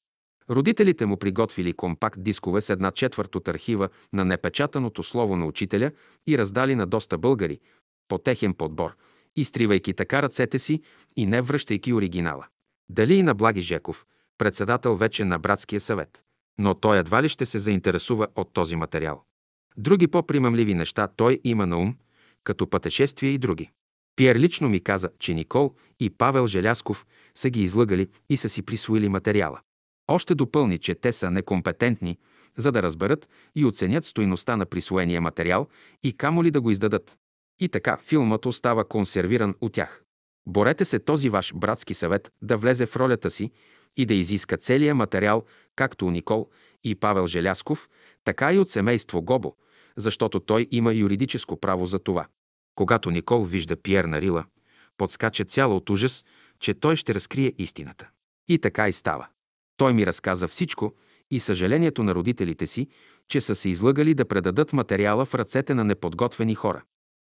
Родителите 0.51 1.07
му 1.07 1.17
приготвили 1.17 1.73
компакт 1.73 2.23
дискове 2.23 2.61
с 2.61 2.71
една 2.71 2.91
четвърт 2.91 3.35
от 3.35 3.49
архива 3.49 3.89
на 4.13 4.25
непечатаното 4.25 5.03
слово 5.03 5.37
на 5.37 5.47
учителя 5.47 5.91
и 6.27 6.39
раздали 6.39 6.75
на 6.75 6.87
доста 6.87 7.19
българи, 7.19 7.61
по 8.09 8.19
техен 8.19 8.55
подбор, 8.55 8.97
изтривайки 9.37 9.95
така 9.95 10.23
ръцете 10.23 10.59
си 10.59 10.83
и 11.17 11.27
не 11.27 11.43
връщайки 11.43 11.93
оригинала. 11.93 12.47
Дали 12.89 13.15
и 13.15 13.23
на 13.23 13.35
Благи 13.35 13.61
Жеков, 13.61 14.07
председател 14.39 14.97
вече 14.97 15.25
на 15.25 15.39
братския 15.39 15.81
съвет. 15.81 16.23
Но 16.59 16.75
той 16.75 16.99
едва 16.99 17.23
ли 17.23 17.29
ще 17.29 17.47
се 17.47 17.59
заинтересува 17.59 18.29
от 18.37 18.53
този 18.53 18.77
материал. 18.77 19.25
Други 19.77 20.07
по-примамливи 20.07 20.75
неща 20.75 21.09
той 21.17 21.41
има 21.45 21.67
на 21.67 21.79
ум, 21.79 21.97
като 22.45 22.71
пътешествия 22.71 23.33
и 23.33 23.39
други. 23.39 23.71
Пиер 24.19 24.37
лично 24.37 24.69
ми 24.69 24.81
каза, 24.81 25.11
че 25.19 25.35
Никол 25.35 25.75
и 26.01 26.11
Павел 26.11 26.47
Желясков 26.47 27.07
са 27.35 27.51
ги 27.51 27.63
излъгали 27.63 28.09
и 28.31 28.37
са 28.37 28.49
си 28.49 28.63
присвоили 28.63 29.09
материала. 29.09 29.61
Още 30.09 30.35
допълни, 30.35 30.79
че 30.79 30.95
те 30.95 31.13
са 31.13 31.31
некомпетентни, 31.31 32.19
за 32.57 32.73
да 32.73 32.83
разберат 32.83 33.29
и 33.57 33.65
оценят 33.65 34.05
стоиността 34.05 34.57
на 34.57 34.67
присвоения 34.67 35.21
материал 35.21 35.69
и 36.03 36.13
камо 36.13 36.45
ли 36.45 36.51
да 36.51 36.61
го 36.61 36.71
издадат. 36.71 37.17
И 37.61 37.69
така 37.69 37.99
филмът 38.03 38.47
остава 38.47 38.85
консервиран 38.85 39.55
от 39.61 39.73
тях. 39.73 40.03
Борете 40.49 40.85
се 40.85 40.99
този 40.99 41.29
ваш 41.29 41.53
братски 41.55 41.95
съвет 41.95 42.33
да 42.43 42.57
влезе 42.57 42.87
в 42.87 42.97
ролята 42.97 43.31
си 43.31 43.51
и 43.97 44.07
да 44.07 44.15
изиска 44.15 44.57
целия 44.57 44.95
материал, 44.95 45.45
както 45.77 46.07
у 46.07 46.11
Никол 46.11 46.49
и 46.85 46.95
Павел 46.95 47.27
Желясков, 47.27 47.89
така 48.25 48.53
и 48.53 48.59
от 48.59 48.71
семейство 48.71 49.23
Гобо, 49.23 49.57
защото 49.97 50.41
той 50.41 50.67
има 50.71 50.95
юридическо 50.95 51.61
право 51.61 51.87
за 51.87 51.99
това. 51.99 52.27
Когато 52.79 53.11
Никол 53.11 53.45
вижда 53.45 53.77
Пиер 53.77 54.05
на 54.05 54.21
Рила, 54.21 54.45
подскача 54.97 55.45
цяло 55.45 55.77
от 55.77 55.91
ужас, 55.91 56.25
че 56.61 56.75
той 56.75 56.97
ще 56.97 57.15
разкрие 57.15 57.53
истината. 57.59 58.09
И 58.49 58.59
така 58.59 58.89
и 58.89 58.93
става. 58.93 59.27
Той 59.77 59.93
ми 59.93 60.07
разказа 60.07 60.49
всичко 60.49 60.95
и 61.31 61.41
съжалението 61.41 62.03
на 62.03 62.15
родителите 62.15 62.67
си, 62.67 62.89
че 63.29 63.41
са 63.41 63.55
се 63.55 63.69
излъгали 63.69 64.15
да 64.15 64.25
предадат 64.25 64.73
материала 64.73 65.25
в 65.25 65.35
ръцете 65.35 65.75
на 65.75 65.85
неподготвени 65.85 66.55
хора. 66.55 66.83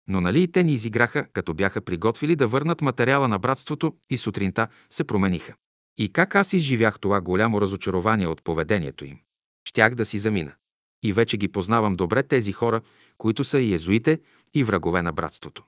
Но 0.09 0.21
нали 0.21 0.43
и 0.43 0.53
те 0.53 0.65
ни 0.65 0.73
изиграха, 0.73 1.27
като 1.33 1.55
бяха 1.55 1.81
приготвили 1.81 2.37
да 2.37 2.49
върнат 2.49 2.81
материала 2.81 3.29
на 3.29 3.39
братството 3.39 3.95
и 4.11 4.19
сутринта 4.19 4.69
се 4.91 5.05
промениха. 5.05 5.55
И 5.99 6.13
как 6.13 6.35
аз 6.35 6.53
изживях 6.53 7.01
това 7.01 7.21
голямо 7.21 7.61
разочарование 7.61 8.27
от 8.27 8.45
поведението 8.45 9.05
им? 9.05 9.19
Щях 9.65 9.95
да 9.95 10.07
си 10.07 10.19
замина. 10.19 10.53
И 11.03 11.13
вече 11.13 11.37
ги 11.37 11.49
познавам 11.49 11.97
добре 11.97 12.23
тези 12.23 12.53
хора, 12.53 12.81
които 13.19 13.45
са 13.45 13.61
и 13.61 13.75
езуите, 13.75 14.19
и 14.55 14.65
врагове 14.65 15.03
на 15.03 15.13
братството. 15.13 15.65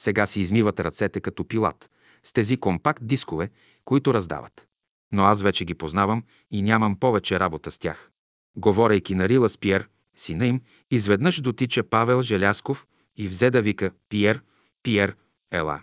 Сега 0.00 0.26
си 0.26 0.40
измиват 0.40 0.80
ръцете 0.80 1.20
като 1.20 1.44
пилат, 1.44 1.90
с 2.24 2.32
тези 2.32 2.56
компакт 2.56 3.06
дискове, 3.06 3.50
които 3.84 4.14
раздават. 4.14 4.66
Но 5.12 5.24
аз 5.24 5.42
вече 5.42 5.64
ги 5.64 5.74
познавам 5.74 6.24
и 6.50 6.62
нямам 6.62 6.96
повече 6.96 7.40
работа 7.40 7.70
с 7.70 7.78
тях. 7.78 8.10
Говорейки 8.56 9.14
на 9.14 9.28
Рила 9.28 9.48
с 9.48 9.58
Пиер, 9.58 9.88
сина 10.16 10.46
им, 10.46 10.60
изведнъж 10.90 11.40
дотича 11.40 11.82
Павел 11.82 12.22
Желясков 12.22 12.86
и 13.16 13.28
взе 13.28 13.50
да 13.50 13.62
вика 13.62 13.90
«Пиер, 14.08 14.42
Пиер, 14.82 15.16
ела». 15.50 15.82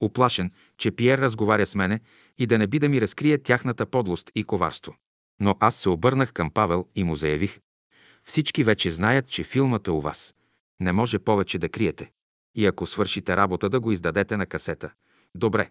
Оплашен, 0.00 0.52
че 0.78 0.90
Пиер 0.90 1.18
разговаря 1.18 1.66
с 1.66 1.74
мене 1.74 2.00
и 2.38 2.46
да 2.46 2.58
не 2.58 2.66
би 2.66 2.78
да 2.78 2.88
ми 2.88 3.00
разкрие 3.00 3.38
тяхната 3.38 3.86
подлост 3.86 4.30
и 4.34 4.44
коварство. 4.44 4.94
Но 5.40 5.56
аз 5.60 5.76
се 5.76 5.88
обърнах 5.88 6.32
към 6.32 6.50
Павел 6.50 6.86
и 6.94 7.04
му 7.04 7.16
заявих. 7.16 7.58
Всички 8.24 8.64
вече 8.64 8.90
знаят, 8.90 9.28
че 9.28 9.44
филмът 9.44 9.86
е 9.86 9.90
у 9.90 10.00
вас. 10.00 10.34
Не 10.82 10.92
може 10.92 11.18
повече 11.18 11.58
да 11.58 11.68
криете. 11.68 12.10
И 12.54 12.66
ако 12.66 12.86
свършите 12.86 13.36
работа, 13.36 13.68
да 13.68 13.80
го 13.80 13.92
издадете 13.92 14.36
на 14.36 14.46
касета. 14.46 14.90
Добре. 15.34 15.70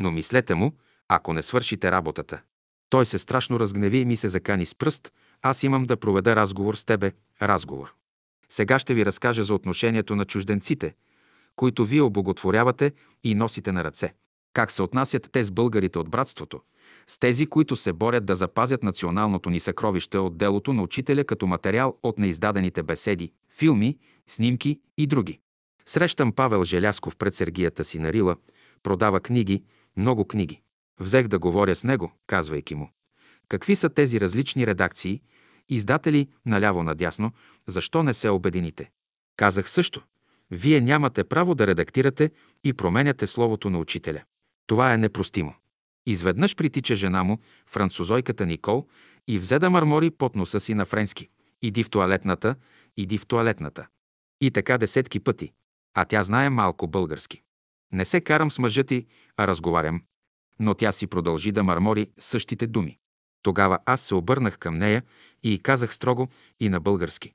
Но 0.00 0.10
мислете 0.10 0.54
му, 0.54 0.72
ако 1.08 1.32
не 1.32 1.42
свършите 1.42 1.90
работата. 1.92 2.42
Той 2.90 3.06
се 3.06 3.18
страшно 3.18 3.60
разгневи 3.60 3.98
и 3.98 4.04
ми 4.04 4.16
се 4.16 4.28
закани 4.28 4.66
с 4.66 4.74
пръст. 4.74 5.12
Аз 5.42 5.62
имам 5.62 5.84
да 5.84 5.96
проведа 5.96 6.36
разговор 6.36 6.74
с 6.74 6.84
тебе. 6.84 7.12
Разговор. 7.42 7.94
Сега 8.48 8.78
ще 8.78 8.94
ви 8.94 9.06
разкажа 9.06 9.44
за 9.44 9.54
отношението 9.54 10.16
на 10.16 10.24
чужденците, 10.24 10.94
които 11.56 11.84
вие 11.84 12.02
обоготворявате 12.02 12.92
и 13.24 13.34
носите 13.34 13.72
на 13.72 13.84
ръце. 13.84 14.14
Как 14.52 14.70
се 14.70 14.82
отнасят 14.82 15.28
те 15.32 15.44
с 15.44 15.50
българите 15.50 15.98
от 15.98 16.10
братството, 16.10 16.60
с 17.06 17.18
тези, 17.18 17.46
които 17.46 17.76
се 17.76 17.92
борят 17.92 18.24
да 18.24 18.36
запазят 18.36 18.82
националното 18.82 19.50
ни 19.50 19.60
съкровище 19.60 20.18
от 20.18 20.38
делото 20.38 20.72
на 20.72 20.82
учителя 20.82 21.24
като 21.24 21.46
материал 21.46 21.98
от 22.02 22.18
неиздадените 22.18 22.82
беседи, 22.82 23.32
филми, 23.58 23.98
снимки 24.28 24.80
и 24.98 25.06
други. 25.06 25.38
Срещам 25.86 26.32
Павел 26.32 26.64
Желясков 26.64 27.16
пред 27.16 27.34
Сергията 27.34 27.84
си 27.84 27.98
на 27.98 28.12
Рила, 28.12 28.36
продава 28.82 29.20
книги, 29.20 29.64
много 29.96 30.24
книги. 30.24 30.60
Взех 31.00 31.28
да 31.28 31.38
говоря 31.38 31.76
с 31.76 31.84
него, 31.84 32.12
казвайки 32.26 32.74
му. 32.74 32.90
Какви 33.48 33.76
са 33.76 33.88
тези 33.88 34.20
различни 34.20 34.66
редакции, 34.66 35.20
издатели 35.68 36.28
наляво-надясно, 36.48 37.32
защо 37.66 38.02
не 38.02 38.14
се 38.14 38.28
обедините? 38.28 38.90
Казах 39.36 39.70
също. 39.70 40.02
Вие 40.50 40.80
нямате 40.80 41.24
право 41.24 41.54
да 41.54 41.66
редактирате 41.66 42.30
и 42.64 42.72
променяте 42.72 43.26
словото 43.26 43.70
на 43.70 43.78
учителя. 43.78 44.22
Това 44.66 44.94
е 44.94 44.98
непростимо. 44.98 45.54
Изведнъж 46.06 46.56
притича 46.56 46.96
жена 46.96 47.24
му, 47.24 47.38
французойката 47.66 48.46
Никол, 48.46 48.86
и 49.28 49.38
взе 49.38 49.58
да 49.58 49.70
мърмори 49.70 50.10
под 50.10 50.36
носа 50.36 50.60
си 50.60 50.74
на 50.74 50.86
френски. 50.86 51.28
Иди 51.62 51.84
в 51.84 51.90
туалетната, 51.90 52.54
иди 52.96 53.18
в 53.18 53.26
туалетната. 53.26 53.86
И 54.42 54.50
така 54.50 54.78
десетки 54.78 55.20
пъти. 55.20 55.52
А 55.94 56.04
тя 56.04 56.22
знае 56.22 56.50
малко 56.50 56.86
български. 56.86 57.42
Не 57.92 58.04
се 58.04 58.20
карам 58.20 58.50
с 58.50 58.58
мъжа 58.58 58.84
ти, 58.84 59.06
а 59.36 59.46
разговарям. 59.46 60.02
Но 60.60 60.74
тя 60.74 60.92
си 60.92 61.06
продължи 61.06 61.52
да 61.52 61.62
мърмори 61.62 62.10
същите 62.18 62.66
думи. 62.66 62.98
Тогава 63.42 63.78
аз 63.86 64.00
се 64.00 64.14
обърнах 64.14 64.58
към 64.58 64.74
нея 64.74 65.02
и 65.42 65.58
казах 65.58 65.94
строго 65.94 66.28
и 66.60 66.68
на 66.68 66.80
български. 66.80 67.32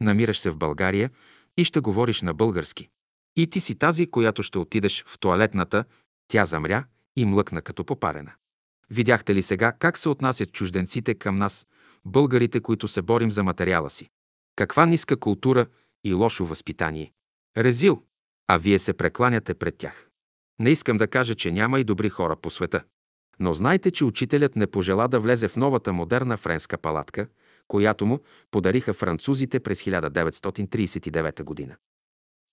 Намираш 0.00 0.38
се 0.38 0.50
в 0.50 0.56
България 0.56 1.10
и 1.56 1.64
ще 1.64 1.80
говориш 1.80 2.22
на 2.22 2.34
български. 2.34 2.88
И 3.36 3.46
ти 3.46 3.60
си 3.60 3.74
тази, 3.74 4.10
която 4.10 4.42
ще 4.42 4.58
отидеш 4.58 5.04
в 5.06 5.18
туалетната. 5.18 5.84
Тя 6.28 6.44
замря 6.44 6.84
и 7.16 7.24
млъкна 7.24 7.62
като 7.62 7.84
попарена. 7.84 8.32
Видяхте 8.90 9.34
ли 9.34 9.42
сега 9.42 9.72
как 9.72 9.98
се 9.98 10.08
отнасят 10.08 10.52
чужденците 10.52 11.14
към 11.14 11.36
нас, 11.36 11.66
българите, 12.04 12.60
които 12.60 12.88
се 12.88 13.02
борим 13.02 13.30
за 13.30 13.44
материала 13.44 13.90
си? 13.90 14.08
Каква 14.56 14.86
ниска 14.86 15.16
култура 15.16 15.66
и 16.04 16.14
лошо 16.14 16.44
възпитание. 16.44 17.12
Резил, 17.56 18.02
а 18.48 18.58
вие 18.58 18.78
се 18.78 18.92
прекланяте 18.92 19.54
пред 19.54 19.76
тях. 19.76 20.08
Не 20.58 20.70
искам 20.70 20.98
да 20.98 21.08
кажа, 21.08 21.34
че 21.34 21.52
няма 21.52 21.80
и 21.80 21.84
добри 21.84 22.08
хора 22.08 22.36
по 22.36 22.50
света. 22.50 22.84
Но 23.40 23.54
знайте, 23.54 23.90
че 23.90 24.04
учителят 24.04 24.56
не 24.56 24.66
пожела 24.66 25.08
да 25.08 25.20
влезе 25.20 25.48
в 25.48 25.56
новата 25.56 25.92
модерна 25.92 26.36
френска 26.36 26.78
палатка, 26.78 27.26
която 27.68 28.06
му 28.06 28.18
подариха 28.50 28.94
французите 28.94 29.60
през 29.60 29.82
1939 29.82 31.42
година. 31.42 31.76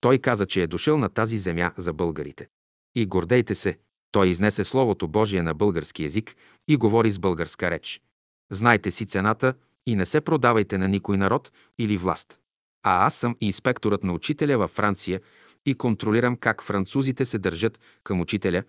Той 0.00 0.18
каза, 0.18 0.46
че 0.46 0.62
е 0.62 0.66
дошъл 0.66 0.98
на 0.98 1.08
тази 1.08 1.38
земя 1.38 1.72
за 1.76 1.92
българите. 1.92 2.48
И 2.94 3.06
гордейте 3.06 3.54
се, 3.54 3.78
той 4.12 4.28
изнесе 4.28 4.64
Словото 4.64 5.08
Божие 5.08 5.42
на 5.42 5.54
български 5.54 6.02
язик 6.02 6.36
и 6.68 6.76
говори 6.76 7.10
с 7.10 7.18
българска 7.18 7.70
реч. 7.70 8.02
Знайте 8.50 8.90
си 8.90 9.06
цената 9.06 9.54
и 9.86 9.96
не 9.96 10.06
се 10.06 10.20
продавайте 10.20 10.78
на 10.78 10.88
никой 10.88 11.16
народ 11.16 11.52
или 11.78 11.96
власт. 11.96 12.38
А 12.82 13.06
аз 13.06 13.14
съм 13.14 13.36
инспекторът 13.40 14.04
на 14.04 14.12
учителя 14.12 14.58
във 14.58 14.70
Франция 14.70 15.20
и 15.66 15.74
контролирам 15.74 16.36
как 16.36 16.62
французите 16.62 17.26
се 17.26 17.38
държат 17.38 17.80
към 18.04 18.20
учителя, 18.20 18.62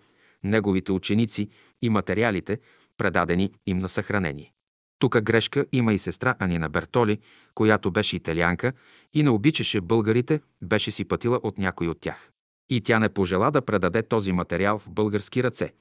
неговите 0.44 0.92
ученици 0.92 1.48
и 1.82 1.90
материалите, 1.90 2.58
предадени 2.96 3.52
им 3.66 3.78
на 3.78 3.88
съхранение. 3.88 4.52
Тук 4.98 5.20
грешка 5.20 5.66
има 5.72 5.94
и 5.94 5.98
сестра 5.98 6.34
Анина 6.38 6.68
Бертоли, 6.68 7.18
която 7.54 7.90
беше 7.90 8.16
италианка 8.16 8.72
и 9.14 9.22
не 9.22 9.30
обичаше 9.30 9.80
българите, 9.80 10.40
беше 10.62 10.90
си 10.90 11.04
пътила 11.04 11.40
от 11.42 11.58
някой 11.58 11.88
от 11.88 12.00
тях. 12.00 12.30
И 12.70 12.80
тя 12.80 12.98
не 12.98 13.08
пожела 13.08 13.50
да 13.50 13.62
предаде 13.62 14.02
този 14.02 14.32
материал 14.32 14.78
в 14.78 14.90
български 14.90 15.42
ръце, 15.42 15.72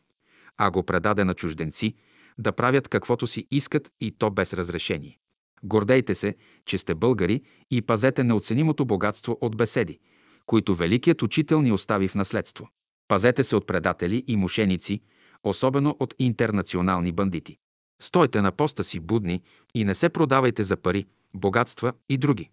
а 0.58 0.72
го 0.72 0.84
предаде 0.84 1.24
на 1.24 1.34
чужденци, 1.34 1.96
да 2.38 2.52
правят 2.52 2.88
каквото 2.88 3.28
си 3.28 3.48
искат 3.52 3.92
и 4.02 4.12
то 4.12 4.32
без 4.32 4.54
разрешение. 4.54 5.20
Гордейте 5.64 6.16
се, 6.16 6.36
че 6.66 6.78
сте 6.78 6.96
българи 6.96 7.42
и 7.72 7.82
пазете 7.82 8.24
неоценимото 8.24 8.86
богатство 8.86 9.38
от 9.42 9.58
беседи, 9.58 10.00
които 10.46 10.76
великият 10.76 11.22
учител 11.22 11.62
ни 11.62 11.72
остави 11.72 12.08
в 12.08 12.16
наследство. 12.16 12.70
Пазете 13.08 13.44
се 13.44 13.56
от 13.56 13.68
предатели 13.68 14.24
и 14.28 14.36
мошеници, 14.36 15.02
особено 15.44 15.96
от 16.00 16.14
интернационални 16.20 17.12
бандити. 17.12 17.58
Стойте 18.02 18.42
на 18.42 18.52
поста 18.52 18.84
си 18.84 19.00
будни 19.00 19.42
и 19.76 19.84
не 19.84 19.96
се 19.96 20.10
продавайте 20.10 20.64
за 20.64 20.78
пари, 20.78 21.06
богатства 21.34 21.94
и 22.10 22.18
други. 22.18 22.50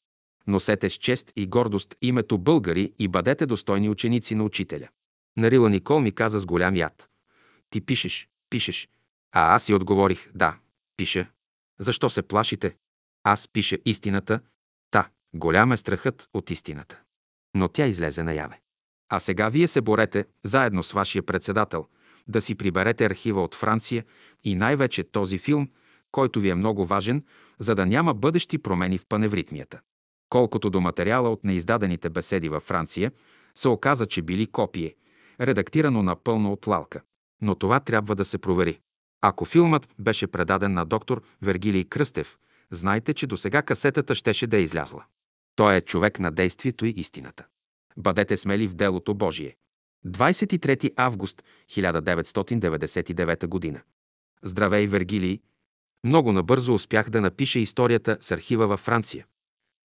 Носете 0.47 0.91
с 0.91 0.95
чест 0.95 1.33
и 1.37 1.47
гордост 1.47 1.97
името 2.03 2.39
българи 2.39 2.93
и 2.99 3.09
бъдете 3.09 3.47
достойни 3.47 3.89
ученици 3.89 4.35
на 4.35 4.45
учителя. 4.45 4.89
Нарила 5.37 5.70
Никол 5.70 6.01
ми 6.01 6.12
каза 6.12 6.41
с 6.41 6.47
голям 6.47 6.77
яд. 6.77 7.09
Ти 7.70 7.81
пишеш, 7.81 8.28
пишеш. 8.51 8.89
А 9.33 9.55
аз 9.55 9.65
си 9.65 9.74
отговорих, 9.74 10.31
да, 10.35 10.59
пиша. 10.97 11.27
Защо 11.78 12.11
се 12.11 12.23
плашите? 12.23 12.77
Аз 13.28 13.48
пиша 13.48 13.78
истината. 13.85 14.40
Та, 14.90 15.09
голям 15.35 15.73
е 15.73 15.77
страхът 15.77 16.28
от 16.35 16.51
истината. 16.51 17.01
Но 17.55 17.69
тя 17.69 17.86
излезе 17.86 18.23
наяве. 18.23 18.61
А 19.09 19.20
сега 19.20 19.48
вие 19.48 19.69
се 19.69 19.81
борете, 19.81 20.24
заедно 20.44 20.82
с 20.82 20.93
вашия 20.93 21.23
председател, 21.23 21.86
да 22.28 22.40
си 22.40 22.55
приберете 22.55 23.05
архива 23.05 23.43
от 23.43 23.55
Франция 23.55 24.05
и 24.44 24.55
най-вече 24.55 25.05
този 25.05 25.39
филм, 25.39 25.69
който 26.12 26.40
ви 26.40 26.48
е 26.48 26.55
много 26.55 26.86
важен, 26.86 27.24
за 27.59 27.74
да 27.74 27.86
няма 27.86 28.15
бъдещи 28.15 28.59
промени 28.59 28.98
в 28.98 29.07
паневритмията. 29.09 29.81
Колкото 30.28 30.70
до 30.70 30.81
материала 30.81 31.31
от 31.31 31.44
неиздадените 31.44 32.11
беседи 32.11 32.48
във 32.48 32.62
Франция, 32.62 33.12
се 33.55 33.69
оказа, 33.69 34.07
че 34.07 34.23
били 34.23 34.47
копие, 34.47 34.94
редактирано 35.40 36.03
напълно 36.03 36.53
от 36.53 36.66
Лалка. 36.66 37.01
Но 37.43 37.55
това 37.55 37.81
трябва 37.81 38.15
да 38.15 38.24
се 38.24 38.39
провери. 38.39 38.81
Ако 39.20 39.44
филмът 39.44 39.89
беше 39.98 40.27
предаден 40.27 40.73
на 40.73 40.85
доктор 40.85 41.23
Вергилий 41.43 41.85
Кръстев, 41.85 42.39
знайте, 42.70 43.14
че 43.14 43.26
до 43.26 43.36
сега 43.36 43.62
касетата 43.62 44.14
щеше 44.14 44.47
да 44.47 44.56
е 44.56 44.62
излязла. 44.62 45.05
Той 45.56 45.76
е 45.76 45.80
човек 45.80 46.20
на 46.20 46.30
действието 46.30 46.86
и 46.86 46.94
истината. 46.97 47.47
Бъдете 47.97 48.36
смели 48.36 48.68
в 48.68 48.74
делото 48.74 49.14
Божие. 49.14 49.56
23 50.06 50.93
август 50.97 51.44
1999 51.70 53.47
година. 53.47 53.82
Здравей, 54.43 54.86
Вергилий! 54.86 55.40
Много 56.05 56.32
набързо 56.32 56.74
успях 56.74 57.10
да 57.10 57.20
напиша 57.20 57.59
историята 57.59 58.18
с 58.20 58.30
архива 58.30 58.66
във 58.66 58.80
Франция. 58.80 59.26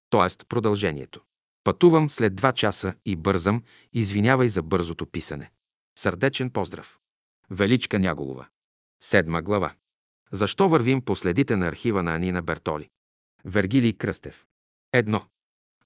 Тоест 0.10 0.46
продължението. 0.50 1.22
Пътувам 1.64 2.10
след 2.10 2.36
два 2.36 2.52
часа 2.52 2.94
и 3.06 3.16
бързам, 3.16 3.64
извинявай 3.94 4.50
за 4.50 4.64
бързото 4.64 5.06
писане. 5.06 5.52
Сърдечен 6.00 6.50
поздрав. 6.50 7.00
Величка 7.50 8.00
Няголова. 8.00 8.48
Седма 9.04 9.42
глава. 9.42 9.74
Защо 10.32 10.70
вървим 10.70 11.02
по 11.02 11.16
следите 11.16 11.56
на 11.56 11.68
архива 11.68 12.04
на 12.04 12.16
Анина 12.16 12.42
Бертоли? 12.42 12.90
Вергилий 13.46 13.94
Кръстев. 13.94 14.46
Едно. 14.94 15.22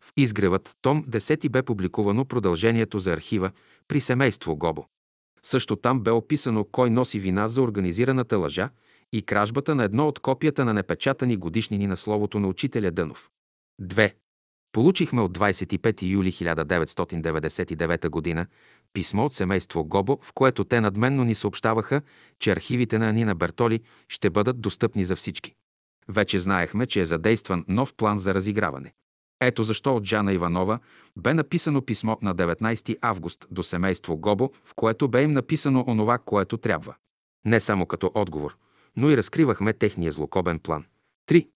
В 0.01 0.11
изгревът 0.17 0.71
том 0.81 1.05
10 1.05 1.49
бе 1.49 1.63
публикувано 1.63 2.25
продължението 2.25 2.99
за 2.99 3.13
архива 3.13 3.51
при 3.87 4.01
семейство 4.01 4.55
Гобо. 4.55 4.85
Също 5.43 5.75
там 5.75 6.01
бе 6.01 6.11
описано 6.11 6.63
кой 6.63 6.89
носи 6.89 7.19
вина 7.19 7.47
за 7.47 7.61
организираната 7.61 8.37
лъжа 8.37 8.69
и 9.13 9.21
кражбата 9.21 9.75
на 9.75 9.83
едно 9.83 10.07
от 10.07 10.19
копията 10.19 10.65
на 10.65 10.73
непечатани 10.73 11.37
годишнини 11.37 11.87
на 11.87 11.97
словото 11.97 12.39
на 12.39 12.47
учителя 12.47 12.91
Дънов. 12.91 13.29
2. 13.81 14.13
Получихме 14.71 15.21
от 15.21 15.37
25 15.37 16.01
юли 16.01 16.31
1999 16.31 18.35
г. 18.35 18.47
писмо 18.93 19.25
от 19.25 19.33
семейство 19.33 19.85
Гобо, 19.85 20.19
в 20.21 20.33
което 20.33 20.63
те 20.63 20.81
надменно 20.81 21.23
ни 21.23 21.35
съобщаваха, 21.35 22.01
че 22.39 22.51
архивите 22.51 22.97
на 22.97 23.09
Анина 23.09 23.35
Бертоли 23.35 23.81
ще 24.09 24.29
бъдат 24.29 24.61
достъпни 24.61 25.05
за 25.05 25.15
всички. 25.15 25.53
Вече 26.09 26.39
знаехме, 26.39 26.85
че 26.85 27.01
е 27.01 27.05
задействан 27.05 27.65
нов 27.67 27.93
план 27.93 28.19
за 28.19 28.33
разиграване. 28.33 28.93
Ето 29.41 29.63
защо 29.63 29.95
от 29.95 30.05
Жана 30.05 30.33
Иванова 30.33 30.79
бе 31.17 31.33
написано 31.33 31.81
писмо 31.81 32.17
на 32.21 32.35
19 32.35 32.97
август 33.01 33.45
до 33.51 33.63
семейство 33.63 34.17
Гобо, 34.17 34.51
в 34.63 34.75
което 34.75 35.07
бе 35.07 35.23
им 35.23 35.31
написано 35.31 35.85
онова, 35.87 36.17
което 36.17 36.57
трябва. 36.57 36.95
Не 37.45 37.59
само 37.59 37.85
като 37.85 38.11
отговор, 38.13 38.57
но 38.95 39.09
и 39.09 39.17
разкривахме 39.17 39.73
техния 39.73 40.11
злокобен 40.11 40.59
план. 40.59 40.85
3. 41.29 41.47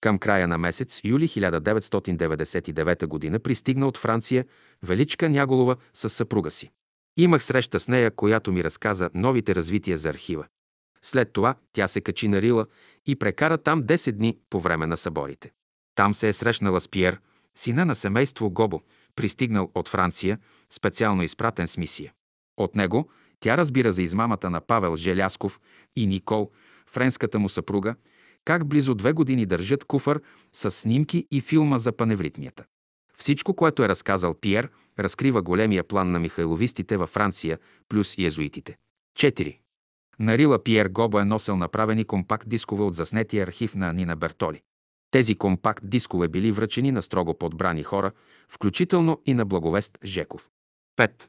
Към 0.00 0.18
края 0.18 0.48
на 0.48 0.58
месец 0.58 1.00
юли 1.04 1.28
1999 1.28 3.32
г. 3.32 3.38
пристигна 3.38 3.88
от 3.88 3.96
Франция 3.96 4.44
Величка 4.82 5.28
Няголова 5.28 5.76
с 5.92 6.08
съпруга 6.08 6.50
си. 6.50 6.70
Имах 7.20 7.44
среща 7.44 7.80
с 7.80 7.88
нея, 7.88 8.10
която 8.10 8.52
ми 8.52 8.64
разказа 8.64 9.10
новите 9.14 9.54
развития 9.54 9.98
за 9.98 10.08
архива. 10.08 10.46
След 11.02 11.32
това 11.32 11.54
тя 11.72 11.88
се 11.88 12.00
качи 12.00 12.28
на 12.28 12.42
Рила 12.42 12.66
и 13.06 13.16
прекара 13.16 13.58
там 13.58 13.82
10 13.82 14.12
дни 14.12 14.38
по 14.50 14.60
време 14.60 14.86
на 14.86 14.96
съборите. 14.96 15.50
Там 15.94 16.14
се 16.14 16.28
е 16.28 16.32
срещнала 16.32 16.80
с 16.80 16.88
Пиер, 16.88 17.20
сина 17.54 17.84
на 17.84 17.94
семейство 17.94 18.50
Гобо, 18.50 18.80
пристигнал 19.16 19.70
от 19.74 19.88
Франция, 19.88 20.38
специално 20.70 21.22
изпратен 21.22 21.68
с 21.68 21.76
мисия. 21.76 22.12
От 22.56 22.74
него 22.74 23.10
тя 23.40 23.56
разбира 23.56 23.92
за 23.92 24.02
измамата 24.02 24.50
на 24.50 24.60
Павел 24.60 24.96
Желясков 24.96 25.60
и 25.96 26.06
Никол, 26.06 26.50
френската 26.86 27.38
му 27.38 27.48
съпруга, 27.48 27.94
как 28.44 28.66
близо 28.68 28.94
две 28.94 29.12
години 29.12 29.46
държат 29.46 29.84
куфър 29.84 30.20
с 30.52 30.70
снимки 30.70 31.26
и 31.30 31.40
филма 31.40 31.78
за 31.78 31.92
паневритмията. 31.92 32.64
Всичко, 33.16 33.54
което 33.54 33.84
е 33.84 33.88
разказал 33.88 34.34
Пиер, 34.34 34.68
разкрива 34.98 35.42
големия 35.42 35.84
план 35.84 36.10
на 36.10 36.20
михайловистите 36.20 36.96
във 36.96 37.10
Франция, 37.10 37.58
плюс 37.88 38.18
езуитите. 38.18 38.76
4. 39.18 39.58
Нарила 40.18 40.62
Пиер 40.64 40.88
Гобо 40.88 41.18
е 41.20 41.24
носил 41.24 41.56
направени 41.56 42.04
компакт 42.04 42.48
дискове 42.48 42.82
от 42.82 42.94
заснетия 42.94 43.42
архив 43.42 43.74
на 43.74 43.88
Анина 43.88 44.16
Бертоли. 44.16 44.62
Тези 45.10 45.34
компакт 45.34 45.88
дискове 45.88 46.28
били 46.28 46.52
връчени 46.52 46.92
на 46.92 47.02
строго 47.02 47.38
подбрани 47.38 47.82
хора, 47.82 48.12
включително 48.48 49.22
и 49.26 49.34
на 49.34 49.44
благовест 49.44 49.98
Жеков. 50.04 50.50
5. 50.98 51.28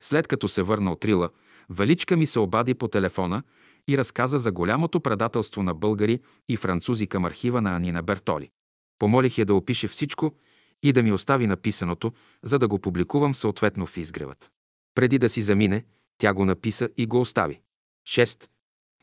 След 0.00 0.26
като 0.26 0.48
се 0.48 0.62
върна 0.62 0.92
от 0.92 1.04
Рила, 1.04 1.30
Величка 1.70 2.16
ми 2.16 2.26
се 2.26 2.38
обади 2.38 2.74
по 2.74 2.88
телефона 2.88 3.42
и 3.88 3.98
разказа 3.98 4.38
за 4.38 4.52
голямото 4.52 5.00
предателство 5.00 5.62
на 5.62 5.74
българи 5.74 6.20
и 6.48 6.56
французи 6.56 7.06
към 7.06 7.24
архива 7.24 7.62
на 7.62 7.76
Анина 7.76 8.02
Бертоли. 8.02 8.50
Помолих 8.98 9.38
я 9.38 9.46
да 9.46 9.54
опише 9.54 9.88
всичко 9.88 10.34
и 10.82 10.92
да 10.92 11.02
ми 11.02 11.12
остави 11.12 11.46
написаното, 11.46 12.12
за 12.42 12.58
да 12.58 12.68
го 12.68 12.78
публикувам 12.78 13.34
съответно 13.34 13.86
в 13.86 13.96
изгревът. 13.96 14.50
Преди 14.94 15.18
да 15.18 15.28
си 15.28 15.42
замине, 15.42 15.84
тя 16.18 16.34
го 16.34 16.44
написа 16.44 16.88
и 16.96 17.06
го 17.06 17.20
остави. 17.20 17.60
6. 18.08 18.48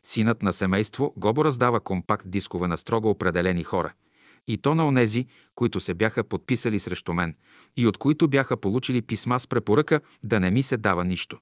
Синът 0.04 0.42
на 0.42 0.54
семейство 0.54 1.14
Гобо 1.18 1.46
раздава 1.46 1.80
компакт 1.80 2.30
дискове 2.30 2.68
на 2.68 2.78
строго 2.78 3.10
определени 3.10 3.64
хора– 3.64 3.94
и 4.48 4.58
то 4.58 4.76
на 4.76 4.88
онези, 4.88 5.28
които 5.56 5.80
се 5.80 5.94
бяха 5.94 6.24
подписали 6.24 6.80
срещу 6.80 7.14
мен 7.14 7.36
и 7.78 7.88
от 7.88 7.98
които 7.98 8.28
бяха 8.28 8.58
получили 8.58 9.02
писма 9.02 9.40
с 9.40 9.48
препоръка 9.48 10.00
да 10.24 10.40
не 10.40 10.52
ми 10.52 10.64
се 10.64 10.78
дава 10.78 11.06
нищо. 11.06 11.38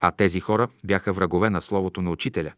А 0.00 0.10
тези 0.10 0.40
хора 0.40 0.68
бяха 0.84 1.12
врагове 1.12 1.50
на 1.50 1.62
Словото 1.62 2.02
на 2.02 2.10
Учителя, 2.10 2.52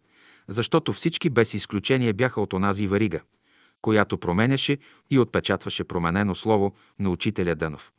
защото 0.49 0.93
всички 0.93 1.31
без 1.31 1.55
изключение 1.55 2.13
бяха 2.13 2.41
от 2.41 2.53
онази 2.53 2.87
варига, 2.87 3.21
която 3.83 4.19
променяше 4.19 4.79
и 5.11 5.19
отпечатваше 5.19 5.85
променено 5.85 6.35
слово 6.35 6.75
на 6.99 7.11
учителя 7.11 7.55
Дънов. 7.55 7.93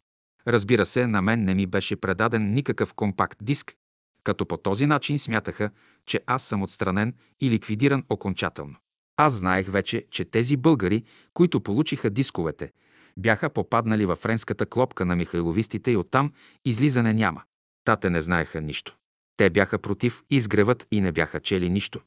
Разбира 0.47 0.85
се, 0.85 1.07
на 1.07 1.21
мен 1.21 1.43
не 1.43 1.55
ми 1.55 1.65
беше 1.65 1.95
предаден 1.95 2.53
никакъв 2.53 2.93
компакт 2.93 3.37
диск, 3.41 3.75
като 4.23 4.45
по 4.45 4.57
този 4.57 4.85
начин 4.85 5.19
смятаха, 5.19 5.69
че 6.05 6.21
аз 6.25 6.43
съм 6.43 6.63
отстранен 6.63 7.13
и 7.41 7.49
ликвидиран 7.49 8.03
окончателно. 8.09 8.75
Аз 9.17 9.33
знаех 9.33 9.71
вече, 9.71 10.05
че 10.11 10.25
тези 10.25 10.57
българи, 10.57 11.03
които 11.33 11.61
получиха 11.61 12.09
дисковете, 12.09 12.71
бяха 13.17 13.49
попаднали 13.49 14.05
във 14.05 14.19
френската 14.19 14.65
клопка 14.65 15.05
на 15.05 15.15
михайловистите 15.15 15.91
и 15.91 15.97
оттам 15.97 16.33
излизане 16.65 17.13
няма. 17.13 17.43
Тате 17.85 18.09
не 18.09 18.21
знаеха 18.21 18.61
нищо. 18.61 18.97
Те 19.37 19.49
бяха 19.49 19.79
против 19.79 20.23
изгревът 20.29 20.87
и 20.91 21.01
не 21.01 21.11
бяха 21.11 21.39
чели 21.39 21.69
нищо. 21.69 22.01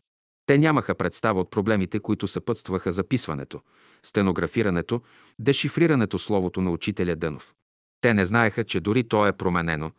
Те 0.47 0.59
нямаха 0.59 0.95
представа 0.95 1.41
от 1.41 1.51
проблемите, 1.51 2.01
които 2.01 2.29
съпътстваха 2.29 2.93
записването, 2.93 3.61
стенографирането, 4.03 5.03
дешифрирането 5.39 6.19
словото 6.19 6.61
на 6.61 6.71
учителя 6.71 7.17
Дънов. 7.17 7.55
Те 8.01 8.15
не 8.15 8.27
знаеха, 8.27 8.65
че 8.65 8.81
дори 8.81 9.05
то 9.05 9.27
е 9.27 9.33
променено, 9.33 9.91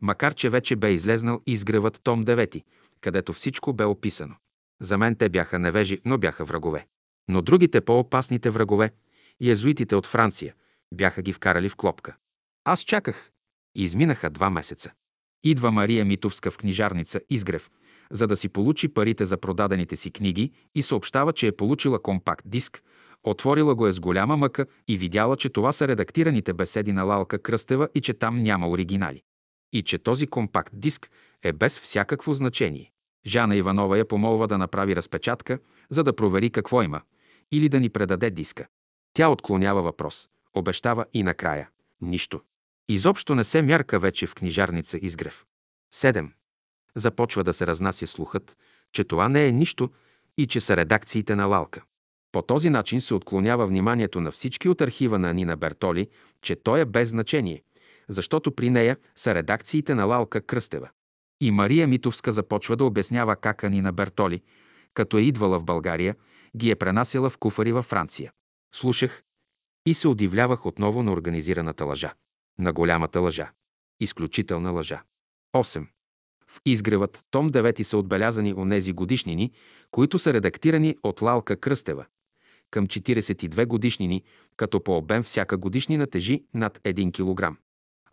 макар 0.00 0.34
че 0.34 0.50
вече 0.50 0.76
бе 0.76 0.92
излезнал 0.92 1.40
изгревът 1.46 2.00
том 2.02 2.24
9, 2.24 2.64
където 3.00 3.32
всичко 3.32 3.72
бе 3.72 3.84
описано. 3.84 4.34
За 4.80 4.98
мен 4.98 5.16
те 5.16 5.28
бяха 5.28 5.58
невежи, 5.58 6.00
но 6.04 6.18
бяха 6.18 6.44
врагове. 6.44 6.86
Но 7.28 7.42
другите 7.42 7.80
по-опасните 7.80 8.50
врагове, 8.50 8.90
езуитите 9.42 9.96
от 9.96 10.06
Франция, 10.06 10.54
бяха 10.94 11.22
ги 11.22 11.32
вкарали 11.32 11.68
в 11.68 11.76
клопка. 11.76 12.16
Аз 12.64 12.80
чаках. 12.80 13.30
Изминаха 13.76 14.30
два 14.30 14.50
месеца. 14.50 14.92
Идва 15.44 15.70
Мария 15.70 16.04
Митовска 16.04 16.50
в 16.50 16.58
книжарница 16.58 17.20
Изгрев, 17.30 17.70
за 18.10 18.26
да 18.26 18.36
си 18.36 18.48
получи 18.48 18.88
парите 18.88 19.24
за 19.24 19.36
продадените 19.36 19.96
си 19.96 20.10
книги 20.10 20.50
и 20.74 20.82
съобщава, 20.82 21.32
че 21.32 21.46
е 21.46 21.52
получила 21.52 22.02
компакт 22.02 22.48
диск, 22.48 22.82
отворила 23.24 23.74
го 23.74 23.86
е 23.86 23.92
с 23.92 24.00
голяма 24.00 24.36
мъка 24.36 24.66
и 24.88 24.98
видяла, 24.98 25.36
че 25.36 25.48
това 25.48 25.72
са 25.72 25.88
редактираните 25.88 26.52
беседи 26.52 26.92
на 26.92 27.02
Лалка 27.02 27.38
Кръстева 27.38 27.88
и 27.94 28.00
че 28.00 28.14
там 28.14 28.36
няма 28.36 28.68
оригинали. 28.68 29.22
И 29.72 29.82
че 29.82 29.98
този 29.98 30.26
компакт 30.26 30.72
диск 30.76 31.10
е 31.42 31.52
без 31.52 31.80
всякакво 31.80 32.34
значение. 32.34 32.90
Жана 33.26 33.56
Иванова 33.56 33.98
я 33.98 34.08
помолва 34.08 34.48
да 34.48 34.58
направи 34.58 34.96
разпечатка, 34.96 35.58
за 35.90 36.04
да 36.04 36.16
провери 36.16 36.50
какво 36.50 36.82
има, 36.82 37.00
или 37.52 37.68
да 37.68 37.80
ни 37.80 37.88
предаде 37.88 38.30
диска. 38.30 38.66
Тя 39.14 39.28
отклонява 39.28 39.82
въпрос, 39.82 40.28
обещава 40.54 41.04
и 41.12 41.22
накрая– 41.22 41.68
нищо. 42.00 42.40
Изобщо 42.88 43.34
не 43.34 43.44
се 43.44 43.62
мярка 43.62 43.98
вече 43.98 44.26
в 44.26 44.34
книжарница 44.34 44.98
Изгрев. 45.02 45.44
7. 45.94 46.30
Започва 46.96 47.44
да 47.44 47.52
се 47.52 47.66
разнася 47.66 48.06
слухът, 48.06 48.56
че 48.92 49.04
това 49.04 49.28
не 49.28 49.46
е 49.46 49.52
нищо 49.52 49.90
и 50.38 50.46
че 50.46 50.60
са 50.60 50.76
редакциите 50.76 51.36
на 51.36 51.46
Лалка. 51.46 51.82
По 52.32 52.42
този 52.42 52.70
начин 52.70 53.00
се 53.00 53.14
отклонява 53.14 53.66
вниманието 53.66 54.20
на 54.20 54.30
всички 54.30 54.68
от 54.68 54.80
архива 54.80 55.18
на 55.18 55.34
Нина 55.34 55.56
Бертоли, 55.56 56.08
че 56.42 56.56
той 56.56 56.80
е 56.80 56.84
без 56.84 57.08
значение, 57.08 57.62
защото 58.08 58.54
при 58.54 58.70
нея 58.70 58.96
са 59.16 59.34
редакциите 59.34 59.94
на 59.94 60.04
Лалка 60.04 60.40
Кръстева. 60.40 60.90
И 61.40 61.50
Мария 61.50 61.88
Митовска 61.88 62.32
започва 62.32 62.76
да 62.76 62.84
обяснява 62.84 63.36
как 63.36 63.64
Анина 63.64 63.92
Бертоли, 63.92 64.42
като 64.94 65.18
е 65.18 65.22
идвала 65.22 65.58
в 65.58 65.64
България, 65.64 66.16
ги 66.56 66.70
е 66.70 66.76
пренасяла 66.76 67.30
в 67.30 67.38
куфари 67.38 67.72
във 67.72 67.86
Франция. 67.86 68.32
Слушах 68.74 69.22
и 69.86 69.94
се 69.94 70.08
удивлявах 70.08 70.66
отново 70.66 71.02
на 71.02 71.12
организираната 71.12 71.84
лъжа. 71.84 72.14
На 72.58 72.72
голямата 72.72 73.20
лъжа. 73.20 73.50
Изключителна 74.00 74.70
лъжа. 74.70 75.02
8. 75.56 75.86
В 76.50 76.60
изгревът, 76.64 77.24
том 77.30 77.50
9 77.50 77.82
са 77.82 77.98
отбелязани 77.98 78.54
онези 78.54 78.92
годишнини, 78.92 79.52
които 79.90 80.18
са 80.18 80.32
редактирани 80.32 80.96
от 81.02 81.22
Лалка 81.22 81.56
Кръстева. 81.56 82.04
Към 82.70 82.86
42 82.86 83.66
годишнини, 83.66 84.22
като 84.56 84.84
по 84.84 84.96
обем 84.96 85.22
всяка 85.22 85.56
годишнина 85.56 86.06
тежи 86.06 86.44
над 86.54 86.78
1 86.78 87.12
кг. 87.12 87.58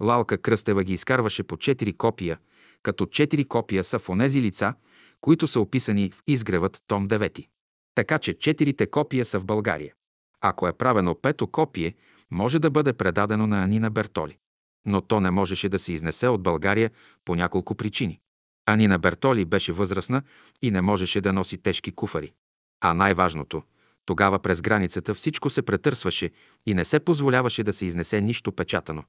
Лалка 0.01 0.37
Кръстева 0.37 0.83
ги 0.83 0.93
изкарваше 0.93 1.43
по 1.43 1.57
4 1.57 1.97
копия, 1.97 2.37
като 2.83 3.05
4 3.05 3.47
копия 3.47 3.83
са 3.83 3.99
в 3.99 4.09
онези 4.09 4.41
лица, 4.41 4.73
които 5.21 5.47
са 5.47 5.59
описани 5.59 6.11
в 6.11 6.21
изгревът 6.27 6.83
том 6.87 7.07
9. 7.07 7.47
Така 7.95 8.19
че 8.19 8.33
четирите 8.33 8.87
копия 8.87 9.25
са 9.25 9.39
в 9.39 9.45
България. 9.45 9.93
Ако 10.41 10.67
е 10.67 10.73
правено 10.73 11.15
пето 11.15 11.47
копие, 11.47 11.95
може 12.31 12.59
да 12.59 12.69
бъде 12.69 12.93
предадено 12.93 13.47
на 13.47 13.63
Анина 13.63 13.89
Бертоли. 13.89 14.37
Но 14.85 15.01
то 15.01 15.19
не 15.19 15.31
можеше 15.31 15.69
да 15.69 15.79
се 15.79 15.93
изнесе 15.93 16.27
от 16.27 16.43
България 16.43 16.91
по 17.25 17.35
няколко 17.35 17.75
причини. 17.75 18.19
Анина 18.65 18.99
Бертоли 18.99 19.45
беше 19.45 19.73
възрастна 19.73 20.21
и 20.61 20.71
не 20.71 20.81
можеше 20.81 21.21
да 21.21 21.33
носи 21.33 21.57
тежки 21.57 21.91
куфари. 21.91 22.33
А 22.81 22.93
най-важното, 22.93 23.63
тогава 24.05 24.39
през 24.39 24.61
границата 24.61 25.15
всичко 25.15 25.49
се 25.49 25.61
претърсваше 25.61 26.31
и 26.65 26.73
не 26.73 26.85
се 26.85 26.99
позволяваше 26.99 27.63
да 27.63 27.73
се 27.73 27.85
изнесе 27.85 28.21
нищо 28.21 28.51
печатано, 28.51 29.03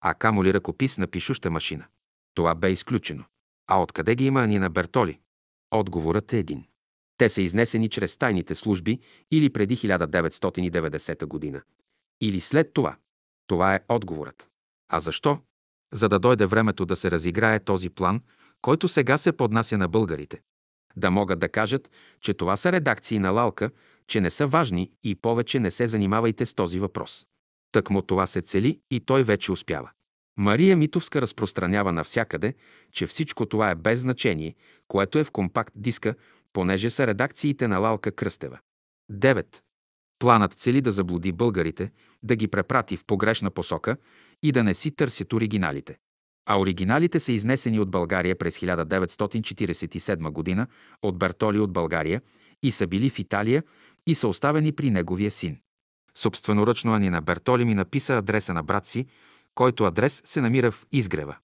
а 0.00 0.14
камо 0.14 0.44
ли 0.44 0.54
ръкопис 0.54 0.98
на 0.98 1.06
пишуща 1.06 1.50
машина. 1.50 1.86
Това 2.34 2.54
бе 2.54 2.70
изключено. 2.70 3.24
А 3.66 3.82
откъде 3.82 4.14
ги 4.14 4.26
има 4.26 4.42
Анина 4.42 4.70
Бертоли? 4.70 5.18
Отговорът 5.70 6.32
е 6.32 6.38
един. 6.38 6.64
Те 7.18 7.28
са 7.28 7.42
изнесени 7.42 7.88
чрез 7.88 8.16
тайните 8.16 8.54
служби 8.54 9.00
или 9.30 9.50
преди 9.50 9.76
1990 9.76 11.26
година. 11.26 11.62
Или 12.20 12.40
след 12.40 12.74
това. 12.74 12.96
Това 13.46 13.74
е 13.74 13.80
отговорът. 13.88 14.49
А 14.90 15.00
защо? 15.00 15.38
За 15.92 16.08
да 16.08 16.18
дойде 16.18 16.46
времето 16.46 16.86
да 16.86 16.96
се 16.96 17.10
разиграе 17.10 17.60
този 17.60 17.90
план, 17.90 18.20
който 18.62 18.88
сега 18.88 19.18
се 19.18 19.32
поднася 19.32 19.78
на 19.78 19.88
българите. 19.88 20.40
Да 20.96 21.10
могат 21.10 21.38
да 21.38 21.48
кажат, 21.48 21.90
че 22.20 22.34
това 22.34 22.56
са 22.56 22.72
редакции 22.72 23.18
на 23.18 23.30
Лалка, 23.30 23.70
че 24.06 24.20
не 24.20 24.30
са 24.30 24.46
важни 24.46 24.90
и 25.02 25.14
повече 25.14 25.60
не 25.60 25.70
се 25.70 25.86
занимавайте 25.86 26.46
с 26.46 26.54
този 26.54 26.80
въпрос. 26.80 27.26
Тък 27.72 27.90
му 27.90 28.02
това 28.02 28.26
се 28.26 28.40
цели 28.40 28.80
и 28.90 29.00
той 29.00 29.22
вече 29.24 29.52
успява. 29.52 29.90
Мария 30.36 30.76
Митовска 30.76 31.22
разпространява 31.22 31.92
навсякъде, 31.92 32.54
че 32.92 33.06
всичко 33.06 33.46
това 33.46 33.70
е 33.70 33.74
без 33.74 34.00
значение, 34.00 34.54
което 34.88 35.18
е 35.18 35.24
в 35.24 35.30
компакт 35.30 35.72
диска, 35.76 36.14
понеже 36.52 36.90
са 36.90 37.06
редакциите 37.06 37.68
на 37.68 37.78
Лалка 37.78 38.12
Кръстева. 38.12 38.58
9. 39.12 39.46
Планът 40.18 40.52
цели 40.52 40.80
да 40.80 40.92
заблуди 40.92 41.32
българите, 41.32 41.92
да 42.22 42.36
ги 42.36 42.48
препрати 42.48 42.96
в 42.96 43.04
погрешна 43.04 43.50
посока 43.50 43.96
и 44.42 44.52
да 44.52 44.64
не 44.64 44.74
си 44.74 44.90
търсят 44.90 45.32
оригиналите. 45.32 45.96
А 46.46 46.60
оригиналите 46.60 47.20
са 47.20 47.32
изнесени 47.32 47.80
от 47.80 47.90
България 47.90 48.38
през 48.38 48.58
1947 48.58 50.30
година 50.30 50.66
от 51.02 51.18
Бертоли 51.18 51.58
от 51.58 51.72
България 51.72 52.22
и 52.62 52.72
са 52.72 52.86
били 52.86 53.10
в 53.10 53.18
Италия 53.18 53.62
и 54.06 54.14
са 54.14 54.28
оставени 54.28 54.72
при 54.72 54.90
неговия 54.90 55.30
син. 55.30 55.58
Собственоръчно 56.14 56.94
Анина 56.94 57.20
Бертоли 57.20 57.64
ми 57.64 57.74
написа 57.74 58.18
адреса 58.18 58.54
на 58.54 58.62
брат 58.62 58.86
си, 58.86 59.06
който 59.54 59.84
адрес 59.84 60.22
се 60.24 60.40
намира 60.40 60.70
в 60.70 60.86
Изгрева. 60.92 61.36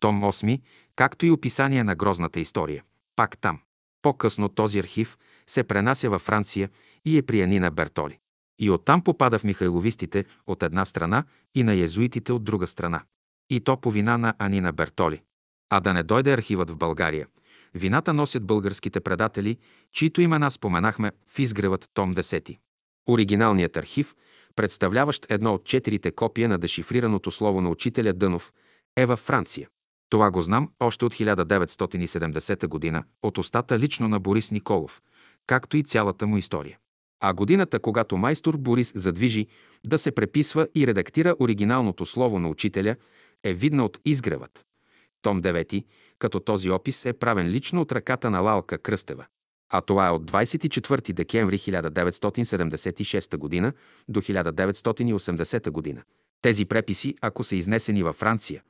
Том 0.00 0.20
8, 0.20 0.60
както 0.96 1.26
и 1.26 1.30
описание 1.30 1.84
на 1.84 1.94
грозната 1.94 2.40
история. 2.40 2.84
Пак 3.16 3.38
там. 3.38 3.60
По-късно 4.02 4.48
този 4.48 4.78
архив 4.78 5.18
се 5.46 5.62
пренася 5.62 6.10
във 6.10 6.22
Франция 6.22 6.70
и 7.04 7.18
е 7.18 7.22
при 7.22 7.40
Анина 7.42 7.70
Бертоли. 7.70 8.18
И 8.58 8.70
оттам 8.70 9.02
попада 9.02 9.38
в 9.38 9.44
михайловистите 9.44 10.24
от 10.46 10.62
една 10.62 10.84
страна 10.84 11.24
и 11.54 11.62
на 11.62 11.74
езуитите 11.74 12.32
от 12.32 12.44
друга 12.44 12.66
страна. 12.66 13.02
И 13.50 13.60
то 13.60 13.76
по 13.76 13.90
вина 13.90 14.18
на 14.18 14.34
Анина 14.38 14.72
Бертоли. 14.72 15.22
А 15.70 15.80
да 15.80 15.94
не 15.94 16.02
дойде 16.02 16.32
архивът 16.32 16.70
в 16.70 16.78
България, 16.78 17.26
вината 17.74 18.12
носят 18.12 18.46
българските 18.46 19.00
предатели, 19.00 19.58
чието 19.92 20.20
имена 20.20 20.50
споменахме 20.50 21.12
в 21.26 21.38
изгревът 21.38 21.90
том 21.94 22.14
10. 22.14 22.58
Оригиналният 23.08 23.76
архив, 23.76 24.14
представляващ 24.56 25.26
едно 25.28 25.54
от 25.54 25.64
четирите 25.64 26.10
копия 26.10 26.48
на 26.48 26.58
дешифрираното 26.58 27.30
слово 27.30 27.60
на 27.60 27.68
учителя 27.70 28.12
Дънов, 28.12 28.52
е 28.96 29.06
във 29.06 29.20
Франция. 29.20 29.68
Това 30.10 30.30
го 30.30 30.40
знам 30.40 30.70
още 30.80 31.04
от 31.04 31.14
1970 31.14 32.66
година 32.66 33.04
от 33.22 33.38
устата 33.38 33.78
лично 33.78 34.08
на 34.08 34.20
Борис 34.20 34.50
Николов, 34.50 35.02
както 35.46 35.76
и 35.76 35.82
цялата 35.82 36.26
му 36.26 36.36
история. 36.36 36.78
А 37.20 37.34
годината, 37.34 37.80
когато 37.80 38.16
майстор 38.16 38.56
Борис 38.56 38.92
задвижи 38.94 39.46
да 39.86 39.98
се 39.98 40.12
преписва 40.12 40.68
и 40.74 40.86
редактира 40.86 41.36
оригиналното 41.40 42.06
слово 42.06 42.38
на 42.38 42.48
учителя, 42.48 42.96
е 43.44 43.54
видна 43.54 43.84
от 43.84 43.98
изгревът. 44.04 44.64
Том 45.22 45.42
9, 45.42 45.84
като 46.18 46.40
този 46.40 46.70
опис 46.70 47.06
е 47.06 47.12
правен 47.12 47.48
лично 47.48 47.80
от 47.80 47.92
ръката 47.92 48.30
на 48.30 48.40
Лалка 48.40 48.78
Кръстева. 48.78 49.26
А 49.72 49.80
това 49.80 50.06
е 50.06 50.10
от 50.10 50.30
24 50.30 51.12
декември 51.12 51.58
1976 51.58 53.62
г. 53.62 53.72
до 54.08 54.20
1980 54.20 55.94
г. 55.94 56.02
Тези 56.42 56.64
преписи, 56.64 57.14
ако 57.20 57.44
са 57.44 57.56
изнесени 57.56 58.02
във 58.02 58.16
Франция, 58.16 58.62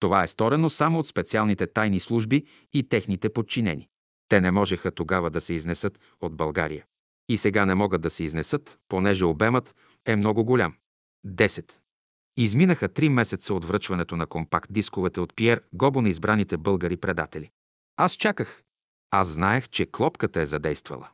това 0.00 0.22
е 0.22 0.26
сторено 0.26 0.70
само 0.70 0.98
от 0.98 1.06
специалните 1.06 1.66
тайни 1.66 2.00
служби 2.00 2.44
и 2.72 2.88
техните 2.88 3.28
подчинени. 3.28 3.88
Те 4.28 4.40
не 4.40 4.50
можеха 4.50 4.90
тогава 4.90 5.30
да 5.30 5.40
се 5.40 5.54
изнесат 5.54 6.00
от 6.20 6.36
България. 6.36 6.84
И 7.28 7.38
сега 7.38 7.66
не 7.66 7.74
могат 7.74 8.00
да 8.00 8.10
се 8.10 8.24
изнесат, 8.24 8.78
понеже 8.88 9.24
обемът 9.24 9.74
е 10.06 10.16
много 10.16 10.44
голям. 10.44 10.74
10. 11.26 11.72
Изминаха 12.36 12.88
три 12.88 13.08
месеца 13.08 13.54
от 13.54 13.64
връчването 13.64 14.16
на 14.16 14.26
компакт 14.26 14.72
дисковете 14.72 15.20
от 15.20 15.36
Пьер 15.36 15.62
Гобо 15.72 16.02
на 16.02 16.08
избраните 16.08 16.56
българи 16.56 16.96
предатели. 16.96 17.50
Аз 17.96 18.12
чаках. 18.12 18.62
Аз 19.10 19.28
знаех, 19.28 19.68
че 19.68 19.86
клопката 19.86 20.40
е 20.40 20.46
задействала. 20.46 21.08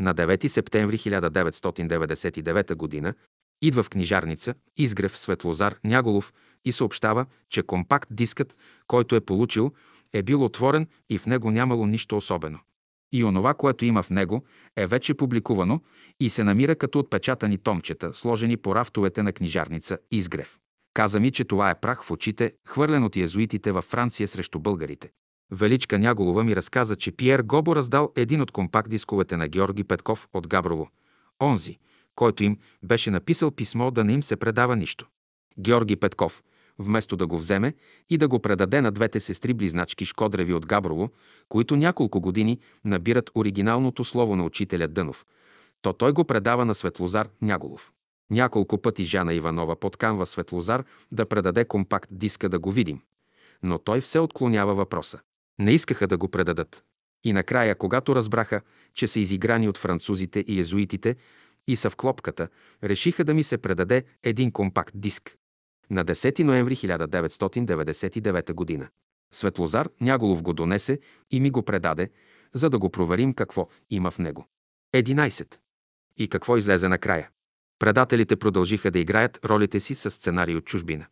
На 0.00 0.14
9 0.14 0.48
септември 0.48 0.98
1999 0.98 3.02
г. 3.02 3.14
идва 3.62 3.82
в 3.82 3.90
книжарница 3.90 4.54
Изгрев 4.76 5.18
Светлозар 5.18 5.78
Няголов 5.84 6.32
и 6.64 6.72
съобщава, 6.72 7.26
че 7.48 7.62
компакт 7.62 8.08
дискът, 8.10 8.56
който 8.86 9.16
е 9.16 9.20
получил, 9.20 9.72
е 10.12 10.22
бил 10.22 10.44
отворен 10.44 10.86
и 11.10 11.18
в 11.18 11.26
него 11.26 11.50
нямало 11.50 11.86
нищо 11.86 12.16
особено. 12.16 12.58
И 13.12 13.24
онова, 13.24 13.54
което 13.54 13.84
има 13.84 14.02
в 14.02 14.10
него, 14.10 14.44
е 14.76 14.86
вече 14.86 15.14
публикувано 15.14 15.80
и 16.20 16.30
се 16.30 16.44
намира 16.44 16.76
като 16.76 16.98
отпечатани 16.98 17.58
томчета, 17.58 18.14
сложени 18.14 18.56
по 18.56 18.74
рафтовете 18.74 19.22
на 19.22 19.32
книжарница 19.32 19.98
Изгрев. 20.10 20.58
Каза 20.94 21.20
ми, 21.20 21.30
че 21.30 21.44
това 21.44 21.70
е 21.70 21.80
прах 21.80 22.04
в 22.04 22.10
очите, 22.10 22.52
хвърлен 22.66 23.04
от 23.04 23.16
язуитите 23.16 23.72
във 23.72 23.84
Франция 23.84 24.28
срещу 24.28 24.58
българите. 24.58 25.10
Величка 25.50 25.98
Няголова 25.98 26.44
ми 26.44 26.56
разказа, 26.56 26.96
че 26.96 27.12
Пиер 27.12 27.42
Гобо 27.42 27.76
раздал 27.76 28.12
един 28.16 28.40
от 28.40 28.52
компакт-дисковете 28.52 29.36
на 29.36 29.48
Георги 29.48 29.84
Петков 29.84 30.28
от 30.34 30.48
Габрово. 30.48 30.90
Онзи, 31.42 31.78
който 32.14 32.44
им 32.44 32.58
беше 32.82 33.10
написал 33.10 33.50
писмо 33.50 33.90
да 33.90 34.04
не 34.04 34.12
им 34.12 34.22
се 34.22 34.36
предава 34.36 34.76
нищо. 34.76 35.08
Георги 35.58 35.96
Петков, 35.96 36.42
вместо 36.80 37.16
да 37.16 37.26
го 37.26 37.38
вземе 37.38 37.74
и 38.10 38.18
да 38.18 38.28
го 38.28 38.38
предаде 38.38 38.80
на 38.80 38.90
двете 38.90 39.20
сестри-близначки 39.20 40.04
Шкодреви 40.04 40.54
от 40.54 40.66
Габрово, 40.66 41.10
които 41.48 41.76
няколко 41.76 42.20
години 42.20 42.58
набират 42.84 43.30
оригиналното 43.34 44.04
слово 44.04 44.36
на 44.36 44.44
учителя 44.44 44.88
Дънов, 44.88 45.26
то 45.82 45.92
той 45.92 46.12
го 46.12 46.24
предава 46.24 46.64
на 46.64 46.74
Светлозар 46.74 47.28
Няголов. 47.42 47.92
Няколко 48.30 48.78
пъти 48.78 49.04
Жана 49.04 49.34
Иванова 49.34 49.76
подканва 49.76 50.26
Светлозар 50.26 50.84
да 51.12 51.26
предаде 51.26 51.64
компакт 51.64 52.08
диска 52.12 52.48
да 52.48 52.58
го 52.58 52.72
видим. 52.72 53.00
Но 53.62 53.78
той 53.78 54.00
все 54.00 54.18
отклонява 54.18 54.74
въпроса. 54.74 55.18
Не 55.58 55.72
искаха 55.72 56.06
да 56.06 56.18
го 56.18 56.28
предадат. 56.28 56.84
И 57.24 57.32
накрая, 57.32 57.74
когато 57.74 58.14
разбраха, 58.14 58.60
че 58.94 59.06
са 59.06 59.20
изиграни 59.20 59.68
от 59.68 59.78
французите 59.78 60.44
и 60.48 60.60
езуитите 60.60 61.16
и 61.68 61.76
са 61.76 61.90
в 61.90 61.96
клопката, 61.96 62.48
решиха 62.84 63.24
да 63.24 63.34
ми 63.34 63.44
се 63.44 63.58
предаде 63.58 64.04
един 64.22 64.52
компакт 64.52 64.92
диск. 64.94 65.36
На 65.90 66.04
10 66.04 66.42
ноември 66.42 66.76
1999 66.76 68.78
г. 68.78 68.88
Светлозар 69.32 69.88
Няголов 70.00 70.42
го 70.42 70.52
донесе 70.52 71.00
и 71.30 71.40
ми 71.40 71.50
го 71.50 71.62
предаде, 71.62 72.10
за 72.54 72.70
да 72.70 72.78
го 72.78 72.90
проверим 72.90 73.34
какво 73.34 73.68
има 73.90 74.10
в 74.10 74.18
него. 74.18 74.46
11. 74.94 75.54
И 76.16 76.28
какво 76.28 76.56
излезе 76.56 76.88
накрая? 76.88 77.30
Предателите 77.78 78.36
продължиха 78.36 78.90
да 78.90 78.98
играят 78.98 79.40
ролите 79.44 79.80
си 79.80 79.94
с 79.94 80.10
сценарий 80.10 80.56
от 80.56 80.64
чужбина. 80.64 81.06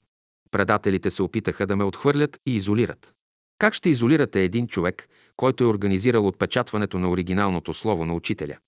Предателите 0.51 1.11
се 1.11 1.23
опитаха 1.23 1.67
да 1.67 1.77
ме 1.77 1.85
отхвърлят 1.85 2.41
и 2.47 2.57
изолират. 2.57 3.15
Как 3.59 3.75
ще 3.75 3.91
изолирате 3.91 4.43
един 4.43 4.67
човек, 4.67 5.09
който 5.37 5.65
е 5.65 5.67
организирал 5.67 6.27
отпечатването 6.27 6.99
на 6.99 7.11
оригиналното 7.11 7.75
слово 7.75 8.05
на 8.05 8.15
учителя? 8.15 8.59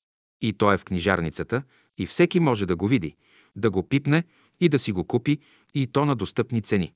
И 0.40 0.52
то 0.52 0.72
е 0.72 0.78
в 0.78 0.84
книжарницата, 0.84 1.62
и 1.98 2.06
всеки 2.06 2.40
може 2.40 2.66
да 2.66 2.76
го 2.76 2.88
види, 2.88 3.16
да 3.56 3.70
го 3.70 3.88
пипне 3.88 4.24
и 4.60 4.68
да 4.68 4.78
си 4.78 4.92
го 4.92 5.04
купи, 5.04 5.38
и 5.74 5.86
то 5.86 6.04
на 6.04 6.16
достъпни 6.16 6.62
цени. 6.62 6.92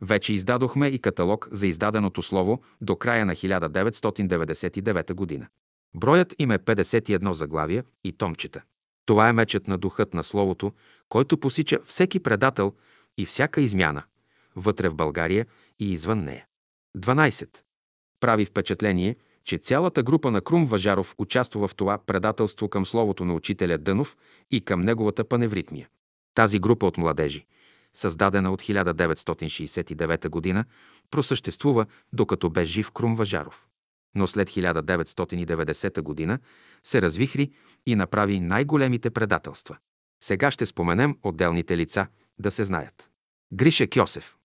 Вече 0.00 0.32
издадохме 0.32 0.86
и 0.86 0.98
каталог 0.98 1.48
за 1.50 1.66
издаденото 1.66 2.22
слово 2.22 2.62
до 2.80 2.96
края 2.96 3.26
на 3.26 3.34
1999 3.34 5.14
година. 5.14 5.46
Броят 5.94 6.34
им 6.38 6.50
е 6.50 6.58
51 6.58 7.30
заглавия 7.30 7.84
и 8.04 8.12
томчета. 8.12 8.62
Това 9.06 9.28
е 9.28 9.32
мечът 9.32 9.68
на 9.68 9.78
духът 9.78 10.14
на 10.14 10.24
Словото, 10.24 10.72
който 11.08 11.38
посича 11.38 11.78
всеки 11.84 12.20
предател 12.20 12.72
и 13.18 13.26
всяка 13.26 13.60
измяна, 13.60 14.02
вътре 14.56 14.88
в 14.88 14.94
България 14.94 15.46
и 15.78 15.92
извън 15.92 16.24
нея. 16.24 16.46
12. 16.98 17.48
Прави 18.20 18.44
впечатление, 18.44 19.16
че 19.44 19.58
цялата 19.58 20.02
група 20.02 20.30
на 20.30 20.40
Крум 20.40 20.66
Важаров 20.66 21.14
участва 21.18 21.68
в 21.68 21.74
това 21.74 21.98
предателство 21.98 22.68
към 22.68 22.86
словото 22.86 23.24
на 23.24 23.34
учителя 23.34 23.78
Дънов 23.78 24.16
и 24.50 24.60
към 24.60 24.80
неговата 24.80 25.24
паневритмия. 25.24 25.88
Тази 26.34 26.58
група 26.58 26.86
от 26.86 26.98
младежи, 26.98 27.46
създадена 27.94 28.52
от 28.52 28.62
1969 28.62 30.54
г., 30.54 30.64
просъществува, 31.10 31.86
докато 32.12 32.50
бе 32.50 32.64
жив 32.64 32.90
Крум 32.90 33.16
Важаров. 33.16 33.68
Но 34.14 34.26
след 34.26 34.50
1990 34.50 36.26
г. 36.26 36.38
се 36.84 37.02
развихри 37.02 37.50
и 37.86 37.94
направи 37.94 38.40
най-големите 38.40 39.10
предателства. 39.10 39.76
Сега 40.24 40.50
ще 40.50 40.66
споменем 40.66 41.16
отделните 41.22 41.76
лица, 41.76 42.06
да 42.38 42.50
се 42.50 42.64
знаят. 42.64 43.10
Гриша 43.52 43.86
Кьосев. 43.86 44.36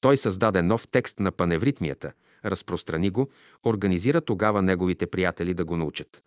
Той 0.00 0.16
създаде 0.16 0.62
нов 0.62 0.88
текст 0.88 1.20
на 1.20 1.32
паневритмията, 1.32 2.12
разпространи 2.44 3.10
го, 3.10 3.30
организира 3.66 4.20
тогава 4.20 4.62
неговите 4.62 5.06
приятели 5.06 5.54
да 5.54 5.64
го 5.64 5.76
научат. 5.76 6.22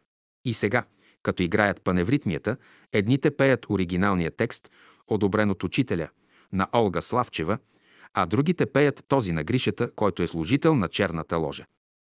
И 0.45 0.53
сега, 0.53 0.85
като 1.23 1.43
играят 1.43 1.81
паневритмията, 1.81 2.57
едните 2.93 3.31
пеят 3.31 3.65
оригиналния 3.69 4.31
текст, 4.31 4.71
одобрен 5.07 5.49
от 5.49 5.63
учителя, 5.63 6.09
на 6.53 6.67
Олга 6.73 7.01
Славчева, 7.01 7.57
а 8.13 8.25
другите 8.25 8.65
пеят 8.65 9.03
този 9.07 9.31
на 9.31 9.43
Гришата, 9.43 9.91
който 9.91 10.23
е 10.23 10.27
служител 10.27 10.75
на 10.75 10.87
черната 10.87 11.37
ложа. 11.37 11.65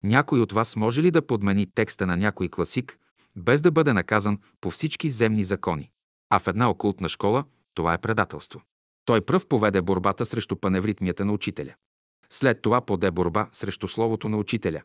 Някой 0.02 0.40
от 0.40 0.52
вас 0.52 0.76
може 0.76 1.02
ли 1.02 1.10
да 1.10 1.26
подмени 1.26 1.66
текста 1.74 2.06
на 2.06 2.16
някой 2.16 2.48
класик, 2.48 2.98
без 3.36 3.60
да 3.60 3.70
бъде 3.70 3.92
наказан 3.92 4.38
по 4.60 4.70
всички 4.70 5.10
земни 5.10 5.44
закони? 5.44 5.90
А 6.30 6.38
в 6.38 6.46
една 6.46 6.70
окултна 6.70 7.08
школа 7.08 7.44
това 7.74 7.94
е 7.94 7.98
предателство. 7.98 8.62
Той 9.04 9.20
пръв 9.20 9.46
поведе 9.46 9.82
борбата 9.82 10.26
срещу 10.26 10.56
паневритмията 10.56 11.24
на 11.24 11.32
учителя. 11.32 11.74
След 12.30 12.62
това 12.62 12.80
поде 12.80 13.10
борба 13.10 13.48
срещу 13.52 13.88
словото 13.88 14.28
на 14.28 14.36
учителя, 14.36 14.82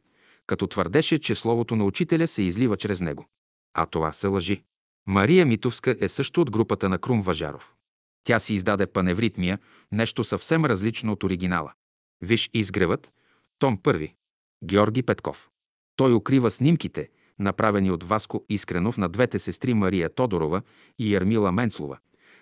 като 0.47 0.67
твърдеше, 0.67 1.19
че 1.19 1.35
словото 1.35 1.75
на 1.75 1.83
учителя 1.83 2.27
се 2.27 2.41
излива 2.41 2.77
чрез 2.77 3.01
него. 3.01 3.25
А 3.73 3.85
това 3.85 4.11
се 4.11 4.27
лъжи. 4.27 4.63
Мария 5.07 5.45
Митовска 5.45 5.95
е 5.99 6.07
също 6.07 6.41
от 6.41 6.51
групата 6.51 6.89
на 6.89 6.97
Крум 6.97 7.21
Важаров. 7.21 7.75
Тя 8.23 8.39
си 8.39 8.53
издаде 8.53 8.87
паневритмия, 8.87 9.59
нещо 9.91 10.23
съвсем 10.23 10.65
различно 10.65 11.11
от 11.11 11.23
оригинала. 11.23 11.73
Виж 12.21 12.49
изгревът, 12.53 13.13
том 13.59 13.77
първи. 13.77 14.15
Георги 14.63 15.03
Петков. 15.03 15.49
Той 15.95 16.13
укрива 16.13 16.51
снимките, 16.51 17.09
направени 17.39 17.91
от 17.91 18.03
Васко 18.03 18.45
Искренов 18.49 18.97
на 18.97 19.09
двете 19.09 19.39
сестри 19.39 19.73
Мария 19.73 20.09
Тодорова 20.09 20.61
и 20.99 21.15
Ермила 21.15 21.51
Менслова, 21.51 21.97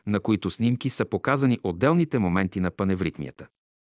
на 0.08 0.20
които 0.20 0.50
снимки 0.50 0.90
са 0.90 1.06
показани 1.06 1.60
отделните 1.64 2.20
моменти 2.20 2.60
на 2.60 2.72
паневритмията. 2.72 3.48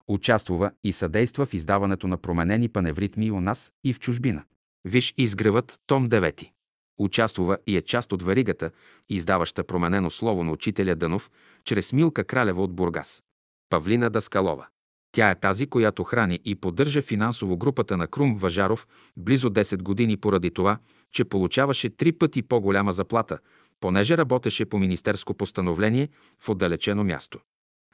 Участвува 0.08 0.72
и 0.84 0.94
съдейства 0.94 1.46
в 1.46 1.54
издаването 1.54 2.08
на 2.08 2.18
променени 2.18 2.70
паневритми 2.70 3.32
у 3.32 3.42
нас 3.42 3.72
и 3.84 3.94
в 3.94 4.00
чужбина. 4.00 4.44
Виж 4.86 5.14
изгревът, 5.18 5.80
том 5.88 6.10
9. 6.10 6.50
Участвува 7.00 7.58
и 7.68 7.78
е 7.78 7.82
част 7.82 8.12
от 8.12 8.24
варигата, 8.24 8.72
издаваща 9.10 9.64
променено 9.64 10.10
слово 10.10 10.44
на 10.44 10.52
учителя 10.52 10.96
Дънов, 10.96 11.32
чрез 11.64 11.94
Милка 11.94 12.24
Кралева 12.24 12.64
от 12.64 12.74
Бургас. 12.74 13.24
Павлина 13.70 14.10
Даскалова. 14.10 14.68
Тя 15.12 15.30
е 15.30 15.40
тази, 15.40 15.68
която 15.68 16.04
храни 16.04 16.40
и 16.46 16.56
поддържа 16.56 17.02
финансово 17.02 17.58
групата 17.58 17.98
на 17.98 18.08
Крум 18.08 18.36
Важаров 18.36 18.88
близо 19.18 19.50
10 19.50 19.82
години 19.84 20.18
поради 20.18 20.52
това, 20.52 20.78
че 21.12 21.26
получаваше 21.26 21.90
три 21.90 22.12
пъти 22.12 22.42
по-голяма 22.42 22.94
заплата, 22.94 23.40
понеже 23.80 24.18
работеше 24.18 24.66
по 24.66 24.80
министерско 24.80 25.34
постановление 25.34 26.10
в 26.40 26.50
отдалечено 26.50 27.04
място. 27.04 27.40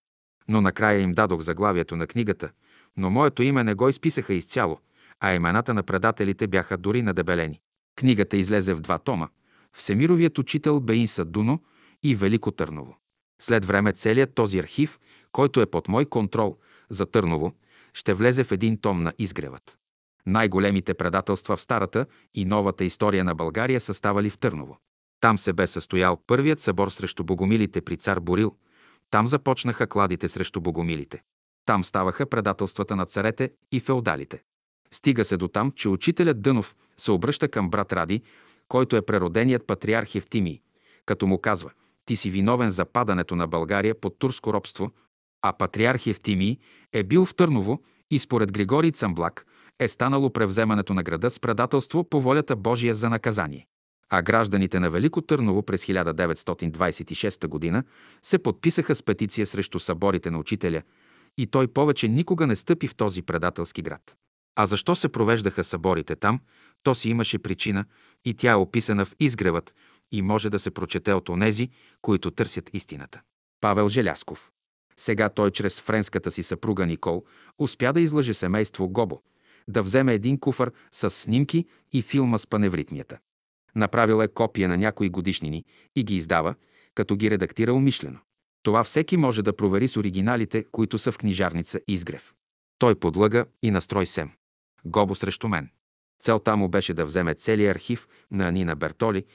Но 0.47 0.61
накрая 0.61 0.99
им 0.99 1.13
дадох 1.13 1.41
заглавието 1.41 1.95
на 1.95 2.07
книгата, 2.07 2.49
но 2.97 3.09
моето 3.09 3.43
име 3.43 3.63
не 3.63 3.73
го 3.73 3.89
изписаха 3.89 4.33
изцяло, 4.33 4.79
а 5.19 5.33
имената 5.33 5.73
на 5.73 5.83
предателите 5.83 6.47
бяха 6.47 6.77
дори 6.77 7.01
надебелени. 7.01 7.59
Книгата 7.95 8.37
излезе 8.37 8.73
в 8.73 8.81
два 8.81 8.97
тома. 8.97 9.27
Всемировият 9.73 10.37
учител 10.37 10.79
Беин 10.79 11.07
Садуно 11.07 11.63
и 12.03 12.15
Велико 12.15 12.51
Търново. 12.51 12.97
След 13.41 13.65
време 13.65 13.91
целият 13.91 14.35
този 14.35 14.59
архив, 14.59 14.99
който 15.31 15.61
е 15.61 15.65
под 15.65 15.87
мой 15.87 16.05
контрол 16.05 16.57
за 16.89 17.05
Търново, 17.05 17.53
ще 17.93 18.13
влезе 18.13 18.43
в 18.43 18.51
един 18.51 18.77
том 18.77 19.03
на 19.03 19.13
изгревът. 19.19 19.77
Най-големите 20.25 20.93
предателства 20.93 21.57
в 21.57 21.61
старата 21.61 22.05
и 22.33 22.45
новата 22.45 22.85
история 22.85 23.23
на 23.23 23.35
България 23.35 23.79
са 23.79 23.93
ставали 23.93 24.29
в 24.29 24.37
Търново. 24.37 24.77
Там 25.19 25.37
се 25.37 25.53
бе 25.53 25.67
състоял 25.67 26.17
първият 26.27 26.59
събор 26.59 26.89
срещу 26.89 27.23
богомилите 27.23 27.81
при 27.81 27.97
цар 27.97 28.19
Борил. 28.19 28.55
Там 29.13 29.27
започнаха 29.27 29.87
кладите 29.87 30.29
срещу 30.29 30.61
богомилите. 30.61 31.21
Там 31.65 31.83
ставаха 31.83 32.25
предателствата 32.25 32.95
на 32.95 33.05
царете 33.05 33.51
и 33.71 33.79
феодалите. 33.79 34.41
Стига 34.93 35.25
се 35.25 35.37
до 35.37 35.47
там, 35.47 35.71
че 35.71 35.89
учителят 35.89 36.41
Дънов 36.41 36.75
се 36.97 37.11
обръща 37.11 37.47
към 37.47 37.69
брат 37.69 37.93
Ради, 37.93 38.21
който 38.67 38.95
е 38.95 39.01
прероденият 39.01 39.67
патриарх 39.67 40.15
Евтимий, 40.15 40.61
като 41.05 41.27
му 41.27 41.39
казва 41.39 41.71
«Ти 42.05 42.15
си 42.15 42.29
виновен 42.29 42.69
за 42.69 42.85
падането 42.85 43.35
на 43.35 43.47
България 43.47 44.01
под 44.01 44.19
турско 44.19 44.53
робство», 44.53 44.91
а 45.41 45.53
патриарх 45.53 46.07
Евтимий 46.07 46.57
е 46.93 47.03
бил 47.03 47.25
в 47.25 47.35
Търново 47.35 47.81
и 48.11 48.19
според 48.19 48.51
Григорий 48.51 48.91
Цамблак 48.91 49.45
е 49.79 49.87
станало 49.87 50.29
превземането 50.29 50.93
на 50.93 51.03
града 51.03 51.31
с 51.31 51.39
предателство 51.39 52.09
по 52.09 52.21
волята 52.21 52.55
Божия 52.55 52.95
за 52.95 53.09
наказание. 53.09 53.67
А 54.15 54.21
гражданите 54.21 54.79
на 54.79 54.89
Велико 54.89 55.21
Търново 55.21 55.63
през 55.63 55.85
1926 55.85 57.71
г. 57.71 57.83
се 58.23 58.37
подписаха 58.37 58.95
с 58.95 59.03
петиция 59.03 59.47
срещу 59.47 59.79
съборите 59.79 60.31
на 60.31 60.39
учителя 60.39 60.81
и 61.37 61.47
той 61.47 61.67
повече 61.67 62.07
никога 62.07 62.47
не 62.47 62.55
стъпи 62.55 62.87
в 62.87 62.95
този 62.95 63.21
предателски 63.21 63.81
град. 63.81 64.15
А 64.55 64.65
защо 64.65 64.95
се 64.95 65.09
провеждаха 65.09 65.63
съборите 65.63 66.15
там, 66.15 66.39
то 66.83 66.95
си 66.95 67.09
имаше 67.09 67.39
причина 67.39 67.85
и 68.25 68.33
тя 68.33 68.51
е 68.51 68.55
описана 68.55 69.05
в 69.05 69.15
изгревът 69.19 69.73
и 70.11 70.21
може 70.21 70.49
да 70.49 70.59
се 70.59 70.71
прочете 70.71 71.13
от 71.13 71.29
онези, 71.29 71.69
които 72.01 72.31
търсят 72.31 72.69
истината. 72.73 73.21
Павел 73.61 73.89
Желясков. 73.89 74.51
Сега 74.97 75.29
той 75.29 75.51
чрез 75.51 75.81
френската 75.81 76.31
си 76.31 76.43
съпруга 76.43 76.85
Никол 76.85 77.23
успя 77.59 77.93
да 77.93 78.01
излъже 78.01 78.33
семейство 78.33 78.89
Гобо, 78.89 79.21
да 79.67 79.83
вземе 79.83 80.13
един 80.13 80.39
куфар 80.39 80.71
с 80.91 81.09
снимки 81.09 81.65
и 81.91 82.01
филма 82.01 82.37
с 82.37 82.47
паневритмията. 82.47 83.17
Направил 83.75 84.21
е 84.23 84.27
копия 84.27 84.69
на 84.69 84.77
някои 84.77 85.09
годишнини 85.09 85.65
и 85.95 86.03
ги 86.03 86.15
издава, 86.15 86.55
като 86.95 87.15
ги 87.15 87.31
редактира 87.31 87.73
умишлено. 87.73 88.19
Това 88.63 88.83
всеки 88.83 89.17
може 89.17 89.43
да 89.43 89.55
провери 89.55 89.87
с 89.87 89.97
оригиналите, 89.97 90.65
които 90.71 90.97
са 90.97 91.11
в 91.11 91.17
книжарница 91.17 91.79
Изгрев. 91.87 92.33
Той 92.79 92.95
подлъга 92.95 93.45
и 93.63 93.71
настрой 93.71 94.05
сем. 94.05 94.31
Гобо 94.85 95.15
срещу 95.15 95.47
мен. 95.47 95.69
Целта 96.23 96.55
му 96.55 96.69
беше 96.69 96.93
да 96.93 97.05
вземе 97.05 97.33
целият 97.33 97.75
архив 97.75 98.07
на 98.31 98.47
Анина 98.47 98.75
Бертоли 98.75 99.25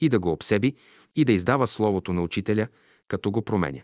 и 0.00 0.08
да 0.08 0.18
го 0.18 0.32
обсеби 0.32 0.74
и 1.16 1.24
да 1.24 1.32
издава 1.32 1.66
словото 1.66 2.12
на 2.12 2.22
учителя, 2.22 2.68
като 3.08 3.30
го 3.30 3.42
променя. 3.42 3.82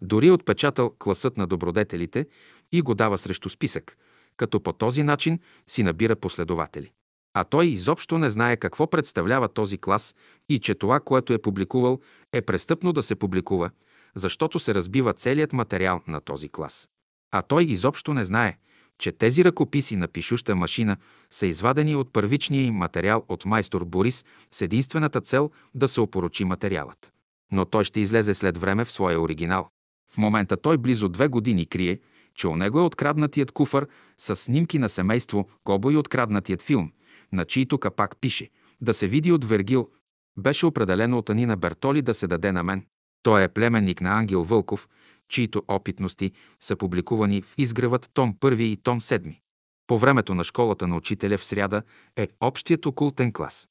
Дори 0.00 0.30
отпечатал 0.30 0.94
класът 0.98 1.36
на 1.36 1.46
добродетелите 1.46 2.26
и 2.72 2.82
го 2.82 2.94
дава 2.94 3.18
срещу 3.18 3.48
списък, 3.48 3.98
като 4.36 4.60
по 4.60 4.72
този 4.72 5.02
начин 5.02 5.38
си 5.66 5.82
набира 5.82 6.16
последователи. 6.16 6.92
А 7.34 7.44
той 7.44 7.66
изобщо 7.66 8.18
не 8.18 8.30
знае 8.30 8.56
какво 8.56 8.90
представлява 8.90 9.48
този 9.48 9.78
клас 9.78 10.14
и 10.48 10.58
че 10.58 10.74
това, 10.74 11.00
което 11.00 11.32
е 11.32 11.38
публикувал, 11.38 12.00
е 12.32 12.42
престъпно 12.42 12.92
да 12.92 13.02
се 13.02 13.14
публикува, 13.14 13.70
защото 14.14 14.58
се 14.58 14.74
разбива 14.74 15.12
целият 15.12 15.52
материал 15.52 16.00
на 16.06 16.20
този 16.20 16.48
клас. 16.48 16.88
А 17.30 17.42
той 17.42 17.64
изобщо 17.64 18.14
не 18.14 18.24
знае, 18.24 18.56
че 18.98 19.12
тези 19.12 19.44
ръкописи 19.44 19.96
на 19.96 20.08
пишуща 20.08 20.56
машина 20.56 20.96
са 21.30 21.46
извадени 21.46 21.96
от 21.96 22.12
първичния 22.12 22.64
им 22.64 22.74
материал 22.74 23.24
от 23.28 23.44
майстор 23.44 23.84
Борис 23.84 24.24
с 24.50 24.60
единствената 24.60 25.20
цел 25.20 25.50
да 25.74 25.88
се 25.88 26.00
опорочи 26.00 26.44
материалът. 26.44 27.12
Но 27.52 27.64
той 27.64 27.84
ще 27.84 28.00
излезе 28.00 28.34
след 28.34 28.58
време 28.58 28.84
в 28.84 28.92
своя 28.92 29.20
оригинал. 29.20 29.68
В 30.10 30.18
момента 30.18 30.56
той 30.56 30.78
близо 30.78 31.08
две 31.08 31.28
години 31.28 31.66
крие, 31.66 31.98
че 32.34 32.48
у 32.48 32.56
него 32.56 32.78
е 32.78 32.82
откраднатият 32.82 33.52
куфар 33.52 33.86
с 34.18 34.36
снимки 34.36 34.78
на 34.78 34.88
семейство 34.88 35.48
Кобо 35.64 35.90
и 35.90 35.96
откраднатият 35.96 36.62
филм, 36.62 36.92
на 37.32 37.44
чийто 37.44 37.78
капак 37.78 38.16
пише 38.20 38.50
«Да 38.80 38.94
се 38.94 39.06
види 39.06 39.32
от 39.32 39.44
Вергил», 39.44 39.90
беше 40.38 40.66
определено 40.66 41.18
от 41.18 41.30
Анина 41.30 41.56
Бертоли 41.56 42.02
да 42.02 42.14
се 42.14 42.26
даде 42.26 42.52
на 42.52 42.62
мен. 42.62 42.86
Той 43.22 43.42
е 43.42 43.48
племенник 43.48 44.00
на 44.00 44.18
Ангел 44.18 44.44
Вълков, 44.44 44.88
чието 45.28 45.62
опитности 45.68 46.32
са 46.60 46.76
публикувани 46.76 47.42
в 47.42 47.54
изгревът 47.58 48.10
том 48.14 48.34
1 48.34 48.60
и 48.60 48.76
том 48.76 49.00
7. 49.00 49.38
По 49.86 49.98
времето 49.98 50.34
на 50.34 50.44
школата 50.44 50.86
на 50.86 50.96
учителя 50.96 51.38
в 51.38 51.44
сряда 51.44 51.82
е 52.16 52.28
общият 52.40 52.86
окултен 52.86 53.32
клас, 53.32 53.68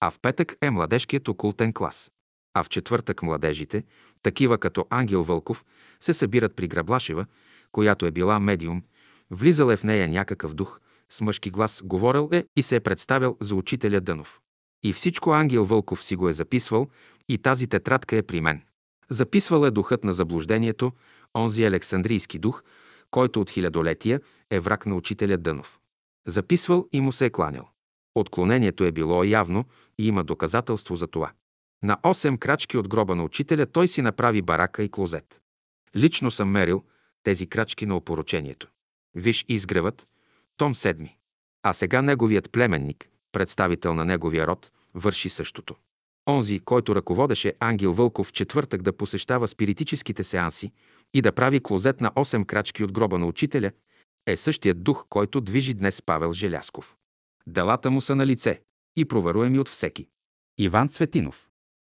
а 0.00 0.10
в 0.10 0.18
петък 0.22 0.56
е 0.62 0.70
младежкият 0.70 1.28
окултен 1.28 1.72
клас. 1.72 2.12
А 2.54 2.62
в 2.62 2.68
четвъртък 2.68 3.22
младежите, 3.22 3.84
такива 4.22 4.58
като 4.58 4.86
Ангел 4.90 5.24
Вълков, 5.24 5.64
се 6.00 6.14
събират 6.14 6.56
при 6.56 6.68
Граблашева, 6.68 7.26
която 7.72 8.06
е 8.06 8.10
била 8.10 8.40
медиум, 8.40 8.82
влизал 9.30 9.70
е 9.70 9.76
в 9.76 9.84
нея 9.84 10.08
някакъв 10.08 10.54
дух, 10.54 10.80
с 11.12 11.20
мъжки 11.20 11.50
глас 11.50 11.82
говорил 11.84 12.28
е 12.32 12.44
и 12.56 12.62
се 12.62 12.76
е 12.76 12.80
представил 12.80 13.36
за 13.40 13.54
учителя 13.54 14.00
Дънов. 14.00 14.40
И 14.82 14.92
всичко 14.92 15.30
Ангел 15.30 15.64
Вълков 15.64 16.04
си 16.04 16.16
го 16.16 16.28
е 16.28 16.32
записвал 16.32 16.88
и 17.28 17.38
тази 17.38 17.66
тетрадка 17.66 18.16
е 18.16 18.22
при 18.22 18.40
мен. 18.40 18.62
Записвал 19.08 19.66
е 19.66 19.70
духът 19.70 20.04
на 20.04 20.14
заблуждението, 20.14 20.92
онзи 21.36 21.64
Александрийски 21.64 22.38
дух, 22.38 22.62
който 23.10 23.40
от 23.40 23.50
хилядолетия 23.50 24.20
е 24.50 24.60
враг 24.60 24.86
на 24.86 24.94
учителя 24.94 25.38
Дънов. 25.38 25.80
Записвал 26.26 26.88
и 26.92 27.00
му 27.00 27.12
се 27.12 27.26
е 27.26 27.30
кланял. 27.30 27.68
Отклонението 28.14 28.84
е 28.84 28.92
било 28.92 29.24
явно 29.24 29.64
и 29.98 30.08
има 30.08 30.24
доказателство 30.24 30.96
за 30.96 31.06
това. 31.06 31.32
На 31.82 31.96
8 31.96 32.38
крачки 32.38 32.76
от 32.76 32.88
гроба 32.88 33.14
на 33.14 33.24
учителя 33.24 33.66
той 33.66 33.88
си 33.88 34.02
направи 34.02 34.42
барака 34.42 34.82
и 34.82 34.88
клозет. 34.88 35.40
Лично 35.96 36.30
съм 36.30 36.50
мерил 36.50 36.84
тези 37.22 37.46
крачки 37.46 37.86
на 37.86 37.96
опоручението. 37.96 38.68
Виж 39.14 39.44
изгревът, 39.48 40.06
том 40.60 40.74
7. 40.74 41.10
А 41.62 41.72
сега 41.72 42.02
неговият 42.02 42.52
племенник, 42.52 43.10
представител 43.32 43.94
на 43.94 44.04
неговия 44.04 44.46
род, 44.46 44.72
върши 44.94 45.30
същото. 45.30 45.74
Онзи, 46.28 46.60
който 46.60 46.94
ръководеше 46.94 47.54
Ангел 47.60 47.92
Вълков 47.92 48.26
в 48.26 48.32
четвъртък 48.32 48.82
да 48.82 48.96
посещава 48.96 49.48
спиритическите 49.48 50.24
сеанси 50.24 50.72
и 51.14 51.22
да 51.22 51.32
прави 51.32 51.60
клозет 51.62 52.00
на 52.00 52.10
8 52.10 52.46
крачки 52.46 52.84
от 52.84 52.92
гроба 52.92 53.18
на 53.18 53.26
учителя, 53.26 53.70
е 54.26 54.36
същият 54.36 54.82
дух, 54.82 55.06
който 55.08 55.40
движи 55.40 55.74
днес 55.74 56.02
Павел 56.02 56.32
Желясков. 56.32 56.96
Делата 57.46 57.90
му 57.90 58.00
са 58.00 58.16
на 58.16 58.26
лице 58.26 58.60
и 58.96 59.04
проверуеми 59.04 59.58
от 59.58 59.68
всеки. 59.68 60.06
Иван 60.58 60.88
Цветинов. 60.88 61.48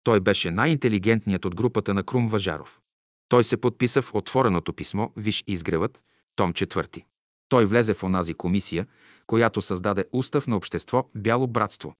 Той 0.04 0.20
беше 0.20 0.50
най-интелигентният 0.50 1.44
от 1.44 1.54
групата 1.54 1.94
на 1.94 2.02
Крум 2.02 2.28
Важаров. 2.28 2.80
Той 3.28 3.44
се 3.44 3.56
подписа 3.56 4.02
в 4.02 4.14
отвореното 4.14 4.72
писмо 4.72 5.08
«Виж 5.16 5.44
изгревът», 5.46 6.02
том 6.36 6.52
4. 6.52 7.04
Той 7.48 7.66
влезе 7.66 7.94
в 7.94 8.02
онази 8.02 8.34
комисия, 8.34 8.86
която 9.26 9.62
създаде 9.62 10.04
устав 10.12 10.46
на 10.46 10.56
общество 10.56 11.10
Бяло 11.14 11.46
братство 11.46 11.94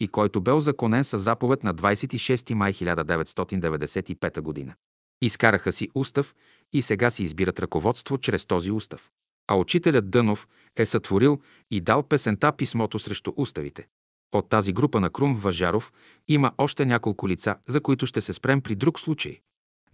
и 0.00 0.08
който 0.08 0.40
бе 0.40 0.52
озаконен 0.52 1.04
с 1.04 1.18
заповед 1.18 1.64
на 1.64 1.74
26 1.74 2.54
май 2.54 2.72
1995 2.72 4.66
г. 4.66 4.74
Изкараха 5.22 5.72
си 5.72 5.88
устав 5.94 6.34
и 6.72 6.82
сега 6.82 7.10
си 7.10 7.22
избират 7.22 7.60
ръководство 7.60 8.18
чрез 8.18 8.46
този 8.46 8.70
устав. 8.70 9.10
А 9.48 9.54
учителят 9.54 10.10
Дънов 10.10 10.48
е 10.76 10.86
сътворил 10.86 11.40
и 11.70 11.80
дал 11.80 12.02
песента 12.02 12.52
писмото 12.52 12.98
срещу 12.98 13.32
уставите. 13.36 13.86
От 14.34 14.48
тази 14.48 14.72
група 14.72 15.00
на 15.00 15.10
Крум 15.10 15.36
Важаров 15.36 15.92
има 16.28 16.52
още 16.58 16.86
няколко 16.86 17.28
лица, 17.28 17.56
за 17.68 17.80
които 17.80 18.06
ще 18.06 18.20
се 18.20 18.32
спрем 18.32 18.60
при 18.60 18.74
друг 18.74 19.00
случай. 19.00 19.40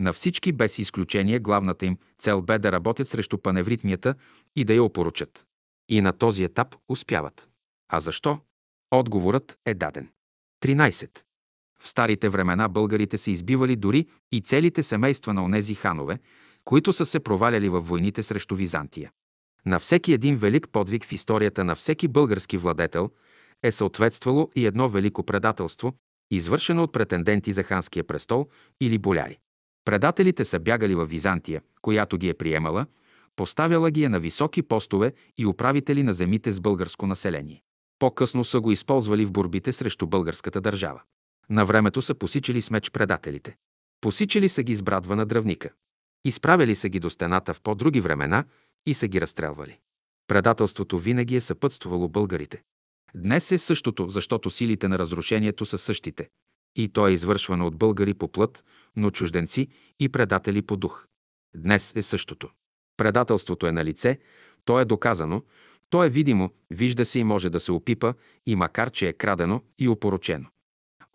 На 0.00 0.12
всички 0.12 0.52
без 0.52 0.78
изключение 0.78 1.38
главната 1.38 1.86
им 1.86 1.98
цел 2.18 2.42
бе 2.42 2.58
да 2.58 2.72
работят 2.72 3.08
срещу 3.08 3.38
паневритмията 3.38 4.14
и 4.56 4.64
да 4.64 4.74
я 4.74 4.82
опоручат. 4.82 5.46
И 5.88 6.00
на 6.00 6.12
този 6.12 6.44
етап 6.44 6.74
успяват. 6.88 7.48
А 7.88 8.00
защо? 8.00 8.38
Отговорът 8.90 9.58
е 9.66 9.74
даден. 9.74 10.08
13. 10.62 11.18
В 11.80 11.88
старите 11.88 12.28
времена 12.28 12.68
българите 12.68 13.18
са 13.18 13.30
избивали 13.30 13.76
дори 13.76 14.06
и 14.32 14.40
целите 14.40 14.82
семейства 14.82 15.34
на 15.34 15.44
онези 15.44 15.74
ханове, 15.74 16.18
които 16.64 16.92
са 16.92 17.06
се 17.06 17.20
проваляли 17.20 17.68
във 17.68 17.88
войните 17.88 18.22
срещу 18.22 18.54
Византия. 18.54 19.10
На 19.66 19.78
всеки 19.78 20.12
един 20.12 20.36
велик 20.36 20.68
подвиг 20.72 21.04
в 21.04 21.12
историята 21.12 21.64
на 21.64 21.74
всеки 21.74 22.08
български 22.08 22.58
владетел 22.58 23.10
е 23.62 23.72
съответствало 23.72 24.50
и 24.56 24.66
едно 24.66 24.88
велико 24.88 25.22
предателство, 25.22 25.94
извършено 26.30 26.82
от 26.82 26.92
претенденти 26.92 27.52
за 27.52 27.62
ханския 27.62 28.04
престол 28.04 28.48
или 28.80 28.98
боляри. 28.98 29.38
Предателите 29.84 30.44
са 30.44 30.60
бягали 30.60 30.94
в 30.94 31.06
Византия, 31.06 31.62
която 31.82 32.18
ги 32.18 32.28
е 32.28 32.34
приемала, 32.34 32.86
поставяла 33.36 33.90
ги 33.90 34.04
е 34.04 34.08
на 34.08 34.20
високи 34.20 34.62
постове 34.62 35.12
и 35.38 35.46
управители 35.46 36.02
на 36.02 36.14
земите 36.14 36.52
с 36.52 36.60
българско 36.60 37.06
население. 37.06 37.62
По-късно 37.98 38.44
са 38.44 38.60
го 38.60 38.72
използвали 38.72 39.24
в 39.24 39.32
борбите 39.32 39.72
срещу 39.72 40.06
българската 40.06 40.60
държава. 40.60 41.02
На 41.50 41.64
времето 41.66 42.02
са 42.02 42.14
посичали 42.14 42.62
с 42.62 42.70
меч 42.70 42.90
предателите. 42.90 43.56
Посичали 44.00 44.48
са 44.48 44.62
ги 44.62 44.74
с 44.74 44.82
брадва 44.82 45.16
на 45.16 45.26
дръвника. 45.26 45.70
Изправили 46.24 46.74
са 46.74 46.88
ги 46.88 47.00
до 47.00 47.10
стената 47.10 47.54
в 47.54 47.60
по-други 47.60 48.00
времена 48.00 48.44
и 48.86 48.94
са 48.94 49.08
ги 49.08 49.20
разстрелвали. 49.20 49.78
Предателството 50.28 50.98
винаги 50.98 51.36
е 51.36 51.40
съпътствало 51.40 52.08
българите. 52.08 52.62
Днес 53.14 53.52
е 53.52 53.58
същото, 53.58 54.08
защото 54.08 54.50
силите 54.50 54.88
на 54.88 54.98
разрушението 54.98 55.66
са 55.66 55.78
същите. 55.78 56.28
И 56.76 56.88
то 56.88 57.08
е 57.08 57.12
извършвано 57.12 57.66
от 57.66 57.76
българи 57.76 58.14
по 58.14 58.28
плът, 58.28 58.64
но 58.96 59.10
чужденци 59.10 59.68
и 60.00 60.08
предатели 60.08 60.62
по 60.62 60.76
дух. 60.76 61.06
Днес 61.56 61.92
е 61.96 62.02
същото. 62.02 62.48
Предателството 62.96 63.66
е 63.66 63.72
на 63.72 63.84
лице, 63.84 64.18
то 64.64 64.80
е 64.80 64.84
доказано, 64.84 65.42
то 65.90 66.04
е 66.04 66.10
видимо, 66.10 66.50
вижда 66.70 67.04
се 67.04 67.18
и 67.18 67.24
може 67.24 67.50
да 67.50 67.60
се 67.60 67.72
опипа, 67.72 68.14
и 68.46 68.56
макар, 68.56 68.90
че 68.90 69.08
е 69.08 69.12
крадено 69.12 69.62
и 69.78 69.88
опорочено. 69.88 70.46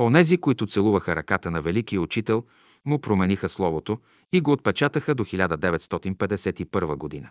Онези, 0.01 0.37
които 0.37 0.67
целуваха 0.67 1.15
ръката 1.15 1.51
на 1.51 1.61
Великия 1.61 2.01
Учител, 2.01 2.43
му 2.85 2.99
промениха 2.99 3.49
Словото 3.49 3.99
и 4.33 4.41
го 4.41 4.51
отпечатаха 4.51 5.15
до 5.15 5.25
1951 5.25 6.95
година. 6.95 7.29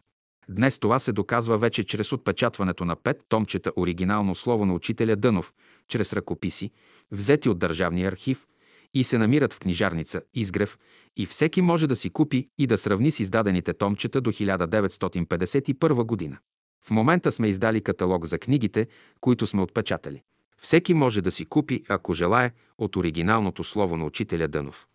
Днес 0.51 0.79
това 0.79 0.99
се 0.99 1.13
доказва 1.13 1.59
вече 1.59 1.85
чрез 1.85 2.13
отпечатването 2.13 2.85
на 2.85 2.97
пет 2.97 3.25
томчета 3.29 3.73
оригинално 3.77 4.35
слово 4.35 4.67
на 4.67 4.75
учителя 4.75 5.17
Дънов, 5.17 5.53
чрез 5.89 6.13
ръкописи, 6.13 6.71
взети 7.11 7.49
от 7.49 7.59
Държавния 7.59 8.09
архив 8.09 8.47
и 8.95 9.05
се 9.05 9.19
намират 9.19 9.53
в 9.53 9.59
книжарница 9.59 10.23
Изгрев 10.35 10.79
и 11.17 11.27
всеки 11.27 11.63
може 11.63 11.87
да 11.87 11.97
си 11.97 12.11
купи 12.11 12.49
и 12.59 12.67
да 12.67 12.79
сравни 12.79 13.11
с 13.11 13.21
издадените 13.21 13.73
томчета 13.73 14.21
до 14.21 14.33
1951 14.33 16.05
година. 16.05 16.39
В 16.85 16.91
момента 16.91 17.33
сме 17.33 17.49
издали 17.49 17.81
каталог 17.81 18.25
за 18.25 18.39
книгите, 18.39 18.87
които 19.21 19.47
сме 19.47 19.63
отпечатали. 19.63 20.23
Всеки 20.61 20.95
може 20.95 21.23
да 21.23 21.31
си 21.31 21.45
купи, 21.45 21.83
ако 21.89 22.13
желае, 22.13 22.53
от 22.79 22.97
оригиналното 22.97 23.65
слово 23.65 23.97
на 23.97 24.05
учителя 24.05 24.49
Дънов. 24.49 24.87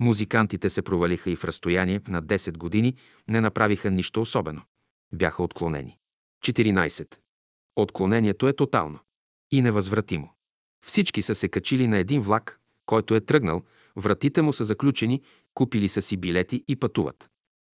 Музикантите 0.00 0.70
се 0.70 0.82
провалиха 0.82 1.30
и 1.30 1.36
в 1.36 1.44
разстояние 1.44 2.00
на 2.08 2.22
10 2.22 2.56
години 2.56 2.94
не 3.28 3.40
направиха 3.40 3.90
нищо 3.90 4.20
особено. 4.20 4.62
Бяха 5.14 5.42
отклонени. 5.42 5.98
14. 6.44 7.16
Отклонението 7.76 8.48
е 8.48 8.52
тотално 8.52 8.98
и 9.50 9.62
невъзвратимо. 9.62 10.30
Всички 10.86 11.22
са 11.22 11.34
се 11.34 11.48
качили 11.48 11.86
на 11.86 11.98
един 11.98 12.22
влак, 12.22 12.60
който 12.86 13.14
е 13.14 13.20
тръгнал, 13.20 13.62
вратите 13.96 14.42
му 14.42 14.52
са 14.52 14.64
заключени, 14.64 15.22
купили 15.54 15.88
са 15.88 16.02
си 16.02 16.16
билети 16.16 16.64
и 16.68 16.76
пътуват. 16.76 17.30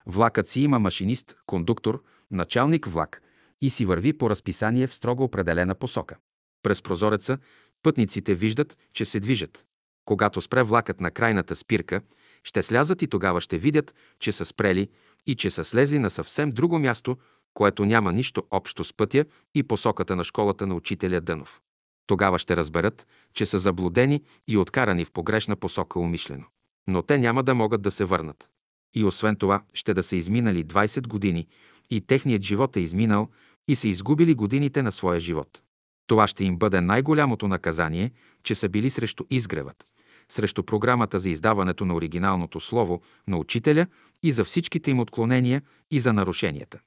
Влакът 0.05 0.47
си 0.47 0.61
има 0.61 0.79
машинист, 0.79 1.35
кондуктор, 1.45 2.03
началник 2.31 2.85
влак 2.85 3.21
и 3.61 3.69
си 3.69 3.85
върви 3.85 4.13
по 4.13 4.29
разписание 4.29 4.87
в 4.87 4.95
строго 4.95 5.23
определена 5.23 5.75
посока. 5.75 6.17
През 6.63 6.81
прозореца 6.81 7.37
пътниците 7.83 8.35
виждат, 8.35 8.77
че 8.93 9.05
се 9.05 9.19
движат. 9.19 9.65
Когато 10.05 10.41
спре 10.41 10.63
влакът 10.63 11.01
на 11.01 11.11
крайната 11.11 11.55
спирка, 11.55 12.01
ще 12.43 12.63
слязат 12.63 13.01
и 13.01 13.07
тогава 13.07 13.41
ще 13.41 13.57
видят, 13.57 13.95
че 14.19 14.31
са 14.31 14.45
спрели 14.45 14.89
и 15.27 15.35
че 15.35 15.49
са 15.49 15.63
слезли 15.63 15.99
на 15.99 16.09
съвсем 16.09 16.49
друго 16.49 16.79
място, 16.79 17.17
което 17.53 17.85
няма 17.85 18.13
нищо 18.13 18.43
общо 18.51 18.83
с 18.83 18.93
пътя 18.93 19.25
и 19.55 19.63
посоката 19.63 20.15
на 20.15 20.23
школата 20.23 20.67
на 20.67 20.75
учителя 20.75 21.21
Дънов. 21.21 21.61
Тогава 22.07 22.39
ще 22.39 22.57
разберат, 22.57 23.07
че 23.33 23.45
са 23.45 23.59
заблудени 23.59 24.23
и 24.47 24.57
откарани 24.57 25.05
в 25.05 25.11
погрешна 25.11 25.55
посока 25.55 25.99
умишлено. 25.99 26.45
Но 26.87 27.01
те 27.01 27.17
няма 27.17 27.43
да 27.43 27.55
могат 27.55 27.81
да 27.81 27.91
се 27.91 28.05
върнат. 28.05 28.49
И 28.95 29.03
освен 29.03 29.35
това, 29.35 29.61
ще 29.73 29.93
да 29.93 30.03
са 30.03 30.15
изминали 30.15 30.65
20 30.65 31.07
години 31.07 31.47
и 31.89 32.01
техният 32.01 32.43
живот 32.43 32.77
е 32.77 32.79
изминал 32.79 33.29
и 33.67 33.75
са 33.75 33.87
изгубили 33.87 34.33
годините 34.33 34.81
на 34.81 34.91
своя 34.91 35.19
живот. 35.19 35.61
Това 36.07 36.27
ще 36.27 36.43
им 36.43 36.57
бъде 36.57 36.81
най-голямото 36.81 37.47
наказание, 37.47 38.11
че 38.43 38.55
са 38.55 38.69
били 38.69 38.89
срещу 38.89 39.23
изгревът, 39.29 39.85
срещу 40.31 40.63
програмата 40.63 41.19
за 41.19 41.29
издаването 41.29 41.85
на 41.85 41.95
оригиналното 41.95 42.59
слово 42.59 43.01
на 43.27 43.37
учителя 43.37 43.87
и 44.23 44.31
за 44.31 44.45
всичките 44.45 44.91
им 44.91 44.99
отклонения 44.99 45.61
и 45.91 45.99
за 45.99 46.13
нарушенията. 46.13 46.79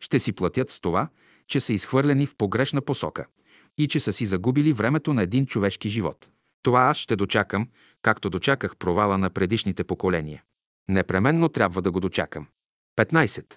Ще 0.00 0.18
си 0.18 0.32
платят 0.32 0.70
с 0.70 0.80
това, 0.80 1.08
че 1.46 1.60
са 1.60 1.72
изхвърлени 1.72 2.26
в 2.26 2.36
погрешна 2.36 2.80
посока 2.80 3.26
и 3.78 3.88
че 3.88 4.00
са 4.00 4.12
си 4.12 4.26
загубили 4.26 4.72
времето 4.72 5.14
на 5.14 5.22
един 5.22 5.46
човешки 5.46 5.88
живот. 5.88 6.28
Това 6.62 6.80
аз 6.80 6.96
ще 6.96 7.16
дочакам, 7.16 7.68
както 8.02 8.30
дочаках 8.30 8.76
провала 8.76 9.18
на 9.18 9.30
предишните 9.30 9.84
поколения. 9.84 10.42
Непременно 10.88 11.48
трябва 11.48 11.82
да 11.82 11.90
го 11.90 12.00
дочакам. 12.00 12.46
15. 12.98 13.54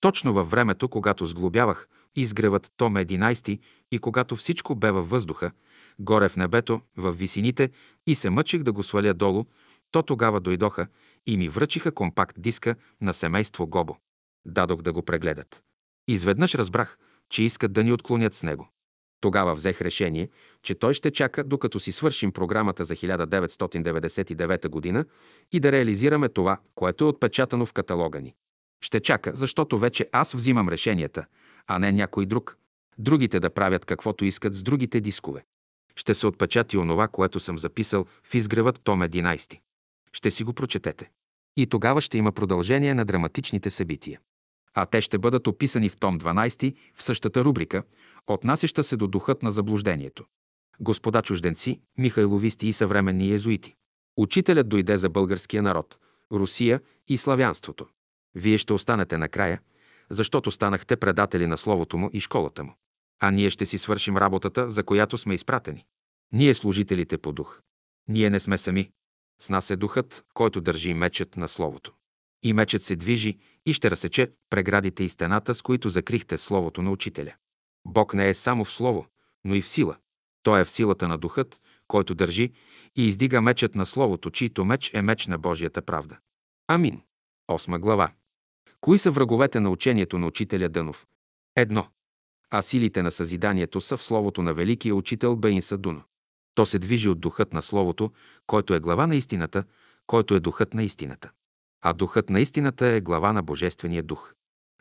Точно 0.00 0.32
във 0.32 0.50
времето, 0.50 0.88
когато 0.88 1.26
сглобявах 1.26 1.88
изгревът 2.16 2.72
том 2.76 2.94
11 2.94 3.60
и 3.92 3.98
когато 3.98 4.36
всичко 4.36 4.74
бе 4.74 4.90
във 4.90 5.10
въздуха, 5.10 5.50
горе 6.02 6.28
в 6.28 6.36
небето, 6.36 6.80
в 6.96 7.12
висините 7.12 7.70
и 8.06 8.14
се 8.14 8.30
мъчих 8.30 8.62
да 8.62 8.72
го 8.72 8.82
сваля 8.82 9.14
долу, 9.14 9.44
то 9.90 10.02
тогава 10.02 10.40
дойдоха 10.40 10.86
и 11.26 11.36
ми 11.36 11.48
връчиха 11.48 11.92
компакт 11.92 12.36
диска 12.40 12.74
на 13.00 13.14
семейство 13.14 13.66
Гобо. 13.66 13.96
Дадох 14.46 14.82
да 14.82 14.92
го 14.92 15.02
прегледат. 15.02 15.62
Изведнъж 16.08 16.54
разбрах, 16.54 16.98
че 17.30 17.42
искат 17.42 17.72
да 17.72 17.84
ни 17.84 17.92
отклонят 17.92 18.34
с 18.34 18.42
него. 18.42 18.68
Тогава 19.20 19.54
взех 19.54 19.80
решение, 19.80 20.28
че 20.62 20.74
той 20.74 20.94
ще 20.94 21.10
чака, 21.10 21.44
докато 21.44 21.80
си 21.80 21.92
свършим 21.92 22.32
програмата 22.32 22.84
за 22.84 22.96
1999 22.96 24.68
година 24.68 25.04
и 25.52 25.60
да 25.60 25.72
реализираме 25.72 26.28
това, 26.28 26.60
което 26.74 27.04
е 27.04 27.08
отпечатано 27.08 27.66
в 27.66 27.72
каталога 27.72 28.20
ни. 28.20 28.34
Ще 28.84 29.00
чака, 29.00 29.30
защото 29.34 29.78
вече 29.78 30.08
аз 30.12 30.32
взимам 30.32 30.68
решенията, 30.68 31.26
а 31.66 31.78
не 31.78 31.92
някой 31.92 32.26
друг. 32.26 32.58
Другите 32.98 33.40
да 33.40 33.50
правят 33.50 33.84
каквото 33.84 34.24
искат 34.24 34.54
с 34.54 34.62
другите 34.62 35.00
дискове. 35.00 35.44
Ще 35.96 36.14
се 36.14 36.26
отпечати 36.26 36.76
онова, 36.76 37.08
което 37.08 37.40
съм 37.40 37.58
записал 37.58 38.06
в 38.22 38.34
изгревът 38.34 38.80
том 38.84 39.00
11. 39.00 39.60
Ще 40.12 40.30
си 40.30 40.44
го 40.44 40.52
прочетете. 40.52 41.10
И 41.56 41.66
тогава 41.66 42.00
ще 42.00 42.18
има 42.18 42.32
продължение 42.32 42.94
на 42.94 43.04
драматичните 43.04 43.70
събития. 43.70 44.20
А 44.74 44.86
те 44.86 45.00
ще 45.00 45.18
бъдат 45.18 45.46
описани 45.46 45.88
в 45.88 45.96
том 45.96 46.20
12 46.20 46.74
в 46.94 47.02
същата 47.02 47.44
рубрика, 47.44 47.82
отнасяща 48.26 48.84
се 48.84 48.96
до 48.96 49.06
духът 49.06 49.42
на 49.42 49.50
заблуждението. 49.50 50.24
Господа 50.80 51.22
чужденци, 51.22 51.80
михайловисти 51.98 52.68
и 52.68 52.72
съвременни 52.72 53.32
езуити. 53.32 53.74
Учителят 54.16 54.68
дойде 54.68 54.96
за 54.96 55.08
българския 55.08 55.62
народ, 55.62 55.98
Русия 56.32 56.80
и 57.08 57.18
славянството. 57.18 57.86
Вие 58.34 58.58
ще 58.58 58.72
останете 58.72 59.18
накрая, 59.18 59.60
защото 60.10 60.50
станахте 60.50 60.96
предатели 60.96 61.46
на 61.46 61.56
Словото 61.56 61.98
му 61.98 62.10
и 62.12 62.20
школата 62.20 62.64
му. 62.64 62.74
А 63.24 63.30
ние 63.30 63.50
ще 63.50 63.66
си 63.66 63.78
свършим 63.78 64.16
работата, 64.16 64.70
за 64.70 64.84
която 64.84 65.18
сме 65.18 65.34
изпратени. 65.34 65.84
Ние 66.32 66.54
служителите 66.54 67.18
по 67.18 67.32
дух. 67.32 67.60
Ние 68.08 68.30
не 68.30 68.40
сме 68.40 68.58
сами. 68.58 68.90
С 69.42 69.48
нас 69.48 69.70
е 69.70 69.76
духът, 69.76 70.24
който 70.34 70.60
държи 70.60 70.94
мечът 70.94 71.36
на 71.36 71.48
Словото. 71.48 71.92
И 72.42 72.52
мечът 72.52 72.82
се 72.82 72.96
движи 72.96 73.38
и 73.66 73.72
ще 73.72 73.90
разсече 73.90 74.32
преградите 74.50 75.04
и 75.04 75.08
стената, 75.08 75.54
с 75.54 75.62
които 75.62 75.88
закрихте 75.88 76.38
Словото 76.38 76.82
на 76.82 76.90
Учителя. 76.90 77.34
Бог 77.86 78.14
не 78.14 78.28
е 78.28 78.34
само 78.34 78.64
в 78.64 78.72
Слово, 78.72 79.06
но 79.44 79.54
и 79.54 79.62
в 79.62 79.68
сила. 79.68 79.96
Той 80.42 80.60
е 80.60 80.64
в 80.64 80.70
силата 80.70 81.08
на 81.08 81.18
духът, 81.18 81.60
който 81.88 82.14
държи 82.14 82.52
и 82.96 83.08
издига 83.08 83.40
мечът 83.40 83.74
на 83.74 83.86
Словото, 83.86 84.30
чийто 84.30 84.64
меч 84.64 84.90
е 84.94 85.02
меч 85.02 85.26
на 85.26 85.38
Божията 85.38 85.82
правда. 85.82 86.18
Амин. 86.68 87.00
Осма 87.48 87.78
глава. 87.78 88.12
Кои 88.80 88.98
са 88.98 89.10
враговете 89.10 89.60
на 89.60 89.70
учението 89.70 90.18
на 90.18 90.26
учителя 90.26 90.68
Дънов? 90.68 91.06
Едно. 91.56 91.86
А 92.54 92.62
силите 92.62 93.02
на 93.02 93.10
съзиданието 93.10 93.80
са 93.80 93.96
в 93.96 94.02
Словото 94.02 94.42
на 94.42 94.54
великия 94.54 94.94
учител 94.94 95.36
Бейн 95.36 95.62
Садуно. 95.62 96.02
То 96.54 96.66
се 96.66 96.78
движи 96.78 97.08
от 97.08 97.20
духът 97.20 97.52
на 97.52 97.62
Словото, 97.62 98.12
който 98.46 98.74
е 98.74 98.80
глава 98.80 99.06
на 99.06 99.16
истината, 99.16 99.64
който 100.06 100.34
е 100.34 100.40
духът 100.40 100.74
на 100.74 100.82
истината. 100.82 101.30
А 101.84 101.92
духът 101.92 102.30
на 102.30 102.40
истината 102.40 102.86
е 102.86 103.00
глава 103.00 103.32
на 103.32 103.42
Божествения 103.42 104.02
дух. 104.02 104.34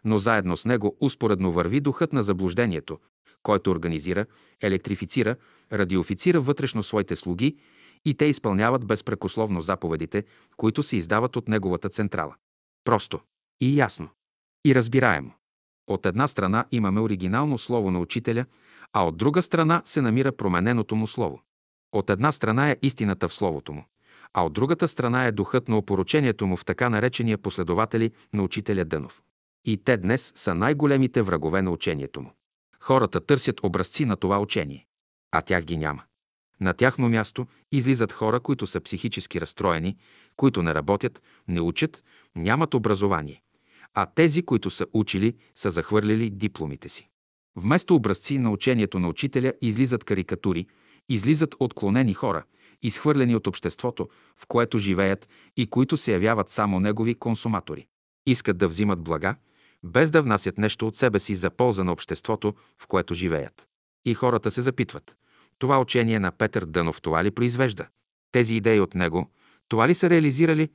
Но 0.03 0.18
заедно 0.18 0.57
с 0.57 0.65
него 0.65 0.98
успоредно 1.02 1.52
върви 1.52 1.80
духът 1.80 2.14
на 2.14 2.23
заблуждението, 2.23 2.99
който 3.43 3.72
организира, 3.72 4.26
електрифицира, 4.61 5.35
радиофицира 5.72 6.41
вътрешно 6.41 6.84
своите 6.84 7.15
слуги 7.15 7.57
и 8.06 8.14
те 8.14 8.26
изпълняват 8.26 8.85
безпрекословно 8.85 9.61
заповедите, 9.61 10.23
които 10.57 10.84
се 10.84 10.98
издават 10.98 11.35
от 11.35 11.48
неговата 11.48 11.89
централа. 11.89 12.35
Просто 12.84 13.19
и 13.61 13.80
ясно. 13.80 14.10
И 14.65 14.76
разбираемо. 14.76 15.40
От 15.87 16.05
една 16.05 16.27
страна 16.27 16.65
имаме 16.71 16.99
оригинално 16.99 17.57
слово 17.57 17.91
на 17.91 17.99
учителя, 17.99 18.45
а 18.93 19.05
от 19.05 19.17
друга 19.17 19.41
страна 19.41 19.81
се 19.85 20.01
намира 20.01 20.31
промененото 20.31 20.95
му 20.95 21.07
слово. 21.07 21.41
От 21.91 22.09
една 22.09 22.31
страна 22.31 22.71
е 22.71 22.77
истината 22.81 23.27
в 23.27 23.33
словото 23.33 23.73
му, 23.73 23.85
а 24.33 24.45
от 24.45 24.53
другата 24.53 24.87
страна 24.87 25.25
е 25.25 25.31
духът 25.31 25.67
на 25.67 25.77
опоручението 25.77 26.47
му 26.47 26.57
в 26.57 26.65
така 26.65 26.89
наречения 26.89 27.37
последователи 27.37 28.11
на 28.33 28.43
учителя 28.43 28.85
Дънов. 28.85 29.21
И 29.65 29.77
те 29.77 29.97
днес 29.97 30.31
са 30.35 30.55
най-големите 30.55 31.21
врагове 31.21 31.61
на 31.61 31.71
учението 31.71 32.21
му. 32.21 32.31
Хората 32.79 33.25
търсят 33.25 33.63
образци 33.63 34.05
на 34.05 34.15
това 34.15 34.39
учение. 34.39 34.85
а 35.31 35.41
тях 35.41 35.63
ги 35.63 35.77
няма. 35.77 36.03
На 36.61 36.73
тяхно 36.73 37.09
място 37.09 37.47
излизат 37.71 38.11
хора, 38.11 38.39
които 38.39 38.67
са 38.67 38.81
психически 38.81 39.41
разстроени, 39.41 39.97
които 40.35 40.63
не 40.63 40.73
работят, 40.73 41.21
не 41.47 41.61
учат, 41.61 42.03
нямат 42.35 42.73
образование. 42.73 43.41
А 43.93 44.05
тези, 44.05 44.43
които 44.43 44.69
са 44.69 44.85
учили, 44.93 45.35
са 45.55 45.72
захвърлили 45.72 46.30
дипломите 46.30 46.89
си. 46.89 47.09
Вместо 47.55 47.95
образци 47.95 48.38
на 48.38 48.51
учението 48.51 48.99
на 48.99 49.07
учителя 49.07 49.53
излизат 49.61 50.03
карикатури, 50.03 50.68
излизат 51.09 51.55
отклонени 51.59 52.13
хора, 52.13 52.43
изхвърлени 52.81 53.35
от 53.35 53.47
обществото, 53.47 54.09
в 54.38 54.47
което 54.47 54.77
живеят 54.77 55.30
и 55.57 55.68
които 55.68 55.97
се 55.97 56.11
явяват 56.11 56.49
само 56.49 56.80
негови 56.80 57.15
консуматори. 57.15 57.88
Искат 58.27 58.57
да 58.57 58.68
взимат 58.68 59.01
блага, 59.01 59.35
без 59.84 60.11
да 60.11 60.22
внасят 60.22 60.57
нещо 60.57 60.88
от 60.88 60.95
себе 60.95 61.19
си 61.19 61.35
за 61.35 61.49
полза 61.49 61.84
на 61.84 61.91
обществото, 61.91 62.53
в 62.81 62.88
което 62.88 63.13
живеят. 63.13 63.68
И 64.05 64.13
хората 64.13 64.51
се 64.51 64.61
запитват. 64.61 65.15
Това 65.59 65.80
учение 65.80 66.19
на 66.19 66.31
Петър 66.31 66.65
Дънов 66.65 67.01
това 67.01 67.23
ли 67.23 67.31
произвежда? 67.31 67.88
Тези 68.31 68.55
идеи 68.55 68.80
от 68.80 68.95
него, 68.95 69.30
това 69.68 69.88
ли 69.88 69.95
са 69.95 70.09
реализирали? 70.09 70.69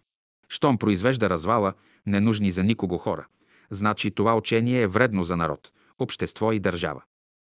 Щом 0.49 0.79
произвежда 0.79 1.31
развала, 1.31 1.75
ненужни 2.07 2.53
за 2.53 2.63
никого 2.63 2.99
хора. 2.99 3.27
Значи 3.71 4.11
това 4.11 4.37
учение 4.37 4.83
е 4.83 4.87
вредно 4.87 5.25
за 5.25 5.37
народ, 5.37 5.73
общество 5.99 6.53
и 6.53 6.61
държава. 6.61 7.03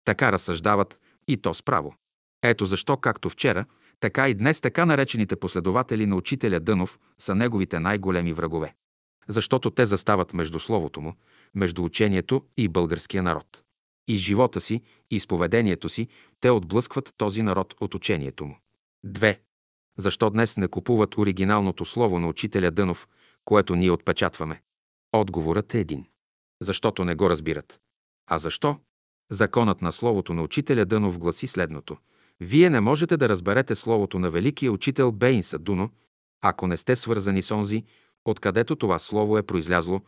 Така 0.05 0.33
разсъждават 0.33 0.99
и 1.29 1.37
то 1.37 1.55
справо. 1.55 1.95
Ето 2.43 2.67
защо, 2.67 2.97
както 2.97 3.31
вчера, 3.31 3.65
така 4.01 4.29
и 4.29 4.35
днес 4.35 4.61
така 4.61 4.87
наречените 4.87 5.37
последователи 5.37 6.07
на 6.07 6.17
учителя 6.17 6.61
Дънов 6.61 6.99
са 7.19 7.35
неговите 7.35 7.81
най-големи 7.81 8.33
врагове. 8.33 8.75
Защото 9.29 9.71
те 9.71 9.87
застават 9.87 10.35
между 10.35 10.59
словото 10.59 11.01
му, 11.01 11.15
между 11.55 11.85
учението 11.85 12.45
и 12.57 12.69
българския 12.69 13.23
народ. 13.23 13.63
И 14.09 14.17
с 14.17 14.21
живота 14.21 14.61
си, 14.61 14.83
и 15.11 15.21
с 15.21 15.27
поведението 15.27 15.89
си 15.89 16.09
те 16.41 16.51
отблъскват 16.51 17.15
този 17.17 17.43
народ 17.43 17.75
от 17.81 17.95
учението 17.95 18.45
му. 18.45 18.59
Две. 19.05 19.41
Защо 19.99 20.31
днес 20.31 20.57
не 20.57 20.69
купуват 20.69 21.19
оригиналното 21.19 21.85
слово 21.85 22.19
на 22.19 22.29
учителя 22.29 22.71
Дънов, 22.71 23.09
което 23.45 23.77
ние 23.77 23.91
отпечатваме? 23.91 24.63
Отговорът 25.13 25.75
е 25.75 25.81
един. 25.81 26.07
Защото 26.63 27.05
не 27.05 27.15
го 27.15 27.31
разбират. 27.31 27.81
А 28.27 28.39
защо? 28.39 28.81
Законът 29.31 29.83
на 29.83 29.93
словото 29.93 30.35
на 30.35 30.43
учителя 30.43 30.85
Дънов 30.85 31.19
гласи 31.19 31.47
следното. 31.47 31.97
Вие 32.41 32.71
не 32.71 32.81
можете 32.81 33.17
да 33.17 33.29
разберете 33.29 33.75
словото 33.75 34.19
на 34.19 34.31
великия 34.31 34.73
учител 34.73 35.13
Бейнса 35.13 35.59
Дуно, 35.59 35.91
ако 36.41 36.67
не 36.67 36.77
сте 36.77 36.97
свързани 36.97 37.43
с 37.43 37.51
онзи, 37.51 37.85
откъдето 38.25 38.77
това 38.77 38.99
слово 38.99 39.39
е 39.39 39.43
произлязло, 39.43 40.01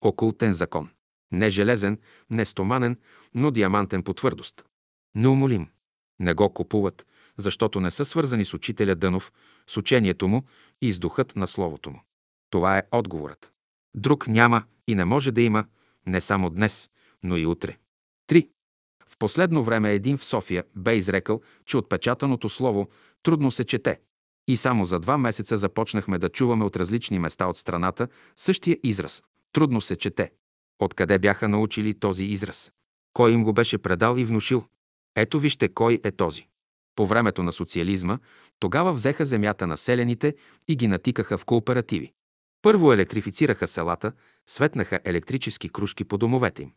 окултен 0.00 0.52
закон. 0.52 0.90
Не 1.32 1.50
железен, 1.50 1.98
не 2.30 2.44
стоманен, 2.44 2.98
но 3.34 3.50
диамантен 3.50 4.02
по 4.02 4.14
твърдост. 4.14 4.64
Неумолим. 5.14 5.68
Не 6.20 6.34
го 6.34 6.54
купуват, 6.54 7.06
защото 7.38 7.80
не 7.80 7.90
са 7.90 8.04
свързани 8.04 8.44
с 8.44 8.54
учителя 8.54 8.94
Дънов, 8.94 9.32
с 9.66 9.76
учението 9.76 10.28
му 10.28 10.44
и 10.82 10.92
с 10.92 10.98
духът 10.98 11.36
на 11.36 11.46
словото 11.46 11.90
му. 11.90 12.02
Това 12.50 12.78
е 12.78 12.82
отговорът. 12.92 13.52
Друг 13.96 14.28
няма 14.28 14.62
и 14.86 14.94
не 14.94 15.04
може 15.04 15.32
да 15.32 15.42
има 15.42 15.64
не 16.06 16.20
само 16.20 16.50
днес, 16.50 16.90
но 17.22 17.36
и 17.36 17.46
утре. 17.46 17.78
3. 18.28 18.48
В 19.06 19.18
последно 19.18 19.64
време 19.64 19.92
един 19.92 20.18
в 20.18 20.24
София 20.24 20.64
бе 20.76 20.96
изрекал, 20.96 21.40
че 21.64 21.76
отпечатаното 21.76 22.48
слово 22.48 22.88
трудно 23.22 23.50
се 23.50 23.64
чете. 23.64 24.00
И 24.48 24.56
само 24.56 24.84
за 24.84 24.98
два 24.98 25.18
месеца 25.18 25.58
започнахме 25.58 26.18
да 26.18 26.28
чуваме 26.28 26.64
от 26.64 26.76
различни 26.76 27.18
места 27.18 27.46
от 27.46 27.56
страната 27.56 28.08
същия 28.36 28.78
израз– 28.82 29.22
трудно 29.52 29.80
се 29.80 29.96
чете. 29.96 30.32
Откъде 30.78 31.18
бяха 31.18 31.48
научили 31.48 31.94
този 31.94 32.24
израз? 32.24 32.72
Кой 33.12 33.32
им 33.32 33.44
го 33.44 33.52
беше 33.52 33.78
предал 33.78 34.16
и 34.16 34.24
внушил? 34.24 34.64
Ето 35.16 35.40
вижте 35.40 35.68
кой 35.68 36.00
е 36.04 36.10
този. 36.10 36.48
По 36.96 37.06
времето 37.06 37.42
на 37.42 37.52
социализма, 37.52 38.18
тогава 38.60 38.92
взеха 38.92 39.24
земята 39.24 39.66
на 39.66 39.76
селените 39.76 40.34
и 40.68 40.76
ги 40.76 40.88
натикаха 40.88 41.38
в 41.38 41.44
кооперативи. 41.44 42.12
Първо 42.62 42.92
електрифицираха 42.92 43.66
селата, 43.66 44.12
светнаха 44.46 45.00
електрически 45.04 45.68
кружки 45.68 46.04
по 46.04 46.18
домовете 46.18 46.62
им. 46.62 46.72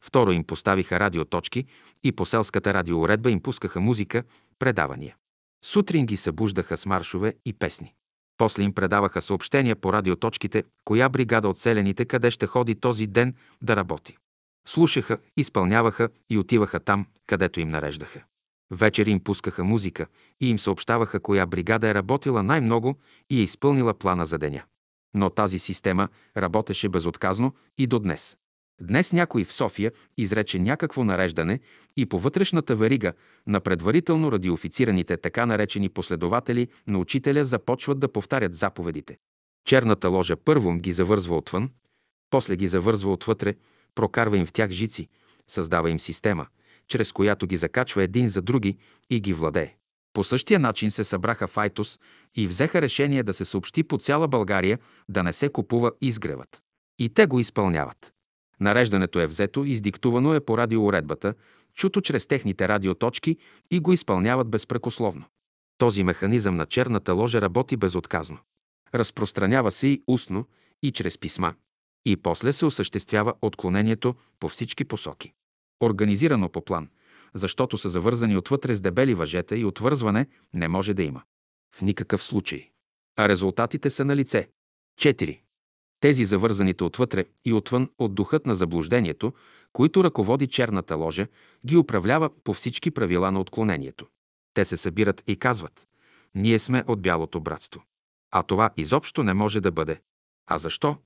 Второ 0.00 0.32
им 0.32 0.44
поставиха 0.44 1.00
радиоточки 1.00 1.66
и 2.04 2.12
по 2.12 2.26
селската 2.26 2.74
радиоуредба 2.74 3.30
им 3.30 3.40
пускаха 3.40 3.80
музика, 3.80 4.24
предавания. 4.58 5.16
Сутрин 5.64 6.06
ги 6.06 6.16
събуждаха 6.16 6.76
с 6.76 6.86
маршове 6.86 7.34
и 7.46 7.52
песни. 7.52 7.94
После 8.36 8.62
им 8.62 8.74
предаваха 8.74 9.22
съобщения 9.22 9.76
по 9.76 9.92
радиоточките, 9.92 10.64
коя 10.84 11.08
бригада 11.08 11.48
от 11.48 11.58
селените 11.58 12.04
къде 12.04 12.30
ще 12.30 12.46
ходи 12.46 12.74
този 12.74 13.06
ден 13.06 13.34
да 13.62 13.76
работи. 13.76 14.16
Слушаха, 14.68 15.18
изпълняваха 15.36 16.08
и 16.30 16.38
отиваха 16.38 16.80
там, 16.80 17.06
където 17.26 17.60
им 17.60 17.68
нареждаха. 17.68 18.24
Вечер 18.72 19.06
им 19.06 19.20
пускаха 19.20 19.64
музика 19.64 20.06
и 20.40 20.50
им 20.50 20.58
съобщаваха 20.58 21.20
коя 21.20 21.46
бригада 21.46 21.88
е 21.88 21.94
работила 21.94 22.42
най-много 22.42 22.98
и 23.30 23.40
е 23.40 23.42
изпълнила 23.42 23.94
плана 23.94 24.26
за 24.26 24.38
деня. 24.38 24.62
Но 25.14 25.30
тази 25.30 25.58
система 25.58 26.08
работеше 26.36 26.88
безотказно 26.88 27.54
и 27.78 27.86
до 27.86 27.98
днес. 27.98 28.36
Днес 28.80 29.12
някой 29.12 29.44
в 29.44 29.52
София 29.52 29.92
изрече 30.16 30.58
някакво 30.58 31.04
нареждане 31.04 31.60
и 31.96 32.06
по 32.06 32.18
вътрешната 32.18 32.76
верига 32.76 33.12
на 33.46 33.60
предварително 33.60 34.32
радиофицираните 34.32 35.16
така 35.16 35.46
наречени 35.46 35.88
последователи 35.88 36.68
на 36.86 36.98
учителя 36.98 37.44
започват 37.44 37.98
да 37.98 38.12
повтарят 38.12 38.54
заповедите. 38.54 39.18
Черната 39.64 40.08
ложа 40.08 40.36
първо 40.36 40.74
ги 40.74 40.92
завързва 40.92 41.36
отвън, 41.36 41.70
после 42.30 42.56
ги 42.56 42.68
завързва 42.68 43.12
отвътре, 43.12 43.54
прокарва 43.94 44.38
им 44.38 44.46
в 44.46 44.52
тях 44.52 44.70
жици, 44.70 45.08
създава 45.48 45.90
им 45.90 46.00
система, 46.00 46.46
чрез 46.92 47.12
която 47.12 47.46
ги 47.46 47.56
закачва 47.56 48.02
един 48.02 48.28
за 48.28 48.42
други 48.42 48.76
и 49.10 49.20
ги 49.20 49.32
владее. 49.32 49.76
По 50.12 50.24
същия 50.24 50.60
начин 50.60 50.90
се 50.90 51.04
събраха 51.04 51.48
в 51.48 51.58
Айтос 51.58 52.00
и 52.34 52.46
взеха 52.46 52.82
решение 52.82 53.22
да 53.22 53.32
се 53.32 53.44
съобщи 53.44 53.82
по 53.82 53.98
цяла 53.98 54.28
България 54.28 54.78
да 55.08 55.22
не 55.22 55.32
се 55.32 55.48
купува 55.48 55.92
изгревът. 56.00 56.62
И 56.98 57.08
те 57.08 57.26
го 57.26 57.40
изпълняват. 57.40 58.12
Нареждането 58.60 59.20
е 59.20 59.26
взето, 59.26 59.64
издиктувано 59.64 60.34
е 60.34 60.40
по 60.40 60.58
радиоуредбата, 60.58 61.34
чуто 61.74 62.00
чрез 62.00 62.26
техните 62.26 62.68
радиоточки 62.68 63.36
и 63.70 63.80
го 63.80 63.92
изпълняват 63.92 64.48
безпрекословно. 64.48 65.24
Този 65.78 66.04
механизъм 66.04 66.56
на 66.56 66.66
черната 66.66 67.12
ложа 67.12 67.40
работи 67.40 67.76
безотказно. 67.76 68.38
Разпространява 68.94 69.70
се 69.70 69.86
и 69.86 70.02
устно, 70.06 70.46
и 70.82 70.92
чрез 70.92 71.18
писма. 71.18 71.54
И 72.04 72.16
после 72.16 72.52
се 72.52 72.66
осъществява 72.66 73.34
отклонението 73.42 74.14
по 74.40 74.48
всички 74.48 74.84
посоки. 74.84 75.32
Организирано 75.82 76.48
по 76.48 76.64
план, 76.64 76.88
защото 77.34 77.78
са 77.78 77.88
завързани 77.88 78.36
отвътре 78.36 78.74
с 78.74 78.80
дебели 78.80 79.14
въжета 79.14 79.56
и 79.56 79.64
отвързване 79.64 80.26
не 80.54 80.68
може 80.68 80.94
да 80.94 81.02
има. 81.02 81.22
В 81.74 81.82
никакъв 81.82 82.22
случай. 82.22 82.70
А 83.16 83.28
резултатите 83.28 83.90
са 83.90 84.04
на 84.04 84.16
лице. 84.16 84.48
4. 85.00 85.40
Тези 86.00 86.24
завързаните 86.24 86.84
отвътре 86.84 87.24
и 87.44 87.52
отвън 87.52 87.90
от 87.98 88.14
духът 88.14 88.46
на 88.46 88.54
заблуждението, 88.54 89.32
които 89.72 90.04
ръководи 90.04 90.46
черната 90.46 90.96
ложа, 90.96 91.26
ги 91.66 91.76
управлява 91.76 92.30
по 92.44 92.54
всички 92.54 92.90
правила 92.90 93.32
на 93.32 93.40
отклонението. 93.40 94.06
Те 94.54 94.64
се 94.64 94.76
събират 94.76 95.22
и 95.26 95.36
казват 95.36 95.88
«Ние 96.34 96.58
сме 96.58 96.84
от 96.86 97.02
бялото 97.02 97.40
братство». 97.40 97.82
А 98.30 98.42
това 98.42 98.70
изобщо 98.76 99.22
не 99.22 99.34
може 99.34 99.60
да 99.60 99.72
бъде. 99.72 100.00
А 100.46 100.58
защо? 100.58 100.96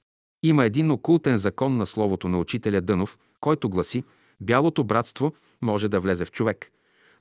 Има 0.43 0.65
един 0.65 0.91
окултен 0.91 1.39
закон 1.39 1.77
на 1.77 1.87
словото 1.87 2.29
на 2.29 2.39
учителя 2.39 2.81
Дънов, 2.81 3.19
който 3.41 3.71
гласи 3.71 4.05
«Бялото 4.41 4.85
братство 4.85 5.35
може 5.63 5.89
да 5.89 6.01
влезе 6.01 6.25
в 6.25 6.33
човек, 6.33 6.73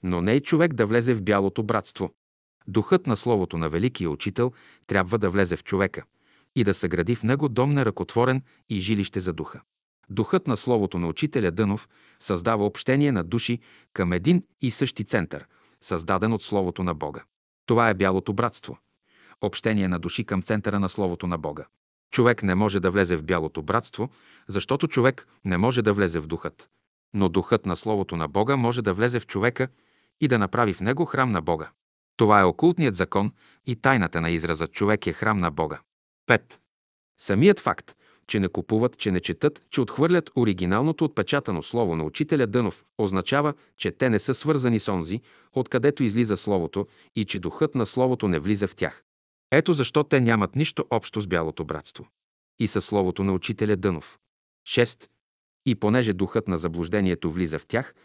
но 0.04 0.22
не 0.22 0.34
и 0.34 0.42
човек 0.42 0.74
да 0.74 0.88
влезе 0.88 1.14
в 1.14 1.24
бялото 1.24 1.64
братство». 1.64 2.14
Духът 2.68 3.08
на 3.08 3.18
словото 3.18 3.58
на 3.58 3.70
великия 3.70 4.10
учител 4.10 4.52
трябва 4.88 5.18
да 5.18 5.30
влезе 5.30 5.56
в 5.56 5.64
човека– 5.64 6.04
и 6.56 6.64
да 6.64 6.74
съгради 6.74 7.16
в 7.16 7.24
него 7.24 7.50
дом 7.50 7.70
на 7.70 7.86
ръкотворен 7.86 8.42
и 8.70 8.80
жилище 8.80 9.20
за 9.20 9.34
духа. 9.34 9.62
Духът 10.10 10.48
на 10.48 10.58
Словото 10.58 11.00
на 11.00 11.08
учителя 11.08 11.52
Дънов 11.52 11.90
създава 12.20 12.66
общение 12.66 13.12
на 13.12 13.24
души 13.24 13.60
към 13.94 14.14
един 14.14 14.44
и 14.62 14.72
същи 14.72 15.04
център, 15.04 15.46
създаден 15.82 16.34
от 16.34 16.44
Словото 16.44 16.84
на 16.84 16.94
Бога. 16.94 17.24
Това 17.66 17.90
е 17.90 17.94
бялото 17.94 18.34
братство. 18.34 18.78
Общение 19.42 19.88
на 19.88 20.00
души 20.00 20.24
към 20.24 20.42
центъра 20.42 20.80
на 20.80 20.90
Словото 20.90 21.28
на 21.28 21.38
Бога. 21.38 21.66
Човек 22.12 22.44
не 22.44 22.56
може 22.56 22.80
да 22.80 22.92
влезе 22.92 23.16
в 23.16 23.24
бялото 23.24 23.62
братство, 23.62 24.10
защото 24.48 24.88
човек 24.88 25.28
не 25.46 25.58
може 25.58 25.82
да 25.82 25.94
влезе 25.94 26.20
в 26.20 26.28
духът. 26.28 26.70
Но 27.14 27.30
духът 27.30 27.66
на 27.66 27.76
Словото 27.76 28.16
на 28.16 28.28
Бога 28.28 28.56
може 28.56 28.82
да 28.82 28.94
влезе 28.94 29.20
в 29.20 29.28
човека 29.28 29.68
и 30.22 30.28
да 30.28 30.40
направи 30.40 30.74
в 30.74 30.82
него 30.82 31.06
храм 31.06 31.32
на 31.32 31.42
Бога. 31.42 31.70
Това 32.18 32.42
е 32.42 32.44
окултният 32.44 32.96
закон 32.96 33.32
и 33.66 33.76
тайната 33.76 34.22
на 34.22 34.30
израза 34.30 34.68
човек 34.68 35.08
е 35.08 35.14
храм 35.14 35.38
на 35.38 35.52
Бога. 35.52 35.80
5. 36.28 36.42
Самият 37.22 37.60
факт, 37.60 37.96
че 38.28 38.40
не 38.40 38.48
купуват, 38.48 38.98
че 38.98 39.12
не 39.12 39.20
четат, 39.20 39.66
че 39.70 39.82
отхвърлят 39.82 40.30
оригиналното 40.36 41.06
отпечатано 41.06 41.62
слово 41.62 41.96
на 41.96 42.04
учителя 42.04 42.48
Дънов, 42.48 42.86
означава, 42.98 43.54
че 43.78 43.92
те 43.92 44.10
не 44.10 44.20
са 44.20 44.34
свързани 44.34 44.80
с 44.80 44.92
онзи, 44.92 45.22
откъдето 45.54 46.04
излиза 46.04 46.38
словото 46.38 46.88
и 47.16 47.26
че 47.26 47.40
духът 47.40 47.76
на 47.76 47.86
словото 47.86 48.28
не 48.28 48.40
влиза 48.40 48.68
в 48.68 48.76
тях. 48.76 49.04
Ето 49.52 49.74
защо 49.74 50.04
те 50.04 50.22
нямат 50.22 50.56
нищо 50.56 50.86
общо 50.90 51.22
с 51.22 51.28
бялото 51.28 51.66
братство. 51.66 52.08
И 52.60 52.68
със 52.68 52.86
словото 52.86 53.24
на 53.24 53.34
учителя 53.34 53.76
Дънов. 53.76 54.20
6. 54.68 55.08
И 55.66 55.76
понеже 55.76 56.14
духът 56.14 56.48
на 56.48 56.58
заблуждението 56.58 57.32
влиза 57.32 57.60
в 57.60 57.66
тях, 57.66 57.96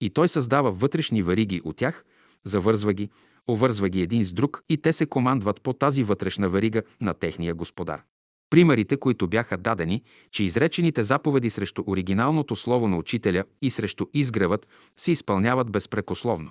и 0.00 0.10
той 0.10 0.28
създава 0.28 0.72
вътрешни 0.72 1.22
вариги 1.22 1.60
от 1.64 1.76
тях, 1.76 2.04
завързва 2.44 2.92
ги, 2.92 3.10
овързва 3.50 3.88
ги 3.88 4.02
един 4.02 4.24
с 4.24 4.32
друг 4.32 4.62
и 4.68 4.76
те 4.76 4.92
се 4.92 5.06
командват 5.06 5.60
по 5.60 5.72
тази 5.72 6.02
вътрешна 6.02 6.48
верига 6.48 6.82
на 7.00 7.14
техния 7.14 7.54
господар. 7.54 8.02
Примерите, 8.50 8.96
които 8.96 9.28
бяха 9.28 9.56
дадени, 9.56 10.02
че 10.30 10.44
изречените 10.44 11.02
заповеди 11.02 11.50
срещу 11.50 11.84
оригиналното 11.86 12.56
слово 12.56 12.88
на 12.88 12.96
учителя 12.96 13.44
и 13.62 13.70
срещу 13.70 14.06
изгревът 14.14 14.68
се 14.96 15.12
изпълняват 15.12 15.70
безпрекословно. 15.70 16.50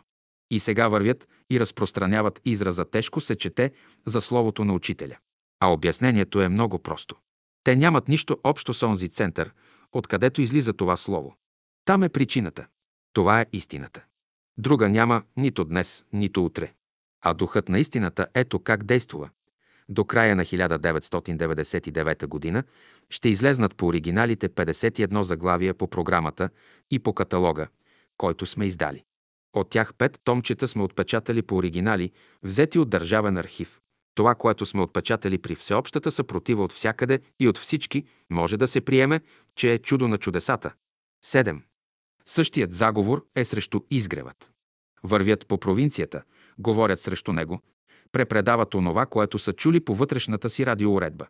И 0.52 0.60
сега 0.60 0.88
вървят 0.88 1.28
и 1.52 1.60
разпространяват 1.60 2.42
израза 2.46 2.86
тежко 2.86 3.22
се 3.22 3.36
чете 3.36 3.72
за 4.06 4.22
словото 4.22 4.66
на 4.66 4.74
учителя. 4.74 5.18
А 5.60 5.74
обяснението 5.74 6.42
е 6.42 6.50
много 6.50 6.80
просто. 6.80 7.16
Те 7.64 7.76
нямат 7.76 8.08
нищо 8.08 8.38
общо 8.44 8.74
с 8.74 8.84
онзи 8.84 9.10
център, 9.10 9.54
откъдето 9.92 10.42
излиза 10.42 10.74
това 10.74 10.98
слово. 10.98 11.36
Там 11.86 12.04
е 12.04 12.10
причината. 12.10 12.68
Това 13.14 13.42
е 13.42 13.46
истината. 13.54 14.06
Друга 14.58 14.90
няма 14.90 15.24
нито 15.38 15.66
днес, 15.66 16.06
нито 16.14 16.46
утре. 16.46 16.74
А 17.22 17.34
духът 17.34 17.70
на 17.70 17.80
истината 17.80 18.28
ето 18.34 18.60
как 18.60 18.84
действува. 18.84 19.30
До 19.90 20.06
края 20.06 20.36
на 20.36 20.46
1999 20.46 22.54
г. 22.54 22.64
ще 23.10 23.30
излезнат 23.30 23.76
по 23.76 23.88
оригиналите 23.88 24.50
51 24.50 25.22
заглавия 25.22 25.74
по 25.74 25.88
програмата 25.88 26.50
и 26.92 27.00
по 27.00 27.14
каталога, 27.14 27.68
който 28.18 28.46
сме 28.46 28.66
издали. 28.66 29.04
От 29.54 29.70
тях 29.70 29.94
пет 29.94 30.20
томчета 30.24 30.68
сме 30.68 30.84
отпечатали 30.84 31.42
по 31.42 31.56
оригинали, 31.56 32.12
взети 32.44 32.80
от 32.80 32.90
Държавен 32.90 33.38
архив. 33.38 33.82
Това, 34.20 34.36
което 34.36 34.66
сме 34.66 34.82
отпечатали 34.82 35.38
при 35.38 35.56
всеобщата 35.56 36.12
съпротива 36.12 36.64
от 36.64 36.74
всякъде 36.74 37.20
и 37.40 37.48
от 37.48 37.58
всички, 37.58 38.04
може 38.30 38.58
да 38.58 38.68
се 38.68 38.82
приеме, 38.82 39.22
че 39.56 39.74
е 39.74 39.78
чудо 39.78 40.08
на 40.08 40.18
чудесата. 40.18 40.74
7. 41.26 41.62
Същият 42.26 42.74
заговор 42.74 43.26
е 43.36 43.46
срещу 43.46 43.82
изгревът. 43.92 44.52
Вървят 45.04 45.48
по 45.48 45.58
провинцията, 45.58 46.24
говорят 46.58 47.00
срещу 47.00 47.34
него, 47.34 47.62
препредават 48.12 48.76
онова, 48.76 49.06
което 49.06 49.40
са 49.40 49.54
чули 49.54 49.80
по 49.80 49.96
вътрешната 49.96 50.50
си 50.50 50.66
радиоуредба. 50.66 51.28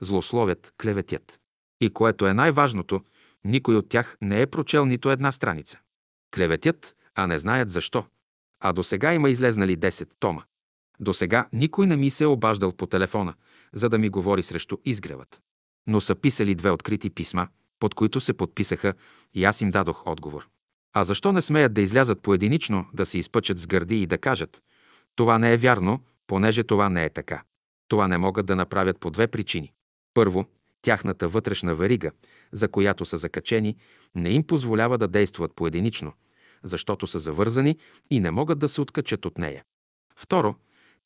Злословят, 0.00 0.72
клеветят. 0.82 1.38
И 1.80 1.90
което 1.90 2.26
е 2.26 2.34
най-важното, 2.34 3.00
никой 3.44 3.76
от 3.76 3.88
тях 3.88 4.16
не 4.22 4.42
е 4.42 4.46
прочел 4.46 4.86
нито 4.86 5.10
една 5.10 5.32
страница. 5.32 5.78
Клеветят, 6.34 6.94
а 7.14 7.26
не 7.26 7.38
знаят 7.38 7.70
защо. 7.70 8.06
А 8.60 8.72
до 8.72 8.82
сега 8.82 9.14
има 9.14 9.30
излезнали 9.30 9.76
10 9.76 10.08
тома. 10.20 10.42
До 11.00 11.12
сега 11.12 11.48
никой 11.52 11.86
не 11.86 11.96
ми 11.96 12.10
се 12.10 12.24
е 12.24 12.26
обаждал 12.26 12.72
по 12.72 12.86
телефона, 12.86 13.34
за 13.72 13.88
да 13.88 13.98
ми 13.98 14.08
говори 14.08 14.42
срещу 14.42 14.76
изгревът. 14.84 15.40
Но 15.86 16.00
са 16.00 16.14
писали 16.14 16.54
две 16.54 16.70
открити 16.70 17.10
писма, 17.10 17.48
под 17.78 17.94
които 17.94 18.20
се 18.20 18.32
подписаха 18.32 18.94
и 19.34 19.44
аз 19.44 19.60
им 19.60 19.70
дадох 19.70 20.06
отговор. 20.06 20.48
А 20.92 21.04
защо 21.04 21.32
не 21.32 21.42
смеят 21.42 21.74
да 21.74 21.80
излязат 21.80 22.22
поединично, 22.22 22.86
да 22.94 23.06
се 23.06 23.18
изпъчат 23.18 23.58
с 23.58 23.66
гърди 23.66 24.02
и 24.02 24.06
да 24.06 24.18
кажат 24.18 24.62
«Това 25.16 25.38
не 25.38 25.52
е 25.52 25.56
вярно, 25.56 26.00
понеже 26.26 26.64
това 26.64 26.88
не 26.88 27.04
е 27.04 27.10
така». 27.10 27.42
Това 27.88 28.08
не 28.08 28.18
могат 28.18 28.46
да 28.46 28.56
направят 28.56 29.00
по 29.00 29.10
две 29.10 29.26
причини. 29.26 29.72
Първо, 30.14 30.44
тяхната 30.82 31.28
вътрешна 31.28 31.74
верига, 31.74 32.10
за 32.52 32.68
която 32.68 33.04
са 33.04 33.18
закачени, 33.18 33.76
не 34.14 34.30
им 34.30 34.42
позволява 34.46 34.98
да 34.98 35.08
действат 35.08 35.54
поединично, 35.54 36.12
защото 36.62 37.06
са 37.06 37.18
завързани 37.18 37.78
и 38.10 38.20
не 38.20 38.30
могат 38.30 38.58
да 38.58 38.68
се 38.68 38.80
откачат 38.80 39.26
от 39.26 39.38
нея. 39.38 39.64
Второ, 40.16 40.54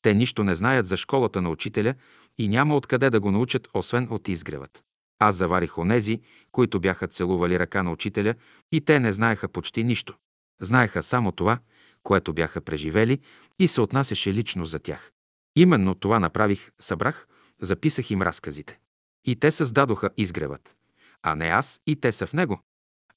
те 0.01 0.13
нищо 0.13 0.43
не 0.43 0.55
знаят 0.55 0.87
за 0.87 0.97
школата 0.97 1.41
на 1.41 1.49
учителя 1.49 1.93
и 2.37 2.47
няма 2.47 2.75
откъде 2.75 3.09
да 3.09 3.19
го 3.19 3.31
научат, 3.31 3.67
освен 3.73 4.07
от 4.11 4.27
изгревът. 4.27 4.83
Аз 5.19 5.35
заварих 5.35 5.77
онези, 5.77 6.21
които 6.51 6.79
бяха 6.79 7.07
целували 7.07 7.59
ръка 7.59 7.83
на 7.83 7.91
учителя 7.91 8.35
и 8.71 8.81
те 8.81 8.99
не 8.99 9.13
знаеха 9.13 9.47
почти 9.47 9.83
нищо. 9.83 10.15
Знаеха 10.61 11.03
само 11.03 11.31
това, 11.31 11.59
което 12.03 12.33
бяха 12.33 12.61
преживели 12.61 13.19
и 13.59 13.67
се 13.67 13.81
отнасяше 13.81 14.33
лично 14.33 14.65
за 14.65 14.79
тях. 14.79 15.11
Именно 15.55 15.95
това 15.95 16.19
направих, 16.19 16.71
събрах, 16.79 17.27
записах 17.61 18.11
им 18.11 18.21
разказите. 18.21 18.79
И 19.25 19.35
те 19.35 19.51
създадоха 19.51 20.09
изгревът. 20.17 20.75
А 21.23 21.35
не 21.35 21.45
аз 21.45 21.81
и 21.87 21.95
те 21.95 22.11
са 22.11 22.27
в 22.27 22.33
него. 22.33 22.61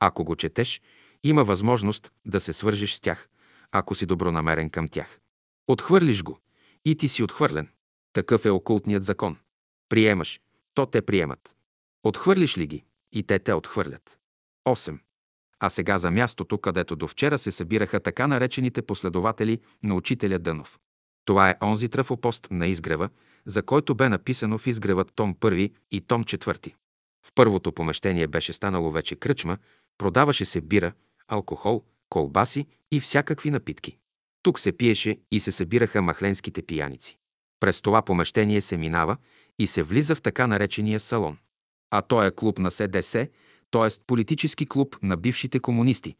Ако 0.00 0.24
го 0.24 0.36
четеш, 0.36 0.82
има 1.24 1.44
възможност 1.44 2.12
да 2.26 2.40
се 2.40 2.52
свържеш 2.52 2.94
с 2.94 3.00
тях, 3.00 3.28
ако 3.72 3.94
си 3.94 4.06
добронамерен 4.06 4.70
към 4.70 4.88
тях. 4.88 5.18
Отхвърлиш 5.68 6.22
го 6.22 6.38
и 6.90 6.96
ти 6.96 7.08
си 7.08 7.22
отхвърлен. 7.22 7.68
Такъв 8.12 8.44
е 8.44 8.50
окултният 8.50 9.04
закон. 9.04 9.36
Приемаш, 9.88 10.40
то 10.74 10.86
те 10.86 11.02
приемат. 11.02 11.54
Отхвърлиш 12.02 12.58
ли 12.58 12.66
ги 12.66 12.84
и 13.12 13.22
те 13.22 13.38
те 13.38 13.52
отхвърлят. 13.52 14.18
8. 14.68 14.98
А 15.60 15.70
сега 15.70 15.98
за 15.98 16.10
мястото, 16.10 16.58
където 16.58 16.96
до 16.96 17.06
вчера 17.06 17.38
се 17.38 17.50
събираха 17.50 18.00
така 18.00 18.26
наречените 18.26 18.82
последователи 18.82 19.60
на 19.82 19.94
учителя 19.94 20.38
Дънов. 20.38 20.78
Това 21.24 21.50
е 21.50 21.56
онзи 21.62 21.88
трафопост 21.88 22.48
на 22.50 22.66
изгрева, 22.66 23.08
за 23.46 23.62
който 23.62 23.94
бе 23.94 24.08
написано 24.08 24.58
в 24.58 24.66
изгревът 24.66 25.12
том 25.14 25.34
1 25.34 25.72
и 25.90 26.00
том 26.00 26.24
4. 26.24 26.74
В 27.26 27.32
първото 27.34 27.72
помещение 27.72 28.26
беше 28.26 28.52
станало 28.52 28.90
вече 28.90 29.16
кръчма, 29.16 29.58
продаваше 29.98 30.44
се 30.44 30.60
бира, 30.60 30.92
алкохол, 31.28 31.84
колбаси 32.08 32.66
и 32.90 33.00
всякакви 33.00 33.50
напитки. 33.50 33.98
Тук 34.48 34.58
се 34.60 34.72
пиеше 34.72 35.18
и 35.30 35.40
се 35.40 35.52
събираха 35.52 36.02
махленските 36.02 36.62
пияници. 36.62 37.18
През 37.60 37.80
това 37.80 38.02
помещение 38.02 38.60
се 38.60 38.76
минава 38.76 39.16
и 39.58 39.66
се 39.66 39.82
влиза 39.82 40.14
в 40.14 40.22
така 40.22 40.46
наречения 40.46 41.00
салон. 41.00 41.36
А 41.90 42.02
той 42.02 42.26
е 42.26 42.30
клуб 42.30 42.58
на 42.58 42.70
СДС, 42.70 43.28
т.е. 43.70 43.88
политически 44.06 44.66
клуб 44.66 44.96
на 45.02 45.16
бившите 45.16 45.60
комунисти, 45.60 46.16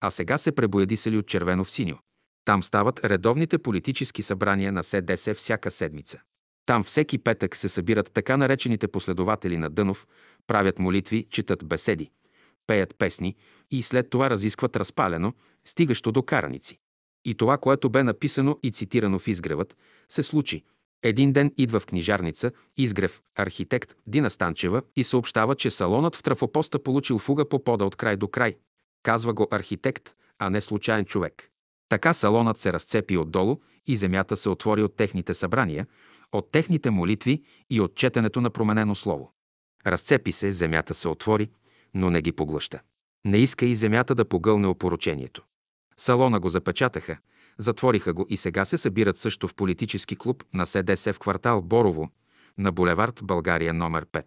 а 0.00 0.10
сега 0.10 0.38
се 0.38 0.52
пребоядисали 0.52 1.18
от 1.18 1.26
червено 1.26 1.64
в 1.64 1.70
синьо. 1.70 1.98
Там 2.44 2.62
стават 2.62 3.04
редовните 3.04 3.58
политически 3.58 4.22
събрания 4.22 4.72
на 4.72 4.82
СДС 4.82 5.34
всяка 5.34 5.70
седмица. 5.70 6.20
Там 6.66 6.84
всеки 6.84 7.18
петък 7.18 7.56
се 7.56 7.68
събират 7.68 8.12
така 8.12 8.36
наречените 8.36 8.88
последователи 8.88 9.58
на 9.58 9.70
Дънов, 9.70 10.06
правят 10.46 10.78
молитви, 10.78 11.26
четат 11.30 11.64
беседи, 11.64 12.10
пеят 12.66 12.94
песни 12.98 13.36
и 13.70 13.82
след 13.82 14.10
това 14.10 14.30
разискват 14.30 14.76
разпалено, 14.76 15.32
стигащо 15.64 16.12
до 16.12 16.22
караници. 16.22 16.78
И 17.24 17.34
това, 17.34 17.58
което 17.58 17.90
бе 17.90 18.02
написано 18.02 18.58
и 18.62 18.70
цитирано 18.70 19.18
в 19.18 19.28
изгревът, 19.28 19.76
се 20.08 20.22
случи. 20.22 20.64
Един 21.02 21.32
ден 21.32 21.52
идва 21.56 21.80
в 21.80 21.86
книжарница 21.86 22.52
изгрев 22.76 23.20
архитект 23.34 23.94
Дина 24.06 24.30
Станчева 24.30 24.82
и 24.96 25.04
съобщава, 25.04 25.54
че 25.54 25.70
салонът 25.70 26.16
в 26.16 26.22
трафопоста 26.22 26.82
получил 26.82 27.18
фуга 27.18 27.48
по 27.48 27.64
пода 27.64 27.84
от 27.84 27.96
край 27.96 28.16
до 28.16 28.28
край. 28.28 28.56
Казва 29.02 29.34
го 29.34 29.48
архитект, 29.50 30.14
а 30.38 30.50
не 30.50 30.60
случайен 30.60 31.04
човек. 31.04 31.48
Така 31.88 32.12
салонът 32.12 32.58
се 32.58 32.72
разцепи 32.72 33.16
отдолу 33.16 33.56
и 33.86 33.96
земята 33.96 34.36
се 34.36 34.48
отвори 34.48 34.82
от 34.82 34.96
техните 34.96 35.34
събрания, 35.34 35.86
от 36.32 36.50
техните 36.50 36.90
молитви 36.90 37.42
и 37.70 37.80
от 37.80 37.94
четенето 37.94 38.40
на 38.40 38.50
променено 38.50 38.94
слово. 38.94 39.32
Разцепи 39.86 40.32
се, 40.32 40.52
земята 40.52 40.94
се 40.94 41.08
отвори, 41.08 41.50
но 41.94 42.10
не 42.10 42.22
ги 42.22 42.32
поглъща. 42.32 42.80
Не 43.24 43.38
иска 43.38 43.66
и 43.66 43.74
земята 43.74 44.14
да 44.14 44.24
погълне 44.24 44.66
опоручението. 44.66 45.44
Салона 46.02 46.40
го 46.40 46.48
запечатаха, 46.48 47.16
затвориха 47.58 48.12
го 48.12 48.26
и 48.28 48.36
сега 48.36 48.64
се 48.64 48.78
събират 48.78 49.16
също 49.16 49.48
в 49.48 49.54
политически 49.54 50.16
клуб 50.16 50.44
на 50.54 50.66
СДС 50.66 51.12
в 51.12 51.18
квартал 51.18 51.62
Борово, 51.62 52.10
на 52.58 52.72
булевард 52.72 53.20
България 53.22 53.74
номер 53.74 54.06
5. 54.06 54.24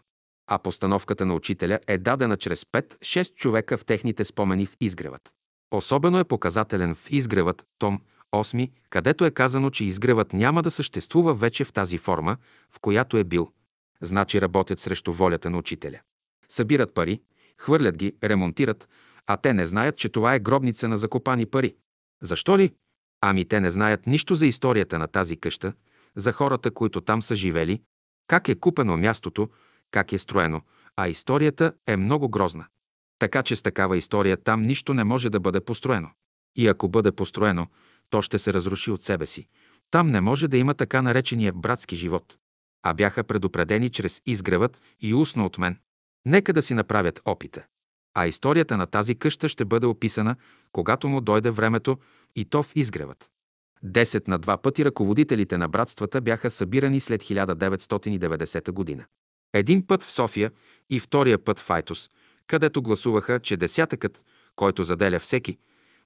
А 0.51 0.59
постановката 0.59 1.27
на 1.27 1.35
учителя 1.35 1.79
е 1.87 1.99
дадена 1.99 2.37
чрез 2.37 2.65
5-6 2.65 3.35
човека 3.35 3.79
в 3.79 3.85
техните 3.85 4.25
спомени 4.25 4.67
в 4.67 4.77
изгревът. 4.81 5.31
Особено 5.71 6.19
е 6.19 6.25
показателен 6.25 6.95
в 6.95 7.11
изгревът, 7.11 7.65
том 7.79 8.01
8, 8.33 8.71
където 8.91 9.25
е 9.25 9.31
казано, 9.31 9.71
че 9.71 9.85
изгревът 9.85 10.33
няма 10.33 10.63
да 10.63 10.71
съществува 10.71 11.35
вече 11.35 11.65
в 11.65 11.73
тази 11.73 11.99
форма, 11.99 12.37
в 12.71 12.81
която 12.81 13.17
е 13.17 13.25
бил. 13.25 13.53
Значи 14.01 14.41
работят 14.41 14.81
срещу 14.81 15.13
волята 15.13 15.51
на 15.51 15.59
учителя. 15.59 16.01
Събират 16.49 16.95
пари, 16.95 17.21
хвърлят 17.59 17.97
ги, 17.97 18.13
ремонтират, 18.25 18.89
а 19.27 19.37
те 19.37 19.55
не 19.55 19.67
знаят, 19.67 19.97
че 19.97 20.09
това 20.09 20.35
е 20.35 20.41
гробница 20.41 20.89
на 20.89 20.99
закопани 20.99 21.47
пари. 21.47 21.75
Защо 22.23 22.59
ли? 22.59 22.73
Ами 23.21 23.45
те 23.45 23.61
не 23.61 23.71
знаят 23.71 24.07
нищо 24.07 24.35
за 24.35 24.47
историята 24.47 24.99
на 24.99 25.07
тази 25.07 25.37
къща, 25.37 25.73
за 26.17 26.33
хората, 26.33 26.71
които 26.71 27.01
там 27.01 27.23
са 27.23 27.35
живели, 27.35 27.83
как 28.27 28.49
е 28.49 28.55
купено 28.55 28.97
мястото, 28.97 29.49
как 29.91 30.13
е 30.13 30.19
строено, 30.19 30.63
а 30.97 31.09
историята 31.09 31.73
е 31.87 31.97
много 31.97 32.29
грозна. 32.29 32.67
Така 33.19 33.43
че 33.43 33.57
с 33.57 33.63
такава 33.63 33.97
история 33.97 34.37
там 34.37 34.63
нищо 34.63 34.95
не 34.95 35.05
може 35.05 35.31
да 35.31 35.41
бъде 35.41 35.61
построено. 35.61 36.11
И 36.57 36.69
ако 36.69 36.89
бъде 36.89 37.13
построено, 37.13 37.67
то 38.11 38.23
ще 38.23 38.39
се 38.39 38.53
разруши 38.53 38.91
от 38.91 39.03
себе 39.03 39.27
си. 39.27 39.47
Там 39.91 40.07
не 40.07 40.21
може 40.21 40.49
да 40.49 40.57
има 40.57 40.75
така 40.75 41.03
наречения 41.03 41.53
братски 41.53 41.97
живот. 41.97 42.37
А 42.83 42.95
бяха 42.95 43.25
предупредени 43.25 43.91
чрез 43.91 44.23
изгревът 44.27 44.83
и 45.01 45.15
устно 45.15 45.45
от 45.45 45.59
мен. 45.59 45.79
Нека 46.27 46.53
да 46.53 46.63
си 46.63 46.75
направят 46.75 47.21
опита. 47.25 47.65
А 48.15 48.27
историята 48.27 48.77
на 48.77 48.87
тази 48.87 49.15
къща 49.15 49.49
ще 49.49 49.65
бъде 49.65 49.87
описана, 49.87 50.37
когато 50.73 51.09
му 51.09 51.21
дойде 51.21 51.51
времето 51.51 51.99
и 52.37 52.45
то 52.45 52.63
в 52.63 52.73
изгревът. 52.77 53.31
Десет 53.83 54.29
на 54.29 54.39
два 54.39 54.57
пъти 54.57 54.85
ръководителите 54.85 55.59
на 55.59 55.69
братствата 55.69 56.21
бяха 56.21 56.51
събирани 56.51 57.01
след 57.01 57.23
1990 57.23 58.71
година. 58.71 59.05
Един 59.53 59.87
път 59.87 60.03
в 60.03 60.13
София 60.13 60.53
и 60.91 61.01
втория 61.01 61.45
път 61.45 61.59
в 61.59 61.71
Айтос, 61.71 62.11
където 62.47 62.83
гласуваха, 62.83 63.41
че 63.41 63.57
десятъкът, 63.57 64.25
който 64.57 64.85
заделя 64.85 65.19
всеки, 65.19 65.59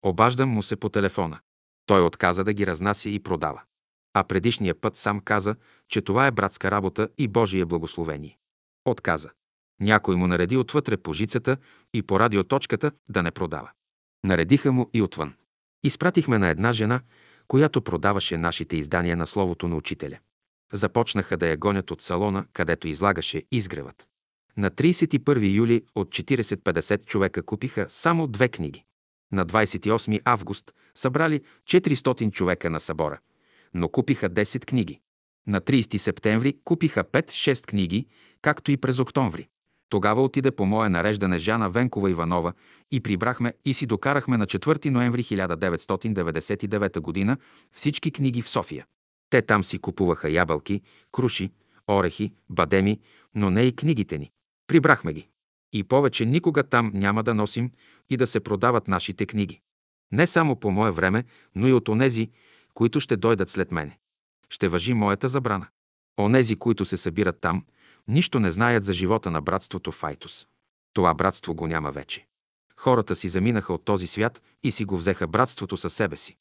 Обаждам 0.05 0.49
му 0.49 0.63
се 0.63 0.75
по 0.75 0.89
телефона. 0.89 1.39
Той 1.85 2.05
отказа 2.05 2.43
да 2.43 2.53
ги 2.53 2.67
разнася 2.67 3.09
и 3.09 3.19
продава. 3.19 3.61
А 4.13 4.23
предишния 4.23 4.81
път 4.81 4.95
сам 4.97 5.19
каза, 5.19 5.55
че 5.87 6.01
това 6.01 6.27
е 6.27 6.31
братска 6.31 6.71
работа 6.71 7.09
и 7.17 7.27
Божие 7.27 7.65
благословение. 7.65 8.37
Отказа. 8.85 9.29
Някой 9.79 10.15
му 10.15 10.27
нареди 10.27 10.57
отвътре 10.57 10.97
по 10.97 11.13
жицата 11.13 11.57
и 11.93 12.03
по 12.03 12.19
радиоточката 12.19 12.91
да 13.09 13.23
не 13.23 13.31
продава. 13.31 13.71
Наредиха 14.23 14.71
му 14.71 14.89
и 14.93 15.01
отвън. 15.01 15.33
Изпратихме 15.83 16.37
на 16.37 16.47
една 16.47 16.71
жена, 16.71 17.01
която 17.49 17.81
продаваше 17.81 18.37
нашите 18.37 18.77
издания 18.77 19.17
на 19.17 19.27
Словото 19.27 19.67
на 19.67 19.75
Учителя. 19.75 20.17
Започнаха 20.73 21.37
да 21.37 21.47
я 21.47 21.57
гонят 21.57 21.91
от 21.91 22.01
салона, 22.01 22.45
където 22.53 22.87
излагаше 22.87 23.43
изгревът. 23.51 24.07
На 24.57 24.71
31 24.71 25.55
юли 25.55 25.83
от 25.95 26.09
40-50 26.09 27.05
човека 27.05 27.43
купиха 27.43 27.85
само 27.89 28.27
две 28.27 28.49
книги. 28.49 28.83
На 29.31 29.45
28 29.45 30.21
август 30.25 30.73
събрали 30.95 31.41
400 31.63 32.31
човека 32.31 32.69
на 32.69 32.79
събора, 32.79 33.19
но 33.73 33.89
купиха 33.89 34.29
10 34.29 34.65
книги. 34.65 34.99
На 35.47 35.61
30 35.61 35.97
септември 35.97 36.57
купиха 36.63 37.03
5-6 37.03 37.65
книги, 37.65 38.07
както 38.41 38.71
и 38.71 38.77
през 38.77 38.99
октомври. 38.99 39.47
Тогава 39.89 40.23
отиде 40.23 40.51
по 40.51 40.65
мое 40.65 40.89
нареждане 40.89 41.37
Жана 41.37 41.69
Венкова 41.69 42.09
Иванова 42.09 42.53
и 42.91 42.99
прибрахме 42.99 43.53
и 43.65 43.73
си 43.73 43.85
докарахме 43.85 44.37
на 44.37 44.47
4 44.47 44.89
ноември 44.89 45.23
1999 45.23 47.27
г. 47.27 47.37
всички 47.71 48.11
книги 48.11 48.41
в 48.41 48.49
София. 48.49 48.85
Те 49.29 49.41
там 49.41 49.63
си 49.63 49.79
купуваха 49.79 50.29
ябълки, 50.29 50.81
круши, 51.11 51.51
орехи, 51.89 52.33
бадеми, 52.49 52.99
но 53.35 53.49
не 53.49 53.63
и 53.63 53.75
книгите 53.75 54.17
ни. 54.17 54.31
Прибрахме 54.67 55.13
ги. 55.13 55.27
И 55.73 55.83
повече 55.83 56.25
никога 56.25 56.63
там 56.63 56.91
няма 56.93 57.23
да 57.23 57.33
носим 57.33 57.71
и 58.09 58.17
да 58.17 58.27
се 58.27 58.39
продават 58.39 58.87
нашите 58.87 59.25
книги. 59.25 59.61
Не 60.11 60.27
само 60.27 60.55
по 60.55 60.71
мое 60.71 60.91
време, 60.91 61.23
но 61.55 61.67
и 61.67 61.73
от 61.73 61.89
онези, 61.89 62.29
които 62.73 62.99
ще 62.99 63.17
дойдат 63.17 63.49
след 63.49 63.71
мене. 63.71 63.97
Ще 64.49 64.67
въжи 64.67 64.93
моята 64.93 65.29
забрана. 65.29 65.67
Онези, 66.19 66.55
които 66.55 66.85
се 66.85 66.97
събират 66.97 67.41
там, 67.41 67.65
нищо 68.09 68.39
не 68.39 68.51
знаят 68.51 68.83
за 68.83 68.93
живота 68.93 69.31
на 69.31 69.41
братството 69.41 69.91
Файтус. 69.91 70.47
Това 70.93 71.13
братство 71.13 71.55
го 71.55 71.67
няма 71.67 71.91
вече. 71.91 72.25
Хората 72.77 73.15
си 73.15 73.29
заминаха 73.29 73.73
от 73.73 73.85
този 73.85 74.07
свят 74.07 74.41
и 74.63 74.71
си 74.71 74.85
го 74.85 74.97
взеха 74.97 75.27
братството 75.27 75.77
със 75.77 75.93
себе 75.93 76.17
си. 76.17 76.37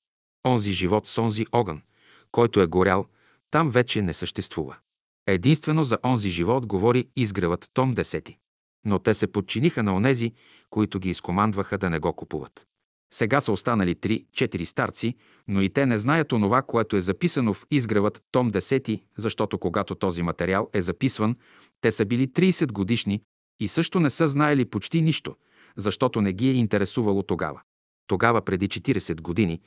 Онзи 0.47 0.73
живот 0.73 1.07
с 1.07 1.19
онзи 1.19 1.47
огън, 1.53 1.83
който 2.31 2.61
е 2.61 2.67
горял, 2.67 3.07
там 3.51 3.71
вече 3.71 4.03
не 4.03 4.15
съществува. 4.15 4.77
Единствено 5.27 5.85
за 5.85 5.99
онзи 6.05 6.31
живот 6.31 6.67
говори 6.67 7.09
изгревът 7.17 7.71
Том 7.75 7.95
10. 7.95 8.37
Но 8.85 8.99
те 8.99 9.15
се 9.15 9.27
подчиниха 9.27 9.83
на 9.83 9.95
онези, 9.95 10.33
които 10.71 10.99
ги 10.99 11.11
изкомандваха 11.11 11.79
да 11.79 11.91
не 11.91 11.99
го 11.99 12.13
купуват. 12.13 12.67
Сега 13.15 13.41
са 13.41 13.53
останали 13.53 13.95
три-четири 13.95 14.67
старци, 14.67 15.15
но 15.49 15.63
и 15.63 15.69
те 15.69 15.87
не 15.87 15.99
знаят 15.99 16.33
онова, 16.33 16.63
което 16.63 16.97
е 16.97 17.01
записано 17.01 17.55
в 17.55 17.67
изгревът 17.71 18.23
Том 18.33 18.51
10, 18.51 19.03
защото 19.19 19.59
когато 19.59 19.95
този 19.95 20.23
материал 20.23 20.69
е 20.73 20.81
записван, 20.81 21.37
те 21.81 21.93
са 21.93 22.05
били 22.05 22.29
30 22.29 22.73
годишни 22.73 23.23
и 23.61 23.69
също 23.69 24.01
не 24.01 24.11
са 24.11 24.29
знаели 24.29 24.65
почти 24.65 25.03
нищо, 25.03 25.37
защото 25.77 26.21
не 26.21 26.33
ги 26.33 26.49
е 26.49 26.53
интересувало 26.53 27.23
тогава. 27.23 27.61
Тогава, 28.07 28.43
преди 28.43 28.69
40 28.69 29.21
години, 29.21 29.61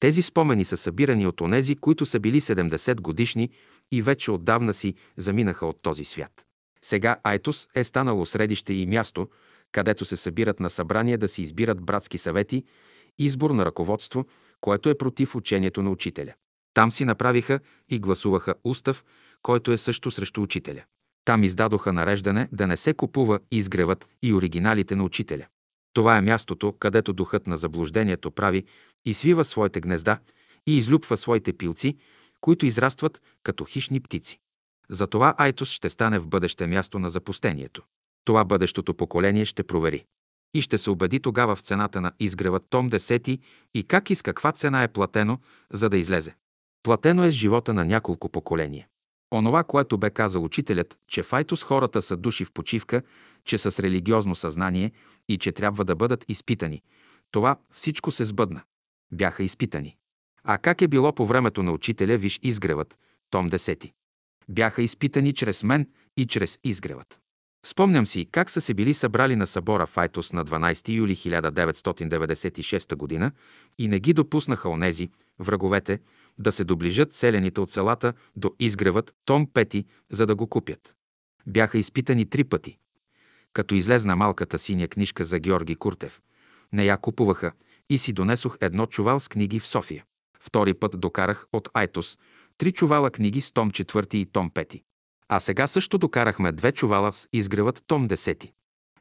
тези 0.00 0.22
спомени 0.22 0.64
са 0.64 0.76
събирани 0.76 1.26
от 1.26 1.40
онези, 1.40 1.76
които 1.76 2.06
са 2.06 2.20
били 2.20 2.40
70 2.40 3.00
годишни 3.00 3.50
и 3.92 4.02
вече 4.02 4.30
отдавна 4.30 4.74
си 4.74 4.94
заминаха 5.16 5.66
от 5.66 5.82
този 5.82 6.04
свят. 6.04 6.46
Сега 6.82 7.16
Айтос 7.22 7.68
е 7.74 7.84
станало 7.84 8.26
средище 8.26 8.72
и 8.72 8.86
място, 8.86 9.28
където 9.72 10.04
се 10.04 10.16
събират 10.16 10.60
на 10.60 10.70
събрание 10.70 11.18
да 11.18 11.28
си 11.28 11.42
избират 11.42 11.82
братски 11.82 12.18
съвети, 12.18 12.64
избор 13.18 13.50
на 13.50 13.64
ръководство, 13.64 14.26
което 14.60 14.88
е 14.88 14.98
против 14.98 15.34
учението 15.34 15.82
на 15.82 15.90
учителя. 15.90 16.34
Там 16.74 16.90
си 16.90 17.04
направиха 17.04 17.60
и 17.88 17.98
гласуваха 17.98 18.54
устав, 18.64 19.04
който 19.42 19.72
е 19.72 19.78
също 19.78 20.10
срещу 20.10 20.42
учителя. 20.42 20.82
Там 21.24 21.44
издадоха 21.44 21.92
нареждане 21.92 22.48
да 22.52 22.66
не 22.66 22.76
се 22.76 22.94
купува 22.94 23.40
изгревът 23.50 24.08
и 24.22 24.34
оригиналите 24.34 24.96
на 24.96 25.04
учителя. 25.04 25.46
Това 25.92 26.18
е 26.18 26.20
мястото, 26.20 26.72
където 26.72 27.12
духът 27.12 27.46
на 27.46 27.56
заблуждението 27.56 28.30
прави 28.30 28.64
и 29.04 29.14
свива 29.14 29.44
своите 29.44 29.80
гнезда 29.80 30.18
и 30.66 30.78
излюпва 30.78 31.16
своите 31.16 31.52
пилци, 31.52 31.96
които 32.40 32.66
израстват 32.66 33.20
като 33.42 33.64
хищни 33.64 34.00
птици. 34.00 34.38
Затова 34.90 35.34
Айтос 35.38 35.70
ще 35.70 35.90
стане 35.90 36.18
в 36.18 36.28
бъдеще 36.28 36.66
място 36.66 36.98
на 36.98 37.10
запустението. 37.10 37.82
Това 38.24 38.44
бъдещото 38.44 38.94
поколение 38.94 39.44
ще 39.44 39.62
провери. 39.62 40.04
И 40.54 40.62
ще 40.62 40.78
се 40.78 40.90
убеди 40.90 41.20
тогава 41.20 41.56
в 41.56 41.60
цената 41.60 42.00
на 42.00 42.12
изгрева 42.20 42.60
Том 42.60 42.90
10 42.90 43.40
и 43.74 43.84
как 43.84 44.10
и 44.10 44.14
с 44.14 44.22
каква 44.22 44.52
цена 44.52 44.82
е 44.82 44.88
платено, 44.88 45.38
за 45.72 45.88
да 45.88 45.98
излезе. 45.98 46.34
Платено 46.82 47.24
е 47.24 47.30
с 47.30 47.34
живота 47.34 47.74
на 47.74 47.84
няколко 47.84 48.28
поколения. 48.28 48.86
Онова, 49.34 49.64
което 49.64 49.98
бе 49.98 50.10
казал 50.10 50.44
учителят, 50.44 50.98
че 51.08 51.22
в 51.22 51.32
Айтос 51.32 51.62
хората 51.62 52.02
са 52.02 52.16
души 52.16 52.44
в 52.44 52.52
почивка, 52.52 53.02
че 53.44 53.58
са 53.58 53.70
с 53.70 53.80
религиозно 53.80 54.34
съзнание 54.34 54.92
и 55.28 55.38
че 55.38 55.52
трябва 55.52 55.84
да 55.84 55.96
бъдат 55.96 56.24
изпитани. 56.28 56.82
Това 57.30 57.56
всичко 57.72 58.10
се 58.10 58.24
сбъдна. 58.24 58.62
Бяха 59.12 59.42
изпитани. 59.42 59.96
А 60.44 60.58
как 60.58 60.82
е 60.82 60.88
било 60.88 61.12
по 61.12 61.26
времето 61.26 61.62
на 61.62 61.72
учителя, 61.72 62.16
виж 62.18 62.38
изгревът, 62.42 62.98
том 63.30 63.50
10. 63.50 63.92
Бяха 64.48 64.82
изпитани 64.82 65.32
чрез 65.32 65.62
мен 65.62 65.88
и 66.16 66.26
чрез 66.26 66.58
изгревът. 66.64 67.19
Спомням 67.66 68.06
си 68.06 68.28
как 68.32 68.50
са 68.50 68.60
се 68.60 68.74
били 68.74 68.94
събрали 68.94 69.36
на 69.36 69.46
събора 69.46 69.86
в 69.86 69.98
Айтос 69.98 70.32
на 70.32 70.44
12 70.44 70.88
юли 70.88 71.16
1996 71.16 73.18
г. 73.18 73.32
и 73.78 73.88
не 73.88 74.00
ги 74.00 74.12
допуснаха 74.12 74.68
онези, 74.68 75.10
враговете, 75.38 76.00
да 76.38 76.52
се 76.52 76.64
доближат 76.64 77.14
селените 77.14 77.60
от 77.60 77.70
селата 77.70 78.12
до 78.36 78.54
изгревът 78.58 79.14
Том 79.24 79.46
Пети, 79.46 79.84
за 80.10 80.26
да 80.26 80.34
го 80.34 80.46
купят. 80.46 80.94
Бяха 81.46 81.78
изпитани 81.78 82.26
три 82.26 82.44
пъти. 82.44 82.78
Като 83.52 83.74
излезна 83.74 84.16
малката 84.16 84.58
синя 84.58 84.88
книжка 84.88 85.24
за 85.24 85.38
Георги 85.38 85.76
Куртев, 85.76 86.20
Не 86.72 86.84
я 86.84 86.96
купуваха 86.96 87.52
и 87.90 87.98
си 87.98 88.12
донесох 88.12 88.58
едно 88.60 88.86
чувал 88.86 89.20
с 89.20 89.28
книги 89.28 89.60
в 89.60 89.66
София. 89.66 90.04
Втори 90.40 90.74
път 90.74 91.00
докарах 91.00 91.46
от 91.52 91.68
Айтос 91.74 92.18
три 92.58 92.72
чувала 92.72 93.10
книги 93.10 93.40
с 93.40 93.52
том 93.52 93.70
четвърти 93.70 94.18
и 94.18 94.26
том 94.26 94.50
пети. 94.50 94.82
А 95.32 95.40
сега 95.40 95.66
също 95.66 95.98
докарахме 95.98 96.52
две 96.52 96.72
чувала 96.72 97.12
с 97.12 97.28
изгревът 97.32 97.82
том 97.86 98.06
десети. 98.06 98.52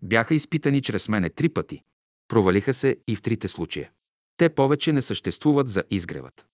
Бяха 0.01 0.35
изпитани 0.35 0.81
чрез 0.81 1.09
мене 1.09 1.29
три 1.29 1.49
пъти. 1.49 1.81
Провалиха 2.27 2.73
се 2.73 2.97
и 3.07 3.15
в 3.15 3.21
трите 3.21 3.47
случая. 3.47 3.91
Те 4.37 4.49
повече 4.49 4.93
не 4.93 5.01
съществуват 5.01 5.69
за 5.69 5.83
изгревът. 5.89 6.45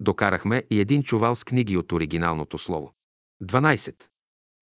Докарахме 0.00 0.62
и 0.70 0.80
един 0.80 1.02
чувал 1.02 1.36
с 1.36 1.44
книги 1.44 1.76
от 1.76 1.92
оригиналното 1.92 2.58
слово. 2.58 2.92
12. 3.42 3.94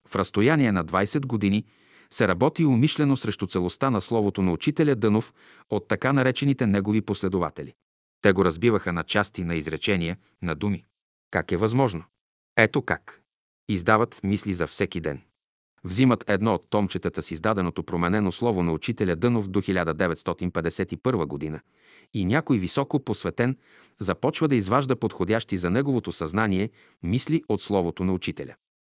В 0.07 0.15
разстояние 0.15 0.71
на 0.71 0.85
20 0.85 1.25
години 1.25 1.65
се 2.11 2.27
работи 2.27 2.65
умишлено 2.65 3.17
срещу 3.17 3.47
целостта 3.47 3.89
на 3.89 4.01
словото 4.01 4.41
на 4.41 4.51
учителя 4.51 4.95
Дънов 4.95 5.33
от 5.69 5.87
така 5.87 6.13
наречените 6.13 6.67
негови 6.67 7.01
последователи. 7.01 7.73
Те 8.21 8.31
го 8.31 8.45
разбиваха 8.45 8.93
на 8.93 9.03
части, 9.03 9.43
на 9.43 9.55
изречения, 9.55 10.17
на 10.41 10.55
думи. 10.55 10.85
Как 11.31 11.51
е 11.51 11.57
възможно? 11.57 12.03
Ето 12.57 12.81
как. 12.81 13.21
Издават 13.69 14.19
мисли 14.23 14.53
за 14.53 14.67
всеки 14.67 15.01
ден. 15.01 15.21
Взимат 15.83 16.23
едно 16.27 16.53
от 16.53 16.69
томчетата 16.69 17.21
с 17.21 17.31
издаденото 17.31 17.83
променено 17.83 18.31
слово 18.31 18.63
на 18.63 18.71
учителя 18.73 19.15
Дънов 19.15 19.47
до 19.47 19.61
1951 19.61 21.25
година 21.25 21.61
и 22.13 22.25
някой 22.25 22.57
високо 22.57 22.99
посветен 22.99 23.57
започва 23.99 24.47
да 24.47 24.55
изважда 24.55 24.95
подходящи 24.95 25.57
за 25.57 25.69
неговото 25.69 26.11
съзнание 26.11 26.69
мисли 27.03 27.43
от 27.49 27.61
словото 27.61 28.03
на 28.03 28.13
учителя. 28.13 28.55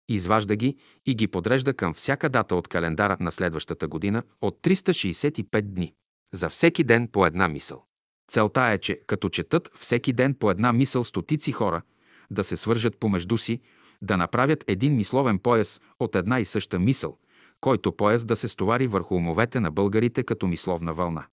Изважда 0.08 0.56
ги 0.56 0.76
и 1.06 1.14
ги 1.14 1.28
подрежда 1.28 1.74
към 1.74 1.94
всяка 1.94 2.28
дата 2.28 2.56
от 2.56 2.68
календара 2.68 3.16
на 3.20 3.32
следващата 3.32 3.88
година 3.88 4.22
от 4.40 4.58
365 4.62 5.62
дни. 5.62 5.94
За 6.34 6.48
всеки 6.48 6.84
ден 6.84 7.08
по 7.08 7.26
една 7.26 7.48
мисъл. 7.48 7.84
Целта 8.30 8.62
е, 8.62 8.78
че 8.78 9.00
като 9.06 9.28
четат 9.28 9.70
всеки 9.74 10.12
ден 10.12 10.34
по 10.34 10.50
една 10.50 10.72
мисъл 10.72 11.04
стотици 11.04 11.52
хора, 11.52 11.82
да 12.30 12.44
се 12.44 12.56
свържат 12.56 12.96
помежду 12.96 13.38
си, 13.38 13.60
да 14.04 14.16
направят 14.16 14.64
един 14.66 14.96
мисловен 14.96 15.38
пояс 15.38 15.80
от 16.00 16.16
една 16.16 16.40
и 16.40 16.44
съща 16.44 16.78
мисъл, 16.78 17.18
който 17.60 17.92
пояс 17.92 18.24
да 18.24 18.36
се 18.36 18.48
стовари 18.48 18.86
върху 18.86 19.14
умовете 19.14 19.60
на 19.60 19.70
българите 19.70 20.22
като 20.22 20.46
мисловна 20.46 20.94
вълна. 20.94 21.26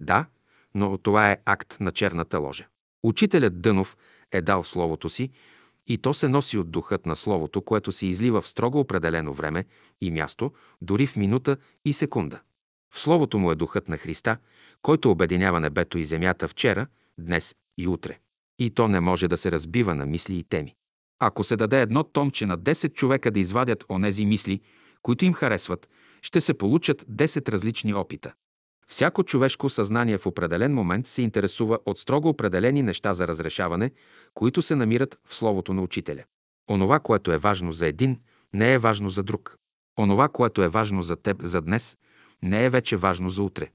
Да, 0.00 0.26
но 0.74 0.98
това 0.98 1.30
е 1.30 1.38
акт 1.44 1.76
на 1.80 1.92
черната 1.92 2.38
ложа. 2.38 2.66
Учителят 3.02 3.60
Дънов 3.60 3.96
е 4.32 4.42
дал 4.42 4.64
словото 4.64 5.08
си 5.08 5.30
и 5.86 5.98
то 5.98 6.14
се 6.14 6.28
носи 6.28 6.58
от 6.58 6.70
духът 6.70 7.06
на 7.06 7.16
словото, 7.16 7.62
което 7.62 7.92
се 7.92 8.06
излива 8.06 8.40
в 8.42 8.48
строго 8.48 8.80
определено 8.80 9.32
време 9.32 9.64
и 10.00 10.10
място, 10.10 10.52
дори 10.82 11.06
в 11.06 11.16
минута 11.16 11.56
и 11.84 11.92
секунда. 11.92 12.40
В 12.94 13.00
словото 13.00 13.38
му 13.38 13.50
е 13.50 13.54
духът 13.54 13.88
на 13.88 13.96
Христа, 13.96 14.36
който 14.82 15.10
обединява 15.10 15.60
небето 15.60 15.98
и 15.98 16.04
земята 16.04 16.48
вчера, 16.48 16.86
днес 17.18 17.54
и 17.78 17.88
утре. 17.88 18.18
И 18.58 18.70
то 18.70 18.88
не 18.88 19.00
може 19.00 19.28
да 19.28 19.36
се 19.36 19.52
разбива 19.52 19.94
на 19.94 20.06
мисли 20.06 20.38
и 20.38 20.44
теми. 20.44 20.74
Ако 21.18 21.44
се 21.44 21.56
даде 21.56 21.80
едно 21.80 22.02
томче 22.02 22.46
на 22.46 22.58
10 22.58 22.92
човека 22.92 23.30
да 23.30 23.40
извадят 23.40 23.84
онези 23.90 24.26
мисли, 24.26 24.60
които 25.02 25.24
им 25.24 25.32
харесват, 25.32 25.88
ще 26.22 26.40
се 26.40 26.54
получат 26.54 27.02
10 27.02 27.48
различни 27.48 27.94
опита. 27.94 28.32
Всяко 28.88 29.24
човешко 29.24 29.68
съзнание 29.68 30.18
в 30.18 30.26
определен 30.26 30.74
момент 30.74 31.06
се 31.06 31.22
интересува 31.22 31.78
от 31.86 31.98
строго 31.98 32.28
определени 32.28 32.82
неща 32.82 33.14
за 33.14 33.28
разрешаване, 33.28 33.90
които 34.34 34.62
се 34.62 34.74
намират 34.74 35.18
в 35.24 35.34
Словото 35.34 35.74
на 35.74 35.82
Учителя. 35.82 36.24
Онова, 36.70 37.00
което 37.00 37.32
е 37.32 37.38
важно 37.38 37.72
за 37.72 37.86
един, 37.86 38.20
не 38.54 38.72
е 38.72 38.78
важно 38.78 39.10
за 39.10 39.22
друг. 39.22 39.56
Онова, 39.98 40.28
което 40.28 40.62
е 40.62 40.68
важно 40.68 41.02
за 41.02 41.16
теб 41.16 41.42
за 41.42 41.60
днес, 41.60 41.96
не 42.42 42.64
е 42.64 42.70
вече 42.70 42.96
важно 42.96 43.30
за 43.30 43.42
утре. 43.42 43.70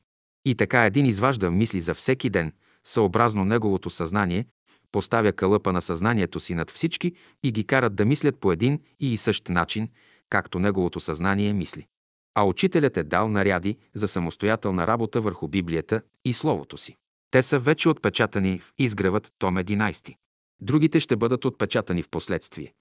И 0.46 0.56
така 0.56 0.86
един 0.86 1.06
изважда 1.06 1.52
мисли 1.52 1.82
за 1.82 1.94
всеки 1.94 2.30
ден, 2.30 2.54
съобразно 2.84 3.46
неговото 3.46 3.90
съзнание, 3.90 4.46
поставя 4.92 5.32
кълъпа 5.34 5.74
на 5.74 5.82
съзнанието 5.82 6.40
си 6.40 6.56
над 6.56 6.72
всички 6.72 7.14
и 7.44 7.52
ги 7.52 7.64
карат 7.64 7.96
да 7.96 8.06
мислят 8.06 8.40
по 8.40 8.52
един 8.52 8.80
и 9.00 9.18
същ 9.18 9.50
начин, 9.50 9.90
както 10.30 10.60
неговото 10.60 11.00
съзнание 11.00 11.54
мисли. 11.54 11.88
А 12.36 12.44
учителят 12.44 12.98
е 12.98 13.04
дал 13.04 13.30
наряди 13.30 13.78
за 13.94 14.08
самостоятелна 14.08 14.88
работа 14.88 15.22
върху 15.22 15.48
Библията 15.48 16.02
и 16.26 16.34
Словото 16.34 16.78
си. 16.78 16.96
Те 17.32 17.44
са 17.44 17.60
вече 17.60 17.90
отпечатани 17.90 18.60
в 18.60 18.74
изгревът 18.78 19.34
Том 19.40 19.56
11. 19.56 20.16
Другите 20.62 21.00
ще 21.00 21.16
бъдат 21.16 21.46
отпечатани 21.46 22.04
в 22.04 22.10
последствие. 22.10 22.74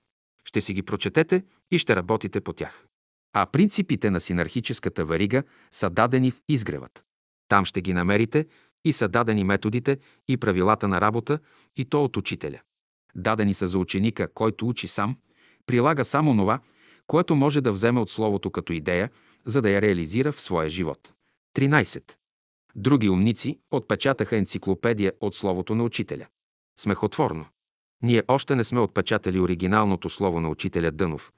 Ще 0.44 0.60
си 0.60 0.74
ги 0.74 0.82
прочетете 0.82 1.44
и 1.70 1.78
ще 1.78 1.96
работите 1.96 2.40
по 2.40 2.52
тях. 2.52 2.86
А 3.32 3.46
принципите 3.46 4.10
на 4.10 4.20
синархическата 4.20 5.04
варига 5.04 5.42
са 5.70 5.90
дадени 5.90 6.30
в 6.30 6.40
изгревът. 6.48 7.04
Там 7.48 7.64
ще 7.64 7.80
ги 7.80 7.92
намерите 7.92 8.46
и 8.85 8.93
са 8.93 9.09
дадени 9.09 9.44
методите 9.44 9.98
и 10.28 10.36
правилата 10.36 10.89
на 10.89 11.01
работа 11.01 11.39
и 11.77 11.85
то 11.85 12.05
от 12.05 12.16
учителя. 12.16 12.61
Дадени 13.15 13.55
са 13.55 13.69
за 13.69 13.78
ученика, 13.78 14.28
който 14.35 14.69
учи 14.69 14.89
сам, 14.89 15.16
прилага 15.66 16.05
само 16.05 16.36
това, 16.36 16.61
което 17.07 17.36
може 17.36 17.61
да 17.61 17.73
вземе 17.73 18.01
от 18.01 18.11
Словото 18.11 18.51
като 18.51 18.73
идея, 18.73 19.11
за 19.47 19.62
да 19.62 19.70
я 19.70 19.82
реализира 19.82 20.32
в 20.32 20.40
своя 20.40 20.69
живот. 20.69 21.12
13. 21.57 22.12
Други 22.77 23.09
умници 23.09 23.59
отпечатаха 23.70 24.36
енциклопедия 24.36 25.12
от 25.20 25.35
Словото 25.35 25.74
на 25.74 25.85
учителя. 25.85 26.27
Смехотворно. 26.81 27.47
Ние 28.02 28.23
още 28.28 28.57
не 28.57 28.65
сме 28.65 28.81
отпечатали 28.81 29.40
оригиналното 29.40 30.11
слово 30.11 30.40
на 30.40 30.48
учителя 30.48 30.90
Дънов, 30.90 31.32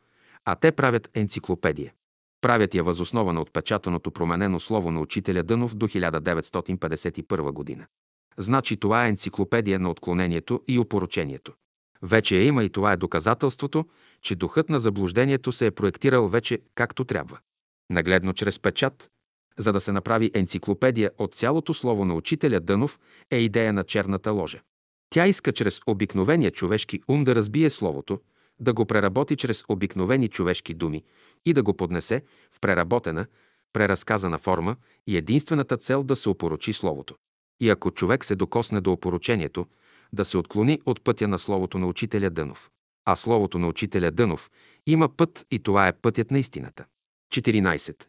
а 0.45 0.57
те 0.57 0.73
правят 0.73 1.11
енциклопедия. 1.15 1.93
Правят 2.43 2.75
я 2.75 2.85
възоснова 2.85 3.33
на 3.33 3.41
отпечатаното 3.41 4.11
променено 4.11 4.61
слово 4.61 4.91
на 4.91 5.01
учителя 5.01 5.43
Дънов 5.43 5.75
до 5.75 5.89
1951 5.89 7.53
година. 7.53 7.87
Значи 8.37 8.77
това 8.77 9.07
е 9.07 9.09
енциклопедия 9.09 9.79
на 9.79 9.91
отклонението 9.91 10.61
и 10.69 10.79
опоручението. 10.79 11.53
Вече 12.03 12.37
я 12.37 12.45
има 12.45 12.65
и 12.65 12.71
това 12.71 12.93
е 12.93 12.97
доказателството, 12.97 13.85
че 14.23 14.37
духът 14.37 14.69
на 14.69 14.81
заблуждението 14.81 15.53
се 15.53 15.67
е 15.67 15.71
проектирал 15.71 16.29
вече 16.29 16.59
както 16.75 17.05
трябва. 17.05 17.39
Нагледно 17.91 18.33
чрез 18.33 18.59
печат, 18.59 19.11
за 19.59 19.73
да 19.73 19.81
се 19.81 19.93
направи 19.93 20.31
енциклопедия 20.35 21.11
от 21.19 21.35
цялото 21.35 21.75
слово 21.75 22.05
на 22.05 22.15
учителя 22.15 22.61
Дънов 22.61 22.99
е 23.31 23.37
идея 23.37 23.73
на 23.73 23.85
черната 23.85 24.31
ложа. 24.31 24.61
Тя 25.11 25.27
иска 25.27 25.53
чрез 25.53 25.81
обикновения 25.87 26.51
човешки 26.51 27.01
ум 27.09 27.25
да 27.25 27.35
разбие 27.35 27.71
словото, 27.71 28.21
да 28.63 28.73
го 28.73 28.87
преработи 28.87 29.37
чрез 29.37 29.65
обикновени 29.69 30.29
човешки 30.29 30.75
думи 30.75 31.03
и 31.47 31.53
да 31.53 31.63
го 31.63 31.75
поднесе 31.75 32.23
в 32.53 32.61
преработена, 32.61 33.27
преразказана 33.73 34.39
форма 34.39 34.77
и 35.07 35.17
единствената 35.17 35.77
цел 35.77 36.03
да 36.03 36.17
се 36.17 36.29
опорочи 36.29 36.73
Словото. 36.73 37.15
И 37.61 37.71
ако 37.71 37.91
човек 37.91 38.25
се 38.25 38.37
докосне 38.37 38.81
до 38.81 38.93
опорочението, 38.93 39.67
да 40.13 40.25
се 40.25 40.39
отклони 40.39 40.81
от 40.87 41.05
пътя 41.05 41.29
на 41.29 41.39
Словото 41.39 41.79
на 41.79 41.87
учителя 41.87 42.31
Дънов. 42.31 42.71
А 43.05 43.17
Словото 43.17 43.59
на 43.59 43.69
учителя 43.69 44.11
Дънов 44.11 44.51
има 44.87 45.09
път 45.09 45.47
и 45.51 45.59
това 45.59 45.89
е 45.89 45.93
пътят 45.93 46.31
на 46.31 46.39
истината. 46.39 46.85
14. 47.35 48.05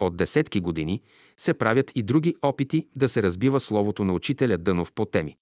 От 0.00 0.16
десетки 0.16 0.60
години 0.60 1.02
се 1.36 1.54
правят 1.54 1.92
и 1.94 2.02
други 2.02 2.36
опити 2.42 2.88
да 2.96 3.08
се 3.08 3.22
разбива 3.22 3.60
Словото 3.60 4.04
на 4.04 4.12
учителя 4.12 4.58
Дънов 4.58 4.92
по 4.92 5.04
теми. 5.04 5.36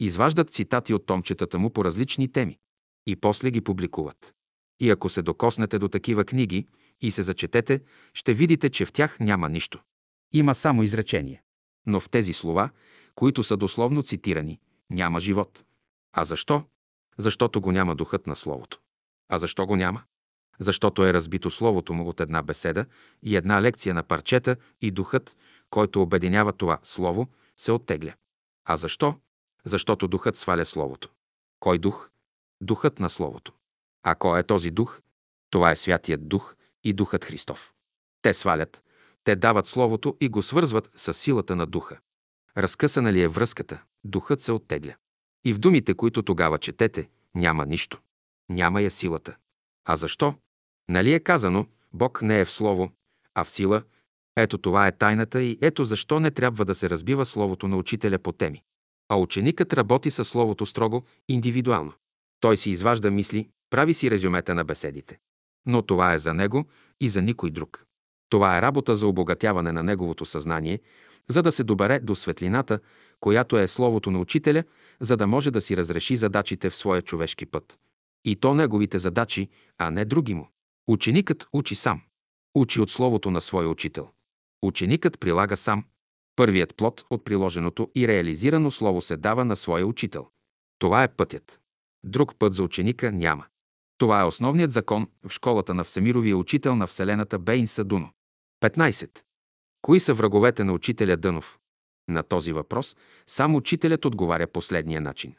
Изваждат 0.00 0.50
цитати 0.50 0.94
от 0.94 1.06
томчетата 1.06 1.58
му 1.58 1.70
по 1.70 1.84
различни 1.84 2.32
теми 2.32 2.58
и 3.06 3.16
после 3.16 3.50
ги 3.50 3.60
публикуват. 3.60 4.34
И 4.80 4.90
ако 4.90 5.08
се 5.08 5.22
докоснете 5.22 5.78
до 5.78 5.88
такива 5.88 6.24
книги 6.24 6.66
и 7.00 7.10
се 7.10 7.22
зачетете, 7.22 7.80
ще 8.14 8.34
видите, 8.34 8.70
че 8.70 8.86
в 8.86 8.92
тях 8.92 9.20
няма 9.20 9.48
нищо. 9.48 9.82
Има 10.32 10.54
само 10.54 10.82
изречение. 10.82 11.42
Но 11.86 12.00
в 12.00 12.10
тези 12.10 12.32
слова, 12.32 12.70
които 13.14 13.42
са 13.42 13.56
дословно 13.56 14.02
цитирани, 14.02 14.60
няма 14.90 15.20
живот. 15.20 15.64
А 16.12 16.24
защо? 16.24 16.64
Защото 17.18 17.60
го 17.60 17.72
няма 17.72 17.94
духът 17.94 18.26
на 18.26 18.36
Словото. 18.36 18.80
А 19.28 19.38
защо 19.38 19.66
го 19.66 19.76
няма? 19.76 20.02
Защото 20.58 21.04
е 21.04 21.12
разбито 21.12 21.50
Словото 21.50 21.92
му 21.92 22.08
от 22.08 22.20
една 22.20 22.42
беседа 22.42 22.86
и 23.22 23.36
една 23.36 23.62
лекция 23.62 23.94
на 23.94 24.02
парчета 24.02 24.56
и 24.80 24.90
духът, 24.90 25.36
който 25.70 26.02
обединява 26.02 26.52
това 26.52 26.78
Слово, 26.82 27.28
се 27.56 27.72
оттегля. 27.72 28.14
А 28.64 28.76
защо? 28.76 29.14
Защото 29.64 30.08
духът 30.08 30.36
сваля 30.36 30.64
Словото. 30.64 31.10
Кой 31.60 31.78
дух? 31.78 32.10
Духът 32.62 33.00
на 33.00 33.10
Словото. 33.10 33.52
А 34.02 34.14
кой 34.14 34.40
е 34.40 34.42
този 34.42 34.70
дух? 34.70 35.00
Това 35.50 35.70
е 35.70 35.76
Святият 35.76 36.28
Дух 36.28 36.56
и 36.84 36.92
Духът 36.92 37.24
Христов. 37.24 37.72
Те 38.22 38.34
свалят, 38.34 38.82
те 39.24 39.36
дават 39.36 39.66
Словото 39.66 40.16
и 40.20 40.28
го 40.28 40.42
свързват 40.42 40.90
с 40.96 41.14
силата 41.14 41.56
на 41.56 41.66
Духа. 41.66 41.98
Разкъсана 42.56 43.12
ли 43.12 43.22
е 43.22 43.28
връзката, 43.28 43.82
Духът 44.04 44.40
се 44.40 44.52
оттегля. 44.52 44.94
И 45.44 45.52
в 45.52 45.58
думите, 45.58 45.94
които 45.94 46.22
тогава 46.22 46.58
четете, 46.58 47.08
няма 47.34 47.66
нищо. 47.66 48.00
Няма 48.48 48.82
я 48.82 48.90
силата. 48.90 49.36
А 49.84 49.96
защо? 49.96 50.34
Нали 50.88 51.12
е 51.12 51.20
казано, 51.20 51.66
Бог 51.92 52.22
не 52.22 52.40
е 52.40 52.44
в 52.44 52.50
Слово, 52.50 52.90
а 53.34 53.44
в 53.44 53.50
сила? 53.50 53.82
Ето 54.36 54.58
това 54.58 54.86
е 54.86 54.96
тайната 54.96 55.42
и 55.42 55.58
ето 55.62 55.84
защо 55.84 56.20
не 56.20 56.30
трябва 56.30 56.64
да 56.64 56.74
се 56.74 56.90
разбива 56.90 57.26
Словото 57.26 57.68
на 57.68 57.76
учителя 57.76 58.18
по 58.18 58.32
теми. 58.32 58.62
А 59.08 59.16
ученикът 59.16 59.72
работи 59.72 60.10
със 60.10 60.28
Словото 60.28 60.66
строго, 60.66 61.04
индивидуално. 61.28 61.92
Той 62.40 62.56
си 62.56 62.70
изважда 62.70 63.10
мисли, 63.10 63.48
прави 63.70 63.94
си 63.94 64.10
резюмета 64.10 64.54
на 64.54 64.64
беседите. 64.64 65.18
Но 65.66 65.82
това 65.82 66.14
е 66.14 66.18
за 66.18 66.34
него 66.34 66.64
и 67.00 67.08
за 67.08 67.22
никой 67.22 67.50
друг. 67.50 67.86
Това 68.28 68.58
е 68.58 68.62
работа 68.62 68.96
за 68.96 69.06
обогатяване 69.06 69.72
на 69.72 69.82
неговото 69.82 70.24
съзнание 70.24 70.80
за 71.30 71.42
да 71.42 71.52
се 71.52 71.64
добере 71.64 72.00
до 72.00 72.14
светлината, 72.14 72.80
която 73.20 73.58
е 73.58 73.68
Словото 73.68 74.10
на 74.10 74.20
Учителя, 74.20 74.64
за 75.00 75.16
да 75.16 75.26
може 75.26 75.50
да 75.50 75.60
си 75.60 75.76
разреши 75.76 76.16
задачите 76.16 76.70
в 76.70 76.76
своя 76.76 77.02
човешки 77.02 77.46
път. 77.46 77.78
И 78.24 78.36
то 78.36 78.54
неговите 78.54 78.98
задачи, 78.98 79.48
а 79.78 79.90
не 79.90 80.04
други 80.04 80.34
му. 80.34 80.48
Ученикът 80.88 81.46
учи 81.52 81.74
сам. 81.74 82.02
Учи 82.54 82.80
от 82.80 82.90
Словото 82.90 83.30
на 83.30 83.40
своя 83.40 83.68
учител. 83.68 84.08
Ученикът 84.62 85.20
прилага 85.20 85.56
сам. 85.56 85.84
Първият 86.36 86.76
плод 86.76 87.04
от 87.10 87.24
приложеното 87.24 87.90
и 87.94 88.08
реализирано 88.08 88.70
Слово 88.70 89.00
се 89.00 89.16
дава 89.16 89.44
на 89.44 89.56
своя 89.56 89.86
учител. 89.86 90.26
Това 90.78 91.02
е 91.02 91.08
пътят. 91.08 91.60
Друг 92.04 92.38
път 92.38 92.54
за 92.54 92.62
ученика 92.62 93.12
няма. 93.12 93.46
Това 93.98 94.20
е 94.20 94.24
основният 94.24 94.70
закон 94.70 95.06
в 95.24 95.30
школата 95.30 95.74
на 95.74 95.84
Всемировия 95.84 96.36
учител 96.36 96.76
на 96.76 96.86
Вселената 96.86 97.38
Бейн 97.38 97.66
Садуно. 97.66 98.10
15. 98.62 99.18
Кои 99.82 100.00
са 100.00 100.14
враговете 100.14 100.64
на 100.64 100.72
учителя 100.72 101.16
Дънов? 101.16 101.58
На 102.08 102.22
този 102.22 102.52
въпрос 102.52 102.96
сам 103.26 103.54
учителят 103.54 104.04
отговаря 104.04 104.46
последния 104.46 105.00
начин. 105.00 105.34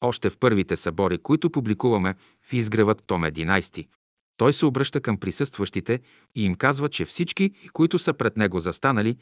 Още 0.00 0.30
в 0.30 0.38
първите 0.38 0.76
събори, 0.76 1.18
които 1.18 1.50
публикуваме 1.50 2.14
в 2.42 2.52
изгревът 2.52 3.04
том 3.06 3.22
11, 3.22 3.88
той 4.36 4.52
се 4.52 4.66
обръща 4.66 5.00
към 5.00 5.16
присъстващите 5.16 6.00
и 6.34 6.44
им 6.44 6.54
казва, 6.54 6.88
че 6.88 7.04
всички, 7.04 7.50
които 7.72 7.98
са 7.98 8.14
пред 8.14 8.36
него 8.36 8.60
застанали, 8.60 9.16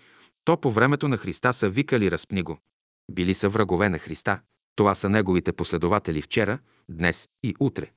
то 0.44 0.56
по 0.56 0.70
времето 0.70 1.08
на 1.08 1.16
Христа 1.16 1.52
са 1.52 1.70
викали 1.70 2.10
разпни 2.10 2.42
го. 2.42 2.58
Били 3.12 3.34
са 3.34 3.48
врагове 3.48 3.88
на 3.88 3.98
Христа. 3.98 4.40
Това 4.76 4.94
са 4.94 5.08
неговите 5.08 5.52
последователи 5.52 6.22
вчера, 6.22 6.58
днес 6.88 7.28
и 7.42 7.54
утре. 7.60 7.90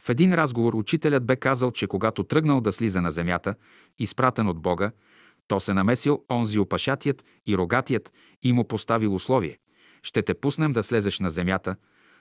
В 0.00 0.08
един 0.08 0.34
разговор 0.34 0.74
учителят 0.74 1.26
бе 1.26 1.36
казал, 1.36 1.70
че 1.70 1.86
когато 1.86 2.24
тръгнал 2.24 2.60
да 2.60 2.72
слиза 2.72 3.02
на 3.02 3.12
земята, 3.12 3.54
изпратен 3.98 4.48
от 4.48 4.58
Бога, 4.58 4.90
то 5.48 5.60
се 5.60 5.74
намесил 5.74 6.24
онзи 6.30 6.58
опашатият 6.58 7.24
и 7.46 7.56
рогатият 7.58 8.12
и 8.42 8.52
му 8.52 8.64
поставил 8.64 9.14
условие. 9.14 9.58
Ще 10.02 10.22
те 10.22 10.34
пуснем 10.34 10.72
да 10.72 10.82
слезеш 10.82 11.20
на 11.20 11.30
земята, 11.30 11.76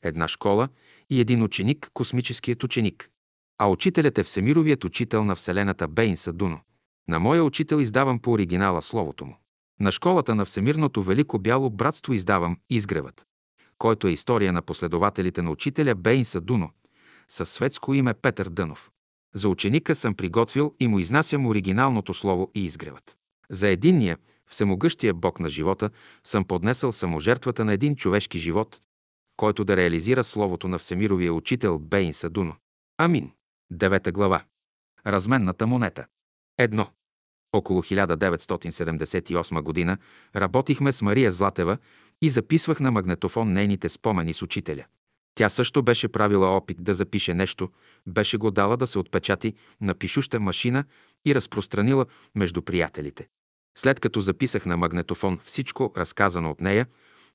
една 0.02 0.28
школа 0.28 0.68
и 1.10 1.20
един 1.20 1.42
ученик, 1.42 1.90
космическият 1.94 2.64
ученик. 2.64 3.10
А 3.58 3.68
учителят 3.68 4.18
е 4.18 4.22
Всемировият 4.22 4.84
учител 4.84 5.24
на 5.24 5.36
Вселената 5.36 5.88
Бейн 5.88 6.16
Садуно. 6.16 6.60
На 7.08 7.18
моя 7.18 7.44
учител 7.44 7.76
издавам 7.76 8.18
по 8.18 8.32
оригинала 8.32 8.82
словото 8.82 9.24
му. 9.24 9.36
На 9.80 9.92
школата 9.92 10.34
на 10.34 10.44
Всемирното 10.44 11.02
Велико 11.02 11.38
Бяло 11.38 11.70
братство 11.70 12.12
издавам 12.12 12.56
Изгревът, 12.70 13.26
който 13.78 14.06
е 14.06 14.12
история 14.12 14.52
на 14.52 14.62
последователите 14.62 15.42
на 15.42 15.50
учителя 15.50 15.94
Бейн 15.94 16.24
Садуно, 16.24 16.70
със 17.28 17.50
светско 17.50 17.94
име 17.94 18.14
Петър 18.14 18.48
Дънов. 18.48 18.90
За 19.34 19.48
ученика 19.48 19.94
съм 19.94 20.14
приготвил 20.14 20.74
и 20.80 20.88
му 20.88 20.98
изнасям 20.98 21.46
оригиналното 21.46 22.14
слово 22.14 22.50
и 22.54 22.64
изгревът. 22.64 23.16
За 23.50 23.68
единния, 23.68 24.18
всемогъщия 24.50 25.14
Бог 25.14 25.40
на 25.40 25.48
живота, 25.48 25.90
съм 26.24 26.44
поднесъл 26.44 26.92
саможертвата 26.92 27.64
на 27.64 27.72
един 27.72 27.96
човешки 27.96 28.38
живот, 28.38 28.80
който 29.36 29.64
да 29.64 29.76
реализира 29.76 30.24
словото 30.24 30.68
на 30.68 30.78
всемировия 30.78 31.34
учител 31.34 31.78
Бейн 31.78 32.14
Садуно. 32.14 32.54
Амин. 32.98 33.30
Девета 33.70 34.12
глава. 34.12 34.42
Разменната 35.06 35.66
монета. 35.66 36.06
Едно. 36.58 36.86
Около 37.52 37.82
1978 37.82 39.62
година 39.62 39.98
работихме 40.36 40.92
с 40.92 41.02
Мария 41.02 41.32
Златева 41.32 41.78
и 42.22 42.30
записвах 42.30 42.80
на 42.80 42.90
магнетофон 42.90 43.52
нейните 43.52 43.88
спомени 43.88 44.34
с 44.34 44.42
учителя. 44.42 44.84
Тя 45.34 45.48
също 45.48 45.82
беше 45.82 46.08
правила 46.08 46.46
опит 46.46 46.84
да 46.84 46.94
запише 46.94 47.34
нещо, 47.34 47.70
беше 48.06 48.36
го 48.36 48.50
дала 48.50 48.76
да 48.76 48.86
се 48.86 48.98
отпечати 48.98 49.54
на 49.80 49.94
пишуща 49.94 50.40
машина 50.40 50.84
и 51.26 51.34
разпространила 51.34 52.06
между 52.34 52.62
приятелите. 52.62 53.28
След 53.78 54.00
като 54.00 54.20
записах 54.20 54.66
на 54.66 54.76
магнетофон 54.76 55.38
всичко 55.38 55.92
разказано 55.96 56.50
от 56.50 56.60
нея, 56.60 56.86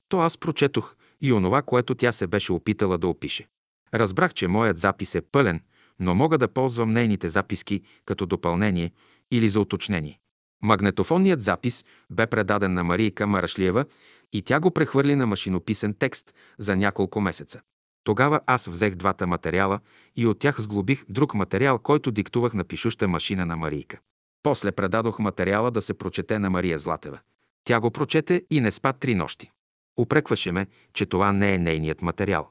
то 0.09 0.19
аз 0.19 0.37
прочетох 0.37 0.95
и 1.21 1.33
онова, 1.33 1.61
което 1.61 1.95
тя 1.95 2.11
се 2.11 2.27
беше 2.27 2.53
опитала 2.53 2.97
да 2.97 3.07
опише. 3.07 3.47
Разбрах, 3.93 4.33
че 4.33 4.47
моят 4.47 4.77
запис 4.77 5.15
е 5.15 5.21
пълен, 5.21 5.61
но 5.99 6.15
мога 6.15 6.37
да 6.37 6.47
ползвам 6.47 6.89
нейните 6.89 7.29
записки 7.29 7.81
като 8.05 8.25
допълнение 8.25 8.91
или 9.31 9.49
за 9.49 9.59
уточнение. 9.59 10.19
Магнетофонният 10.63 11.41
запис 11.41 11.85
бе 12.09 12.27
предаден 12.27 12.73
на 12.73 12.83
Марийка 12.83 13.27
Марашлиева 13.27 13.85
и 14.33 14.41
тя 14.41 14.59
го 14.59 14.71
прехвърли 14.71 15.15
на 15.15 15.27
машинописен 15.27 15.95
текст 15.99 16.33
за 16.57 16.75
няколко 16.75 17.21
месеца. 17.21 17.61
Тогава 18.05 18.39
аз 18.45 18.65
взех 18.67 18.95
двата 18.95 19.27
материала 19.27 19.79
и 20.15 20.27
от 20.27 20.39
тях 20.39 20.61
сглобих 20.61 21.05
друг 21.09 21.33
материал, 21.33 21.79
който 21.79 22.11
диктувах 22.11 22.53
на 22.53 22.63
пишуща 22.63 23.07
машина 23.07 23.45
на 23.45 23.55
Марийка. 23.55 23.99
После 24.43 24.71
предадох 24.71 25.19
материала 25.19 25.71
да 25.71 25.81
се 25.81 25.93
прочете 25.93 26.39
на 26.39 26.49
Мария 26.49 26.79
Златева. 26.79 27.19
Тя 27.63 27.79
го 27.79 27.91
прочете 27.91 28.43
и 28.49 28.61
не 28.61 28.71
спа 28.71 28.93
три 28.93 29.15
нощи. 29.15 29.51
Упрекваше 29.99 30.51
ме, 30.51 30.67
че 30.93 31.05
това 31.05 31.31
не 31.31 31.53
е 31.53 31.57
нейният 31.57 32.01
материал. 32.01 32.49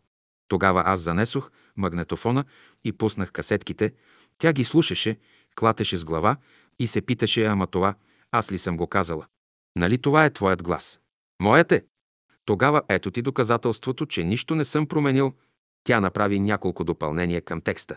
Тогава 0.48 0.82
аз 0.86 1.00
занесох 1.00 1.50
магнетофона 1.76 2.44
и 2.84 2.92
пуснах 2.92 3.32
касетките. 3.32 3.92
Тя 4.38 4.52
ги 4.52 4.64
слушаше, 4.64 5.18
клатеше 5.56 5.96
с 5.96 6.04
глава 6.04 6.36
и 6.78 6.86
се 6.86 7.00
питаше, 7.00 7.44
ама 7.44 7.66
това, 7.66 7.94
аз 8.32 8.52
ли 8.52 8.58
съм 8.58 8.76
го 8.76 8.86
казала? 8.86 9.26
Нали 9.76 9.98
това 9.98 10.24
е 10.24 10.30
твоят 10.30 10.62
глас? 10.62 11.00
Моят 11.42 11.72
е. 11.72 11.84
Тогава 12.44 12.82
ето 12.88 13.10
ти 13.10 13.22
доказателството, 13.22 14.06
че 14.06 14.24
нищо 14.24 14.54
не 14.54 14.64
съм 14.64 14.86
променил. 14.86 15.32
Тя 15.84 16.00
направи 16.00 16.40
няколко 16.40 16.84
допълнения 16.84 17.42
към 17.42 17.60
текста. 17.60 17.96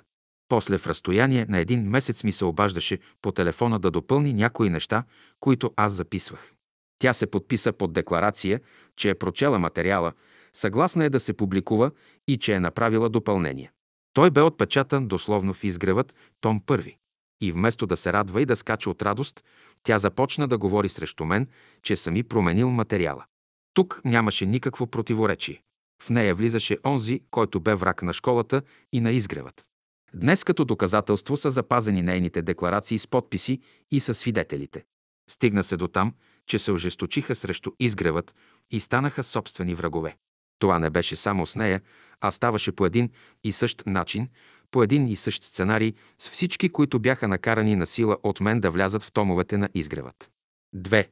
После 0.49 0.77
в 0.77 0.87
разстояние 0.87 1.45
на 1.49 1.57
един 1.57 1.89
месец 1.89 2.23
ми 2.23 2.31
се 2.31 2.45
обаждаше 2.45 2.99
по 3.21 3.31
телефона 3.31 3.79
да 3.79 3.91
допълни 3.91 4.33
някои 4.33 4.69
неща, 4.69 5.03
които 5.39 5.73
аз 5.75 5.93
записвах. 5.93 6.53
Тя 6.99 7.13
се 7.13 7.27
подписа 7.27 7.73
под 7.73 7.93
декларация, 7.93 8.61
че 8.95 9.09
е 9.09 9.15
прочела 9.15 9.59
материала, 9.59 10.13
съгласна 10.53 11.05
е 11.05 11.09
да 11.09 11.19
се 11.19 11.33
публикува 11.33 11.91
и 12.27 12.37
че 12.37 12.53
е 12.53 12.59
направила 12.59 13.09
допълнение. 13.09 13.71
Той 14.13 14.31
бе 14.31 14.41
отпечатан 14.41 15.07
дословно 15.07 15.53
в 15.53 15.63
изгревът, 15.63 16.15
том 16.41 16.61
първи. 16.65 16.97
И 17.41 17.51
вместо 17.51 17.87
да 17.87 17.97
се 17.97 18.13
радва 18.13 18.41
и 18.41 18.45
да 18.45 18.55
скача 18.55 18.89
от 18.89 19.01
радост, 19.01 19.43
тя 19.83 19.99
започна 19.99 20.47
да 20.47 20.57
говори 20.57 20.89
срещу 20.89 21.25
мен, 21.25 21.47
че 21.83 21.95
съм 21.95 22.15
и 22.15 22.23
променил 22.23 22.69
материала. 22.69 23.25
Тук 23.73 24.01
нямаше 24.05 24.45
никакво 24.45 24.87
противоречие. 24.87 25.61
В 26.01 26.09
нея 26.09 26.35
влизаше 26.35 26.77
онзи, 26.85 27.21
който 27.31 27.59
бе 27.59 27.75
враг 27.75 28.01
на 28.01 28.13
школата 28.13 28.61
и 28.91 29.01
на 29.01 29.11
изгревът. 29.11 29.65
Днес 30.13 30.43
като 30.43 30.65
доказателство 30.65 31.37
са 31.37 31.51
запазени 31.51 32.01
нейните 32.01 32.41
декларации 32.41 32.99
с 32.99 33.07
подписи 33.07 33.61
и 33.91 33.99
със 33.99 34.17
свидетелите. 34.17 34.83
Стигна 35.29 35.63
се 35.63 35.77
до 35.77 35.87
там, 35.87 36.13
че 36.45 36.59
се 36.59 36.71
ожесточиха 36.71 37.35
срещу 37.35 37.71
изгревът 37.79 38.35
и 38.71 38.79
станаха 38.79 39.23
собствени 39.23 39.75
врагове. 39.75 40.17
Това 40.59 40.79
не 40.79 40.89
беше 40.89 41.15
само 41.15 41.45
с 41.45 41.55
нея, 41.55 41.81
а 42.21 42.31
ставаше 42.31 42.71
по 42.71 42.85
един 42.85 43.09
и 43.43 43.51
същ 43.51 43.83
начин, 43.85 44.29
по 44.71 44.83
един 44.83 45.07
и 45.07 45.15
същ 45.15 45.43
сценарий 45.43 45.93
с 46.19 46.29
всички, 46.29 46.69
които 46.69 46.99
бяха 46.99 47.27
накарани 47.27 47.75
на 47.75 47.87
сила 47.87 48.17
от 48.23 48.39
мен 48.39 48.59
да 48.59 48.71
влязат 48.71 49.03
в 49.03 49.11
томовете 49.11 49.57
на 49.57 49.69
изгревът. 49.73 50.31
Две. 50.73 51.09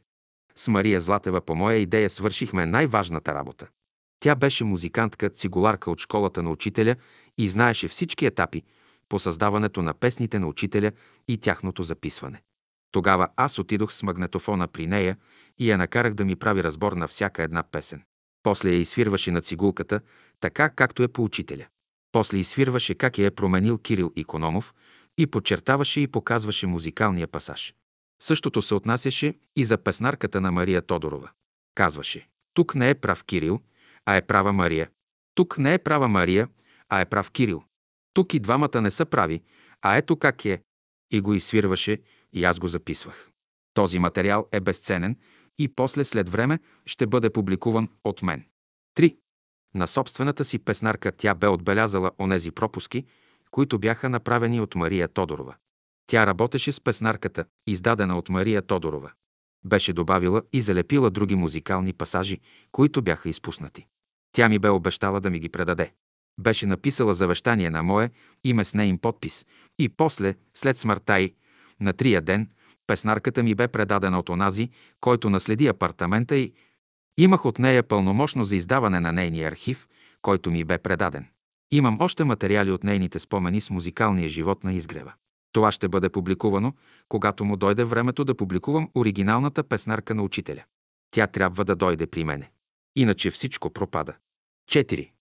С 0.56 0.68
Мария 0.68 1.02
Златева 1.02 1.42
по 1.42 1.56
моя 1.56 1.78
идея 1.78 2.10
свършихме 2.10 2.66
най-важната 2.66 3.36
работа. 3.36 3.68
Тя 4.20 4.36
беше 4.36 4.64
музикантка, 4.64 5.30
цигуларка 5.30 5.92
от 5.92 6.00
школата 6.00 6.44
на 6.44 6.52
учителя 6.52 6.96
и 7.38 7.50
знаеше 7.50 7.88
всички 7.88 8.26
етапи 8.26 8.64
по 9.10 9.20
създаването 9.20 9.82
на 9.82 9.94
песните 9.94 10.40
на 10.40 10.48
учителя 10.48 10.92
и 11.28 11.38
тяхното 11.38 11.84
записване. 11.84 12.42
Тогава 12.92 13.28
аз 13.36 13.60
отидох 13.60 13.94
с 13.94 14.04
магнетофона 14.04 14.68
при 14.68 14.88
нея 14.88 15.18
и 15.60 15.72
я 15.72 15.78
накарах 15.78 16.14
да 16.14 16.26
ми 16.26 16.36
прави 16.36 16.64
разбор 16.64 16.94
на 16.94 17.08
всяка 17.08 17.44
една 17.44 17.64
песен. 17.64 18.04
После 18.44 18.70
я 18.70 18.80
изсвирваше 18.80 19.32
на 19.32 19.42
цигулката, 19.42 20.02
така 20.40 20.70
както 20.70 21.04
е 21.04 21.08
по 21.08 21.24
учителя. 21.24 21.66
После 22.12 22.38
изсвирваше 22.38 22.96
как 22.96 23.18
я 23.18 23.26
е 23.26 23.32
променил 23.32 23.78
Кирил 23.78 24.12
Икономов 24.16 24.74
и 25.18 25.28
подчертаваше 25.28 26.00
и 26.00 26.08
показваше 26.08 26.68
музикалния 26.68 27.28
пасаж. 27.28 27.74
Същото 28.22 28.62
се 28.62 28.76
отнасяше 28.76 29.34
и 29.56 29.66
за 29.66 29.78
песнарката 29.78 30.42
на 30.42 30.52
Мария 30.52 30.82
Тодорова. 30.82 31.30
Казваше, 31.76 32.28
тук 32.54 32.76
не 32.76 32.90
е 32.90 32.96
прав 32.96 33.24
Кирил, 33.24 33.62
а 34.06 34.16
е 34.16 34.22
права 34.22 34.54
Мария. 34.54 34.90
Тук 35.36 35.58
не 35.58 35.74
е 35.74 35.78
права 35.78 36.08
Мария, 36.08 36.48
а 36.90 37.02
е 37.02 37.06
прав 37.06 37.32
Кирил. 37.32 37.64
Тук 38.14 38.34
и 38.34 38.40
двамата 38.40 38.82
не 38.82 38.92
са 38.92 39.06
прави, 39.06 39.42
а 39.82 39.98
ето 39.98 40.16
как 40.16 40.46
е. 40.46 40.62
И 41.12 41.22
го 41.22 41.34
изсвирваше, 41.34 42.02
и 42.34 42.44
аз 42.44 42.60
го 42.60 42.68
записвах. 42.68 43.30
Този 43.74 44.00
материал 44.00 44.48
е 44.52 44.60
безценен 44.60 45.18
и 45.58 45.68
после 45.68 46.04
след 46.04 46.30
време 46.30 46.60
ще 46.86 47.08
бъде 47.08 47.30
публикуван 47.30 47.90
от 48.04 48.22
мен. 48.22 48.46
3. 48.98 49.18
На 49.76 49.88
собствената 49.88 50.46
си 50.46 50.60
песнарка 50.60 51.12
тя 51.12 51.36
бе 51.36 51.48
отбелязала 51.48 52.12
онези 52.20 52.52
пропуски, 52.52 53.06
които 53.52 53.80
бяха 53.80 54.10
направени 54.10 54.62
от 54.62 54.76
Мария 54.76 55.08
Тодорова. 55.08 55.56
Тя 56.08 56.28
работеше 56.28 56.72
с 56.72 56.82
песнарката, 56.82 57.46
издадена 57.68 58.18
от 58.18 58.30
Мария 58.30 58.62
Тодорова. 58.62 59.12
Беше 59.66 59.94
добавила 59.94 60.42
и 60.54 60.62
залепила 60.62 61.12
други 61.12 61.36
музикални 61.36 61.94
пасажи, 61.94 62.40
които 62.72 63.02
бяха 63.02 63.30
изпуснати. 63.30 63.88
Тя 64.36 64.50
ми 64.50 64.60
бе 64.60 64.70
обещала 64.70 65.22
да 65.22 65.30
ми 65.30 65.40
ги 65.40 65.50
предаде. 65.50 65.92
Беше 66.40 66.66
написала 66.66 67.14
завещание 67.14 67.70
на 67.70 67.84
мое 67.84 68.10
име 68.44 68.66
с 68.66 68.74
нейн 68.74 68.98
подпис 68.98 69.46
и 69.80 69.90
после, 69.90 70.36
след 70.54 70.78
смъртта 70.78 71.20
й, 71.20 71.34
на 71.80 71.94
трия 71.94 72.22
ден, 72.22 72.50
песнарката 72.88 73.44
ми 73.44 73.56
бе 73.56 73.68
предадена 73.68 74.20
от 74.20 74.30
онази, 74.30 74.70
който 75.02 75.30
наследи 75.30 75.68
апартамента 75.68 76.36
и 76.36 76.54
имах 77.18 77.46
от 77.46 77.60
нея 77.60 77.84
пълномощно 77.84 78.46
за 78.46 78.56
издаване 78.56 79.00
на 79.00 79.12
нейния 79.12 79.48
архив, 79.48 79.88
който 80.22 80.52
ми 80.52 80.64
бе 80.64 80.78
предаден. 80.78 81.26
Имам 81.72 81.98
още 82.02 82.24
материали 82.24 82.72
от 82.72 82.84
нейните 82.84 83.20
спомени 83.20 83.62
с 83.62 83.70
музикалния 83.70 84.30
живот 84.30 84.64
на 84.64 84.74
изгрева. 84.74 85.14
Това 85.52 85.72
ще 85.72 85.88
бъде 85.88 86.10
публикувано, 86.10 86.74
когато 87.10 87.46
му 87.46 87.58
дойде 87.58 87.84
времето 87.84 88.24
да 88.24 88.36
публикувам 88.36 88.90
оригиналната 88.96 89.64
песнарка 89.64 90.16
на 90.16 90.24
учителя. 90.24 90.64
Тя 91.12 91.28
трябва 91.28 91.66
да 91.66 91.76
дойде 91.76 92.08
при 92.08 92.24
мене. 92.24 92.52
Иначе 92.96 93.32
всичко 93.32 93.70
пропада. 93.70 94.14
4. 94.72 95.12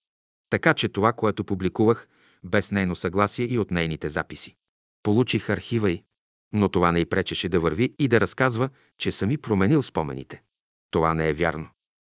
Така 0.51 0.75
че 0.75 0.89
това, 0.89 1.13
което 1.13 1.45
публикувах, 1.45 2.09
без 2.45 2.71
нейно 2.71 2.97
съгласие 2.97 3.47
и 3.47 3.59
от 3.59 3.71
нейните 3.71 4.09
записи. 4.09 4.57
Получих 5.03 5.51
архива 5.51 5.91
й, 5.91 6.05
но 6.53 6.69
това 6.69 6.93
не 6.93 7.01
й 7.01 7.07
пречеше 7.07 7.49
да 7.49 7.61
върви 7.61 7.95
и 7.99 8.09
да 8.09 8.21
разказва, 8.21 8.69
че 8.99 9.13
съм 9.13 9.31
и 9.31 9.39
променил 9.39 9.83
спомените. 9.83 10.43
Това 10.91 11.15
не 11.15 11.29
е 11.29 11.33
вярно. 11.33 11.69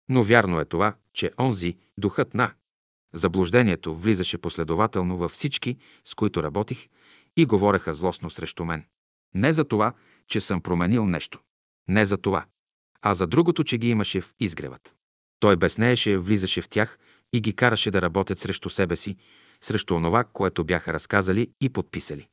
Но 0.10 0.24
вярно 0.24 0.60
е 0.60 0.66
това, 0.66 0.96
че 1.14 1.32
онзи, 1.40 1.78
духът 1.98 2.34
на 2.34 2.54
заблуждението, 3.14 3.96
влизаше 3.96 4.38
последователно 4.38 5.18
във 5.18 5.32
всички, 5.32 5.78
с 6.06 6.16
които 6.16 6.44
работих 6.44 6.88
и 7.38 7.46
говореха 7.46 7.94
злостно 7.94 8.30
срещу 8.30 8.66
мен. 8.66 8.86
Не 9.36 9.54
за 9.54 9.66
това, 9.66 9.94
че 10.28 10.42
съм 10.42 10.62
променил 10.62 11.06
нещо. 11.06 11.40
Не 11.88 12.06
за 12.06 12.18
това. 12.18 12.46
А 13.02 13.14
за 13.14 13.28
другото, 13.28 13.64
че 13.64 13.78
ги 13.78 13.90
имаше 13.90 14.22
в 14.22 14.34
изгревът. 14.40 14.96
Той 15.40 15.58
безнееше, 15.58 16.18
влизаше 16.18 16.62
в 16.62 16.70
тях 16.70 17.00
и 17.34 17.42
ги 17.42 17.56
караше 17.56 17.92
да 17.92 18.02
работят 18.02 18.40
срещу 18.40 18.70
себе 18.70 18.96
си, 18.96 19.18
срещу 19.62 19.96
онова, 19.96 20.24
което 20.24 20.64
бяха 20.64 20.94
разказали 20.94 21.52
и 21.62 21.70
подписали. 21.70 22.28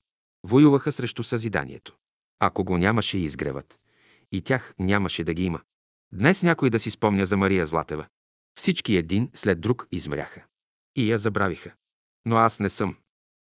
Воюваха 0.46 0.92
срещу 0.92 1.22
съзиданието. 1.22 1.96
Ако 2.40 2.64
го 2.64 2.78
нямаше 2.78 3.18
и 3.18 3.24
изгреват, 3.24 3.80
и 4.32 4.42
тях 4.42 4.74
нямаше 4.78 5.24
да 5.24 5.34
ги 5.34 5.44
има. 5.44 5.60
Днес 6.12 6.42
някой 6.42 6.70
да 6.70 6.78
си 6.78 6.90
спомня 6.90 7.26
за 7.26 7.36
Мария 7.36 7.66
Златева. 7.66 8.06
Всички 8.58 8.96
един 8.96 9.30
след 9.34 9.60
друг 9.60 9.88
измряха. 9.92 10.44
И 10.96 11.12
я 11.12 11.18
забравиха. 11.18 11.72
Но 12.26 12.36
аз 12.36 12.60
не 12.60 12.68
съм. 12.68 12.96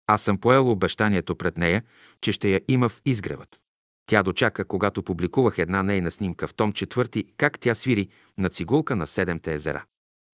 Аз 0.06 0.22
съм 0.22 0.38
поел 0.38 0.70
обещанието 0.70 1.36
пред 1.36 1.56
нея, 1.58 1.82
че 2.20 2.32
ще 2.32 2.48
я 2.48 2.60
има 2.68 2.88
в 2.88 3.02
изгревът. 3.04 3.60
Тя 4.06 4.22
дочака, 4.22 4.64
когато 4.64 5.02
публикувах 5.02 5.58
една 5.58 5.82
нейна 5.82 6.10
снимка 6.10 6.48
в 6.48 6.54
том 6.54 6.72
четвърти, 6.72 7.24
как 7.36 7.58
тя 7.58 7.74
свири 7.74 8.08
на 8.38 8.48
цигулка 8.48 8.96
на 8.96 9.06
Седемте 9.06 9.54
езера. 9.54 9.84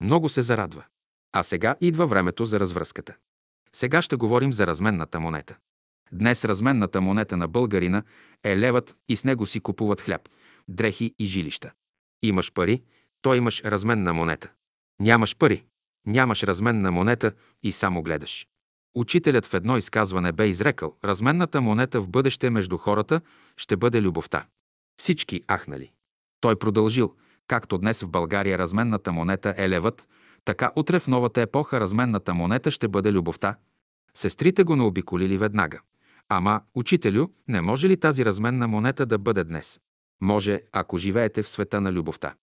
Много 0.01 0.29
се 0.29 0.41
зарадва. 0.41 0.83
А 1.33 1.43
сега 1.43 1.75
идва 1.81 2.07
времето 2.07 2.45
за 2.45 2.59
развръзката. 2.59 3.15
Сега 3.75 4.01
ще 4.01 4.15
говорим 4.15 4.53
за 4.53 4.67
разменната 4.67 5.19
монета. 5.19 5.57
Днес 6.11 6.45
разменната 6.45 7.01
монета 7.01 7.37
на 7.37 7.47
българина 7.47 8.03
е 8.43 8.57
левът 8.57 8.95
и 9.09 9.15
с 9.15 9.23
него 9.23 9.45
си 9.45 9.59
купуват 9.59 10.01
хляб, 10.01 10.29
дрехи 10.67 11.15
и 11.19 11.25
жилища. 11.25 11.71
Имаш 12.23 12.51
пари, 12.53 12.83
то 13.21 13.35
имаш 13.35 13.61
разменна 13.63 14.13
монета. 14.13 14.51
Нямаш 15.01 15.37
пари, 15.37 15.65
нямаш 16.07 16.43
разменна 16.43 16.91
монета 16.91 17.31
и 17.63 17.71
само 17.71 18.03
гледаш. 18.03 18.47
Учителят 18.95 19.45
в 19.45 19.53
едно 19.53 19.77
изказване 19.77 20.31
бе 20.31 20.47
изрекал, 20.47 20.95
разменната 21.03 21.61
монета 21.61 22.01
в 22.01 22.09
бъдеще 22.09 22.49
между 22.49 22.77
хората 22.77 23.21
ще 23.57 23.77
бъде 23.77 24.01
любовта. 24.01 24.45
Всички 24.99 25.41
ахнали. 25.51 25.91
Той 26.41 26.55
продължил, 26.55 27.15
както 27.47 27.77
днес 27.77 28.01
в 28.01 28.09
България 28.09 28.57
разменната 28.57 29.11
монета 29.11 29.53
е 29.57 29.69
левът, 29.69 30.07
така 30.45 30.71
утре 30.75 30.99
в 30.99 31.07
новата 31.07 31.41
епоха 31.41 31.79
разменната 31.79 32.33
монета 32.33 32.71
ще 32.71 32.87
бъде 32.87 33.11
любовта. 33.11 33.55
Сестрите 34.13 34.63
го 34.63 34.75
наобиколили 34.75 35.37
веднага. 35.37 35.79
Ама, 36.29 36.61
учителю, 36.75 37.27
не 37.47 37.61
може 37.61 37.89
ли 37.89 37.97
тази 37.97 38.25
разменна 38.25 38.67
монета 38.67 39.05
да 39.05 39.17
бъде 39.17 39.43
днес? 39.43 39.79
Може, 40.21 40.61
ако 40.71 40.97
живеете 40.97 41.43
в 41.43 41.49
света 41.49 41.81
на 41.81 41.91
любовта. 41.91 42.33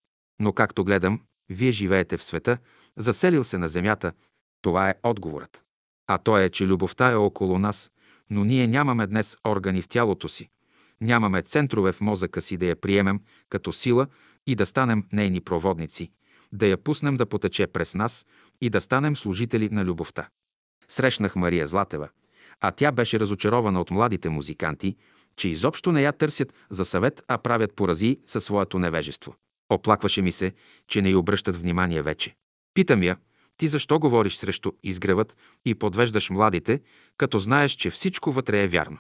Но 0.41 0.53
както 0.53 0.85
гледам, 0.85 1.21
вие 1.49 1.73
живеете 1.73 2.17
в 2.17 2.25
света, 2.25 2.59
заселил 2.97 3.45
се 3.45 3.59
на 3.59 3.69
земята, 3.69 4.13
това 4.63 4.91
е 4.91 4.95
отговорът. 5.03 5.63
А 6.07 6.19
то 6.19 6.39
е, 6.39 6.49
че 6.51 6.67
любовта 6.67 7.11
е 7.11 7.15
около 7.15 7.59
нас, 7.59 7.91
но 8.31 8.45
ние 8.45 8.67
нямаме 8.67 9.07
днес 9.07 9.37
органи 9.47 9.83
в 9.83 9.89
тялото 9.89 10.29
си. 10.29 10.51
Нямаме 11.01 11.43
центрове 11.43 11.93
в 11.93 12.01
мозъка 12.01 12.41
си 12.41 12.57
да 12.57 12.67
я 12.67 12.77
приемем 12.77 13.21
като 13.49 13.73
сила 13.73 14.07
и 14.47 14.55
да 14.55 14.67
станем 14.67 15.05
нейни 15.13 15.41
проводници, 15.41 16.11
да 16.53 16.67
я 16.67 16.77
пуснем 16.77 17.17
да 17.17 17.27
потече 17.27 17.67
през 17.67 17.95
нас 17.95 18.27
и 18.61 18.71
да 18.71 18.81
станем 18.81 19.17
служители 19.17 19.69
на 19.73 19.85
любовта. 19.85 20.29
Срещнах 20.89 21.37
Мария 21.37 21.67
Златева, 21.67 22.09
а 22.61 22.71
тя 22.71 22.93
беше 22.93 23.21
разочарована 23.21 23.81
от 23.81 23.91
младите 23.91 24.29
музиканти, 24.29 24.97
че 25.37 25.49
изобщо 25.49 25.93
не 25.93 26.03
я 26.03 26.13
търсят 26.13 26.55
за 26.71 26.85
съвет, 26.85 27.23
а 27.29 27.39
правят 27.39 27.75
порази 27.75 28.19
със 28.27 28.45
своето 28.45 28.79
невежество. 28.79 29.35
Оплакваше 29.73 30.23
ми 30.23 30.33
се, 30.33 30.53
че 30.89 31.03
не 31.03 31.11
й 31.11 31.15
обръщат 31.15 31.57
внимание 31.57 32.03
вече. 32.03 32.35
Питам 32.75 33.03
я, 33.03 33.17
ти 33.57 33.69
защо 33.69 33.99
говориш 33.99 34.37
срещу 34.37 34.73
изгревът 34.83 35.37
и 35.65 35.75
подвеждаш 35.75 36.31
младите, 36.31 36.81
като 37.17 37.39
знаеш, 37.39 37.73
че 37.73 37.91
всичко 37.91 38.33
вътре 38.33 38.63
е 38.63 38.69
вярно? 38.69 38.99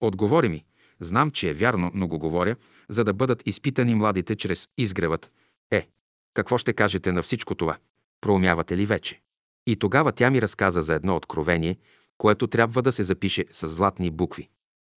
Отговори 0.00 0.48
ми, 0.48 0.64
знам, 1.00 1.30
че 1.30 1.50
е 1.50 1.54
вярно, 1.54 1.90
но 1.94 2.08
го 2.08 2.18
говоря, 2.18 2.56
за 2.88 3.04
да 3.04 3.14
бъдат 3.14 3.42
изпитани 3.46 3.94
младите 3.94 4.36
чрез 4.36 4.68
изгревът. 4.78 5.32
Е, 5.70 5.88
какво 6.34 6.58
ще 6.58 6.72
кажете 6.72 7.12
на 7.12 7.22
всичко 7.22 7.54
това? 7.54 7.78
Проумявате 8.20 8.76
ли 8.76 8.86
вече? 8.86 9.20
И 9.66 9.76
тогава 9.76 10.12
тя 10.12 10.30
ми 10.30 10.42
разказа 10.42 10.82
за 10.82 10.94
едно 10.94 11.16
откровение, 11.16 11.76
което 12.18 12.46
трябва 12.46 12.82
да 12.82 12.92
се 12.92 13.04
запише 13.04 13.44
с 13.50 13.68
златни 13.68 14.10
букви. 14.10 14.48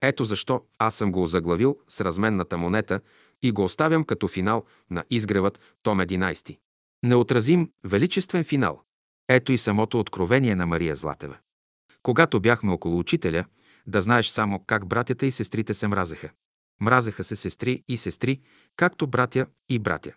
Ето 0.03 0.25
защо 0.25 0.63
аз 0.79 0.95
съм 0.95 1.13
го 1.13 1.23
озаглавил 1.23 1.79
с 1.89 2.01
разменната 2.01 2.59
монета 2.59 3.01
и 3.43 3.53
го 3.53 3.65
оставям 3.65 4.05
като 4.05 4.29
финал 4.29 4.65
на 4.91 5.05
изгревът 5.11 5.61
том 5.83 5.99
11. 5.99 6.59
Неотразим, 7.03 7.71
величествен 7.85 8.45
финал. 8.45 8.83
Ето 9.29 9.53
и 9.53 9.59
самото 9.59 10.01
откровение 10.01 10.57
на 10.57 10.67
Мария 10.67 10.97
Златева. 10.97 11.37
Когато 12.03 12.41
бяхме 12.41 12.73
около 12.73 12.99
учителя, 12.99 13.45
да 13.87 14.03
знаеш 14.03 14.29
само 14.29 14.65
как 14.67 14.87
братята 14.87 15.27
и 15.27 15.33
сестрите 15.33 15.75
се 15.75 15.89
мразеха. 15.89 16.31
Мразеха 16.81 17.25
се 17.25 17.37
сестри 17.37 17.83
и 17.89 17.97
сестри, 17.97 18.41
както 18.77 19.07
братя 19.07 19.47
и 19.69 19.79
братя. 19.79 20.13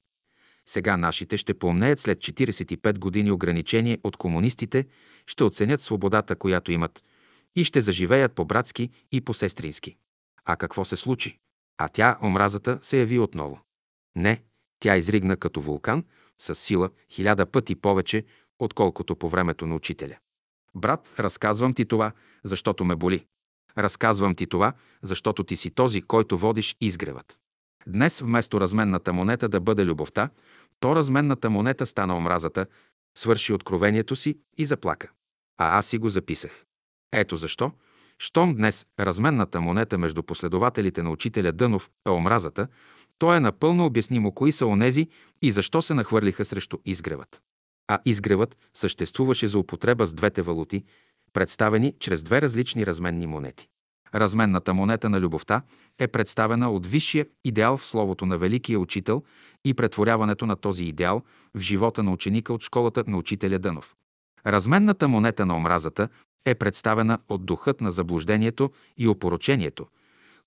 сега 0.66 0.96
нашите 0.96 1.36
ще 1.36 1.58
помнеят 1.58 2.00
след 2.00 2.18
45 2.18 2.98
години 2.98 3.30
ограничение 3.30 3.98
от 4.04 4.16
комунистите, 4.16 4.86
ще 5.26 5.44
оценят 5.44 5.80
свободата, 5.80 6.36
която 6.36 6.72
имат 6.72 7.04
и 7.56 7.64
ще 7.64 7.80
заживеят 7.80 8.32
по-братски 8.32 8.90
и 9.12 9.20
по-сестрински. 9.20 9.96
А 10.44 10.56
какво 10.56 10.84
се 10.84 10.96
случи? 10.96 11.38
А 11.78 11.88
тя, 11.88 12.18
омразата, 12.22 12.78
се 12.82 12.98
яви 12.98 13.18
отново. 13.18 13.60
Не, 14.16 14.42
тя 14.80 14.96
изригна 14.96 15.36
като 15.36 15.60
вулкан, 15.60 16.04
с 16.38 16.54
сила 16.54 16.90
хиляда 17.10 17.46
пъти 17.46 17.74
повече, 17.74 18.24
отколкото 18.58 19.16
по 19.16 19.28
времето 19.28 19.66
на 19.66 19.74
учителя. 19.74 20.16
Брат, 20.74 21.14
разказвам 21.18 21.74
ти 21.74 21.84
това, 21.84 22.12
защото 22.44 22.84
ме 22.84 22.96
боли. 22.96 23.26
Разказвам 23.78 24.34
ти 24.34 24.46
това, 24.46 24.72
защото 25.02 25.44
ти 25.44 25.56
си 25.56 25.70
този, 25.70 26.02
който 26.02 26.38
водиш 26.38 26.76
изгревът. 26.80 27.38
Днес 27.86 28.20
вместо 28.20 28.60
разменната 28.60 29.12
монета 29.12 29.48
да 29.48 29.60
бъде 29.60 29.84
любовта, 29.84 30.30
то 30.80 30.96
разменната 30.96 31.50
монета 31.50 31.86
стана 31.86 32.16
омразата, 32.16 32.66
свърши 33.18 33.52
откровението 33.52 34.16
си 34.16 34.38
и 34.58 34.64
заплака. 34.64 35.10
А 35.58 35.78
аз 35.78 35.86
си 35.86 35.98
го 35.98 36.08
записах. 36.08 36.64
Ето 37.12 37.36
защо, 37.36 37.72
щом 38.18 38.54
днес 38.54 38.86
разменната 39.00 39.60
монета 39.60 39.98
между 39.98 40.22
последователите 40.22 41.02
на 41.02 41.10
учителя 41.10 41.52
Дънов 41.52 41.90
е 42.06 42.10
омразата, 42.10 42.68
то 43.18 43.34
е 43.34 43.40
напълно 43.40 43.84
обяснимо 43.84 44.32
кои 44.32 44.52
са 44.52 44.66
онези 44.66 45.08
и 45.42 45.52
защо 45.52 45.82
се 45.82 45.94
нахвърлиха 45.94 46.44
срещу 46.44 46.78
изгревът. 46.84 47.42
А 47.88 47.98
изгревът 48.04 48.56
съществуваше 48.74 49.48
за 49.48 49.58
употреба 49.58 50.06
с 50.06 50.12
двете 50.12 50.42
валути, 50.42 50.84
представени 51.36 51.94
чрез 52.00 52.22
две 52.22 52.42
различни 52.42 52.86
разменни 52.86 53.26
монети. 53.26 53.68
Разменната 54.14 54.74
монета 54.74 55.10
на 55.10 55.20
любовта 55.20 55.62
е 55.98 56.08
представена 56.08 56.70
от 56.70 56.86
висшия 56.86 57.26
идеал 57.44 57.76
в 57.76 57.86
словото 57.86 58.26
на 58.26 58.38
Великия 58.38 58.80
учител 58.80 59.22
и 59.64 59.74
претворяването 59.74 60.46
на 60.46 60.56
този 60.56 60.84
идеал 60.84 61.22
в 61.54 61.60
живота 61.60 62.02
на 62.02 62.12
ученика 62.12 62.52
от 62.52 62.62
школата 62.62 63.04
на 63.06 63.16
учителя 63.16 63.58
Дънов. 63.58 63.96
Разменната 64.46 65.08
монета 65.08 65.46
на 65.46 65.56
омразата 65.56 66.08
е 66.44 66.54
представена 66.54 67.18
от 67.28 67.46
духът 67.46 67.80
на 67.80 67.90
заблуждението 67.90 68.70
и 68.96 69.08
опорочението, 69.08 69.86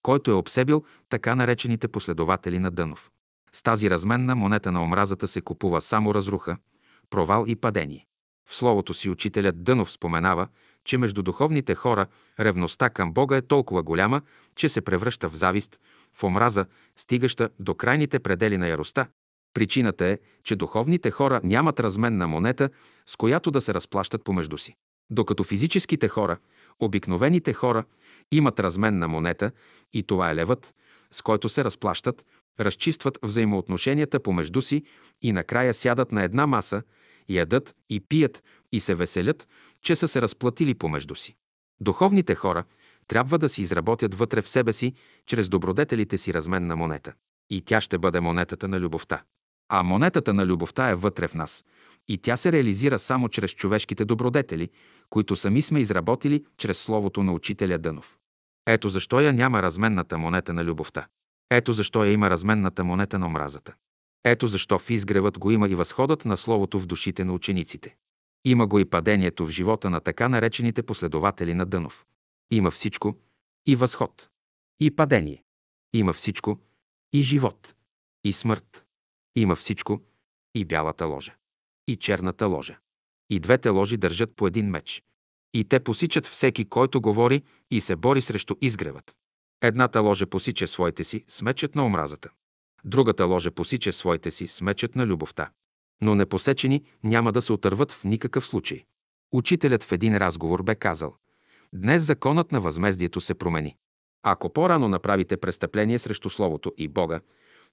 който 0.01 0.31
е 0.31 0.33
обсебил 0.33 0.83
така 1.09 1.35
наречените 1.35 1.87
последователи 1.87 2.59
на 2.59 2.71
Дънов. 2.71 3.11
С 3.53 3.61
тази 3.61 3.89
разменна 3.89 4.35
монета 4.35 4.71
на 4.71 4.83
омразата 4.83 5.27
се 5.27 5.41
купува 5.41 5.81
само 5.81 6.13
разруха, 6.13 6.57
провал 7.09 7.45
и 7.47 7.55
падение. 7.55 8.05
В 8.49 8.55
словото 8.55 8.93
си 8.93 9.09
учителят 9.09 9.63
Дънов 9.63 9.91
споменава, 9.91 10.47
че 10.85 10.97
между 10.97 11.23
духовните 11.23 11.75
хора 11.75 12.05
ревността 12.39 12.89
към 12.89 13.13
Бога 13.13 13.37
е 13.37 13.41
толкова 13.41 13.83
голяма, 13.83 14.21
че 14.55 14.69
се 14.69 14.81
превръща 14.81 15.29
в 15.29 15.35
завист, 15.35 15.79
в 16.13 16.23
омраза, 16.23 16.65
стигаща 16.95 17.49
до 17.59 17.75
крайните 17.75 18.19
предели 18.19 18.57
на 18.57 18.67
яростта. 18.67 19.07
Причината 19.53 20.05
е, 20.05 20.19
че 20.43 20.55
духовните 20.55 21.11
хора 21.11 21.41
нямат 21.43 21.79
разменна 21.79 22.27
монета, 22.27 22.69
с 23.05 23.15
която 23.15 23.51
да 23.51 23.61
се 23.61 23.73
разплащат 23.73 24.23
помежду 24.23 24.57
си. 24.57 24.75
Докато 25.09 25.43
физическите 25.43 26.07
хора, 26.07 26.37
обикновените 26.79 27.53
хора, 27.53 27.83
имат 28.31 28.59
разменна 28.59 29.07
монета 29.07 29.51
и 29.93 30.03
това 30.03 30.31
е 30.31 30.35
левът, 30.35 30.73
с 31.11 31.21
който 31.21 31.49
се 31.49 31.63
разплащат, 31.63 32.25
разчистват 32.59 33.19
взаимоотношенията 33.23 34.19
помежду 34.19 34.61
си 34.61 34.83
и 35.21 35.31
накрая 35.31 35.73
сядат 35.73 36.11
на 36.11 36.23
една 36.23 36.47
маса, 36.47 36.83
ядат 37.29 37.75
и 37.89 37.99
пият 37.99 38.43
и 38.71 38.79
се 38.79 38.95
веселят, 38.95 39.47
че 39.81 39.95
са 39.95 40.07
се 40.07 40.21
разплатили 40.21 40.73
помежду 40.73 41.15
си. 41.15 41.35
Духовните 41.81 42.35
хора 42.35 42.63
трябва 43.07 43.37
да 43.37 43.49
си 43.49 43.61
изработят 43.61 44.15
вътре 44.15 44.41
в 44.41 44.49
себе 44.49 44.73
си, 44.73 44.93
чрез 45.25 45.49
добродетелите 45.49 46.17
си 46.17 46.33
разменна 46.33 46.75
монета. 46.75 47.13
И 47.49 47.61
тя 47.61 47.81
ще 47.81 47.97
бъде 47.97 48.19
монетата 48.19 48.67
на 48.67 48.79
любовта. 48.79 49.23
А 49.69 49.83
монетата 49.83 50.33
на 50.33 50.45
любовта 50.45 50.89
е 50.89 50.95
вътре 50.95 51.27
в 51.27 51.35
нас. 51.35 51.65
И 52.07 52.17
тя 52.17 52.37
се 52.37 52.51
реализира 52.51 52.99
само 52.99 53.29
чрез 53.29 53.51
човешките 53.51 54.05
добродетели, 54.05 54.69
които 55.09 55.35
сами 55.35 55.61
сме 55.61 55.79
изработили 55.79 56.45
чрез 56.57 56.79
словото 56.79 57.23
на 57.23 57.33
учителя 57.33 57.77
Дънов. 57.77 58.17
Ето 58.67 58.89
защо 58.89 59.19
я 59.19 59.33
няма 59.33 59.61
разменната 59.61 60.17
монета 60.17 60.53
на 60.53 60.65
любовта. 60.65 61.07
Ето 61.51 61.73
защо 61.73 62.03
я 62.03 62.11
има 62.11 62.29
разменната 62.29 62.83
монета 62.83 63.19
на 63.19 63.27
омразата. 63.27 63.73
Ето 64.23 64.47
защо 64.47 64.79
в 64.79 64.89
изгревът 64.89 65.39
го 65.39 65.51
има 65.51 65.69
и 65.69 65.75
възходът 65.75 66.25
на 66.25 66.37
Словото 66.37 66.79
в 66.79 66.85
душите 66.85 67.25
на 67.25 67.33
учениците. 67.33 67.95
Има 68.45 68.67
го 68.67 68.79
и 68.79 68.85
падението 68.85 69.45
в 69.45 69.49
живота 69.49 69.89
на 69.89 69.99
така 69.99 70.29
наречените 70.29 70.83
последователи 70.83 71.53
на 71.53 71.65
Дънов. 71.65 72.05
Има 72.51 72.71
всичко 72.71 73.15
и 73.65 73.75
възход, 73.75 74.29
и 74.79 74.91
падение. 74.91 75.43
Има 75.93 76.13
всичко 76.13 76.59
и 77.13 77.21
живот, 77.21 77.75
и 78.23 78.33
смърт. 78.33 78.85
Има 79.35 79.55
всичко 79.55 80.01
и 80.55 80.65
бялата 80.65 81.05
ложа, 81.05 81.35
и 81.87 81.95
черната 81.95 82.47
ложа. 82.47 82.77
И 83.29 83.39
двете 83.39 83.69
ложи 83.69 83.97
държат 83.97 84.35
по 84.35 84.47
един 84.47 84.69
меч. 84.69 85.03
И 85.53 85.63
те 85.63 85.79
посичат 85.79 86.27
всеки, 86.27 86.65
който 86.65 87.01
говори 87.01 87.43
и 87.71 87.81
се 87.81 87.95
бори 87.95 88.21
срещу 88.21 88.55
изгревът. 88.61 89.15
Едната 89.61 90.01
ложа 90.01 90.27
посича 90.27 90.67
своите 90.67 91.03
си 91.03 91.25
с 91.27 91.41
мечът 91.41 91.75
на 91.75 91.85
омразата. 91.85 92.29
Другата 92.83 93.25
ложа 93.25 93.51
посича 93.51 93.93
своите 93.93 94.31
си 94.31 94.47
с 94.47 94.61
мечът 94.61 94.95
на 94.95 95.05
любовта. 95.05 95.49
Но 96.01 96.15
непосечени 96.15 96.83
няма 97.03 97.31
да 97.31 97.41
се 97.41 97.53
отърват 97.53 97.91
в 97.91 98.03
никакъв 98.03 98.45
случай. 98.45 98.85
Учителят 99.31 99.83
в 99.83 99.91
един 99.91 100.17
разговор 100.17 100.63
бе 100.63 100.75
казал 100.75 101.15
Днес 101.73 102.03
законът 102.03 102.51
на 102.51 102.61
възмездието 102.61 103.21
се 103.21 103.33
промени. 103.33 103.75
Ако 104.23 104.53
по-рано 104.53 104.87
направите 104.87 105.37
престъпление 105.37 105.99
срещу 105.99 106.29
Словото 106.29 106.73
и 106.77 106.87
Бога, 106.87 107.19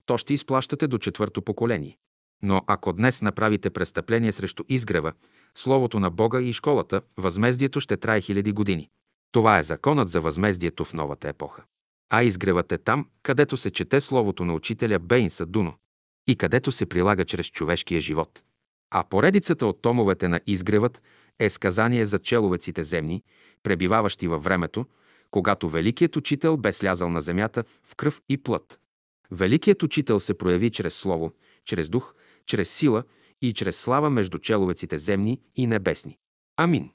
то 0.07 0.19
ще 0.19 0.35
изплащате 0.35 0.87
до 0.87 0.99
четвърто 0.99 1.43
поколение. 1.43 1.99
Но 2.43 2.63
ако 2.67 2.93
днес 2.93 3.23
направите 3.23 3.71
престъпление 3.71 4.33
срещу 4.33 4.65
изгрева, 4.69 5.13
Словото 5.55 6.01
на 6.01 6.11
Бога 6.11 6.41
и 6.41 6.53
школата, 6.53 7.01
възмездието 7.17 7.81
ще 7.81 7.97
трае 7.97 8.21
хиляди 8.21 8.53
години. 8.53 8.89
Това 9.33 9.59
е 9.59 9.63
законът 9.63 10.09
за 10.09 10.21
възмездието 10.21 10.85
в 10.85 10.95
новата 10.95 11.29
епоха. 11.29 11.65
А 12.11 12.23
изгревът 12.23 12.73
е 12.73 12.79
там, 12.79 13.07
където 13.23 13.57
се 13.57 13.71
чете 13.71 14.01
Словото 14.01 14.45
на 14.45 14.55
учителя 14.55 14.99
Бейнса 14.99 15.47
Дуно 15.47 15.75
и 16.27 16.37
където 16.37 16.73
се 16.73 16.87
прилага 16.87 17.25
чрез 17.25 17.47
човешкия 17.47 18.01
живот. 18.01 18.43
А 18.91 19.05
поредицата 19.05 19.67
от 19.67 19.83
томовете 19.83 20.29
на 20.29 20.41
изгревът 20.47 21.03
е 21.39 21.51
сказание 21.51 22.07
за 22.07 22.19
человеците 22.19 22.83
земни, 22.83 23.23
пребиваващи 23.63 24.29
във 24.29 24.45
времето, 24.45 24.87
когато 25.31 25.69
Великият 25.69 26.17
Учител 26.17 26.57
бе 26.57 26.73
слязал 26.73 27.09
на 27.09 27.21
земята 27.21 27.65
в 27.85 27.97
кръв 27.97 28.23
и 28.29 28.37
плът. 28.39 28.81
Великият 29.31 29.83
учител 29.83 30.21
се 30.21 30.39
прояви 30.39 30.71
чрез 30.71 30.95
слово, 30.95 31.33
чрез 31.65 31.89
дух, 31.89 32.15
чрез 32.47 32.71
сила 32.71 33.05
и 33.43 33.53
чрез 33.53 33.77
слава 33.77 34.11
между 34.11 34.39
человеците 34.39 34.99
земни 34.99 35.41
и 35.57 35.67
небесни. 35.67 36.19
Амин. 36.57 36.91